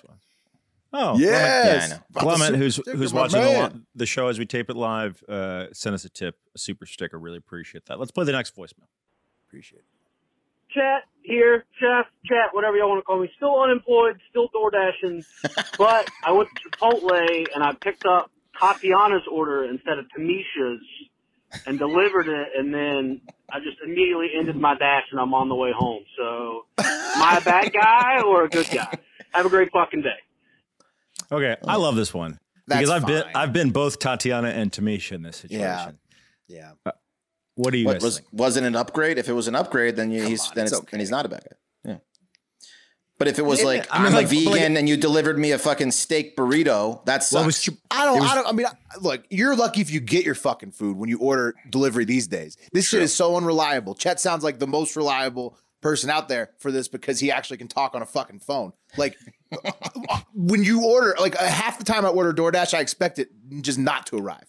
Oh, 0.92 1.18
Yes. 1.18 1.90
Yeah, 1.90 1.96
I 1.96 2.00
the 2.12 2.20
Clement, 2.20 2.56
who's 2.56 2.80
who's 2.86 3.12
watching 3.12 3.40
the, 3.40 3.82
the 3.94 4.06
show 4.06 4.28
as 4.28 4.38
we 4.38 4.46
tape 4.46 4.70
it 4.70 4.76
live, 4.76 5.22
uh, 5.28 5.66
send 5.72 5.94
us 5.94 6.04
a 6.04 6.08
tip, 6.08 6.36
a 6.54 6.58
super 6.58 6.86
sticker. 6.86 7.18
Really 7.18 7.36
appreciate 7.38 7.86
that. 7.86 7.98
Let's 7.98 8.10
play 8.10 8.24
the 8.24 8.32
next 8.32 8.56
voicemail. 8.56 8.88
Appreciate 9.48 9.80
it. 9.80 10.74
chat 10.74 11.02
here, 11.22 11.64
chef, 11.78 12.06
chat, 12.24 12.52
whatever 12.52 12.76
y'all 12.76 12.88
want 12.88 13.00
to 13.00 13.04
call 13.04 13.20
me. 13.20 13.30
Still 13.36 13.62
unemployed, 13.62 14.18
still 14.30 14.48
door 14.48 14.70
dashing, 14.70 15.22
but 15.78 16.08
I 16.24 16.32
went 16.32 16.48
to 16.48 16.70
Chipotle 16.70 17.46
and 17.54 17.62
I 17.62 17.74
picked 17.74 18.06
up 18.06 18.30
Tatiana's 18.58 19.24
order 19.30 19.64
instead 19.64 19.98
of 19.98 20.06
Tamisha's 20.16 20.80
and 21.66 21.78
delivered 21.78 22.28
it, 22.28 22.48
and 22.58 22.72
then 22.74 23.20
I 23.50 23.58
just 23.60 23.76
immediately 23.84 24.28
ended 24.38 24.56
my 24.56 24.74
dash 24.76 25.04
and 25.12 25.20
I'm 25.20 25.32
on 25.34 25.48
the 25.48 25.54
way 25.54 25.70
home. 25.76 26.02
So, 26.16 26.64
am 26.78 27.22
I 27.22 27.38
a 27.38 27.44
bad 27.44 27.72
guy 27.72 28.22
or 28.22 28.44
a 28.44 28.48
good 28.48 28.68
guy? 28.70 28.98
Have 29.32 29.46
a 29.46 29.48
great 29.48 29.70
fucking 29.72 30.02
day. 30.02 30.14
Okay, 31.30 31.56
I 31.66 31.76
love 31.76 31.96
this 31.96 32.14
one 32.14 32.38
That's 32.66 32.80
because 32.80 32.90
I've 32.90 33.06
been. 33.06 33.24
I've 33.34 33.52
been 33.52 33.70
both 33.70 33.98
Tatiana 33.98 34.48
and 34.48 34.70
Tamisha 34.72 35.12
in 35.12 35.22
this 35.22 35.38
situation. 35.38 35.98
Yeah. 36.48 36.72
Yeah. 36.84 36.92
What 37.56 37.72
do 37.72 37.78
you 37.78 37.86
What 37.86 37.94
guys 37.94 38.02
was 38.02 38.18
think? 38.20 38.28
wasn't 38.32 38.66
an 38.66 38.76
upgrade? 38.76 39.18
If 39.18 39.28
it 39.28 39.32
was 39.34 39.48
an 39.48 39.54
upgrade, 39.54 39.96
then 39.96 40.10
you, 40.10 40.22
he's 40.24 40.46
on, 40.48 40.52
then 40.54 40.64
it's 40.64 40.72
it's, 40.72 40.80
okay. 40.80 40.88
then 40.92 41.00
he's 41.00 41.10
not 41.10 41.26
a 41.26 41.28
bad 41.28 41.42
guy. 41.44 41.56
Yeah. 41.90 41.96
But 43.18 43.26
if 43.28 43.38
it 43.38 43.44
was 43.44 43.58
Yeah, 43.60 43.66
like 43.66 43.86
I 43.90 43.98
mean, 43.98 44.06
I'm 44.06 44.12
like- 44.14 44.26
a 44.26 44.28
vegan 44.28 44.52
like- 44.52 44.60
and 44.62 44.88
you 44.88 44.96
delivered 44.96 45.38
me 45.38 45.50
a 45.50 45.58
fucking 45.58 45.90
steak 45.90 46.36
burrito, 46.36 47.04
that 47.06 47.24
sucks. 47.24 47.32
Well, 47.34 47.44
was 47.46 47.68
I 47.90 48.04
don't. 48.04 48.20
Was- 48.20 48.30
I 48.30 48.34
don't. 48.36 48.46
I 48.46 48.52
mean, 48.52 48.66
I- 48.66 48.76
look, 49.00 49.24
you're 49.28 49.56
lucky 49.56 49.80
if 49.80 49.90
you 49.90 49.98
get 50.00 50.24
your 50.24 50.36
fucking 50.36 50.70
food 50.70 50.96
when 50.96 51.08
you 51.10 51.18
order 51.18 51.54
delivery 51.68 52.04
these 52.04 52.28
days. 52.28 52.56
This 52.72 52.86
shit 52.88 53.02
is 53.02 53.12
so 53.12 53.36
unreliable. 53.36 53.94
Chet 53.96 54.20
sounds 54.20 54.44
like 54.44 54.60
the 54.60 54.68
most 54.68 54.94
reliable 54.96 55.58
person 55.80 56.10
out 56.10 56.28
there 56.28 56.50
for 56.58 56.72
this 56.72 56.88
because 56.88 57.20
he 57.20 57.30
actually 57.30 57.56
can 57.56 57.68
talk 57.68 57.94
on 57.94 58.02
a 58.02 58.06
fucking 58.06 58.40
phone. 58.40 58.72
Like 58.96 59.16
when 60.34 60.62
you 60.62 60.84
order, 60.84 61.14
like 61.20 61.40
uh, 61.40 61.46
half 61.46 61.78
the 61.78 61.84
time 61.84 62.04
I 62.04 62.08
order 62.08 62.32
DoorDash, 62.32 62.74
I 62.74 62.80
expect 62.80 63.18
it 63.18 63.28
just 63.60 63.78
not 63.78 64.06
to 64.06 64.16
arrive. 64.18 64.46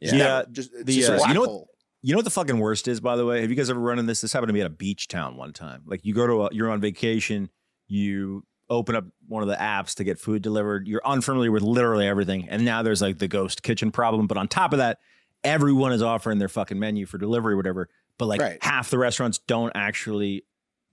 yeah, 0.00 0.12
Never. 0.16 0.46
just 0.52 0.72
the, 0.72 0.92
just 0.94 1.08
a 1.08 1.14
uh, 1.14 1.16
black 1.18 1.28
you 1.28 1.34
know 1.34 1.40
what- 1.40 1.48
hole. 1.48 1.68
You 2.04 2.12
know 2.14 2.18
what 2.18 2.24
the 2.24 2.30
fucking 2.30 2.58
worst 2.58 2.88
is, 2.88 2.98
by 2.98 3.14
the 3.14 3.24
way? 3.24 3.42
Have 3.42 3.50
you 3.50 3.54
guys 3.54 3.70
ever 3.70 3.78
run 3.78 4.00
in 4.00 4.06
this? 4.06 4.22
This 4.22 4.32
happened 4.32 4.48
to 4.48 4.52
me 4.52 4.60
at 4.60 4.66
a 4.66 4.70
beach 4.70 5.06
town 5.06 5.36
one 5.36 5.52
time. 5.52 5.82
Like 5.86 6.04
you 6.04 6.14
go 6.14 6.26
to 6.26 6.42
a, 6.42 6.48
you're 6.50 6.68
on 6.68 6.80
vacation, 6.80 7.48
you 7.86 8.44
open 8.68 8.96
up 8.96 9.04
one 9.28 9.44
of 9.44 9.48
the 9.48 9.54
apps 9.54 9.94
to 9.94 10.02
get 10.02 10.18
food 10.18 10.42
delivered. 10.42 10.88
You're 10.88 11.02
unfamiliar 11.04 11.52
with 11.52 11.62
literally 11.62 12.08
everything, 12.08 12.48
and 12.48 12.64
now 12.64 12.82
there's 12.82 13.00
like 13.00 13.18
the 13.18 13.28
ghost 13.28 13.62
kitchen 13.62 13.92
problem. 13.92 14.26
But 14.26 14.36
on 14.36 14.48
top 14.48 14.72
of 14.72 14.78
that, 14.78 14.98
everyone 15.44 15.92
is 15.92 16.02
offering 16.02 16.38
their 16.38 16.48
fucking 16.48 16.76
menu 16.76 17.06
for 17.06 17.18
delivery, 17.18 17.52
or 17.54 17.56
whatever. 17.56 17.88
But 18.18 18.26
like 18.26 18.40
Right. 18.40 18.62
half 18.62 18.90
the 18.90 18.98
restaurants 18.98 19.38
don't 19.38 19.72
actually 19.74 20.44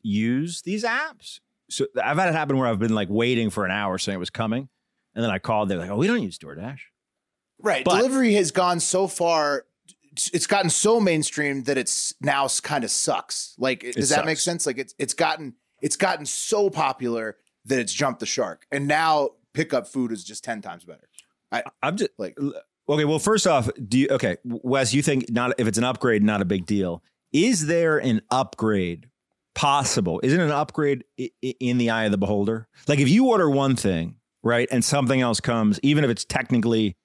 use 0.01 0.61
these 0.61 0.83
apps. 0.83 1.39
So 1.69 1.85
I've 2.01 2.17
had 2.17 2.29
it 2.29 2.35
happen 2.35 2.57
where 2.57 2.67
I've 2.67 2.79
been 2.79 2.95
like 2.95 3.09
waiting 3.09 3.49
for 3.49 3.65
an 3.65 3.71
hour 3.71 3.97
saying 3.97 4.15
it 4.15 4.19
was 4.19 4.29
coming, 4.29 4.69
and 5.13 5.23
then 5.23 5.29
I 5.29 5.37
called. 5.39 5.69
They're 5.69 5.77
like, 5.77 5.89
"Oh, 5.89 5.97
we 5.97 6.07
don't 6.07 6.23
use 6.23 6.39
DoorDash." 6.39 6.79
Right. 7.61 7.83
But- 7.85 7.97
Delivery 7.97 8.33
has 8.33 8.51
gone 8.51 8.79
so 8.79 9.07
far. 9.07 9.65
It's 10.33 10.47
gotten 10.47 10.69
so 10.71 10.99
mainstream 10.99 11.63
that 11.63 11.77
it's 11.77 12.13
now 12.19 12.47
kind 12.63 12.83
of 12.83 12.89
sucks. 12.91 13.53
Like, 13.59 13.81
does 13.93 14.09
that 14.09 14.25
make 14.25 14.39
sense? 14.39 14.65
Like, 14.65 14.77
it's 14.79 14.95
it's 14.97 15.13
gotten 15.13 15.55
it's 15.81 15.95
gotten 15.95 16.25
so 16.25 16.69
popular 16.69 17.37
that 17.65 17.79
it's 17.79 17.93
jumped 17.93 18.19
the 18.19 18.25
shark, 18.25 18.65
and 18.71 18.87
now 18.87 19.29
pickup 19.53 19.87
food 19.87 20.11
is 20.11 20.23
just 20.23 20.43
ten 20.43 20.61
times 20.61 20.83
better. 20.85 21.07
I'm 21.83 21.97
just 21.97 22.11
Like, 22.17 22.37
Okay, 22.89 23.05
well, 23.05 23.19
first 23.19 23.45
off, 23.45 23.69
do 23.87 23.99
you 23.99 24.07
okay, 24.09 24.37
Wes? 24.43 24.93
You 24.93 25.03
think 25.03 25.29
not 25.29 25.53
if 25.59 25.67
it's 25.67 25.77
an 25.77 25.83
upgrade, 25.83 26.23
not 26.23 26.41
a 26.41 26.45
big 26.45 26.65
deal. 26.65 27.03
Is 27.31 27.67
there 27.67 27.99
an 27.99 28.21
upgrade 28.31 29.07
possible? 29.53 30.19
Isn't 30.23 30.39
an 30.39 30.51
upgrade 30.51 31.03
in 31.41 31.77
the 31.77 31.91
eye 31.91 32.05
of 32.05 32.11
the 32.11 32.17
beholder? 32.17 32.67
Like 32.87 32.99
if 32.99 33.07
you 33.07 33.27
order 33.27 33.47
one 33.49 33.75
thing, 33.75 34.15
right, 34.41 34.67
and 34.71 34.83
something 34.83 35.21
else 35.21 35.39
comes, 35.39 35.79
even 35.83 36.03
if 36.03 36.09
it's 36.09 36.25
technically 36.25 36.97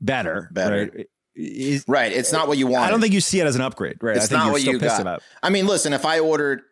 better, 0.00 0.50
Better. 0.52 0.90
right? 0.94 1.06
Is, 1.36 1.84
right. 1.88 2.12
It's 2.12 2.32
not 2.32 2.46
what 2.46 2.58
you 2.58 2.66
want. 2.66 2.84
I 2.84 2.90
don't 2.90 3.00
think 3.00 3.12
you 3.12 3.20
see 3.20 3.40
it 3.40 3.46
as 3.46 3.56
an 3.56 3.62
upgrade, 3.62 3.96
right? 4.00 4.16
It's 4.16 4.30
not 4.30 4.52
what 4.52 4.62
you 4.62 4.78
got. 4.78 5.00
about. 5.00 5.22
I 5.42 5.50
mean, 5.50 5.66
listen, 5.66 5.92
if 5.92 6.04
I 6.04 6.20
ordered, 6.20 6.62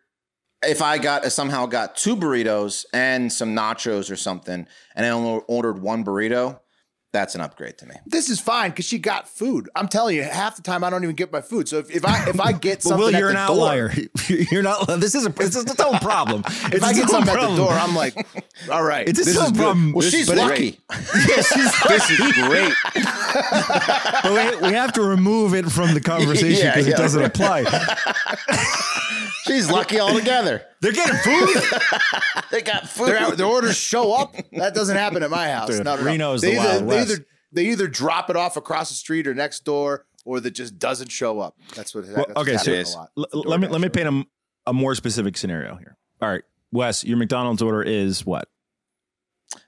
if 0.61 0.81
I 0.81 0.97
got 0.97 1.29
somehow 1.31 1.65
got 1.65 1.95
two 1.95 2.15
burritos 2.15 2.85
and 2.93 3.31
some 3.31 3.55
nachos 3.55 4.09
or 4.11 4.15
something, 4.15 4.65
and 4.95 5.05
I 5.05 5.09
only 5.09 5.41
ordered 5.47 5.81
one 5.81 6.05
burrito, 6.05 6.59
that's 7.13 7.35
an 7.35 7.41
upgrade 7.41 7.77
to 7.77 7.85
me. 7.85 7.95
this 8.05 8.29
is 8.29 8.39
fine 8.41 8.71
because 8.71 8.85
she 8.85 8.97
got 8.99 9.29
food. 9.29 9.69
I'm 9.75 9.87
telling 9.87 10.15
you, 10.17 10.23
half 10.23 10.57
the 10.57 10.61
time 10.63 10.83
I 10.83 10.89
don't 10.89 11.03
even 11.03 11.15
get 11.15 11.31
my 11.31 11.39
food. 11.41 11.69
So 11.69 11.77
if, 11.77 11.89
if 11.89 12.03
I 12.05 12.27
if 12.27 12.39
I 12.41 12.51
get 12.67 12.83
something 12.83 12.99
Will, 12.99 13.11
you're 13.11 13.31
the 13.31 13.39
an 13.41 13.47
door, 13.47 13.55
outlier. 13.69 13.93
you're 14.27 14.63
not. 14.63 14.87
This 14.99 15.15
is 15.15 15.25
a. 15.25 15.29
This 15.29 15.55
is 15.55 15.63
its 15.63 15.79
own 15.79 15.99
problem. 15.99 16.43
if 16.47 16.83
I 16.83 16.91
get 16.91 17.07
something 17.09 17.33
at 17.33 17.49
the 17.49 17.55
door, 17.55 17.71
I'm 17.71 17.95
like, 17.95 18.15
all 18.69 18.83
right, 18.83 19.07
It's 19.07 19.19
its 19.19 19.29
this 19.29 19.37
is 19.37 19.51
good. 19.51 19.55
problem. 19.57 19.93
Well, 19.93 20.01
This- 20.01 20.11
she's 20.13 20.27
but 20.27 20.37
it- 20.37 20.41
lucky. 20.41 20.79
this 21.27 21.51
is 21.55 22.33
great. 22.33 22.73
but 24.23 24.61
we, 24.61 24.67
we 24.69 24.73
have 24.73 24.91
to 24.93 25.01
remove 25.03 25.53
it 25.53 25.71
from 25.71 25.93
the 25.93 26.01
conversation 26.01 26.67
because 26.67 26.87
yeah. 26.87 26.93
it 26.93 26.97
doesn't 26.97 27.23
apply. 27.23 27.63
she's 29.45 29.69
lucky 29.69 29.99
altogether. 29.99 30.65
They're 30.83 30.91
getting 30.91 31.15
food. 31.17 31.49
They 32.51 32.61
got 32.61 32.87
food. 32.87 33.07
their, 33.07 33.31
their 33.31 33.45
orders 33.47 33.75
show 33.75 34.13
up. 34.13 34.35
That 34.51 34.75
doesn't 34.75 34.95
happen 34.95 35.23
at 35.23 35.31
my 35.31 35.49
house. 35.49 35.69
Dude, 35.69 35.83
no, 35.83 35.95
no, 35.95 36.01
no. 36.01 36.05
Reno's 36.05 36.41
they 36.41 36.53
the 36.53 36.59
either, 36.61 36.69
Wild 36.69 36.81
they 36.81 36.85
West. 36.97 37.11
either 37.11 37.25
they 37.51 37.65
either 37.67 37.87
drop 37.87 38.29
it 38.29 38.35
off 38.35 38.57
across 38.57 38.89
the 38.89 38.95
street 38.95 39.25
or 39.25 39.33
next 39.33 39.61
door, 39.65 40.05
or 40.23 40.39
that 40.39 40.51
just 40.51 40.77
doesn't 40.77 41.09
show 41.11 41.39
up. 41.39 41.55
That's 41.75 41.95
what. 41.95 42.05
Well, 42.05 42.25
that's 42.27 42.39
okay, 42.41 42.57
so 42.57 42.71
happening 42.75 42.93
a 42.93 42.97
lot. 42.97 43.09
l- 43.33 43.43
let 43.45 43.59
me 43.59 43.67
let 43.69 43.81
me 43.81 43.89
paint 43.89 44.07
a, 44.07 44.69
a 44.69 44.73
more 44.73 44.93
specific 44.93 45.35
scenario 45.35 45.75
here. 45.77 45.97
All 46.21 46.29
right, 46.29 46.43
Wes, 46.71 47.03
your 47.03 47.17
McDonald's 47.17 47.61
order 47.63 47.81
is 47.81 48.23
what? 48.23 48.47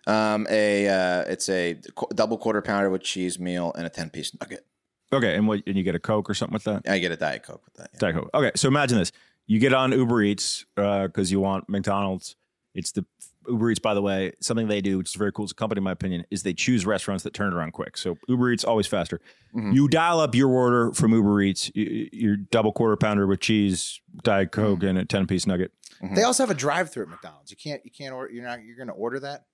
Um, 0.08 0.46
a 0.50 0.88
uh, 0.88 1.22
it's 1.28 1.50
a 1.50 1.80
qu- 1.96 2.08
double 2.14 2.38
quarter 2.38 2.62
pounder 2.62 2.90
with 2.92 3.02
cheese 3.04 3.40
meal 3.40 3.72
and 3.76 3.86
a 3.88 3.90
ten 3.90 4.10
piece 4.12 4.32
nugget. 4.40 4.66
Okay, 5.14 5.36
and 5.36 5.48
what? 5.48 5.62
And 5.66 5.76
you 5.76 5.84
get 5.84 5.96
a 5.96 6.00
Coke 6.00 6.30
or 6.30 6.34
something 6.34 6.54
with 6.54 6.64
that? 6.66 6.84
I 6.88 7.00
get 7.00 7.12
a 7.12 7.16
diet 7.16 7.44
coke 7.44 7.64
with 7.66 7.74
that. 7.76 7.90
yeah. 7.94 8.00
Diet 8.00 8.16
Coke. 8.16 8.30
Okay, 8.34 8.52
so 8.56 8.68
imagine 8.68 8.98
this: 9.00 9.12
you 9.48 9.60
get 9.60 9.74
on 9.74 9.92
Uber 9.92 10.22
Eats 10.24 10.66
uh, 10.78 11.08
because 11.08 11.32
you 11.32 11.40
want 11.40 11.70
McDonald's. 11.70 12.36
It's 12.74 12.92
the 12.92 13.06
Uber 13.48 13.72
Eats, 13.72 13.80
by 13.80 13.94
the 13.94 14.02
way, 14.02 14.34
something 14.42 14.68
they 14.68 14.82
do, 14.82 14.98
which 14.98 15.10
is 15.12 15.16
very 15.16 15.32
cool. 15.32 15.46
It's 15.46 15.52
a 15.52 15.56
company, 15.56 15.80
in 15.80 15.84
my 15.84 15.92
opinion, 15.92 16.26
is 16.32 16.44
they 16.44 16.54
choose 16.54 16.86
restaurants 16.86 17.24
that 17.24 17.34
turn 17.34 17.54
around 17.54 17.72
quick. 17.74 17.96
So 17.96 18.18
Uber 18.28 18.52
Eats 18.52 18.64
always 18.64 18.88
faster. 18.88 19.22
Mhm. 19.56 19.74
You 19.76 19.88
dial 19.88 20.20
up 20.20 20.36
your 20.36 20.50
order 20.50 20.92
from 20.94 21.14
Uber 21.14 21.42
Eats, 21.42 21.72
y- 21.76 21.88
y- 21.90 22.10
your 22.12 22.36
double 22.38 22.72
quarter 22.74 22.96
pounder 22.98 23.28
with 23.28 23.40
cheese, 23.40 24.02
Diet 24.24 24.52
Coke, 24.52 24.80
mm-hmm. 24.80 24.88
and 24.90 24.98
a 24.98 25.06
ten 25.06 25.26
piece 25.28 25.46
nugget. 25.48 25.72
Mm-hmm. 26.04 26.16
They 26.16 26.24
also 26.24 26.44
have 26.44 26.50
a 26.50 26.56
drive-through 26.56 27.04
at 27.04 27.10
McDonald's. 27.10 27.52
You 27.52 27.58
can't. 27.58 27.82
You 27.86 27.92
can't 27.92 28.14
order. 28.14 28.34
You're 28.34 28.44
not. 28.44 28.64
You're 28.64 28.76
going 28.78 28.88
to 28.88 28.94
order 28.94 29.20
that. 29.22 29.46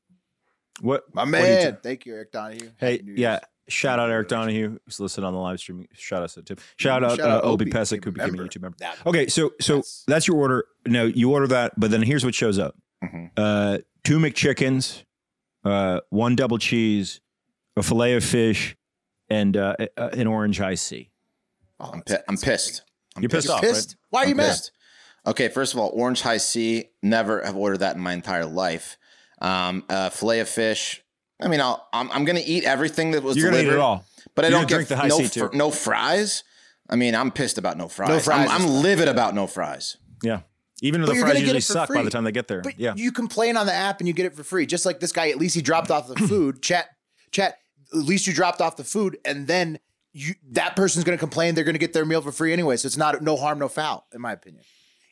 What 0.79 1.03
My 1.13 1.23
what 1.25 1.31
do 1.31 1.37
you 1.37 1.43
man. 1.43 1.73
t- 1.73 1.79
Thank 1.83 2.05
you, 2.07 2.13
Eric 2.15 2.31
Donahue. 2.31 2.71
Hey, 2.77 2.93
Happy 2.93 3.03
New 3.03 3.13
yeah. 3.15 3.39
Year's. 3.71 3.79
Shout 3.79 3.99
out 3.99 4.09
Eric 4.09 4.27
Donahue 4.27 4.77
who's 4.85 4.99
listening 4.99 5.25
on 5.25 5.33
the 5.33 5.39
live 5.39 5.59
stream. 5.59 5.87
Shout 5.93 6.23
out 6.23 6.29
to 6.31 6.41
Tim. 6.43 6.57
Shout 6.77 7.03
out, 7.03 7.17
Shout 7.17 7.29
uh, 7.29 7.41
Obi 7.43 7.65
Obi, 7.65 7.71
Pesek 7.71 8.01
a 8.01 8.05
who 8.05 8.11
became 8.11 8.35
a. 8.35 8.37
YouTube 8.43 8.61
member. 8.61 8.77
Yeah. 8.81 8.93
Okay, 9.05 9.27
so 9.27 9.51
so 9.59 9.75
That's- 9.75 10.03
that's 10.07 10.27
your 10.27 10.37
order. 10.37 10.65
No, 10.87 11.05
you 11.05 11.31
order 11.31 11.47
that, 11.47 11.73
but 11.77 11.91
then 11.91 12.01
here's 12.01 12.23
what 12.25 12.35
shows 12.35 12.59
up: 12.59 12.75
Mhm. 13.03 13.31
uh, 13.37 13.77
two 14.03 14.17
McChickens, 14.19 15.03
uh, 15.63 16.01
one 16.09 16.35
double 16.35 16.57
cheese, 16.57 17.21
a 17.77 17.83
fillet 17.83 18.15
of 18.15 18.23
fish, 18.23 18.75
and 19.29 19.55
uh, 19.57 19.75
a- 19.79 19.87
a- 19.97 20.09
an 20.19 20.27
orange 20.27 20.59
iced 20.61 20.89
tea. 20.89 21.11
Oh, 21.79 21.91
I'm, 21.93 21.99
that's- 22.05 22.17
pi- 22.17 22.23
I'm 22.27 22.37
pissed. 22.37 22.83
I'm 23.15 23.23
You're 23.23 23.29
pissed 23.29 23.47
You're 23.47 23.55
off, 23.55 23.61
pissed? 23.61 23.95
Why 24.09 24.21
are 24.21 24.25
you 24.25 24.31
I'm 24.31 24.37
mad? 24.37 24.47
pissed. 24.49 24.71
Okay, 25.27 25.49
first 25.49 25.73
of 25.73 25.79
all, 25.79 25.91
orange 25.93 26.21
Hi-C. 26.21 26.85
Never 27.03 27.43
have 27.43 27.55
ordered 27.55 27.77
that 27.79 27.95
in 27.95 28.01
my 28.01 28.13
entire 28.13 28.45
life. 28.45 28.97
um, 29.41 29.83
uh, 29.89 30.09
fillet 30.09 30.39
of 30.41 30.47
fish. 30.49 31.00
I 31.41 31.47
mean, 31.47 31.61
I'll, 31.61 31.87
I'm 31.93 32.11
I'm 32.11 32.25
gonna 32.25 32.41
eat 32.45 32.63
everything 32.63 33.11
that 33.11 33.23
was 33.23 33.37
You're 33.37 33.51
gonna 33.51 33.63
eat 33.63 33.67
it 33.69 33.79
all. 33.79 34.05
but 34.35 34.45
I 34.45 34.49
You're 34.49 34.59
don't 34.59 34.69
gonna 34.69 34.83
get 34.83 34.87
drink 34.87 34.89
the 34.89 34.97
high 34.97 35.07
no 35.07 35.27
fr- 35.49 35.55
no 35.55 35.71
fries. 35.71 36.43
I 36.89 36.95
mean, 36.95 37.15
I'm 37.15 37.31
pissed 37.31 37.57
about 37.57 37.77
no 37.77 37.87
fries. 37.87 38.09
No 38.09 38.19
fries 38.19 38.49
I'm, 38.49 38.61
I'm 38.63 38.67
livid 38.67 39.07
about 39.07 39.33
no 39.33 39.47
fries. 39.47 39.97
Yeah. 40.23 40.41
Even 40.81 41.01
though 41.01 41.07
But 41.07 41.13
the 41.13 41.19
fries 41.21 41.41
usually 41.41 41.61
suck 41.61 41.89
by 41.89 42.01
the 42.01 42.09
time 42.09 42.23
they 42.23 42.31
get 42.31 42.47
there. 42.47 42.61
But 42.61 42.79
yeah. 42.79 42.93
you 42.95 43.11
complain 43.11 43.55
on 43.55 43.65
the 43.67 43.73
app 43.73 43.99
and 43.99 44.07
you 44.07 44.13
get 44.13 44.25
it 44.25 44.35
for 44.35 44.43
free. 44.43 44.65
Just 44.65 44.85
like 44.85 44.99
this 44.99 45.11
guy, 45.11 45.29
at 45.29 45.37
least 45.37 45.55
he 45.55 45.61
dropped 45.61 45.91
off 45.91 46.07
the 46.07 46.15
food. 46.27 46.61
Chat, 46.61 46.87
chat. 47.31 47.59
At 47.93 47.99
least 47.99 48.25
you 48.25 48.33
dropped 48.33 48.61
off 48.61 48.77
the 48.77 48.83
food, 48.83 49.17
and 49.25 49.47
then 49.47 49.77
you 50.13 50.33
that 50.51 50.75
person's 50.75 51.03
going 51.03 51.17
to 51.17 51.19
complain. 51.19 51.55
They're 51.55 51.63
going 51.63 51.75
to 51.75 51.79
get 51.79 51.93
their 51.93 52.05
meal 52.05 52.21
for 52.21 52.31
free 52.31 52.51
anyway. 52.53 52.77
So 52.77 52.85
it's 52.87 52.97
not 52.97 53.21
no 53.21 53.35
harm, 53.35 53.59
no 53.59 53.67
foul, 53.67 54.07
in 54.13 54.21
my 54.21 54.31
opinion. 54.31 54.63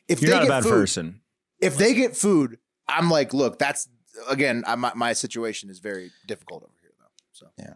If 0.08 0.22
You're 0.22 0.30
they 0.30 0.36
not 0.36 0.42
a 0.42 0.46
get 0.46 0.50
bad 0.50 0.62
food, 0.64 0.70
person. 0.70 1.20
if 1.60 1.76
they 1.76 1.94
get 1.94 2.16
food, 2.16 2.58
I'm 2.88 3.10
like, 3.10 3.32
look, 3.32 3.58
that's 3.58 3.86
again, 4.28 4.64
I, 4.66 4.74
my 4.76 4.92
my 4.94 5.12
situation 5.12 5.70
is 5.70 5.78
very 5.78 6.10
difficult 6.26 6.62
over 6.62 6.72
here, 6.80 6.92
though. 6.98 7.06
So 7.32 7.46
Yeah. 7.58 7.74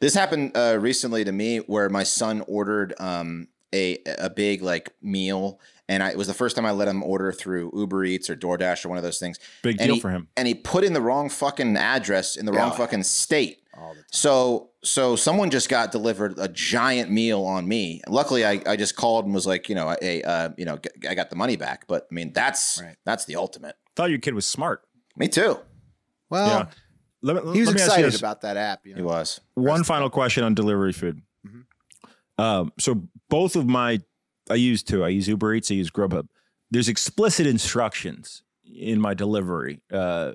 This 0.00 0.14
happened 0.14 0.56
uh, 0.56 0.78
recently 0.80 1.22
to 1.24 1.30
me 1.32 1.58
where 1.58 1.88
my 1.88 2.02
son 2.02 2.42
ordered 2.48 2.92
um, 2.98 3.48
a 3.72 3.98
a 4.18 4.28
big 4.28 4.60
like 4.62 4.92
meal, 5.00 5.60
and 5.88 6.02
I, 6.02 6.10
it 6.10 6.18
was 6.18 6.26
the 6.26 6.34
first 6.34 6.56
time 6.56 6.66
I 6.66 6.72
let 6.72 6.88
him 6.88 7.04
order 7.04 7.30
through 7.32 7.70
Uber 7.72 8.04
Eats 8.04 8.28
or 8.28 8.34
DoorDash 8.34 8.84
or 8.84 8.88
one 8.88 8.98
of 8.98 9.04
those 9.04 9.20
things. 9.20 9.38
Big 9.62 9.76
And 9.80 9.86
deal 9.86 9.94
he- 9.94 10.00
for 10.00 10.10
him. 10.10 10.26
And 10.36 10.48
he 10.48 10.54
put 10.54 10.82
in 10.82 10.92
the 10.92 11.00
wrong 11.00 11.28
fucking 11.28 11.76
address 11.76 12.34
in 12.36 12.46
the 12.46 12.52
wrong 12.52 12.70
Yeah. 12.72 12.76
fucking 12.78 13.04
state. 13.04 13.62
all 13.78 13.90
the 13.90 14.00
time. 14.00 14.04
So 14.10 14.70
so 14.82 15.14
someone 15.14 15.50
just 15.50 15.68
got 15.68 15.92
delivered 15.92 16.34
a 16.38 16.48
giant 16.48 17.12
meal 17.12 17.44
on 17.44 17.68
me. 17.68 18.02
Luckily, 18.08 18.44
I, 18.44 18.60
I 18.66 18.74
just 18.74 18.96
called 18.96 19.24
and 19.24 19.32
was 19.34 19.46
like, 19.46 19.68
you 19.68 19.76
know, 19.76 19.94
a 20.02 20.22
uh, 20.22 20.48
you 20.58 20.64
know, 20.64 20.78
g- 20.78 21.08
I 21.08 21.14
got 21.14 21.30
the 21.30 21.36
money 21.36 21.54
back. 21.54 21.86
But 21.86 22.08
I 22.10 22.14
mean, 22.14 22.32
that's 22.32 22.80
Right. 22.82 22.96
that's 23.04 23.24
the 23.24 23.36
ultimate. 23.36 23.76
Thought 23.94 24.10
your 24.10 24.18
kid 24.18 24.34
was 24.34 24.46
smart. 24.46 24.82
Me 25.16 25.28
too. 25.28 25.60
Well, 26.30 26.46
yeah. 26.46 26.66
Let 27.22 27.44
me, 27.44 27.52
he 27.54 27.60
was 27.60 27.68
let 27.68 27.76
me 27.76 27.82
excited 27.82 28.06
this. 28.06 28.18
about 28.18 28.42
that 28.42 28.56
app. 28.56 28.86
You 28.86 28.94
He 28.94 29.02
was. 29.02 29.40
One 29.54 29.84
final 29.84 30.10
question 30.10 30.44
on 30.44 30.54
delivery 30.54 30.92
food. 30.92 31.22
Mm-hmm. 31.46 32.42
Um, 32.42 32.72
so 32.78 33.08
both 33.28 33.56
of 33.56 33.66
my, 33.66 34.00
I 34.50 34.54
use 34.54 34.82
two. 34.82 35.02
I 35.02 35.08
use 35.08 35.26
Uber 35.26 35.54
Eats. 35.54 35.70
I 35.70 35.74
use 35.74 35.90
Grubhub. 35.90 36.28
There's 36.70 36.88
explicit 36.88 37.46
instructions 37.46 38.42
in 38.64 39.00
my 39.00 39.14
delivery 39.14 39.80
uh, 39.92 40.32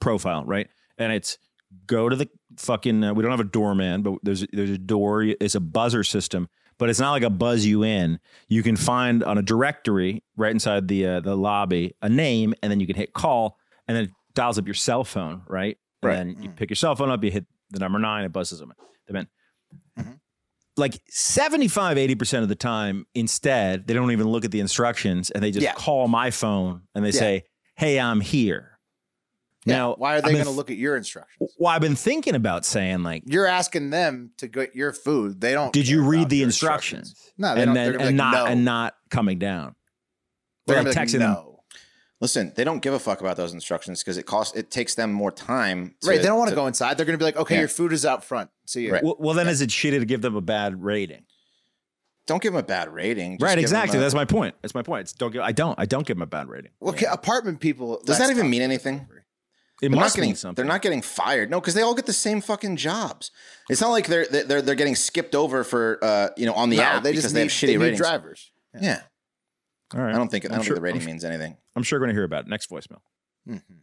profile, 0.00 0.44
right? 0.44 0.68
And 0.98 1.12
it's 1.12 1.38
go 1.86 2.08
to 2.08 2.16
the 2.16 2.28
fucking. 2.56 3.02
Uh, 3.02 3.14
we 3.14 3.22
don't 3.22 3.30
have 3.30 3.40
a 3.40 3.44
doorman, 3.44 4.02
but 4.02 4.14
there's 4.22 4.46
there's 4.52 4.70
a 4.70 4.78
door. 4.78 5.22
It's 5.22 5.54
a 5.54 5.60
buzzer 5.60 6.04
system, 6.04 6.48
but 6.78 6.88
it's 6.88 7.00
not 7.00 7.12
like 7.12 7.22
a 7.22 7.30
buzz 7.30 7.64
you 7.64 7.84
in. 7.84 8.20
You 8.48 8.62
can 8.62 8.76
find 8.76 9.24
on 9.24 9.38
a 9.38 9.42
directory 9.42 10.22
right 10.36 10.50
inside 10.50 10.88
the 10.88 11.06
uh, 11.06 11.20
the 11.20 11.36
lobby 11.36 11.94
a 12.02 12.08
name, 12.08 12.54
and 12.62 12.70
then 12.70 12.80
you 12.80 12.86
can 12.86 12.96
hit 12.96 13.12
call, 13.12 13.58
and 13.86 13.96
then 13.96 14.04
it 14.04 14.10
dials 14.38 14.56
up 14.58 14.66
your 14.66 14.74
cell 14.74 15.02
phone, 15.04 15.42
right? 15.48 15.76
And 16.02 16.08
Right. 16.08 16.16
then 16.16 16.42
you 16.42 16.48
mm. 16.50 16.56
pick 16.56 16.70
your 16.70 16.76
cell 16.76 16.94
phone 16.94 17.10
up, 17.10 17.24
you 17.24 17.30
hit 17.32 17.44
the 17.70 17.80
number 17.80 17.98
nine, 17.98 18.24
it 18.24 18.32
buzzes 18.32 18.60
them, 18.60 18.72
them 19.08 19.16
in. 19.16 19.28
Mm-hmm. 19.98 20.12
Like 20.76 21.00
75, 21.08 21.96
80% 21.96 22.42
of 22.42 22.48
the 22.48 22.54
time, 22.54 23.04
instead, 23.16 23.88
they 23.88 23.94
don't 23.94 24.12
even 24.12 24.28
look 24.28 24.44
at 24.44 24.52
the 24.52 24.60
instructions 24.60 25.30
and 25.32 25.42
they 25.42 25.50
just 25.50 25.64
Yeah. 25.64 25.72
call 25.74 26.06
my 26.06 26.30
phone 26.30 26.82
and 26.94 27.04
they 27.04 27.10
Yeah. 27.10 27.18
say, 27.18 27.44
Hey, 27.76 27.98
I'm 27.98 28.20
here. 28.20 28.78
Yeah, 29.64 29.76
Now, 29.76 29.94
why 29.98 30.16
are 30.16 30.20
they 30.20 30.32
going 30.32 30.44
to 30.44 30.50
look 30.50 30.70
at 30.70 30.76
your 30.76 30.96
instructions? 30.96 31.52
Well, 31.58 31.72
I've 31.74 31.80
been 31.80 31.96
thinking 31.96 32.36
about 32.36 32.64
saying, 32.64 33.02
like, 33.02 33.24
You're 33.26 33.46
asking 33.46 33.90
them 33.90 34.30
to 34.38 34.46
get 34.46 34.76
your 34.76 34.92
food. 34.92 35.40
They 35.40 35.52
don't. 35.52 35.72
did 35.72 35.88
you 35.88 36.02
read 36.04 36.28
the 36.28 36.36
your 36.38 36.46
instructions? 36.46 37.32
No, 37.36 37.56
they 37.56 37.62
and 37.62 37.68
don't. 37.68 37.74
then 37.74 37.94
and 37.94 38.04
like, 38.04 38.14
not 38.14 38.32
no. 38.34 38.46
and 38.46 38.64
not 38.64 38.94
coming 39.10 39.38
down. 39.40 39.74
They're 40.66 40.76
Or 40.76 40.84
gonna 40.84 40.90
like 40.90 40.94
be 40.94 41.00
like, 41.00 41.08
texting 41.08 41.18
them. 41.18 41.57
No. 42.20 42.24
Listen, 42.24 42.52
they 42.56 42.64
don't 42.64 42.80
give 42.82 42.94
a 42.94 42.98
fuck 42.98 43.20
about 43.20 43.36
those 43.36 43.52
instructions 43.52 44.02
because 44.02 44.16
it 44.18 44.24
costs. 44.26 44.56
It 44.56 44.70
takes 44.70 44.94
them 44.94 45.12
more 45.12 45.30
time. 45.30 45.94
To, 46.02 46.08
right. 46.10 46.16
They 46.20 46.26
don't 46.26 46.38
want 46.38 46.48
to 46.48 46.54
to 46.54 46.60
go 46.60 46.66
inside. 46.66 46.96
They're 46.98 47.06
going 47.06 47.18
to 47.18 47.22
be 47.22 47.24
like, 47.24 47.36
okay, 47.36 47.54
Yeah. 47.54 47.60
your 47.60 47.68
food 47.68 47.92
is 47.92 48.04
out 48.04 48.24
front. 48.24 48.50
See 48.66 48.86
you. 48.86 48.92
Right. 48.92 49.02
Well, 49.04 49.16
well, 49.18 49.34
then 49.34 49.48
is 49.48 49.60
it 49.60 49.70
shitty 49.70 49.98
to 50.00 50.04
give 50.04 50.20
them 50.22 50.34
a 50.36 50.40
bad 50.40 50.82
rating? 50.82 51.22
Don't 52.26 52.42
give 52.42 52.52
them 52.52 52.60
a 52.60 52.66
bad 52.66 52.92
rating. 52.92 53.38
Just 53.38 53.42
right, 53.42 53.58
exactly. 53.58 53.98
a- 53.98 54.00
That's 54.02 54.14
my 54.14 54.24
point. 54.26 54.54
That's 54.60 54.74
my 54.74 54.82
point. 54.82 55.02
It's 55.02 55.12
don't 55.14 55.32
give, 55.32 55.40
I 55.42 55.52
don't. 55.52 55.78
I 55.78 55.86
don't 55.86 56.06
give 56.06 56.16
them 56.16 56.22
a 56.22 56.26
bad 56.26 56.48
rating. 56.48 56.72
Well, 56.80 56.92
okay, 56.92 57.06
apartment 57.06 57.60
people. 57.60 58.02
Does 58.04 58.18
that 58.18 58.28
even 58.30 58.50
mean 58.50 58.60
anything? 58.62 59.06
It 59.80 59.82
They're 59.82 59.90
not 59.90 60.00
must 60.00 60.16
getting. 60.16 60.30
mean 60.30 60.36
something. 60.36 60.56
They're 60.56 60.70
not 60.70 60.82
getting 60.82 61.00
fired. 61.02 61.50
No, 61.50 61.60
because 61.60 61.72
they 61.74 61.82
all 61.82 61.94
get 61.94 62.04
the 62.06 62.12
same 62.12 62.40
fucking 62.40 62.76
jobs. 62.76 63.30
It's 63.70 63.80
not 63.80 63.90
like 63.90 64.08
they're 64.08 64.26
they're 64.26 64.60
they're 64.60 64.74
getting 64.74 64.96
skipped 64.96 65.36
over 65.36 65.62
for 65.62 66.00
uh 66.02 66.30
you 66.36 66.46
know 66.46 66.52
on 66.54 66.68
the 66.68 66.78
No, 66.78 66.82
app 66.82 67.02
they 67.04 67.12
because 67.12 67.22
just 67.22 67.34
they 67.34 67.42
need, 67.42 67.50
have 67.50 67.52
shitty 67.52 67.66
they 67.66 67.72
need 67.74 67.78
ratings. 67.78 67.98
drivers. 68.00 68.50
Yeah, 68.78 69.02
All 69.94 70.00
right. 70.02 70.14
I 70.14 70.18
don't 70.18 70.30
think 70.30 70.44
I 70.44 70.48
I'm 70.48 70.54
don't 70.56 70.64
sure- 70.64 70.74
think 70.76 70.76
the 70.76 70.82
rating 70.82 71.00
I'm, 71.02 71.06
means 71.06 71.24
anything. 71.24 71.56
I'm 71.76 71.82
sure 71.82 71.98
we're 71.98 72.06
going 72.06 72.14
to 72.14 72.18
hear 72.18 72.24
about 72.24 72.44
it. 72.46 72.48
Next 72.48 72.70
voicemail. 72.70 73.00
Mm-hmm. 73.48 73.74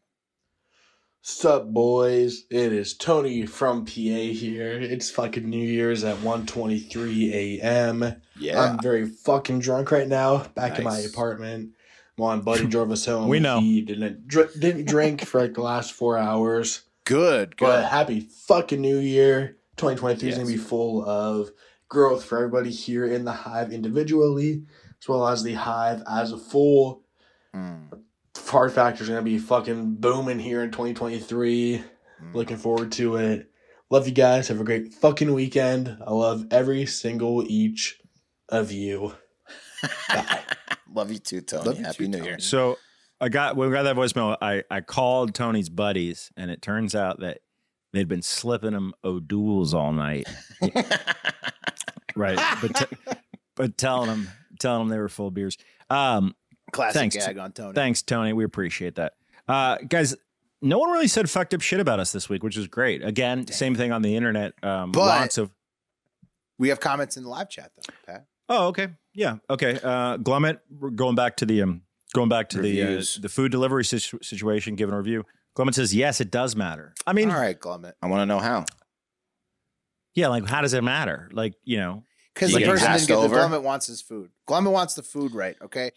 Sup, 1.21 1.65
boys? 1.73 2.43
It 2.51 2.71
is 2.71 2.93
Tony 2.95 3.47
from 3.47 3.85
PA 3.85 3.91
here. 3.91 4.73
It's 4.79 5.09
fucking 5.09 5.49
New 5.49 5.65
Year's 5.65 6.03
at 6.03 6.17
1.23 6.17 7.31
a.m. 7.33 8.21
Yeah. 8.39 8.61
I'm 8.61 8.79
very 8.79 9.07
fucking 9.07 9.59
drunk 9.59 9.91
right 9.91 10.07
now. 10.07 10.43
Back 10.53 10.77
in 10.77 10.83
my 10.83 10.99
apartment. 10.99 11.71
My 12.17 12.37
buddy 12.37 12.67
drove 12.67 12.91
us 12.91 13.05
home. 13.07 13.27
We 13.27 13.39
know. 13.39 13.59
He 13.59 13.81
didn't 13.81 14.27
dr- 14.27 14.57
didn't 14.59 14.85
drink 14.85 15.25
for 15.25 15.41
like 15.41 15.55
the 15.55 15.61
last 15.63 15.93
four 15.93 16.17
hours. 16.17 16.83
Good. 17.05 17.57
Good. 17.57 17.65
But 17.65 17.85
happy 17.89 18.19
fucking 18.21 18.79
New 18.79 18.99
Year. 18.99 19.57
2023 19.77 20.29
is 20.29 20.35
gonna 20.37 20.47
be 20.47 20.55
full 20.57 21.03
of 21.03 21.49
growth 21.89 22.23
for 22.23 22.37
everybody 22.37 22.69
here 22.71 23.05
in 23.05 23.25
the 23.25 23.33
hive 23.33 23.73
individually, 23.73 24.63
as 25.05 25.09
well 25.09 25.27
as 25.27 25.43
the 25.43 25.53
hive 25.53 26.01
as 26.09 26.31
a 26.31 26.37
full. 26.37 27.03
Mm. 27.55 28.01
Hard 28.47 28.71
Factor's 28.73 29.07
gonna 29.07 29.21
be 29.21 29.37
fucking 29.37 29.95
booming 29.95 30.39
here 30.39 30.63
in 30.63 30.71
2023. 30.71 31.83
Looking 32.33 32.57
forward 32.57 32.91
to 32.93 33.17
it. 33.17 33.51
Love 33.91 34.07
you 34.07 34.13
guys. 34.13 34.47
Have 34.47 34.59
a 34.59 34.63
great 34.63 34.93
fucking 34.95 35.31
weekend. 35.31 35.95
I 36.05 36.11
love 36.11 36.47
every 36.49 36.87
single 36.87 37.43
each 37.47 37.99
of 38.49 38.71
you. 38.71 39.13
Bye. 40.09 40.39
Love 40.93 41.11
you 41.11 41.19
too, 41.19 41.41
Tony. 41.41 41.65
Love 41.65 41.77
you 41.77 41.83
Happy 41.83 41.97
too, 42.05 42.07
New 42.07 42.17
Tony. 42.17 42.29
Year. 42.29 42.39
So 42.39 42.77
I 43.19 43.29
got 43.29 43.55
when 43.57 43.69
we 43.69 43.75
got 43.75 43.83
that 43.83 43.95
voicemail. 43.95 44.37
I 44.41 44.63
I 44.71 44.81
called 44.81 45.35
Tony's 45.35 45.69
buddies, 45.69 46.31
and 46.37 46.49
it 46.49 46.61
turns 46.61 46.95
out 46.95 47.19
that 47.19 47.39
they'd 47.93 48.07
been 48.07 48.21
slipping 48.21 48.71
him 48.71 48.93
O'Doul's 49.03 49.73
all 49.73 49.91
night. 49.91 50.25
right, 52.15 52.39
but 52.61 52.75
t- 52.75 53.15
but 53.55 53.77
telling 53.77 54.09
them 54.09 54.29
telling 54.65 54.87
them 54.87 54.89
they 54.89 54.99
were 54.99 55.09
full 55.09 55.27
of 55.27 55.33
beers. 55.33 55.57
Um, 55.89 56.35
Classic 56.71 56.99
Thanks, 56.99 57.15
gag 57.15 57.37
on 57.37 57.51
Tony. 57.51 57.73
Thanks, 57.73 58.01
Tony. 58.01 58.33
We 58.33 58.43
appreciate 58.43 58.95
that. 58.95 59.13
Uh, 59.47 59.77
guys, 59.87 60.15
no 60.61 60.79
one 60.79 60.91
really 60.91 61.07
said 61.07 61.29
fucked 61.29 61.53
up 61.53 61.61
shit 61.61 61.79
about 61.79 61.99
us 61.99 62.11
this 62.11 62.27
week, 62.27 62.41
which 62.43 62.57
is 62.57 62.67
great. 62.67 63.03
Again, 63.03 63.45
same 63.47 63.75
thing 63.75 63.91
on 63.91 64.01
the 64.01 64.15
internet. 64.15 64.53
Um, 64.63 64.91
But- 64.91 64.99
lots 65.01 65.37
of. 65.37 65.51
We 66.57 66.69
have 66.69 66.79
comments 66.79 67.17
in 67.17 67.23
the 67.23 67.29
live 67.29 67.49
chat 67.49 67.71
though, 67.75 67.93
Pat. 68.13 68.25
Oh, 68.47 68.67
okay. 68.67 68.87
Yeah. 69.13 69.37
Okay. 69.49 69.77
Uh, 69.83 70.17
Glummet, 70.17 70.59
we're 70.69 70.89
going 70.89 71.15
back 71.15 71.37
to 71.37 71.45
the 71.45 71.61
um, 71.63 71.81
going 72.13 72.29
back 72.29 72.49
to 72.49 72.59
Reviews. 72.59 73.15
the 73.15 73.19
uh, 73.19 73.21
the 73.23 73.29
food 73.29 73.51
delivery 73.51 73.83
situ- 73.83 74.19
situation. 74.21 74.75
Giving 74.75 74.93
a 74.93 74.97
review. 74.97 75.25
Glummet 75.57 75.73
says 75.75 75.93
yes, 75.93 76.21
it 76.21 76.31
does 76.31 76.55
matter. 76.55 76.93
I 77.05 77.11
mean, 77.13 77.29
All 77.29 77.37
right, 77.39 77.59
Glummet. 77.59 77.93
I 78.01 78.07
want 78.07 78.21
to 78.21 78.25
know 78.25 78.39
how. 78.39 78.65
yeah. 80.13 80.29
Like, 80.29 80.47
how 80.47 80.61
does 80.61 80.73
it 80.73 80.83
matter? 80.83 81.29
Like, 81.33 81.53
you 81.63 81.77
know, 81.77 82.03
Because 82.35 82.53
the 82.53 82.63
person 82.63 82.85
passed 82.87 83.07
didn't 83.07 83.19
get 83.21 83.25
over? 83.25 83.35
the 83.35 83.41
Glummet 83.41 83.63
wants 83.63 83.87
his 83.87 84.01
food. 84.01 84.29
Glummet 84.47 84.71
wants 84.71 84.93
the 84.93 85.01
food 85.03 85.33
right. 85.33 85.55
Okay. 85.63 85.91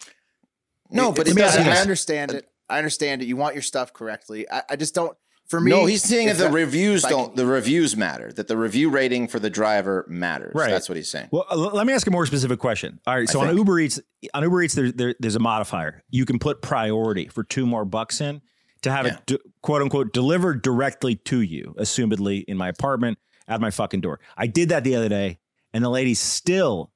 No, 0.91 1.11
It- 1.11 1.17
but 1.17 1.21
it's- 1.29 1.37
it 1.37 1.39
doesn't. 1.39 1.69
I 1.69 1.81
understand 1.81 2.33
it. 2.33 2.49
I 2.71 2.79
understand 2.79 3.21
it. 3.23 3.27
You 3.27 3.37
want 3.37 3.55
your 3.55 3.63
stuff 3.63 3.93
correctly. 3.93 4.51
I, 4.51 4.63
I 4.71 4.77
just 4.77 4.95
don't. 4.95 5.17
For 5.49 5.61
me, 5.61 5.71
no, 5.71 5.87
he's 5.87 6.03
saying 6.03 6.27
that 6.29 6.37
the 6.37 6.45
that- 6.45 6.53
reviews 6.53 7.03
don't. 7.03 7.35
The 7.35 7.47
reviews 7.47 7.97
matter. 7.97 8.31
That 8.33 8.49
the 8.49 8.57
review 8.59 8.91
rating 8.91 9.29
for 9.29 9.39
the 9.39 9.49
driver 9.49 10.05
matters. 10.09 10.53
Right. 10.55 10.71
That's 10.71 10.89
what 10.91 10.97
he's 10.97 11.11
saying. 11.11 11.29
Well, 11.33 11.47
uh, 11.51 11.57
let 11.57 11.87
me 11.87 11.95
ask 11.95 12.07
a 12.07 12.11
more 12.11 12.27
specific 12.27 12.59
question. 12.59 13.01
All 13.07 13.17
right, 13.17 13.27
so 13.29 13.41
on. 13.41 13.57
Uber 13.57 13.81
Eats, 13.81 13.99
on 14.35 14.43
Uber 14.43 14.63
Eats, 14.63 14.75
there, 14.75 14.93
there, 14.93 15.15
there's 15.19 15.37
a 15.37 15.41
modifier. 15.41 16.03
You 16.11 16.27
can 16.27 16.39
put 16.39 16.61
priority 16.61 17.29
for 17.29 17.45
two 17.45 17.67
more 17.67 17.87
bucks 17.87 18.21
in 18.21 18.43
to 18.83 18.91
have 18.93 19.07
Yeah. 19.07 19.15
it 19.15 19.27
d- 19.27 19.39
quote 19.63 19.81
unquote 19.81 20.13
delivered 20.13 20.61
directly 20.63 21.15
to 21.17 21.41
you, 21.41 21.75
assumedly 21.79 22.45
in 22.47 22.59
my 22.59 22.69
apartment 22.69 23.17
at 23.49 23.59
my 23.61 23.71
fucking 23.71 24.03
door. 24.03 24.21
I 24.37 24.47
did 24.49 24.69
that 24.69 24.85
the 24.85 24.95
other 24.97 25.09
day, 25.09 25.39
and 25.73 25.85
the 25.85 25.89
lady 25.91 26.15
still, 26.15 26.91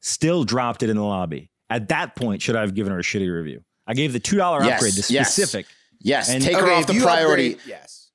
still 0.00 0.44
dropped 0.44 0.82
it 0.82 0.90
in 0.90 0.96
the 0.96 1.02
lobby. 1.04 1.50
At 1.70 1.88
that 1.88 2.14
point, 2.16 2.42
should 2.42 2.56
I 2.56 2.60
have 2.60 2.74
given 2.74 2.92
her 2.92 2.98
a 2.98 3.02
shitty 3.02 3.32
review? 3.34 3.62
I 3.86 3.94
gave 3.94 4.12
the 4.12 4.20
two 4.20 4.36
dollar 4.36 4.62
Yes, 4.64 4.74
upgrade 4.78 4.94
to 4.94 5.02
specific. 5.02 5.66
Yes, 6.00 6.28
And- 6.28 6.42
take 6.42 6.56
her 6.56 6.70
off 6.70 6.86
the 6.86 7.00
priority. 7.00 7.54
upgrade- 7.54 7.68
yes. 7.68 8.10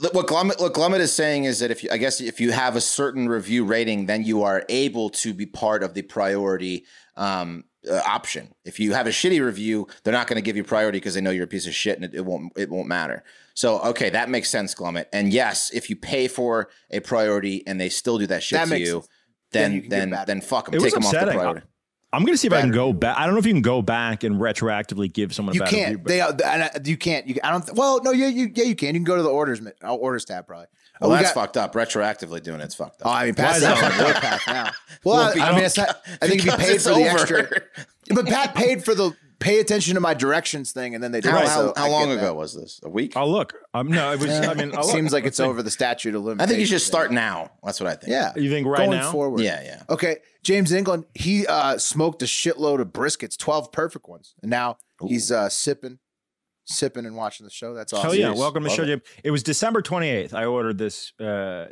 Th- 0.00 0.12
what 0.12 0.26
Glummet, 0.28 0.60
what 0.60 0.72
Glummet 0.72 1.00
is 1.00 1.12
saying 1.12 1.44
is 1.44 1.58
that 1.58 1.70
if 1.70 1.82
you, 1.82 1.90
I 1.90 1.96
guess 1.96 2.20
if 2.20 2.40
you 2.40 2.52
have 2.52 2.76
a 2.76 2.80
certain 2.80 3.28
review 3.28 3.64
rating, 3.64 4.06
then 4.06 4.22
you 4.22 4.42
are 4.44 4.64
able 4.68 5.10
to 5.10 5.34
be 5.34 5.46
part 5.46 5.82
of 5.82 5.94
the 5.94 6.02
priority 6.02 6.84
um, 7.16 7.64
uh, 7.90 8.00
option. 8.06 8.54
If 8.64 8.78
you 8.78 8.92
have 8.94 9.06
a 9.06 9.10
shitty 9.10 9.44
review, 9.44 9.88
they're 10.02 10.12
not 10.12 10.26
going 10.28 10.36
to 10.36 10.42
give 10.42 10.56
you 10.56 10.62
priority 10.64 10.98
because 10.98 11.14
they 11.14 11.20
know 11.20 11.30
you're 11.30 11.44
a 11.44 11.48
piece 11.48 11.66
of 11.66 11.74
shit 11.74 11.96
and 11.96 12.04
it, 12.04 12.14
it 12.14 12.24
won't 12.24 12.52
it 12.56 12.70
won't 12.70 12.86
matter. 12.88 13.24
So 13.54 13.80
okay, 13.80 14.10
that 14.10 14.28
makes 14.30 14.48
sense, 14.48 14.74
Glummet. 14.74 15.06
And 15.12 15.32
yes, 15.32 15.70
if 15.74 15.90
you 15.90 15.96
pay 15.96 16.28
for 16.28 16.70
a 16.90 17.00
priority 17.00 17.66
and 17.66 17.80
they 17.80 17.88
still 17.88 18.18
do 18.18 18.26
that 18.28 18.42
shit 18.44 18.58
That 18.58 18.64
to 18.66 18.70
makes 18.70 18.86
you, 18.88 18.94
sense. 19.00 19.08
Then 19.54 19.62
then 19.62 19.72
you 19.72 19.80
can 19.82 19.90
then 19.90 20.10
get 20.10 20.26
then, 20.26 20.40
fuck 20.42 20.66
them. 20.66 20.74
It 20.74 20.82
was 20.82 20.92
Take 20.92 20.94
them 20.94 21.06
off 21.06 21.12
the 21.12 21.18
upsetting. 21.18 21.38
priority. 21.38 21.66
I'm 22.12 22.24
gonna 22.24 22.36
see 22.36 22.46
if 22.46 22.52
I 22.52 22.60
can 22.60 22.70
go 22.70 22.92
back. 22.92 23.18
I 23.18 23.24
don't 23.24 23.34
know 23.34 23.40
if 23.40 23.46
you 23.46 23.52
can 23.52 23.62
go 23.62 23.82
back 23.82 24.22
and 24.22 24.36
retroactively 24.36 25.12
give 25.12 25.34
someone. 25.34 25.52
You 25.54 25.62
bad 25.62 25.68
can't. 25.70 25.88
review, 26.06 26.24
but- 26.28 26.38
They 26.38 26.44
and, 26.48 26.62
uh, 26.62 26.68
you 26.84 26.96
can't. 26.96 27.26
You 27.26 27.36
I 27.42 27.50
don't. 27.50 27.74
Well, 27.74 28.00
no, 28.04 28.12
yeah, 28.12 28.28
you 28.28 28.52
yeah 28.54 28.64
you 28.64 28.76
can. 28.76 28.88
You 28.88 29.00
can 29.00 29.04
go 29.04 29.16
to 29.16 29.22
the 29.22 29.30
orders 29.30 29.60
uh, 29.82 29.94
orders 29.96 30.24
tab 30.24 30.46
probably. 30.46 30.66
Well, 31.00 31.10
Oh, 31.10 31.12
we 31.12 31.16
that's 31.18 31.34
got- 31.34 31.40
fucked 31.40 31.56
up. 31.56 31.72
Retroactively 31.74 32.40
doing 32.40 32.60
it's 32.60 32.76
fucked 32.76 33.02
up. 33.02 33.08
Oh, 33.08 33.10
I 33.10 33.24
mean, 33.24 33.34
Why 33.34 33.44
past 33.44 33.60
that 33.62 33.80
that? 33.98 34.22
path 34.22 34.42
now. 34.46 34.70
Well, 35.04 35.32
Well, 35.34 35.42
I, 35.44 35.48
I 35.48 35.54
mean, 35.56 35.64
it's 35.64 35.76
not, 35.76 36.00
I 36.22 36.28
think 36.28 36.38
if 36.38 36.44
you 36.44 36.52
paid 36.56 36.74
it's 36.76 36.84
for 36.86 36.90
the 36.94 37.00
over. 37.08 37.18
extra, 37.18 37.48
but 38.14 38.26
Pat 38.26 38.54
paid 38.54 38.84
for 38.84 38.94
the 38.94 39.10
pay 39.44 39.60
attention 39.60 39.94
to 39.94 40.00
my 40.00 40.14
directions 40.14 40.72
thing, 40.72 40.94
and 40.94 41.04
then 41.04 41.12
they 41.12 41.20
did. 41.20 41.30
How, 41.30 41.42
it, 41.42 41.48
how, 41.48 41.66
so 41.66 41.72
how 41.76 41.84
I 41.84 41.88
long 41.90 42.10
ago 42.10 42.22
that. 42.22 42.34
was 42.34 42.54
this? 42.54 42.80
A 42.82 42.88
week? 42.88 43.14
I'll 43.16 43.30
look. 43.30 43.52
Um, 43.74 43.88
no, 43.88 44.12
it 44.12 44.18
was. 44.18 44.30
I 44.30 44.54
mean, 44.54 44.74
I'll 44.74 44.80
look. 44.86 44.90
seems 44.90 45.12
like 45.12 45.24
it's 45.24 45.38
over 45.38 45.62
the 45.62 45.70
statute 45.70 46.14
of 46.14 46.24
limitations. 46.24 46.42
I 46.42 46.46
think 46.48 46.60
you 46.60 46.66
should 46.66 46.80
start 46.80 47.12
now. 47.12 47.50
That's 47.62 47.78
what 47.78 47.88
I 47.88 47.94
think. 47.94 48.10
Yeah, 48.10 48.32
You 48.36 48.50
think 48.50 48.66
right 48.66 48.78
going 48.78 48.98
now? 48.98 49.12
forward. 49.12 49.42
Yeah, 49.42 49.62
yeah. 49.62 49.82
Okay, 49.90 50.16
James 50.42 50.72
England, 50.72 51.04
he 51.14 51.46
uh, 51.46 51.76
smoked 51.78 52.22
a 52.22 52.26
shitload 52.26 52.80
of 52.80 52.88
briskets, 52.88 53.36
twelve 53.36 53.70
perfect 53.70 54.08
ones, 54.08 54.34
and 54.42 54.50
now 54.50 54.78
he's 55.06 55.30
uh, 55.30 55.50
sipping, 55.50 55.98
sipping 56.64 57.04
and 57.04 57.14
watching 57.14 57.44
the 57.44 57.52
show. 57.52 57.74
That's 57.74 57.92
awesome. 57.92 58.10
Hell 58.10 58.14
yeah! 58.14 58.32
Welcome 58.32 58.62
to 58.64 58.70
Love 58.70 58.76
show, 58.76 58.82
it. 58.84 58.86
Jim. 58.86 59.02
It 59.22 59.30
was 59.30 59.42
December 59.42 59.82
28th. 59.82 60.32
I 60.32 60.46
ordered 60.46 60.78
this 60.78 61.12
uh, 61.20 61.66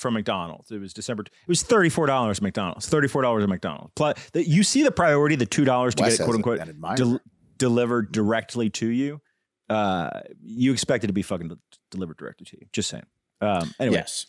from 0.00 0.14
McDonald's. 0.14 0.70
It 0.70 0.80
was 0.80 0.92
December. 0.94 1.24
It 1.24 1.30
was 1.48 1.62
thirty 1.62 1.90
four 1.90 2.06
dollars 2.06 2.38
at 2.38 2.42
McDonald's. 2.42 2.88
Thirty 2.88 3.06
four 3.06 3.22
dollars 3.22 3.42
at 3.42 3.48
McDonald's. 3.48 3.92
Plus, 3.94 4.16
the, 4.32 4.48
you 4.48 4.62
see 4.62 4.82
the 4.82 4.90
priority, 4.90 5.36
the 5.36 5.46
two 5.46 5.64
dollars 5.64 5.94
to 5.96 6.02
Wes 6.02 6.16
get 6.16 6.22
it, 6.22 6.24
quote 6.24 6.36
unquote, 6.36 6.96
del- 6.96 7.20
delivered 7.58 8.10
directly 8.10 8.70
to 8.70 8.86
you. 8.88 9.20
Uh, 9.68 10.08
you 10.42 10.72
expect 10.72 11.04
it 11.04 11.08
to 11.08 11.12
be 11.12 11.22
fucking 11.22 11.56
delivered 11.90 12.16
directly 12.16 12.46
to 12.46 12.56
you. 12.60 12.66
Just 12.72 12.88
saying. 12.88 13.04
Um, 13.40 13.72
anyway, 13.78 13.96
Yes. 13.98 14.26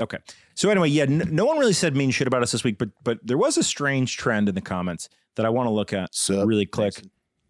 Okay. 0.00 0.18
So 0.54 0.70
anyway, 0.70 0.88
yeah, 0.88 1.02
n- 1.02 1.28
no 1.32 1.44
one 1.44 1.58
really 1.58 1.72
said 1.72 1.94
mean 1.96 2.10
shit 2.12 2.26
about 2.26 2.42
us 2.42 2.52
this 2.52 2.64
week, 2.64 2.78
but 2.78 2.90
but 3.02 3.18
there 3.24 3.36
was 3.36 3.58
a 3.58 3.62
strange 3.62 4.16
trend 4.16 4.48
in 4.48 4.54
the 4.54 4.60
comments 4.60 5.08
that 5.34 5.44
I 5.44 5.50
want 5.50 5.66
to 5.66 5.70
look 5.70 5.92
at 5.92 6.14
Sup, 6.14 6.46
really 6.46 6.64
quick. 6.66 7.02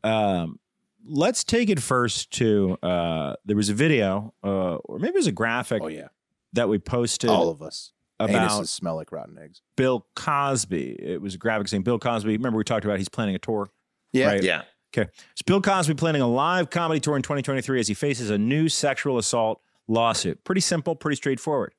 Um, 0.03 0.59
let's 1.07 1.45
take 1.45 1.69
it 1.69 1.81
first 1.81 2.31
to 2.33 2.77
uh, 2.83 3.35
there 3.45 3.57
was 3.57 3.69
a 3.69 3.75
video, 3.75 4.35
uh, 4.43 4.77
or 4.77 4.99
maybe 4.99 5.11
it 5.11 5.17
was 5.17 5.27
a 5.27 5.33
graphic 5.33 5.83
Oh 5.83 5.89
yeah, 5.89 6.09
that 6.53 6.69
we 6.69 6.79
posted 6.79 7.31
all 7.31 7.49
of 7.51 7.63
us. 7.63 7.93
about 8.19 8.51
Anuses 8.51 8.69
smell 8.69 8.97
like 8.97 9.13
rotten 9.13 9.39
eggs. 9.39 9.63
Bill 9.77 10.07
Cosby. 10.17 10.97
It 11.01 11.21
was 11.23 11.35
a 11.35 11.39
graphic 11.39 11.69
saying 11.69 11.83
Bill 11.83 11.99
Cosby. 11.99 12.33
Remember 12.37 12.59
we 12.59 12.65
talked 12.65 12.85
about 12.85 12.99
he's 12.99 13.09
planning 13.09 13.35
a 13.35 13.39
tour. 13.39 13.69
Yeah, 14.13 14.27
Right. 14.27 14.43
Yeah. 14.43 14.63
Okay. 14.97 15.09
So 15.37 15.43
Bill 15.47 15.61
Cosby 15.63 15.95
planning 15.95 16.21
a 16.23 16.27
live 16.29 16.69
comedy 16.71 16.99
tour 17.01 17.15
in 17.17 17.23
2023 17.23 17.79
as 17.79 17.87
he 17.89 17.95
faces 17.95 18.29
a 18.31 18.37
new 18.39 18.69
sexual 18.69 19.19
assault 19.19 19.61
lawsuit. 19.87 20.43
Pretty 20.45 20.61
simple, 20.61 20.97
pretty 20.97 21.15
straightforward. 21.17 21.75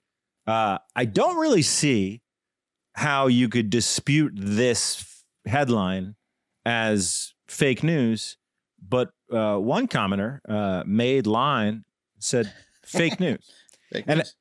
Uh, 0.47 0.78
I 0.95 1.05
don't 1.05 1.38
really 1.38 1.61
see 1.61 2.22
how 2.93 3.28
you 3.28 3.49
could 3.49 3.69
dispute 3.69 4.32
this 4.36 5.24
headline 5.45 6.15
as 6.65 7.34
fake 7.47 7.84
news, 7.84 8.38
but 8.82 9.11
uh, 9.32 9.57
one 9.57 9.88
commenter 9.88 10.39
uh, 10.47 10.84
made 10.86 11.28
line 11.28 11.84
said 12.19 12.51
fake 12.86 13.19
news. 13.19 13.49
Fake 13.91 14.05
And- 14.07 14.19
news. 14.19 14.36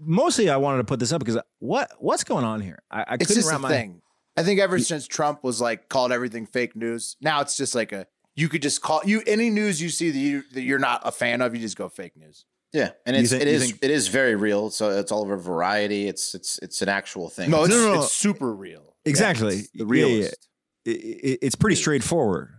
Mostly, 0.00 0.48
I 0.50 0.56
wanted 0.56 0.78
to 0.78 0.84
put 0.84 1.00
this 1.00 1.12
up 1.12 1.20
because 1.20 1.38
what 1.58 1.90
what's 1.98 2.24
going 2.24 2.44
on 2.44 2.60
here? 2.60 2.78
I, 2.90 3.00
I 3.02 3.14
It's 3.14 3.26
couldn't 3.28 3.34
just 3.42 3.48
wrap 3.50 3.58
a 3.58 3.62
my 3.62 3.68
thing. 3.68 4.02
I 4.36 4.42
think 4.42 4.60
ever 4.60 4.78
since 4.78 5.06
Trump 5.06 5.42
was 5.42 5.60
like 5.60 5.88
called 5.88 6.12
everything 6.12 6.46
fake 6.46 6.76
news, 6.76 7.16
now 7.20 7.40
it's 7.40 7.56
just 7.56 7.74
like 7.74 7.92
a 7.92 8.06
you 8.36 8.48
could 8.48 8.62
just 8.62 8.80
call 8.80 9.00
you 9.04 9.22
any 9.26 9.50
news 9.50 9.82
you 9.82 9.88
see 9.88 10.10
that 10.10 10.18
you 10.18 10.42
that 10.52 10.62
you're 10.62 10.78
not 10.78 11.02
a 11.04 11.12
fan 11.12 11.40
of, 11.42 11.54
you 11.54 11.60
just 11.60 11.76
go 11.76 11.88
fake 11.88 12.16
news. 12.16 12.44
Yeah, 12.72 12.90
and 13.04 13.16
it's 13.16 13.30
think- 13.30 13.42
it 13.42 13.48
you 13.48 13.54
is 13.54 13.62
think- 13.70 13.78
it 13.82 13.90
is 13.90 14.08
very 14.08 14.36
real. 14.36 14.70
So 14.70 14.90
it's 14.90 15.10
all 15.10 15.22
over 15.22 15.36
variety. 15.36 16.06
It's 16.08 16.34
it's 16.34 16.58
it's 16.62 16.80
an 16.82 16.88
actual 16.88 17.28
thing. 17.28 17.50
No, 17.50 17.64
it's, 17.64 17.70
no, 17.74 17.94
no. 17.94 18.02
it's 18.02 18.12
super 18.12 18.54
real. 18.54 18.94
exactly 19.04 19.56
It's 19.56 19.70
the 19.72 19.84
Yeah, 19.84 19.94
yeah, 19.94 20.06
yeah. 20.06 20.12
realist. 20.14 20.48
It- 20.84 20.90
it- 20.90 21.38
it's 21.42 21.54
pretty 21.56 21.76
straightforward. 21.76 22.50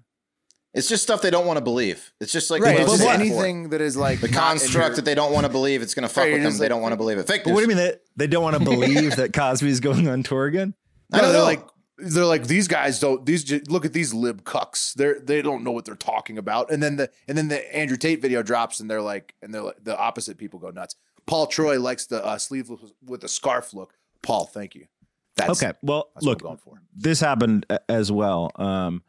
It's 0.74 0.88
just 0.88 1.03
stuff 1.03 1.22
they 1.22 1.32
don't 1.32 1.45
want 1.45 1.57
to 1.57 1.61
believe. 1.63 2.13
It's 2.22 2.32
just 2.32 2.49
like 2.49 2.61
Right, 2.61 2.74
what 2.76 2.82
I 2.84 2.86
but 2.86 2.91
was 2.91 3.01
anything 3.01 3.69
that 3.72 3.82
is 3.82 3.97
like 3.97 4.22
the 4.22 4.30
construct 4.30 4.74
your- 4.74 4.95
that 4.95 5.05
they 5.05 5.15
don't 5.15 5.34
want 5.34 5.45
to 5.45 5.51
believe 5.51 5.82
it's 5.82 5.93
going 5.93 6.07
to 6.07 6.13
fuck 6.13 6.24
Right, 6.24 6.34
with 6.34 6.43
them. 6.43 6.51
is 6.53 6.59
They 6.59 6.69
don't 6.69 6.82
want 6.82 6.93
to 6.93 6.97
believe 6.97 7.17
it. 7.17 7.28
Fake 7.28 7.43
But 7.43 7.49
news. 7.49 7.55
what 7.55 7.59
do 7.59 7.63
you 7.63 7.76
mean 7.76 7.86
that 7.86 8.01
they 8.15 8.28
don't 8.28 8.43
want 8.43 8.57
to 8.57 8.63
believe 8.63 9.17
that 9.17 9.34
Cosby 9.34 9.67
is 9.69 9.80
going 9.82 10.07
on 10.07 10.24
tour 10.24 10.45
again? 10.45 10.74
I 11.11 11.17
No, 11.17 11.24
don't 11.24 11.32
they're 11.34 11.41
know. 11.41 11.45
like 11.45 11.67
they're 12.03 12.26
like 12.26 12.47
these 12.47 12.67
guys 12.69 12.99
don't 12.99 13.26
these 13.26 13.51
look 13.69 13.84
at 13.86 13.91
these 13.93 14.13
lib 14.13 14.43
cucks. 14.43 14.93
They're 14.93 15.19
they 15.19 15.41
don't 15.41 15.63
know 15.63 15.72
what 15.72 15.84
they're 15.86 15.93
talking 15.95 16.38
about. 16.38 16.72
And 16.72 16.82
then 16.82 16.95
the 16.95 17.11
and 17.28 17.38
then 17.38 17.49
the 17.49 17.76
Andrew 17.76 17.97
Tate 17.97 18.22
video 18.22 18.41
drops 18.41 18.80
and 18.80 18.89
they're 18.89 19.01
like 19.01 19.36
and 19.41 19.53
they're 19.53 19.61
like 19.61 19.84
the 19.84 19.97
opposite 19.97 20.38
people 20.38 20.57
go 20.57 20.69
nuts. 20.72 20.95
Paul 21.28 21.47
Troy 21.47 21.80
likes 21.80 22.05
the 22.07 22.26
uh, 22.26 22.38
sleeveless 22.38 22.93
with 23.05 23.24
a 23.24 23.28
scarf 23.28 23.74
look. 23.74 23.93
Paul, 24.24 24.45
thank 24.45 24.74
you. 24.74 24.86
That's 25.36 25.61
okay. 25.63 25.74
Well, 25.84 26.09
That's 26.15 26.26
look, 26.26 26.43
what 26.43 26.51
I'm 26.51 26.55
going 26.65 26.78
for. 26.78 26.82
this 26.95 27.19
happened 27.19 27.65
as 27.88 28.11
well. 28.11 28.51
Um, 28.55 29.03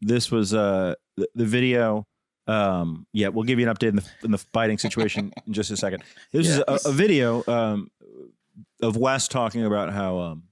this 0.00 0.30
was 0.30 0.54
uh, 0.54 0.94
the, 1.16 1.28
the 1.34 1.44
video. 1.44 2.06
Um, 2.46 3.06
yeah, 3.12 3.28
we'll 3.28 3.44
give 3.44 3.58
you 3.58 3.68
an 3.68 3.74
update 3.74 3.90
in 3.90 3.96
the, 3.96 4.06
in 4.24 4.30
the 4.30 4.44
biting 4.52 4.78
situation 4.78 5.32
in 5.46 5.52
just 5.52 5.70
a 5.70 5.76
second. 5.76 6.02
This 6.32 6.48
is 6.48 6.58
a, 6.58 6.78
a 6.86 6.92
video 6.92 7.44
um, 7.46 7.90
of 8.80 8.96
Wes 8.96 9.28
talking 9.28 9.64
about 9.64 9.92
how 9.92 10.18
um, 10.18 10.44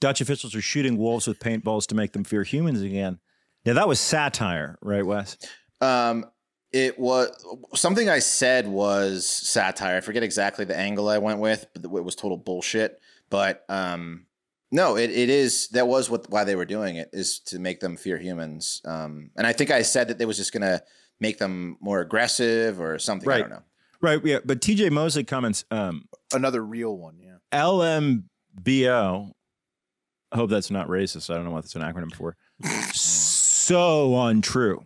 Dutch 0.00 0.20
officials 0.20 0.54
are 0.54 0.60
shooting 0.60 0.98
wolves 0.98 1.26
with 1.26 1.38
paintballs 1.38 1.86
to 1.86 1.94
make 1.94 2.12
them 2.12 2.24
fear 2.24 2.42
humans 2.42 2.82
again. 2.82 3.18
Now 3.64 3.74
that 3.74 3.88
was 3.88 3.98
satire, 3.98 4.78
right, 4.82 5.04
Wes? 5.04 5.38
Um, 5.80 6.26
it 6.72 6.98
was 6.98 7.30
something 7.74 8.08
I 8.08 8.18
said 8.18 8.68
was 8.68 9.26
satire. 9.26 9.96
I 9.96 10.00
forget 10.00 10.22
exactly 10.22 10.64
the 10.64 10.76
angle 10.76 11.08
I 11.08 11.18
went 11.18 11.40
with, 11.40 11.66
but 11.74 11.84
it 11.84 12.04
was 12.04 12.14
total 12.14 12.36
bullshit. 12.36 13.00
But 13.30 13.64
um, 13.68 14.26
no, 14.72 14.96
it, 14.96 15.10
it 15.10 15.28
is 15.30 15.68
that 15.68 15.86
was 15.86 16.10
what 16.10 16.28
why 16.30 16.44
they 16.44 16.56
were 16.56 16.64
doing 16.64 16.96
it 16.96 17.08
is 17.12 17.38
to 17.46 17.58
make 17.58 17.80
them 17.80 17.96
fear 17.96 18.18
humans. 18.18 18.80
Um, 18.84 19.30
and 19.36 19.46
I 19.46 19.52
think 19.52 19.70
I 19.70 19.82
said 19.82 20.08
that 20.08 20.18
they 20.18 20.26
was 20.26 20.36
just 20.36 20.52
gonna 20.52 20.82
make 21.20 21.38
them 21.38 21.76
more 21.80 22.00
aggressive 22.00 22.80
or 22.80 22.98
something. 22.98 23.28
I 23.28 23.32
Right. 23.32 23.38
don't 23.40 23.50
know. 23.50 23.62
Right. 24.02 24.20
Yeah. 24.24 24.38
But 24.44 24.60
TJ 24.60 24.90
Mosley 24.90 25.24
comments, 25.24 25.64
um, 25.70 26.08
Another 26.32 26.62
real 26.64 26.96
one, 26.96 27.18
yeah. 27.18 27.36
LMBO. 27.52 29.32
I 30.32 30.36
hope 30.36 30.50
that's 30.50 30.70
not 30.70 30.88
racist. 30.88 31.30
I 31.30 31.34
don't 31.36 31.44
know 31.44 31.52
what 31.52 31.62
that's 31.62 31.76
an 31.76 31.82
acronym 31.82 32.12
for. 32.14 32.36
so 32.92 34.16
untrue. 34.20 34.84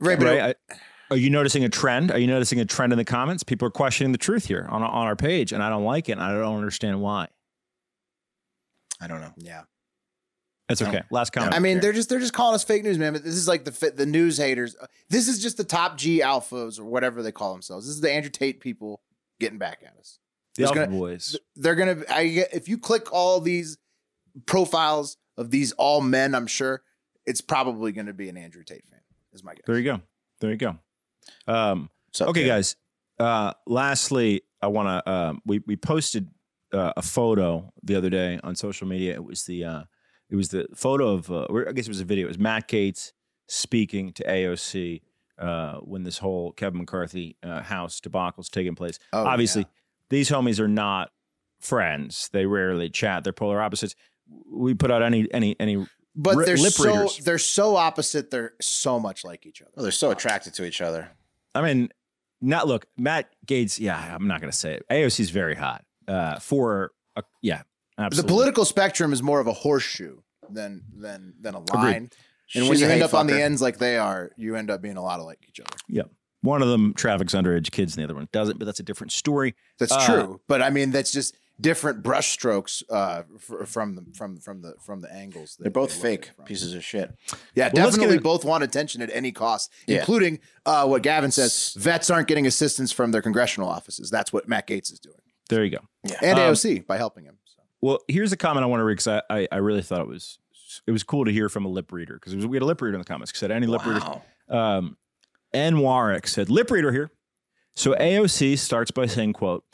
Right, 0.00 0.18
but 0.18 0.26
Right? 0.26 0.56
I- 0.70 0.74
are 1.12 1.16
you 1.16 1.30
noticing 1.30 1.64
a 1.64 1.68
trend? 1.68 2.10
Are 2.12 2.18
you 2.18 2.26
noticing 2.26 2.60
a 2.60 2.64
trend 2.64 2.92
in 2.92 2.96
the 2.98 3.04
comments? 3.04 3.42
People 3.42 3.66
are 3.66 3.70
questioning 3.72 4.12
the 4.12 4.18
truth 4.18 4.46
here 4.46 4.66
on, 4.70 4.82
on 4.82 5.06
our 5.06 5.16
page, 5.16 5.52
and 5.52 5.62
I 5.62 5.68
don't 5.68 5.84
like 5.84 6.08
it. 6.08 6.12
And 6.12 6.20
I 6.22 6.32
don't 6.32 6.56
understand 6.56 7.00
why. 7.00 7.28
I 9.00 9.06
don't 9.06 9.20
know. 9.20 9.32
yeah. 9.38 9.62
That's 10.68 10.80
No. 10.82 10.88
okay. 10.88 11.02
Last 11.10 11.30
comment. 11.32 11.52
I 11.54 11.58
mean, 11.58 11.80
they're 11.80 11.92
just 11.92 12.08
they're 12.08 12.20
just 12.20 12.32
calling 12.32 12.54
us 12.54 12.62
fake 12.62 12.84
news, 12.84 12.96
man. 12.96 13.12
But 13.12 13.24
this 13.24 13.34
is 13.34 13.48
like 13.48 13.64
the 13.64 13.90
the 13.96 14.06
news 14.06 14.36
haters. 14.36 14.76
This 15.08 15.26
is 15.26 15.42
just 15.42 15.56
the 15.56 15.64
top 15.64 15.96
G 15.98 16.20
alphas 16.20 16.78
or 16.78 16.84
whatever 16.84 17.22
they 17.24 17.32
call 17.32 17.52
themselves. 17.52 17.86
This 17.86 17.94
is 17.96 18.00
the 18.00 18.12
Andrew 18.12 18.30
Tate 18.30 18.60
people 18.60 19.00
getting 19.40 19.58
back 19.58 19.82
at 19.84 19.96
us. 19.98 20.18
the 20.56 20.64
Alpha 20.64 20.74
gonna- 20.86 20.90
Boys. 20.96 21.36
They're 21.56 21.74
gonna. 21.74 22.04
I 22.08 22.28
get 22.28 22.54
if 22.54 22.68
you 22.68 22.78
click 22.78 23.12
all 23.12 23.40
these 23.40 23.78
profiles 24.46 25.16
of 25.36 25.50
these 25.50 25.72
all 25.72 26.00
men, 26.00 26.34
I'm 26.36 26.46
sure 26.46 26.82
it's 27.26 27.40
probably 27.40 27.92
going 27.92 28.06
to 28.06 28.12
be 28.14 28.28
an 28.28 28.36
Andrew 28.36 28.62
Tate 28.62 28.84
fan. 28.88 29.00
Is 29.32 29.42
my 29.44 29.54
guess. 29.54 29.62
There 29.66 29.76
you 29.78 29.84
go. 29.84 30.00
There 30.40 30.50
you 30.50 30.56
go. 30.56 30.78
Um, 31.46 31.90
So 32.12 32.26
okay, 32.26 32.46
guys. 32.46 32.76
Uh, 33.18 33.52
lastly, 33.66 34.42
I 34.62 34.68
want 34.68 34.88
to. 35.04 35.10
Um, 35.10 35.42
we 35.44 35.60
we 35.66 35.76
posted 35.76 36.28
uh, 36.72 36.92
a 36.96 37.02
photo 37.02 37.72
the 37.82 37.96
other 37.96 38.10
day 38.10 38.38
on 38.42 38.54
social 38.56 38.86
media. 38.86 39.14
It 39.14 39.24
was 39.24 39.44
the 39.44 39.64
uh, 39.64 39.82
it 40.28 40.36
was 40.36 40.48
the 40.50 40.66
photo 40.74 41.08
of. 41.14 41.30
Uh, 41.30 41.46
or 41.50 41.68
I 41.68 41.72
guess 41.72 41.86
it 41.86 41.90
was 41.90 42.00
a 42.00 42.04
video. 42.04 42.26
It 42.26 42.28
was 42.28 42.38
Matt 42.38 42.68
Gaetz 42.68 43.12
speaking 43.48 44.12
to 44.12 44.24
AOC 44.24 45.02
uh, 45.38 45.74
when 45.78 46.02
this 46.04 46.18
whole 46.18 46.52
Kevin 46.52 46.78
McCarthy 46.80 47.36
uh, 47.42 47.62
house 47.62 48.00
debacle 48.00 48.40
is 48.42 48.48
taking 48.48 48.74
place. 48.74 48.98
Oh, 49.12 49.24
Obviously, 49.26 49.62
yeah. 49.62 49.68
these 50.10 50.30
homies 50.30 50.60
are 50.60 50.68
not 50.68 51.10
friends. 51.60 52.28
They 52.32 52.46
rarely 52.46 52.88
chat. 52.90 53.24
They're 53.24 53.32
polar 53.32 53.60
opposites. 53.60 53.94
We 54.50 54.74
put 54.74 54.90
out 54.90 55.02
any 55.02 55.26
any 55.34 55.56
any 55.58 55.84
But 56.14 56.36
ri- 56.36 56.44
they're 56.44 56.56
lip 56.56 56.72
so 56.72 56.84
readers. 56.86 57.18
they're 57.18 57.38
so 57.38 57.76
opposite. 57.76 58.30
They're 58.30 58.52
so 58.60 59.00
much 59.00 59.24
like 59.24 59.46
each 59.46 59.60
other. 59.62 59.70
Well, 59.74 59.82
they're 59.82 59.92
so 59.92 60.10
attracted 60.10 60.54
to 60.54 60.64
each 60.64 60.80
other. 60.80 61.10
I 61.54 61.62
mean, 61.62 61.88
not 62.40 62.68
look, 62.68 62.86
Matt 62.96 63.28
Gaetz. 63.46 63.80
Yeah, 63.80 63.98
I'm 64.14 64.28
not 64.28 64.40
going 64.40 64.50
to 64.52 64.56
say 64.56 64.74
it. 64.74 64.84
AOC 64.88 65.18
is 65.20 65.30
very 65.30 65.56
hot. 65.56 65.84
Uh, 66.08 66.38
for 66.38 66.92
a, 67.16 67.22
yeah, 67.42 67.62
The 68.10 68.24
political 68.24 68.64
spectrum 68.64 69.12
is 69.12 69.22
more 69.22 69.40
of 69.40 69.46
a 69.46 69.52
horseshoe 69.52 70.18
than 70.48 70.82
than 70.96 71.34
than 71.40 71.54
a 71.54 71.60
line. 71.74 72.10
And 72.54 72.64
when 72.64 72.72
She's 72.72 72.80
you 72.80 72.86
end 72.86 72.94
hate 72.94 73.02
up 73.02 73.14
on 73.14 73.26
the 73.28 73.40
ends 73.40 73.62
like 73.62 73.78
they 73.78 73.96
are, 73.96 74.30
you 74.36 74.56
end 74.56 74.70
up 74.70 74.82
being 74.82 74.96
a 74.96 75.02
lot 75.02 75.20
of 75.20 75.26
like 75.26 75.38
each 75.48 75.60
other. 75.60 75.76
yeah, 75.88 76.02
one 76.42 76.62
of 76.62 76.68
them 76.68 76.94
traffics 76.94 77.32
underage 77.32 77.70
kids, 77.70 77.94
and 77.96 78.00
the 78.02 78.04
other 78.04 78.14
one 78.14 78.28
doesn't. 78.32 78.58
But 78.58 78.64
that's 78.64 78.80
a 78.80 78.82
different 78.82 79.12
story. 79.12 79.54
That's 79.78 79.92
Uh, 79.92 80.06
true, 80.06 80.40
but 80.48 80.60
I 80.60 80.70
mean 80.70 80.90
that's 80.90 81.12
just 81.12 81.36
different 81.60 82.02
brushstrokes 82.02 82.82
uh, 82.90 83.22
f- 83.36 83.68
from 83.68 83.94
the 83.94 84.04
from 84.16 84.38
from 84.40 84.62
the 84.62 84.74
from 84.80 85.00
the 85.00 85.12
angles. 85.12 85.56
They're 85.60 85.70
both 85.70 85.90
they 85.90 85.96
look 85.96 86.04
at 86.06 86.12
it 86.12 86.26
fake 86.36 86.46
pieces 86.46 86.74
of 86.74 86.82
shit. 86.84 87.14
Yeah, 87.54 87.70
Well, 87.72 87.86
definitely 87.90 88.16
get 88.16 88.22
both 88.24 88.44
want 88.44 88.64
attention 88.64 89.00
at 89.02 89.10
any 89.12 89.30
cost, 89.30 89.70
Yeah. 89.86 89.98
including 89.98 90.40
uh, 90.66 90.86
what 90.88 91.02
Gavin 91.02 91.30
says: 91.30 91.74
vets 91.78 92.10
aren't 92.10 92.26
getting 92.26 92.46
assistance 92.46 92.90
from 92.90 93.12
their 93.12 93.22
congressional 93.22 93.68
offices. 93.68 94.10
That's 94.10 94.32
what 94.32 94.48
Matt 94.48 94.66
Gaetz 94.66 94.90
is 94.92 94.98
doing, 94.98 95.20
There 95.50 95.64
you 95.64 95.70
go. 95.70 95.78
Yeah. 96.04 96.16
and 96.22 96.38
Um, 96.38 96.52
AOC 96.54 96.86
by 96.86 96.96
helping 96.96 97.24
him. 97.24 97.36
So. 97.44 97.62
Well, 97.82 97.98
here's 98.08 98.32
a 98.32 98.36
comment 98.36 98.64
I 98.64 98.66
want 98.66 98.80
to 98.80 98.84
read 98.84 98.94
because 98.94 99.08
I, 99.08 99.22
I, 99.30 99.48
I 99.52 99.56
really 99.56 99.82
thought 99.82 100.00
it 100.00 100.08
was 100.08 100.38
it 100.86 100.92
was 100.92 101.02
cool 101.02 101.24
to 101.24 101.32
hear 101.32 101.48
from 101.48 101.64
a 101.64 101.68
lip 101.68 101.92
reader 101.92 102.14
because 102.14 102.34
we 102.46 102.56
had 102.56 102.62
a 102.62 102.66
lip 102.66 102.80
reader 102.80 102.94
in 102.94 103.00
the 103.00 103.04
comments. 103.04 103.36
Said 103.38 103.50
any 103.50 103.66
lip 103.66 103.84
readers? 103.84 104.02
Wow. 104.04 104.22
Um, 104.48 104.96
N 105.52 105.80
Warwick 105.80 106.26
said 106.26 106.48
lip 106.48 106.70
reader 106.70 106.92
here. 106.92 107.10
So 107.76 107.94
AOC 107.94 108.58
starts 108.58 108.90
by 108.90 109.06
saying, 109.06 109.32
"quote 109.34 109.64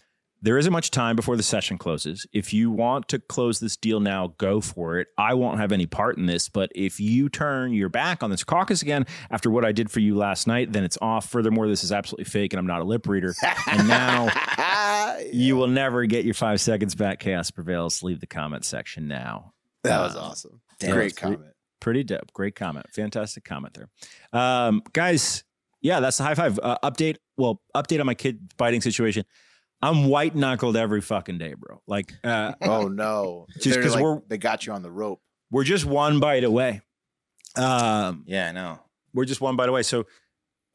There 0.42 0.58
isn't 0.58 0.72
much 0.72 0.90
time 0.90 1.16
before 1.16 1.36
the 1.36 1.42
session 1.42 1.78
closes. 1.78 2.26
If 2.32 2.52
you 2.52 2.70
want 2.70 3.08
to 3.08 3.18
close 3.18 3.58
this 3.58 3.76
deal 3.76 4.00
now, 4.00 4.34
go 4.38 4.60
for 4.60 4.98
it. 4.98 5.08
I 5.16 5.34
won't 5.34 5.58
have 5.58 5.72
any 5.72 5.86
part 5.86 6.18
in 6.18 6.26
this. 6.26 6.48
But 6.48 6.70
if 6.74 7.00
you 7.00 7.28
turn 7.28 7.72
your 7.72 7.88
back 7.88 8.22
on 8.22 8.30
this 8.30 8.44
caucus 8.44 8.82
again 8.82 9.06
after 9.30 9.50
what 9.50 9.64
I 9.64 9.72
did 9.72 9.90
for 9.90 10.00
you 10.00 10.14
last 10.14 10.46
night, 10.46 10.72
then 10.72 10.84
it's 10.84 10.98
off. 11.00 11.28
Furthermore, 11.30 11.66
this 11.68 11.82
is 11.82 11.90
absolutely 11.90 12.26
fake, 12.26 12.52
and 12.52 12.60
I'm 12.60 12.66
not 12.66 12.80
a 12.80 12.84
lip 12.84 13.06
reader. 13.08 13.34
and 13.70 13.88
now." 13.88 14.28
You 15.32 15.56
will 15.56 15.68
never 15.68 16.04
get 16.06 16.24
your 16.24 16.34
five 16.34 16.60
seconds 16.60 16.94
back. 16.94 17.18
Chaos 17.20 17.50
prevails. 17.50 18.02
Leave 18.02 18.20
the 18.20 18.26
comment 18.26 18.64
section 18.64 19.08
now. 19.08 19.54
That 19.82 19.98
was 20.00 20.14
Uh, 20.14 20.20
awesome. 20.20 20.60
Damn, 20.78 20.90
Great 20.92 21.16
pretty- 21.16 21.36
comment. 21.36 21.52
Pretty 21.80 22.04
dope. 22.04 22.32
Great 22.32 22.54
comment. 22.54 22.86
Fantastic 22.92 23.44
comment 23.44 23.74
there. 23.74 23.88
Um, 24.32 24.82
guys, 24.92 25.44
yeah, 25.80 26.00
that's 26.00 26.18
the 26.18 26.24
Hive 26.24 26.36
Five. 26.36 26.60
Uh, 26.62 26.78
update. 26.84 27.16
Well, 27.36 27.60
update 27.74 28.00
on 28.00 28.06
my 28.06 28.14
kid 28.14 28.50
biting 28.56 28.80
situation. 28.82 29.24
I'm 29.82 30.06
white 30.08 30.34
knuckled 30.34 30.76
every 30.76 31.00
fucking 31.00 31.38
day, 31.38 31.54
bro. 31.56 31.82
Like, 31.86 32.12
uh, 32.24 32.54
Oh 32.62 32.88
no! 32.88 33.46
Just 33.54 33.74
They're 33.74 33.82
'cause 33.82 33.94
like- 33.94 34.02
we're- 34.02 34.20
they 34.28 34.38
got 34.38 34.66
you 34.66 34.72
on 34.72 34.82
the 34.82 34.90
rope. 34.90 35.20
we're 35.50 35.64
just 35.64 35.84
one 35.84 36.18
bite 36.20 36.44
away. 36.44 36.80
Um, 37.56 38.24
Yeah, 38.26 38.48
I 38.48 38.52
know. 38.52 38.80
we're 39.14 39.24
just 39.24 39.40
one 39.40 39.56
bite 39.56 39.68
away. 39.68 39.82
So 39.82 40.04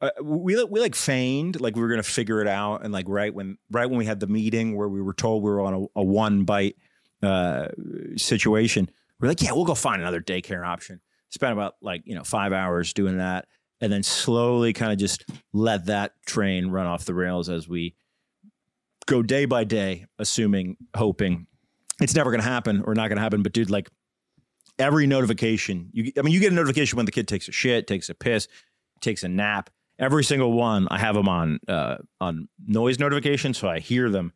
uh, 0.00 0.10
we 0.22 0.62
we 0.64 0.80
like 0.80 0.94
feigned 0.96 1.60
like 1.60 1.76
we 1.76 1.82
were 1.82 1.88
gonna 1.88 2.02
figure 2.02 2.40
it 2.40 2.48
out, 2.48 2.82
and 2.84 2.92
like 2.92 3.06
right 3.08 3.32
when 3.32 3.56
right 3.70 3.86
when 3.88 3.98
we 3.98 4.04
had 4.04 4.18
the 4.20 4.26
meeting 4.26 4.76
where 4.76 4.88
we 4.88 5.00
were 5.00 5.14
told 5.14 5.42
we 5.42 5.50
were 5.50 5.60
on 5.60 5.74
a, 5.74 6.00
a 6.00 6.04
one 6.04 6.44
bite 6.44 6.76
uh, 7.22 7.68
situation, 8.16 8.90
we're 9.20 9.28
like, 9.28 9.40
yeah, 9.42 9.52
we'll 9.52 9.64
go 9.64 9.74
find 9.74 10.00
another 10.02 10.20
daycare 10.20 10.66
option. 10.66 11.00
Spent 11.30 11.52
about 11.52 11.74
like 11.80 12.02
you 12.04 12.14
know 12.14 12.24
five 12.24 12.52
hours 12.52 12.92
doing 12.92 13.18
that, 13.18 13.46
and 13.80 13.92
then 13.92 14.02
slowly 14.02 14.72
kind 14.72 14.90
of 14.92 14.98
just 14.98 15.24
let 15.52 15.86
that 15.86 16.14
train 16.26 16.66
run 16.68 16.86
off 16.86 17.04
the 17.04 17.14
rails 17.14 17.48
as 17.48 17.68
we 17.68 17.94
go 19.06 19.22
day 19.22 19.44
by 19.44 19.64
day, 19.64 20.06
assuming, 20.18 20.76
hoping 20.96 21.46
it's 22.00 22.14
never 22.14 22.30
gonna 22.30 22.42
happen 22.42 22.82
or 22.86 22.94
not 22.94 23.08
gonna 23.08 23.20
happen. 23.20 23.42
But 23.42 23.52
dude, 23.52 23.70
like 23.70 23.88
every 24.78 25.06
notification 25.06 25.90
you 25.92 26.10
I 26.18 26.22
mean 26.22 26.32
you 26.34 26.40
get 26.40 26.50
a 26.50 26.54
notification 26.54 26.96
when 26.96 27.06
the 27.06 27.12
kid 27.12 27.28
takes 27.28 27.48
a 27.48 27.52
shit, 27.52 27.86
takes 27.86 28.08
a 28.08 28.14
piss, 28.14 28.48
takes 29.00 29.22
a 29.22 29.28
nap. 29.28 29.70
Every 29.98 30.24
single 30.24 30.52
one 30.52 30.88
I 30.90 30.98
have 30.98 31.14
them 31.14 31.28
on 31.28 31.60
uh 31.68 31.96
on 32.20 32.48
noise 32.66 32.98
notification 32.98 33.54
so 33.54 33.68
I 33.68 33.78
hear 33.78 34.10
them 34.10 34.32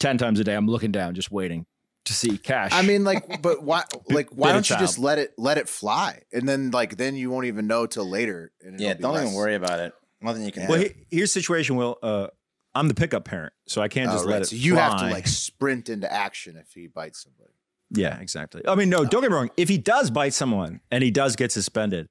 10 0.00 0.18
times 0.18 0.40
a 0.40 0.44
day. 0.44 0.54
I'm 0.54 0.66
looking 0.68 0.92
down 0.92 1.14
just 1.14 1.30
waiting 1.30 1.66
to 2.06 2.12
see 2.12 2.36
cash. 2.38 2.70
I 2.72 2.82
mean, 2.82 3.04
like, 3.04 3.40
but 3.42 3.62
why? 3.62 3.84
Like, 4.10 4.30
why 4.30 4.52
don't 4.52 4.68
you 4.68 4.76
just 4.76 4.98
let 4.98 5.18
it 5.18 5.32
let 5.38 5.56
it 5.58 5.68
fly, 5.68 6.22
and 6.32 6.48
then 6.48 6.70
like 6.70 6.96
then 6.96 7.14
you 7.14 7.30
won't 7.30 7.46
even 7.46 7.66
know 7.66 7.86
till 7.86 8.08
later. 8.08 8.52
And 8.60 8.74
it'll 8.74 8.86
Yeah, 8.86 8.94
be 8.94 9.02
don't 9.02 9.14
less- 9.14 9.22
even 9.24 9.34
worry 9.34 9.54
about 9.54 9.80
it. 9.80 9.92
Nothing 10.20 10.42
you 10.44 10.52
can 10.52 10.68
well, 10.68 10.80
do. 10.80 10.88
he- 11.10 11.16
here's 11.16 11.32
the 11.34 11.40
situation 11.40 11.76
Will 11.76 11.98
uh 12.02 12.28
I'm 12.74 12.88
the 12.88 12.94
pickup 12.94 13.24
parent, 13.24 13.52
so 13.66 13.82
I 13.82 13.88
can't 13.88 14.08
Oh, 14.10 14.14
just 14.14 14.24
right. 14.24 14.32
let 14.32 14.42
it 14.42 14.46
So 14.46 14.56
you 14.56 14.76
have 14.76 14.98
to 14.98 15.06
like 15.10 15.26
sprint 15.26 15.88
into 15.88 16.10
action 16.12 16.56
if 16.56 16.72
he 16.72 16.86
bites 16.86 17.22
somebody. 17.22 17.52
Yeah, 17.90 18.18
exactly. 18.18 18.62
I 18.66 18.74
mean, 18.74 18.88
no, 18.88 19.04
don't 19.04 19.20
get 19.20 19.30
me 19.30 19.36
wrong. 19.36 19.50
If 19.58 19.68
he 19.68 19.76
does 19.76 20.10
bite 20.10 20.32
someone 20.32 20.80
and 20.90 21.04
he 21.04 21.10
does 21.10 21.36
get 21.36 21.52
suspended, 21.52 22.08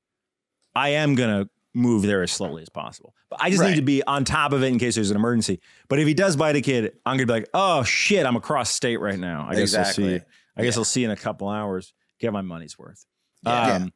I 0.75 0.89
am 0.89 1.15
gonna 1.15 1.49
move 1.73 2.03
there 2.03 2.21
as 2.21 2.31
slowly 2.31 2.61
as 2.61 2.69
possible. 2.69 3.15
But 3.29 3.41
I 3.41 3.49
just 3.49 3.61
Right. 3.61 3.69
need 3.69 3.77
to 3.77 3.81
be 3.81 4.03
on 4.03 4.23
top 4.25 4.51
of 4.53 4.61
it 4.61 4.67
in 4.67 4.77
case 4.77 4.95
there's 4.95 5.09
an 5.09 5.15
emergency. 5.15 5.59
But 5.87 5.99
if 5.99 6.07
he 6.07 6.13
does 6.13 6.35
bite 6.35 6.55
a 6.55 6.61
kid, 6.61 6.93
I'm 7.05 7.15
gonna 7.17 7.25
be 7.25 7.33
like, 7.33 7.49
oh 7.53 7.81
shit, 7.83 8.25
I'm 8.25 8.35
across 8.35 8.69
state 8.69 8.97
right 8.97 9.17
now. 9.17 9.47
I 9.49 9.55
guess 9.55 9.73
I'll 9.73 9.85
see. 9.85 9.89
Exactly. 10.03 10.13
You. 10.13 10.21
I 10.57 10.63
guess 10.63 10.77
I'll 10.77 10.83
see 10.83 11.03
in 11.03 11.11
a 11.11 11.15
couple 11.15 11.49
hours. 11.49 11.93
Get 12.19 12.31
my 12.33 12.41
money's 12.41 12.77
worth. 12.77 13.05
Yeah. 13.43 13.75
Um, 13.77 13.93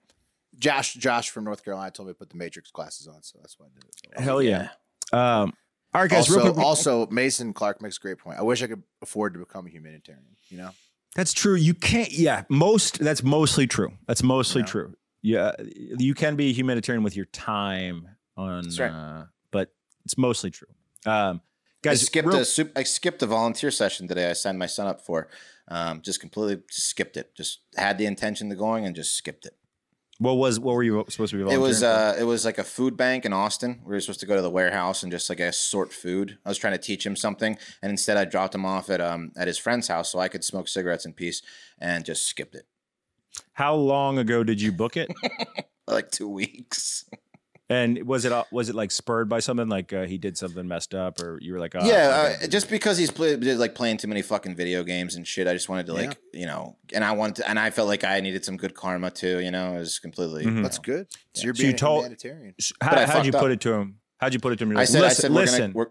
Josh, 0.57 0.93
Josh 0.93 1.29
from 1.29 1.43
North 1.43 1.63
Carolina 1.65 1.91
told 1.91 2.07
me 2.07 2.13
to 2.13 2.17
put 2.17 2.29
the 2.29 2.37
Matrix 2.37 2.71
glasses 2.71 3.07
on, 3.07 3.21
so 3.21 3.37
that's 3.41 3.59
why 3.59 3.65
I 3.67 3.69
did 3.75 3.83
it. 4.17 4.19
Hell 4.23 4.41
yeah. 4.41 4.69
Um, 5.11 5.53
all 5.95 6.01
right, 6.01 6.09
guys. 6.09 6.29
also, 6.29 6.43
real 6.43 6.53
quick, 6.53 6.65
also, 6.65 7.07
Mason 7.07 7.53
Clark 7.53 7.81
makes 7.81 7.97
a 7.97 7.99
great 8.01 8.17
point. 8.19 8.37
I 8.39 8.43
wish 8.43 8.61
I 8.61 8.67
could 8.67 8.83
afford 9.01 9.33
to 9.33 9.39
become 9.39 9.65
a 9.65 9.69
humanitarian. 9.69 10.23
You 10.49 10.57
know, 10.57 10.69
That's 11.15 11.33
true. 11.33 11.55
You 11.55 11.73
can't. 11.73 12.11
Yeah, 12.11 12.43
most. 12.49 12.99
That's 12.99 13.23
mostly 13.23 13.67
true. 13.67 13.93
That's 14.07 14.21
mostly 14.23 14.61
Yeah. 14.61 14.65
true. 14.67 14.95
Yeah, 15.21 15.51
you 15.97 16.13
can 16.13 16.35
be 16.35 16.49
a 16.49 16.53
humanitarian 16.53 17.03
with 17.03 17.15
your 17.15 17.25
time 17.25 18.09
on, 18.37 18.63
That's 18.63 18.77
right. 18.79 18.91
uh, 18.91 19.23
but 19.49 19.73
it's 20.05 20.17
mostly 20.19 20.51
true. 20.51 20.67
Um, 21.05 21.41
I 21.83 21.89
guys, 21.89 22.01
skipped 22.05 22.27
real- 22.27 22.37
a 22.41 22.45
sup- 22.45 22.77
I 22.77 22.83
skipped 22.83 23.23
a 23.23 23.25
volunteer 23.27 23.71
session 23.71 24.07
today. 24.07 24.29
I 24.29 24.33
signed 24.33 24.59
my 24.59 24.65
son 24.67 24.85
up 24.87 25.01
for. 25.01 25.27
Um, 25.67 26.01
just 26.03 26.19
completely 26.19 26.61
just 26.69 26.87
skipped 26.87 27.17
it. 27.17 27.33
Just 27.35 27.61
had 27.75 27.97
the 27.97 28.05
intention 28.05 28.51
of 28.51 28.57
going 28.59 28.85
and 28.85 28.95
just 28.95 29.15
skipped 29.15 29.45
it. 29.47 29.55
What 30.19 30.37
was 30.37 30.59
what 30.59 30.75
were 30.75 30.83
you 30.83 31.03
supposed 31.09 31.31
to 31.31 31.45
be? 31.45 31.53
It 31.53 31.57
was 31.57 31.83
uh, 31.83 32.15
it 32.17 32.23
was 32.23 32.45
like 32.45 32.57
a 32.57 32.63
food 32.63 32.95
bank 32.95 33.25
in 33.25 33.33
Austin. 33.33 33.81
We 33.83 33.93
were 33.93 33.99
supposed 33.99 34.21
to 34.21 34.25
go 34.25 34.35
to 34.35 34.41
the 34.41 34.49
warehouse 34.49 35.03
and 35.03 35.11
just 35.11 35.29
like 35.29 35.41
uh, 35.41 35.51
sort 35.51 35.91
food. 35.91 36.37
I 36.45 36.49
was 36.49 36.57
trying 36.57 36.73
to 36.73 36.79
teach 36.79 37.05
him 37.05 37.17
something, 37.17 37.57
and 37.81 37.89
instead 37.89 38.15
I 38.15 38.23
dropped 38.23 38.55
him 38.55 38.65
off 38.65 38.89
at 38.89 39.01
um 39.01 39.31
at 39.35 39.47
his 39.47 39.57
friend's 39.57 39.89
house 39.89 40.11
so 40.11 40.19
I 40.19 40.29
could 40.29 40.43
smoke 40.43 40.69
cigarettes 40.69 41.05
in 41.05 41.13
peace, 41.13 41.41
and 41.79 42.05
just 42.05 42.25
skipped 42.25 42.55
it. 42.55 42.65
How 43.53 43.75
long 43.75 44.17
ago 44.17 44.43
did 44.43 44.61
you 44.61 44.71
book 44.71 44.95
it? 44.97 45.11
Like 45.87 46.09
two 46.09 46.27
weeks. 46.27 47.05
And 47.69 48.03
was 48.07 48.25
it 48.25 48.31
uh, 48.31 48.43
was 48.51 48.69
it 48.69 48.75
like 48.75 48.91
spurred 48.91 49.27
by 49.27 49.39
something 49.39 49.67
like 49.67 49.91
uh, 49.91 50.03
he 50.03 50.17
did 50.17 50.37
something 50.37 50.67
messed 50.67 50.93
up, 50.93 51.19
or 51.21 51.39
you 51.41 51.53
were 51.53 51.59
like, 51.59 51.73
oh, 51.75 51.83
yeah, 51.85 52.37
uh, 52.43 52.47
just 52.47 52.69
because 52.69 52.97
he's 52.97 53.09
play, 53.09 53.35
like 53.37 53.73
playing 53.73 53.97
too 53.97 54.07
many 54.07 54.21
fucking 54.21 54.55
video 54.55 54.83
games 54.83 55.15
and 55.15 55.25
shit. 55.27 55.47
I 55.47 55.53
just 55.53 55.67
wanted 55.67 55.87
to 55.87 55.93
like 55.93 56.17
you 56.33 56.45
know, 56.45 56.77
and 56.93 57.03
I 57.03 57.13
wanted 57.13 57.37
to, 57.37 57.49
and 57.49 57.57
I 57.57 57.71
felt 57.71 57.87
like 57.87 58.03
I 58.03 58.19
needed 58.19 58.45
some 58.45 58.55
good 58.57 58.75
karma 58.75 59.09
too. 59.09 59.39
You 59.39 59.49
know, 59.51 59.75
it 59.75 59.79
was 59.79 59.97
completely. 59.99 60.45
Mhm. 60.45 60.57
you 60.57 60.63
that's 60.63 60.77
know. 60.77 60.83
good. 60.83 61.07
So 61.33 61.45
you're 61.45 61.55
So 61.55 61.61
being 61.63 61.71
you 61.71 61.77
told- 61.77 62.01
humanitarian. 62.03 62.53
How, 62.81 62.89
But 62.91 62.99
I 62.99 63.05
how'd 63.07 63.25
you 63.25 63.31
fucked 63.31 63.41
put 63.41 63.51
up. 63.51 63.55
it 63.55 63.61
to 63.61 63.73
him? 63.73 63.99
How'd 64.17 64.33
you 64.33 64.39
put 64.39 64.53
it 64.53 64.57
to 64.57 64.63
him? 64.65 64.69
You're 64.71 64.77
I 64.79 64.81
like, 64.83 64.89
said, 64.89 65.01
listen, 65.01 65.09
I 65.09 65.13
said, 65.27 65.31
we're 65.31 65.41
listen. 65.41 65.59
gonna, 65.61 65.73
we're, 65.73 65.87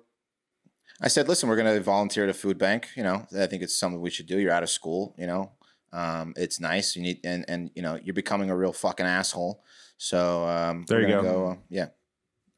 I 1.02 1.08
said, 1.08 1.28
listen, 1.28 1.48
we're 1.48 1.56
gonna 1.56 1.80
volunteer 1.80 2.22
at 2.24 2.30
a 2.30 2.34
food 2.34 2.56
bank. 2.56 2.88
You 2.96 3.02
know, 3.02 3.26
I 3.36 3.46
think 3.46 3.62
it's 3.64 3.76
something 3.76 4.00
we 4.00 4.10
should 4.10 4.26
do. 4.26 4.38
You're 4.38 4.52
out 4.52 4.62
of 4.62 4.70
school. 4.70 5.14
You 5.18 5.26
know, 5.26 5.52
um, 5.92 6.34
it's 6.36 6.60
nice. 6.60 6.94
You 6.94 7.02
need, 7.02 7.20
and 7.24 7.44
and 7.48 7.70
you 7.74 7.82
know, 7.82 7.98
you're 8.02 8.14
becoming 8.14 8.48
a 8.50 8.56
real 8.56 8.72
fucking 8.72 9.04
asshole. 9.06 9.64
So 9.96 10.46
um, 10.46 10.84
There 10.88 11.00
you 11.00 11.08
gonna 11.08 11.22
go. 11.22 11.46
uh, 11.48 11.56
yeah, 11.68 11.86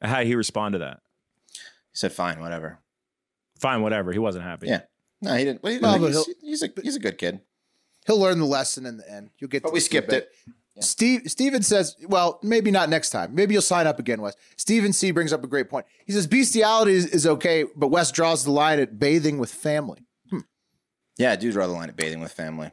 How 0.01 0.19
did 0.19 0.27
he 0.27 0.35
respond 0.35 0.73
to 0.73 0.79
that? 0.79 0.99
he 1.53 1.59
said, 1.93 2.11
fine, 2.11 2.39
whatever. 2.39 2.79
Fine, 3.59 3.81
whatever. 3.81 4.11
He 4.11 4.19
wasn't 4.19 4.43
happy. 4.43 4.67
Yeah. 4.67 4.81
No, 5.21 5.33
he 5.35 5.45
didn't. 5.45 5.63
Well, 5.63 5.73
he, 5.73 5.79
No, 5.79 5.97
he's, 5.97 6.25
he's 6.41 6.63
a 6.63 6.69
he's 6.83 6.95
a 6.95 6.99
good 6.99 7.17
kid. 7.17 7.39
He'll 8.05 8.19
learn 8.19 8.37
the 8.39 8.45
lesson 8.45 8.85
in 8.85 8.97
the 8.97 9.11
end. 9.11 9.31
You'll 9.39 9.49
get. 9.49 9.63
But 9.63 9.73
we 9.73 9.79
skipped 9.79 10.09
feedback. 10.11 10.29
it. 10.29 10.83
Steve 10.83 11.21
Steven 11.25 11.63
says, 11.63 11.95
well, 12.07 12.39
maybe 12.43 12.69
not 12.69 12.87
next 12.89 13.09
time. 13.09 13.33
Maybe 13.33 13.53
you'll 13.53 13.63
sign 13.63 13.87
up 13.87 13.97
again, 13.97 14.21
Wes. 14.21 14.35
Steven 14.57 14.93
C 14.93 15.09
brings 15.09 15.33
up 15.33 15.43
a 15.43 15.47
great 15.47 15.69
point. 15.71 15.87
He 16.05 16.11
says 16.13 16.27
bestiality 16.27 16.91
is, 16.93 17.07
is 17.07 17.25
okay, 17.25 17.65
but 17.75 17.87
Wes 17.87 18.11
draws 18.11 18.43
the 18.43 18.51
line 18.51 18.79
at 18.79 18.99
bathing 18.99 19.39
with 19.39 19.51
family. 19.51 20.05
Yeah, 21.17 21.31
I 21.31 21.35
do 21.35 21.51
draw 21.51 21.65
the 21.65 21.73
line 21.73 21.89
at 21.89 21.95
bathing 21.95 22.19
with 22.19 22.31
family. 22.31 22.69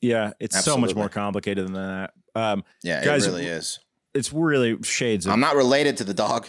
Yeah, 0.00 0.32
it's 0.40 0.60
so 0.64 0.76
much 0.76 0.96
more 0.96 1.08
complicated 1.08 1.66
than 1.66 1.74
that. 1.74 2.14
Um, 2.34 2.64
Yeah, 2.82 3.04
Guys, 3.04 3.26
it 3.26 3.30
really 3.30 3.46
is. 3.46 3.78
It's 4.16 4.32
really 4.32 4.82
shades 4.82 5.26
of 5.26 5.32
I'm 5.32 5.40
not 5.40 5.56
related 5.56 5.96
to 5.98 6.04
the 6.04 6.14
dog, 6.14 6.48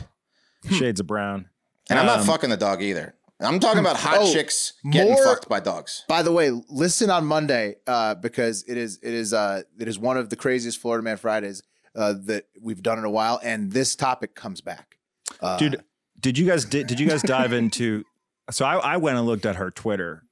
shades 0.71 0.99
of 0.99 1.07
brown. 1.07 1.49
and 1.89 1.99
I'm 1.99 2.05
not 2.05 2.19
Um, 2.21 2.25
fucking 2.25 2.49
the 2.49 2.57
dog 2.57 2.81
either. 2.81 3.13
I'm 3.39 3.59
talking 3.59 3.79
about 3.81 3.97
hot 3.97 4.17
Oh, 4.21 4.33
chicks 4.33 4.73
getting 4.91 5.13
more- 5.13 5.23
fucked 5.23 5.47
by 5.47 5.59
dogs. 5.59 6.03
By 6.07 6.23
the 6.23 6.31
way, 6.31 6.49
listen 6.69 7.11
on 7.11 7.25
Monday 7.25 7.75
uh, 7.85 8.15
because 8.15 8.63
it 8.67 8.77
is 8.77 8.97
it 9.03 9.13
is 9.13 9.31
uh, 9.33 9.61
it 9.79 9.87
is 9.87 9.99
one 9.99 10.17
of 10.17 10.29
the 10.29 10.35
craziest 10.35 10.79
Florida 10.79 11.03
Man 11.03 11.17
Fridays 11.17 11.61
uh, 11.95 12.13
that 12.25 12.45
we've 12.61 12.81
done 12.81 12.97
in 12.97 13.03
a 13.05 13.09
while, 13.11 13.39
and 13.43 13.71
this 13.71 13.95
topic 13.95 14.33
comes 14.33 14.59
back. 14.61 14.97
Uh, 15.39 15.57
dude 15.57 15.83
did 16.19 16.35
you 16.37 16.47
guys 16.47 16.65
did, 16.65 16.87
did 16.87 16.99
you 16.99 17.07
guys 17.07 17.21
dive 17.21 17.53
into 17.53 18.03
so 18.49 18.65
I, 18.65 18.77
I 18.77 18.97
went 18.97 19.17
and 19.17 19.27
looked 19.27 19.45
at 19.45 19.57
her 19.57 19.69
twitter 19.69 20.23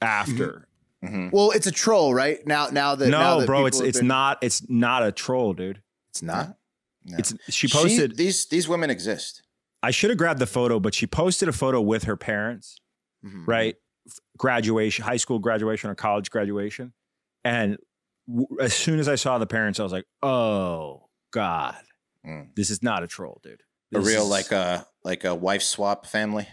after 0.00 0.64
Mhm. 1.04 1.30
Well, 1.32 1.52
it's 1.52 1.68
a 1.68 1.70
troll, 1.70 2.12
right? 2.12 2.44
Now, 2.44 2.70
now 2.72 2.96
that 2.96 3.08
now 3.08 3.34
no 3.34 3.40
that 3.40 3.46
bro 3.46 3.58
people 3.58 3.66
it's 3.68 3.78
have 3.78 3.86
it's 3.88 3.98
been- 3.98 4.08
not 4.08 4.38
it's 4.42 4.68
not 4.68 5.04
a 5.06 5.12
troll 5.12 5.54
dude 5.54 5.80
It's 6.10 6.22
not. 6.22 6.56
No. 7.08 7.16
it's 7.18 7.34
she 7.48 7.66
posted 7.68 8.16
these 8.16 8.46
these 8.46 8.68
women 8.68 8.90
exist. 8.90 9.42
i 9.82 9.90
should 9.90 10.10
have 10.10 10.18
grabbed 10.18 10.38
the 10.40 10.46
photo 10.46 10.78
but 10.80 10.94
she 10.94 11.06
posted 11.06 11.48
a 11.48 11.52
photo 11.52 11.80
with 11.80 12.04
her 12.04 12.16
parents 12.16 12.80
Mhm. 13.24 13.46
right 13.46 13.76
graduation 14.38 15.04
high 15.04 15.16
school 15.16 15.38
graduation 15.38 15.90
or 15.90 15.94
college 15.94 16.30
graduation 16.30 16.92
and 17.44 17.76
w- 18.28 18.46
as 18.60 18.72
soon 18.74 18.98
as 19.00 19.08
i 19.08 19.14
saw 19.16 19.38
the 19.38 19.46
parents 19.46 19.78
i 19.80 19.82
was 19.82 19.92
like 19.92 20.06
oh 20.22 21.08
god 21.32 21.76
Mm. 22.26 22.48
this 22.56 22.68
is 22.70 22.82
not 22.82 23.02
a 23.02 23.06
troll 23.06 23.40
dude 23.42 23.62
A 23.94 24.00
real 24.00 24.22
is- 24.24 24.28
like 24.28 24.50
a 24.52 24.86
like 25.04 25.24
a 25.24 25.34
wife 25.34 25.62
swap 25.62 26.04
family. 26.06 26.46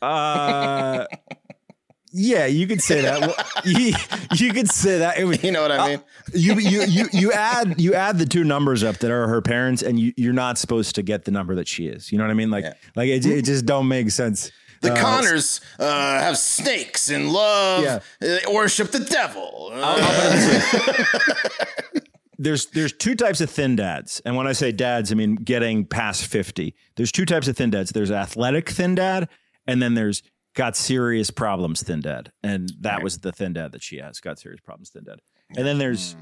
uh 0.00 1.06
yeah 2.12 2.46
you 2.46 2.66
could 2.66 2.82
say 2.82 3.00
that 3.00 3.20
Well, 3.20 3.34
you, 3.64 3.94
you 4.36 4.52
could 4.52 4.70
say 4.70 4.98
that 4.98 5.18
You 5.42 5.52
know 5.52 5.62
what 5.62 5.72
I 5.72 5.78
Uh, 5.78 5.88
mean? 5.88 6.00
you 6.34 6.54
you 6.58 6.82
you 6.84 7.06
you 7.12 7.32
add 7.32 7.80
you 7.80 7.94
add 7.94 8.18
the 8.18 8.26
two 8.26 8.44
numbers 8.44 8.82
up 8.84 8.98
that 8.98 9.10
are 9.10 9.26
her 9.28 9.40
parents, 9.42 9.82
and 9.82 9.98
you 9.98 10.12
you're 10.16 10.32
not 10.32 10.58
supposed 10.58 10.94
to 10.96 11.02
get 11.02 11.24
the 11.24 11.30
number 11.30 11.54
that 11.54 11.68
she 11.68 11.86
is. 11.86 12.12
You 12.12 12.18
know 12.18 12.24
what 12.24 12.30
I 12.30 12.34
mean? 12.34 12.50
Like 12.50 12.64
Yeah. 12.64 12.74
like 12.96 13.08
it, 13.08 13.24
it 13.26 13.44
just 13.44 13.66
don't 13.66 13.88
make 13.88 14.10
sense. 14.10 14.50
The 14.82 14.92
Uh, 14.92 15.00
Connors 15.00 15.60
uh, 15.78 15.84
have 16.20 16.36
snakes 16.36 17.08
and 17.08 17.32
love, 17.32 17.84
Yeah. 17.84 18.00
uh, 18.46 18.52
worship 18.52 18.90
the 18.90 18.98
devil. 19.00 19.70
there's 22.38 22.66
there's 22.66 22.92
two 22.92 23.14
types 23.14 23.40
of 23.40 23.50
thin 23.50 23.76
dads, 23.76 24.20
and 24.24 24.36
when 24.36 24.46
I 24.46 24.52
say 24.52 24.72
dads, 24.72 25.12
I 25.12 25.14
mean 25.14 25.36
getting 25.36 25.84
past 25.84 26.26
fifty. 26.26 26.74
There's 26.96 27.12
two 27.12 27.26
types 27.26 27.48
of 27.48 27.56
thin 27.56 27.70
dads. 27.70 27.90
There's 27.92 28.10
athletic 28.10 28.70
thin 28.70 28.94
dad, 28.94 29.28
and 29.66 29.82
then 29.82 29.94
there's 29.94 30.22
got 30.54 30.76
serious 30.76 31.30
problems 31.30 31.82
thin 31.82 32.00
dad, 32.00 32.32
and 32.42 32.72
that 32.80 33.02
was 33.02 33.18
the 33.18 33.32
thin 33.32 33.52
dad 33.52 33.72
that 33.72 33.82
she 33.82 33.98
has. 33.98 34.20
Got 34.20 34.38
serious 34.38 34.60
problems 34.60 34.90
thin 34.90 35.04
dad, 35.04 35.20
and 35.56 35.66
then 35.66 35.78
there's 35.78 36.16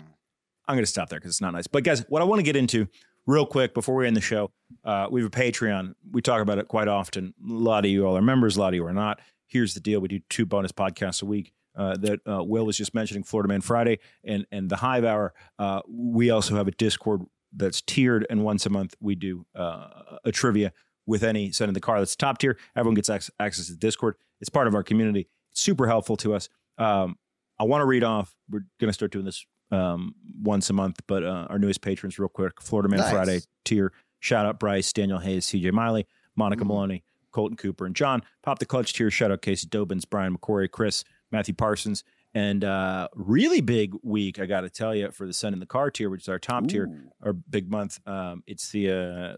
I'm 0.66 0.76
going 0.76 0.84
to 0.84 0.90
stop 0.90 1.08
there 1.08 1.18
because 1.18 1.30
it's 1.30 1.40
not 1.40 1.52
nice. 1.52 1.66
But 1.66 1.84
guys, 1.84 2.04
what 2.08 2.22
I 2.22 2.24
want 2.24 2.38
to 2.38 2.44
get 2.44 2.56
into 2.56 2.86
real 3.26 3.44
quick 3.44 3.74
before 3.74 3.96
we 3.96 4.06
end 4.06 4.16
the 4.16 4.20
show, 4.20 4.52
uh, 4.84 5.08
we 5.10 5.20
have 5.20 5.28
a 5.28 5.36
Patreon. 5.36 5.94
We 6.12 6.22
talk 6.22 6.40
about 6.40 6.58
it 6.58 6.68
quite 6.68 6.88
often. 6.88 7.34
A 7.44 7.52
lot 7.52 7.84
of 7.84 7.90
you 7.90 8.06
all 8.06 8.16
are 8.16 8.22
members, 8.22 8.56
a 8.56 8.60
lot 8.60 8.68
of 8.68 8.74
you 8.74 8.86
are 8.86 8.92
not. 8.92 9.20
Here's 9.46 9.74
the 9.74 9.80
deal: 9.80 10.00
we 10.00 10.08
do 10.08 10.20
two 10.28 10.46
bonus 10.46 10.72
podcasts 10.72 11.22
a 11.22 11.26
week. 11.26 11.52
Uh, 11.76 11.96
that 11.96 12.20
uh, 12.28 12.42
Will 12.42 12.66
was 12.66 12.76
just 12.76 12.94
mentioning, 12.94 13.22
Florida 13.22 13.48
Man 13.48 13.60
Friday 13.60 14.00
and 14.24 14.46
and 14.52 14.68
the 14.68 14.76
Hive 14.76 15.04
Hour. 15.04 15.32
Uh, 15.58 15.80
we 15.88 16.30
also 16.30 16.56
have 16.56 16.68
a 16.68 16.72
Discord 16.72 17.22
that's 17.52 17.80
tiered, 17.80 18.26
and 18.30 18.44
once 18.44 18.66
a 18.66 18.70
month 18.70 18.94
we 19.00 19.14
do 19.14 19.46
uh, 19.54 19.88
a 20.24 20.32
trivia 20.32 20.72
with 21.10 21.24
any 21.24 21.50
send 21.50 21.68
in 21.68 21.74
the 21.74 21.80
car 21.80 21.98
that's 21.98 22.14
top 22.14 22.38
tier. 22.38 22.56
Everyone 22.76 22.94
gets 22.94 23.10
ac- 23.10 23.32
access 23.40 23.66
to 23.66 23.74
Discord. 23.74 24.14
It's 24.40 24.48
part 24.48 24.68
of 24.68 24.74
our 24.76 24.84
community. 24.84 25.28
It's 25.50 25.60
super 25.60 25.88
helpful 25.88 26.16
to 26.18 26.34
us. 26.34 26.48
Um, 26.78 27.18
I 27.58 27.64
want 27.64 27.82
to 27.82 27.86
read 27.86 28.04
off. 28.04 28.34
We're 28.48 28.64
going 28.78 28.88
to 28.88 28.92
start 28.92 29.10
doing 29.10 29.24
this 29.24 29.44
um, 29.72 30.14
once 30.40 30.70
a 30.70 30.72
month, 30.72 31.00
but 31.08 31.24
uh, 31.24 31.48
our 31.50 31.58
newest 31.58 31.80
patrons, 31.82 32.18
real 32.18 32.28
quick 32.28 32.62
Florida 32.62 32.88
Man 32.88 33.00
Nice. 33.00 33.10
Friday 33.10 33.40
tier. 33.64 33.92
Shout 34.20 34.46
out 34.46 34.60
Bryce, 34.60 34.92
Daniel 34.92 35.18
Hayes, 35.18 35.46
CJ 35.46 35.72
Miley, 35.72 36.06
Monica 36.36 36.64
Maloney, 36.64 37.02
Colton 37.32 37.56
Cooper, 37.56 37.86
and 37.86 37.96
John. 37.96 38.22
Pop 38.44 38.60
the 38.60 38.66
clutch 38.66 38.92
tier. 38.92 39.10
Shout 39.10 39.32
out 39.32 39.42
Casey 39.42 39.66
Dobbins, 39.66 40.04
Brian 40.04 40.36
McCory, 40.38 40.70
Chris, 40.70 41.04
Matthew 41.32 41.54
Parsons. 41.54 42.04
And 42.32 42.62
uh, 42.62 43.08
really 43.16 43.60
big 43.60 43.94
week, 44.04 44.38
I 44.38 44.46
got 44.46 44.60
to 44.60 44.70
tell 44.70 44.94
you, 44.94 45.10
for 45.10 45.26
the 45.26 45.32
Sun 45.32 45.52
in 45.52 45.58
the 45.58 45.66
Car 45.66 45.90
tier, 45.90 46.08
which 46.08 46.22
is 46.22 46.28
our 46.28 46.38
top 46.38 46.68
tier, 46.68 46.88
our 47.22 47.32
big 47.32 47.68
month. 47.68 47.98
Um, 48.06 48.44
it's 48.46 48.70
the, 48.70 48.90
uh, 48.90 49.36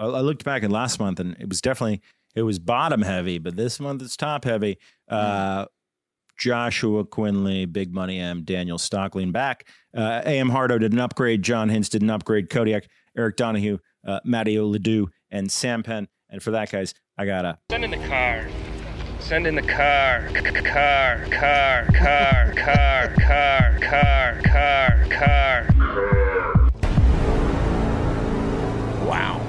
I 0.00 0.04
I 0.06 0.20
looked 0.20 0.44
back 0.44 0.62
at 0.64 0.70
last 0.70 0.98
month 0.98 1.20
and 1.20 1.36
it 1.38 1.48
was 1.48 1.60
definitely, 1.60 2.00
it 2.34 2.42
was 2.42 2.58
bottom 2.58 3.02
heavy, 3.02 3.38
but 3.38 3.54
this 3.56 3.78
month 3.78 4.02
it's 4.02 4.16
top 4.16 4.44
heavy. 4.44 4.78
Uh, 5.08 5.66
Joshua 6.38 7.04
Quinley, 7.04 7.66
Big 7.66 7.92
Money 7.92 8.18
M, 8.18 8.42
Daniel 8.44 8.78
Stockling 8.78 9.30
back. 9.30 9.68
Uh, 9.94 10.22
AM 10.24 10.48
Hardo 10.48 10.78
did 10.78 10.92
an 10.94 10.98
upgrade. 10.98 11.42
John 11.42 11.68
Hintz 11.68 11.90
did 11.90 12.00
an 12.00 12.08
upgrade. 12.08 12.48
Kodiak, 12.48 12.88
Eric 13.16 13.36
Donahue, 13.36 13.76
uh, 14.06 14.20
Matteo 14.24 14.64
Ledoux, 14.66 15.08
and 15.30 15.52
Sam 15.52 15.82
Penn. 15.82 16.08
And 16.30 16.42
for 16.42 16.52
that, 16.52 16.70
guys, 16.72 16.94
I 17.18 17.26
got 17.26 17.44
a 17.44 17.58
Send 17.70 17.84
in 17.84 17.90
the 17.90 17.98
car. 18.08 18.48
Send 19.18 19.46
in 19.46 19.54
the 19.54 19.62
car. 19.62 20.28
C- 20.30 20.36
c- 20.36 20.62
Car. 20.62 21.26
Car. 21.30 21.86
Car. 21.92 22.52
Car. 22.54 23.14
Car. 23.18 23.78
Car. 23.80 24.40
Car. 24.42 25.06
Car. 25.10 25.66
wow. 29.06 29.39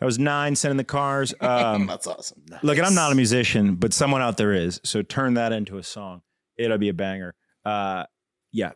That 0.00 0.06
was 0.06 0.18
nine 0.18 0.56
sending 0.56 0.78
the 0.78 0.84
cars. 0.84 1.34
Um, 1.42 1.86
That's 1.86 2.06
awesome. 2.06 2.42
Look, 2.62 2.78
and 2.78 2.86
I'm 2.86 2.94
not 2.94 3.12
a 3.12 3.14
musician, 3.14 3.74
but 3.74 3.92
someone 3.92 4.22
out 4.22 4.36
there 4.36 4.52
is. 4.52 4.80
So 4.84 5.02
turn 5.02 5.34
that 5.34 5.52
into 5.52 5.78
a 5.78 5.82
song. 5.82 6.22
It'll 6.56 6.78
be 6.78 6.88
a 6.88 6.94
banger. 6.94 7.34
Uh, 7.64 8.04
yeah. 8.52 8.72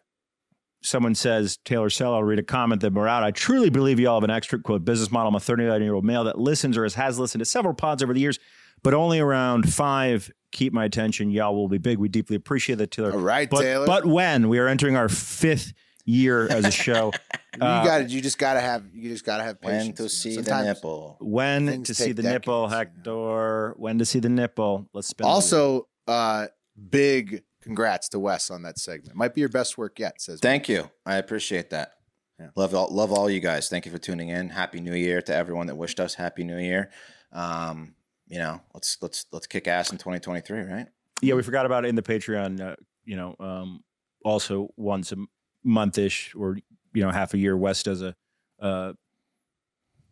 Someone 0.83 1.15
says, 1.15 1.59
Taylor 1.65 1.89
Sell, 1.89 2.15
I'll 2.15 2.25
read 2.25 2.39
a 2.39 2.43
comment 2.43 2.81
that 2.83 2.93
we're 2.93 3.07
out. 3.07 3.23
I 3.23 3.31
truly 3.31 3.71
believe 3.71 4.01
you 4.01 4.09
all 4.09 4.17
have 4.17 4.25
an 4.25 4.31
extra 4.31 4.59
quote 4.59 4.85
business 4.85 5.11
model. 5.11 5.29
I'm 5.29 5.35
a 5.35 5.41
39 5.41 5.83
year 5.83 5.95
old 5.95 6.05
male 6.05 6.25
that 6.25 6.39
listens 6.39 6.77
or 6.77 6.83
has, 6.83 6.95
has 6.95 7.19
listened 7.19 7.41
to 7.41 7.47
several 7.47 7.75
pods 7.75 8.03
over 8.03 8.13
the 8.13 8.21
years, 8.21 8.39
but 8.83 8.93
only 8.93 9.21
around 9.21 9.73
five 9.73 10.31
keep 10.51 10.73
my 10.73 10.85
attention. 10.85 11.31
Y'all 11.31 11.55
will 11.55 11.69
be 11.69 11.79
big. 11.79 11.99
We 11.99 12.09
deeply 12.09 12.37
appreciate 12.37 12.77
that, 12.77 12.91
Taylor. 12.91 13.13
All 13.13 13.19
right, 13.19 13.49
but, 13.49 13.61
Taylor. 13.61 13.87
But 13.87 14.07
when 14.07 14.49
we 14.49 14.59
are 14.59 14.69
entering 14.69 14.97
our 14.97 15.09
fifth 15.09 15.73
year 16.05 16.47
as 16.49 16.65
a 16.65 16.71
show, 16.71 17.13
you 17.57 17.63
uh, 17.63 17.85
got 17.85 17.99
to 17.99 18.05
You 18.05 18.21
just 18.21 18.39
got 18.39 18.55
to 18.55 18.61
have. 18.61 18.85
You 18.93 19.11
just 19.11 19.25
got 19.25 19.39
to 19.39 19.43
have 19.45 19.61
patience. 19.61 19.99
When 19.99 20.07
to 20.07 20.09
see 20.09 20.37
the 20.37 20.63
nipple. 20.63 21.17
when 21.21 21.83
to 21.85 21.95
see 21.95 22.07
take 22.07 22.17
the 22.17 22.23
nipple, 22.23 22.69
Hector. 22.69 23.75
When 23.77 23.99
to 23.99 24.05
see 24.05 24.21
the 24.21 24.29
nipple. 24.29 24.89
Let's 24.93 25.09
spin. 25.09 25.25
the 25.25 25.29
wheel. 25.29 25.35
Also, 25.35 25.89
uh, 26.07 26.47
big 26.91 27.43
congrats 27.63 28.09
to 28.11 28.19
Wes 28.19 28.51
on 28.51 28.63
that 28.63 28.79
segment. 28.79 29.17
Might 29.17 29.35
be 29.35 29.41
your 29.41 29.49
best 29.49 29.79
work 29.79 29.99
yet. 29.99 30.21
Says 30.21 30.41
Thank 30.41 30.69
you. 30.69 30.91
I 31.07 31.17
appreciate 31.17 31.71
that. 31.71 31.93
Yeah. 32.39 32.49
Love 32.57 32.75
all, 32.75 32.89
love 32.91 33.13
all 33.13 33.31
you 33.31 33.41
guys. 33.41 33.69
Thank 33.69 33.87
you 33.87 33.93
for 33.93 33.99
tuning 33.99 34.29
in. 34.29 34.51
Happy 34.51 34.81
New 34.81 34.95
Year 34.95 35.23
to 35.23 35.35
everyone 35.35 35.69
that 35.69 35.77
wished 35.77 36.01
us 36.01 36.15
Happy 36.15 36.45
New 36.45 36.59
Year. 36.59 36.91
Um, 37.33 37.95
you 38.27 38.39
know, 38.39 38.61
let's 38.73 38.99
let's 39.01 39.27
let's 39.33 39.47
kick 39.47 39.69
ass 39.69 39.93
in 39.93 39.99
2023, 39.99 40.61
right? 40.63 40.87
Yeah, 41.23 41.35
we 41.35 41.43
forgot 41.43 41.67
about 41.67 41.85
it 41.85 41.89
in 41.89 41.95
the 41.95 42.03
Patreon. 42.03 42.61
Uh, 42.61 42.77
you 43.05 43.17
know, 43.17 43.37
um, 43.39 43.85
also 44.25 44.69
once 44.77 45.13
a 45.13 45.17
month 45.65 45.99
ish 45.99 46.35
or 46.35 46.59
you 46.93 47.03
know 47.03 47.11
half 47.11 47.35
a 47.35 47.39
year, 47.39 47.57
Wes 47.57 47.83
does 47.83 48.03
a 48.03 48.15
uh, 48.61 48.93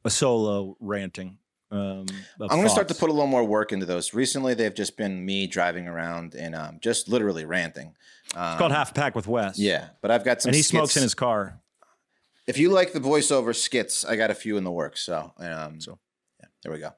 a 0.04 0.10
solo 0.10 0.76
ranting. 0.80 1.38
Um, 1.70 2.04
I'm 2.38 2.48
going 2.48 2.64
to 2.64 2.68
start 2.68 2.88
to 2.88 2.94
put 2.94 3.08
a 3.08 3.12
little 3.12 3.26
more 3.26 3.44
work 3.44 3.72
into 3.72 3.86
those. 3.86 4.12
Recently, 4.12 4.52
they've 4.52 4.74
just 4.74 4.96
been 4.98 5.24
me 5.24 5.46
driving 5.46 5.88
around 5.88 6.34
and 6.34 6.54
um, 6.54 6.78
just 6.82 7.08
literally 7.08 7.46
ranting. 7.46 7.94
Um, 8.34 8.52
It's 8.52 8.58
called 8.58 8.72
Half 8.72 8.90
a 8.90 8.94
Pack 8.94 9.14
with 9.14 9.26
Wes. 9.26 9.58
Yeah, 9.58 9.88
but 10.02 10.10
I've 10.10 10.22
got 10.22 10.42
some. 10.42 10.50
and 10.50 10.56
he 10.56 10.60
skits. 10.60 10.70
smokes 10.70 10.96
in 10.98 11.02
his 11.02 11.14
car. 11.14 11.60
If 12.46 12.58
you 12.58 12.70
like 12.70 12.92
the 12.92 13.00
voiceover 13.00 13.54
skits, 13.56 14.04
I 14.04 14.16
got 14.16 14.30
a 14.30 14.34
few 14.34 14.56
in 14.58 14.64
the 14.64 14.70
works. 14.70 15.00
So, 15.00 15.32
um, 15.38 15.80
so 15.80 15.98
yeah, 16.40 16.46
there 16.62 16.72
we 16.72 16.78
go. 16.78 16.90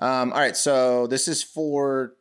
Um, 0.00 0.32
all 0.32 0.40
right, 0.40 0.56
so 0.56 1.06
this 1.06 1.28
is 1.28 1.42
for 1.44 2.14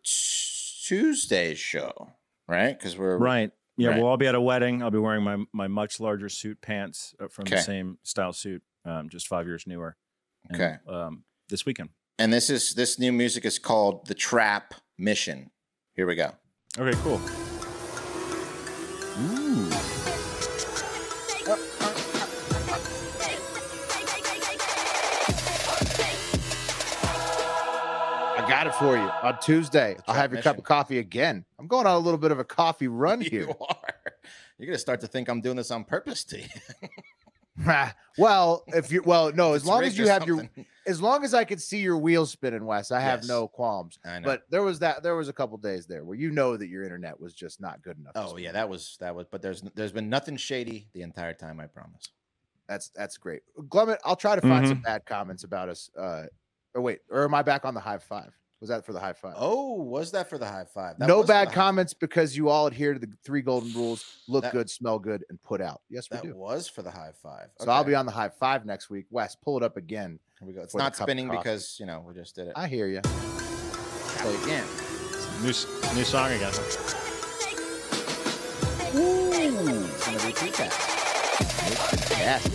Tuesday's 0.84 1.58
show, 1.58 2.12
right? 2.48 2.78
Because 2.78 2.98
we're 2.98 3.18
Right. 3.18 3.52
Yeah, 3.78 3.90
Right. 3.90 3.98
we'll 4.00 4.08
all 4.08 4.18
be 4.18 4.28
at 4.28 4.36
a 4.36 4.42
wedding. 4.42 4.82
I'll 4.82 4.92
be 4.92 4.98
wearing 5.00 5.24
my 5.24 5.38
my 5.54 5.68
much 5.68 6.00
larger 6.00 6.30
suit 6.30 6.62
pants 6.62 7.14
uh, 7.20 7.28
from 7.28 7.46
the 7.46 7.58
same 7.58 7.98
style 8.04 8.32
suit, 8.34 8.64
um, 8.86 9.10
just 9.10 9.28
five 9.28 9.46
years 9.48 9.68
newer. 9.68 9.98
And, 10.50 10.62
Okay. 10.62 10.76
Um, 10.88 11.24
this 11.50 11.66
weekend. 11.66 11.90
And 12.18 12.32
this 12.32 12.50
is 12.50 12.74
this 12.74 12.98
new 13.00 13.12
music 13.12 13.44
is 13.46 13.60
called 13.60 14.08
the 14.08 14.14
Trap 14.14 14.74
Mission. 14.98 15.52
Here 15.94 16.08
we 16.08 16.16
go. 16.16 16.32
Okay, 16.78 16.98
cool. 17.04 17.20
I 21.48 21.75
got 28.66 28.76
it 28.76 28.80
for 28.80 28.96
you 28.98 29.04
on 29.04 29.40
Tuesday. 29.40 29.98
I'll 30.08 30.16
have 30.16 30.32
your 30.34 30.42
cup 30.42 30.58
of 30.58 30.64
coffee 30.64 31.00
again. 31.00 31.46
I'm 31.60 31.68
going 31.68 31.86
on 31.88 31.96
a 31.96 32.00
little 32.00 32.18
bit 32.18 32.32
of 32.32 32.40
a 32.40 32.44
coffee 32.44 32.88
run 32.88 33.22
here. 33.22 33.42
You 33.48 33.56
are. 33.62 33.94
You're 34.58 34.68
gonna 34.68 34.78
start 34.78 35.02
to 35.02 35.08
think 35.08 35.28
I'm 35.30 35.42
doing 35.42 35.58
this 35.58 35.72
on 35.72 35.84
purpose 35.84 36.24
to 36.26 36.40
you. 36.40 36.48
well, 38.18 38.64
if 38.68 38.92
you 38.92 39.02
well, 39.04 39.32
no, 39.34 39.54
as 39.54 39.62
It's 39.62 39.70
long 39.70 39.84
as 39.84 39.98
you 39.98 40.06
or 40.06 40.10
have 40.10 40.28
your, 40.28 40.50
as 40.88 41.02
long 41.02 41.24
as 41.24 41.34
I 41.34 41.44
can 41.44 41.58
see 41.60 41.80
your 41.80 41.98
wheels 41.98 42.32
spinning, 42.32 42.66
Wes, 42.66 42.92
I 42.92 43.00
have 43.00 43.20
Yes. 43.22 43.28
no 43.28 43.48
qualms. 43.48 43.98
I 44.06 44.20
know. 44.20 44.26
But 44.26 44.44
there 44.50 44.64
was 44.64 44.80
that, 44.80 45.04
there 45.04 45.16
was 45.16 45.30
a 45.30 45.34
couple 45.34 45.58
days 45.58 45.86
there 45.88 46.04
where 46.04 46.18
you 46.18 46.32
know 46.32 46.58
that 46.58 46.68
your 46.68 46.84
internet 46.84 47.20
was 47.20 47.34
just 47.34 47.62
not 47.62 47.82
good 47.82 47.98
enough. 47.98 48.14
Oh 48.16 48.38
yeah, 48.38 48.52
that 48.54 48.68
was 48.70 48.98
that 49.00 49.16
was. 49.16 49.26
But 49.30 49.42
there's 49.42 49.62
there's 49.76 49.92
been 49.92 50.10
nothing 50.10 50.38
shady 50.38 50.88
the 50.94 51.02
entire 51.02 51.34
time. 51.34 51.60
I 51.60 51.68
promise. 51.68 52.10
That's 52.68 52.90
that's 52.90 53.18
great, 53.18 53.42
Glummit. 53.60 53.98
I'll 54.06 54.16
try 54.16 54.36
to 54.36 54.42
find 54.42 54.68
some 54.68 54.80
Mhm. 54.80 54.84
bad 54.84 55.06
comments 55.06 55.44
about 55.44 55.70
us. 55.70 55.90
Uh, 55.98 56.24
or 56.74 56.82
wait, 56.82 57.00
or 57.10 57.24
am 57.24 57.34
I 57.36 57.42
back 57.44 57.64
on 57.64 57.74
the 57.74 57.80
Hive 57.80 58.04
Five? 58.04 58.34
Was 58.62 58.70
that 58.70 58.86
for 58.86 58.94
the 58.94 59.00
Hive 59.00 59.18
Five? 59.18 59.34
Oh, 59.38 59.74
was 59.74 60.12
that 60.12 60.30
for 60.30 60.38
the 60.38 60.46
Hive 60.48 60.70
Five? 60.72 60.98
That 60.98 61.08
no 61.08 61.24
bad 61.24 61.48
the 61.48 61.50
high- 61.52 61.56
comments 61.56 61.94
because 61.94 62.36
you 62.38 62.50
all 62.50 62.68
adhere 62.68 62.94
to 62.94 63.00
the 63.00 63.12
three 63.24 63.42
golden 63.42 63.74
rules: 63.74 64.06
look 64.28 64.44
That- 64.44 64.54
good, 64.54 64.70
smell 64.70 64.98
good, 64.98 65.24
and 65.30 65.42
put 65.44 65.60
out. 65.62 65.82
Yes, 65.90 66.10
we 66.10 66.16
That 66.18 66.24
do. 66.24 66.36
was 66.36 66.68
for 66.68 66.82
the 66.82 66.90
Hive 66.92 67.16
Five. 67.18 67.50
So 67.60 67.70
I'll 67.70 67.84
be 67.84 67.96
on 67.96 68.06
the 68.06 68.12
Hive 68.14 68.34
Five 68.36 68.66
next 68.66 68.90
week. 68.90 69.08
Wes, 69.12 69.36
pull 69.36 69.58
it 69.58 69.64
up 69.64 69.76
again. 69.78 70.20
Here 70.40 70.48
we 70.48 70.54
go. 70.54 70.62
It's 70.62 70.74
not 70.76 70.96
spinning 70.96 71.30
because 71.30 71.78
you 71.80 71.86
know 71.86 72.04
we 72.08 72.14
just 72.14 72.34
did 72.36 72.48
it. 72.48 72.54
I 72.56 72.68
hear 72.68 72.88
you. 72.88 73.02
Play 73.02 74.36
again. 74.44 74.66
New 75.44 75.50
s- 75.50 75.68
new 75.96 76.04
song 76.06 76.32
again. 76.32 76.54
Ooh, 78.96 79.32
it's 79.34 80.06
gonna 80.06 80.18
repeat 80.26 80.54
that. 80.56 80.72
Fantastic. 80.72 82.54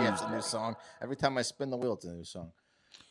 Yeah, 0.00 0.12
it's 0.12 0.22
a 0.22 0.30
new 0.30 0.40
song. 0.42 0.76
Every 1.02 1.16
time 1.16 1.36
I 1.38 1.42
spin 1.42 1.70
the 1.70 1.76
wheel, 1.76 1.94
it's 1.94 2.04
a 2.04 2.12
new 2.12 2.22
song. 2.24 2.52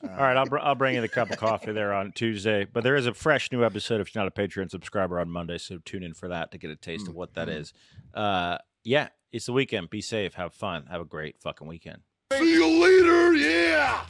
Uh, 0.04 0.08
All 0.12 0.18
right, 0.18 0.38
I'll, 0.38 0.46
br- 0.46 0.60
I'll 0.60 0.76
bring 0.76 0.96
you 0.96 1.02
the 1.02 1.08
cup 1.08 1.32
of 1.32 1.38
coffee 1.38 1.72
there 1.72 1.94
on 1.94 2.12
Tuesday. 2.12 2.66
But 2.72 2.84
there 2.84 2.96
is 2.96 3.08
a 3.08 3.14
fresh 3.14 3.52
new 3.52 3.64
episode 3.64 4.02
if 4.02 4.14
you're 4.14 4.24
not 4.24 4.32
a 4.38 4.42
Patreon 4.42 4.70
subscriber 4.70 5.20
on 5.20 5.30
Monday. 5.30 5.58
So 5.58 5.80
tune 5.84 6.04
in 6.04 6.14
for 6.14 6.28
that 6.28 6.52
to 6.52 6.58
get 6.58 6.70
a 6.70 6.76
taste 6.76 7.08
of 7.08 7.16
what 7.16 7.34
that 7.36 7.50
is. 7.50 7.74
Uh, 8.14 8.58
yeah, 8.84 9.10
it's 9.32 9.46
the 9.48 9.54
weekend. 9.54 9.90
Be 9.90 10.02
safe. 10.02 10.34
Have 10.36 10.54
fun. 10.54 10.86
Have 10.92 11.02
a 11.02 11.06
great 11.06 11.40
fucking 11.42 11.68
weekend. 11.68 12.02
See 12.34 12.54
you 12.54 12.68
later, 12.82 13.34
yeah! 13.34 14.06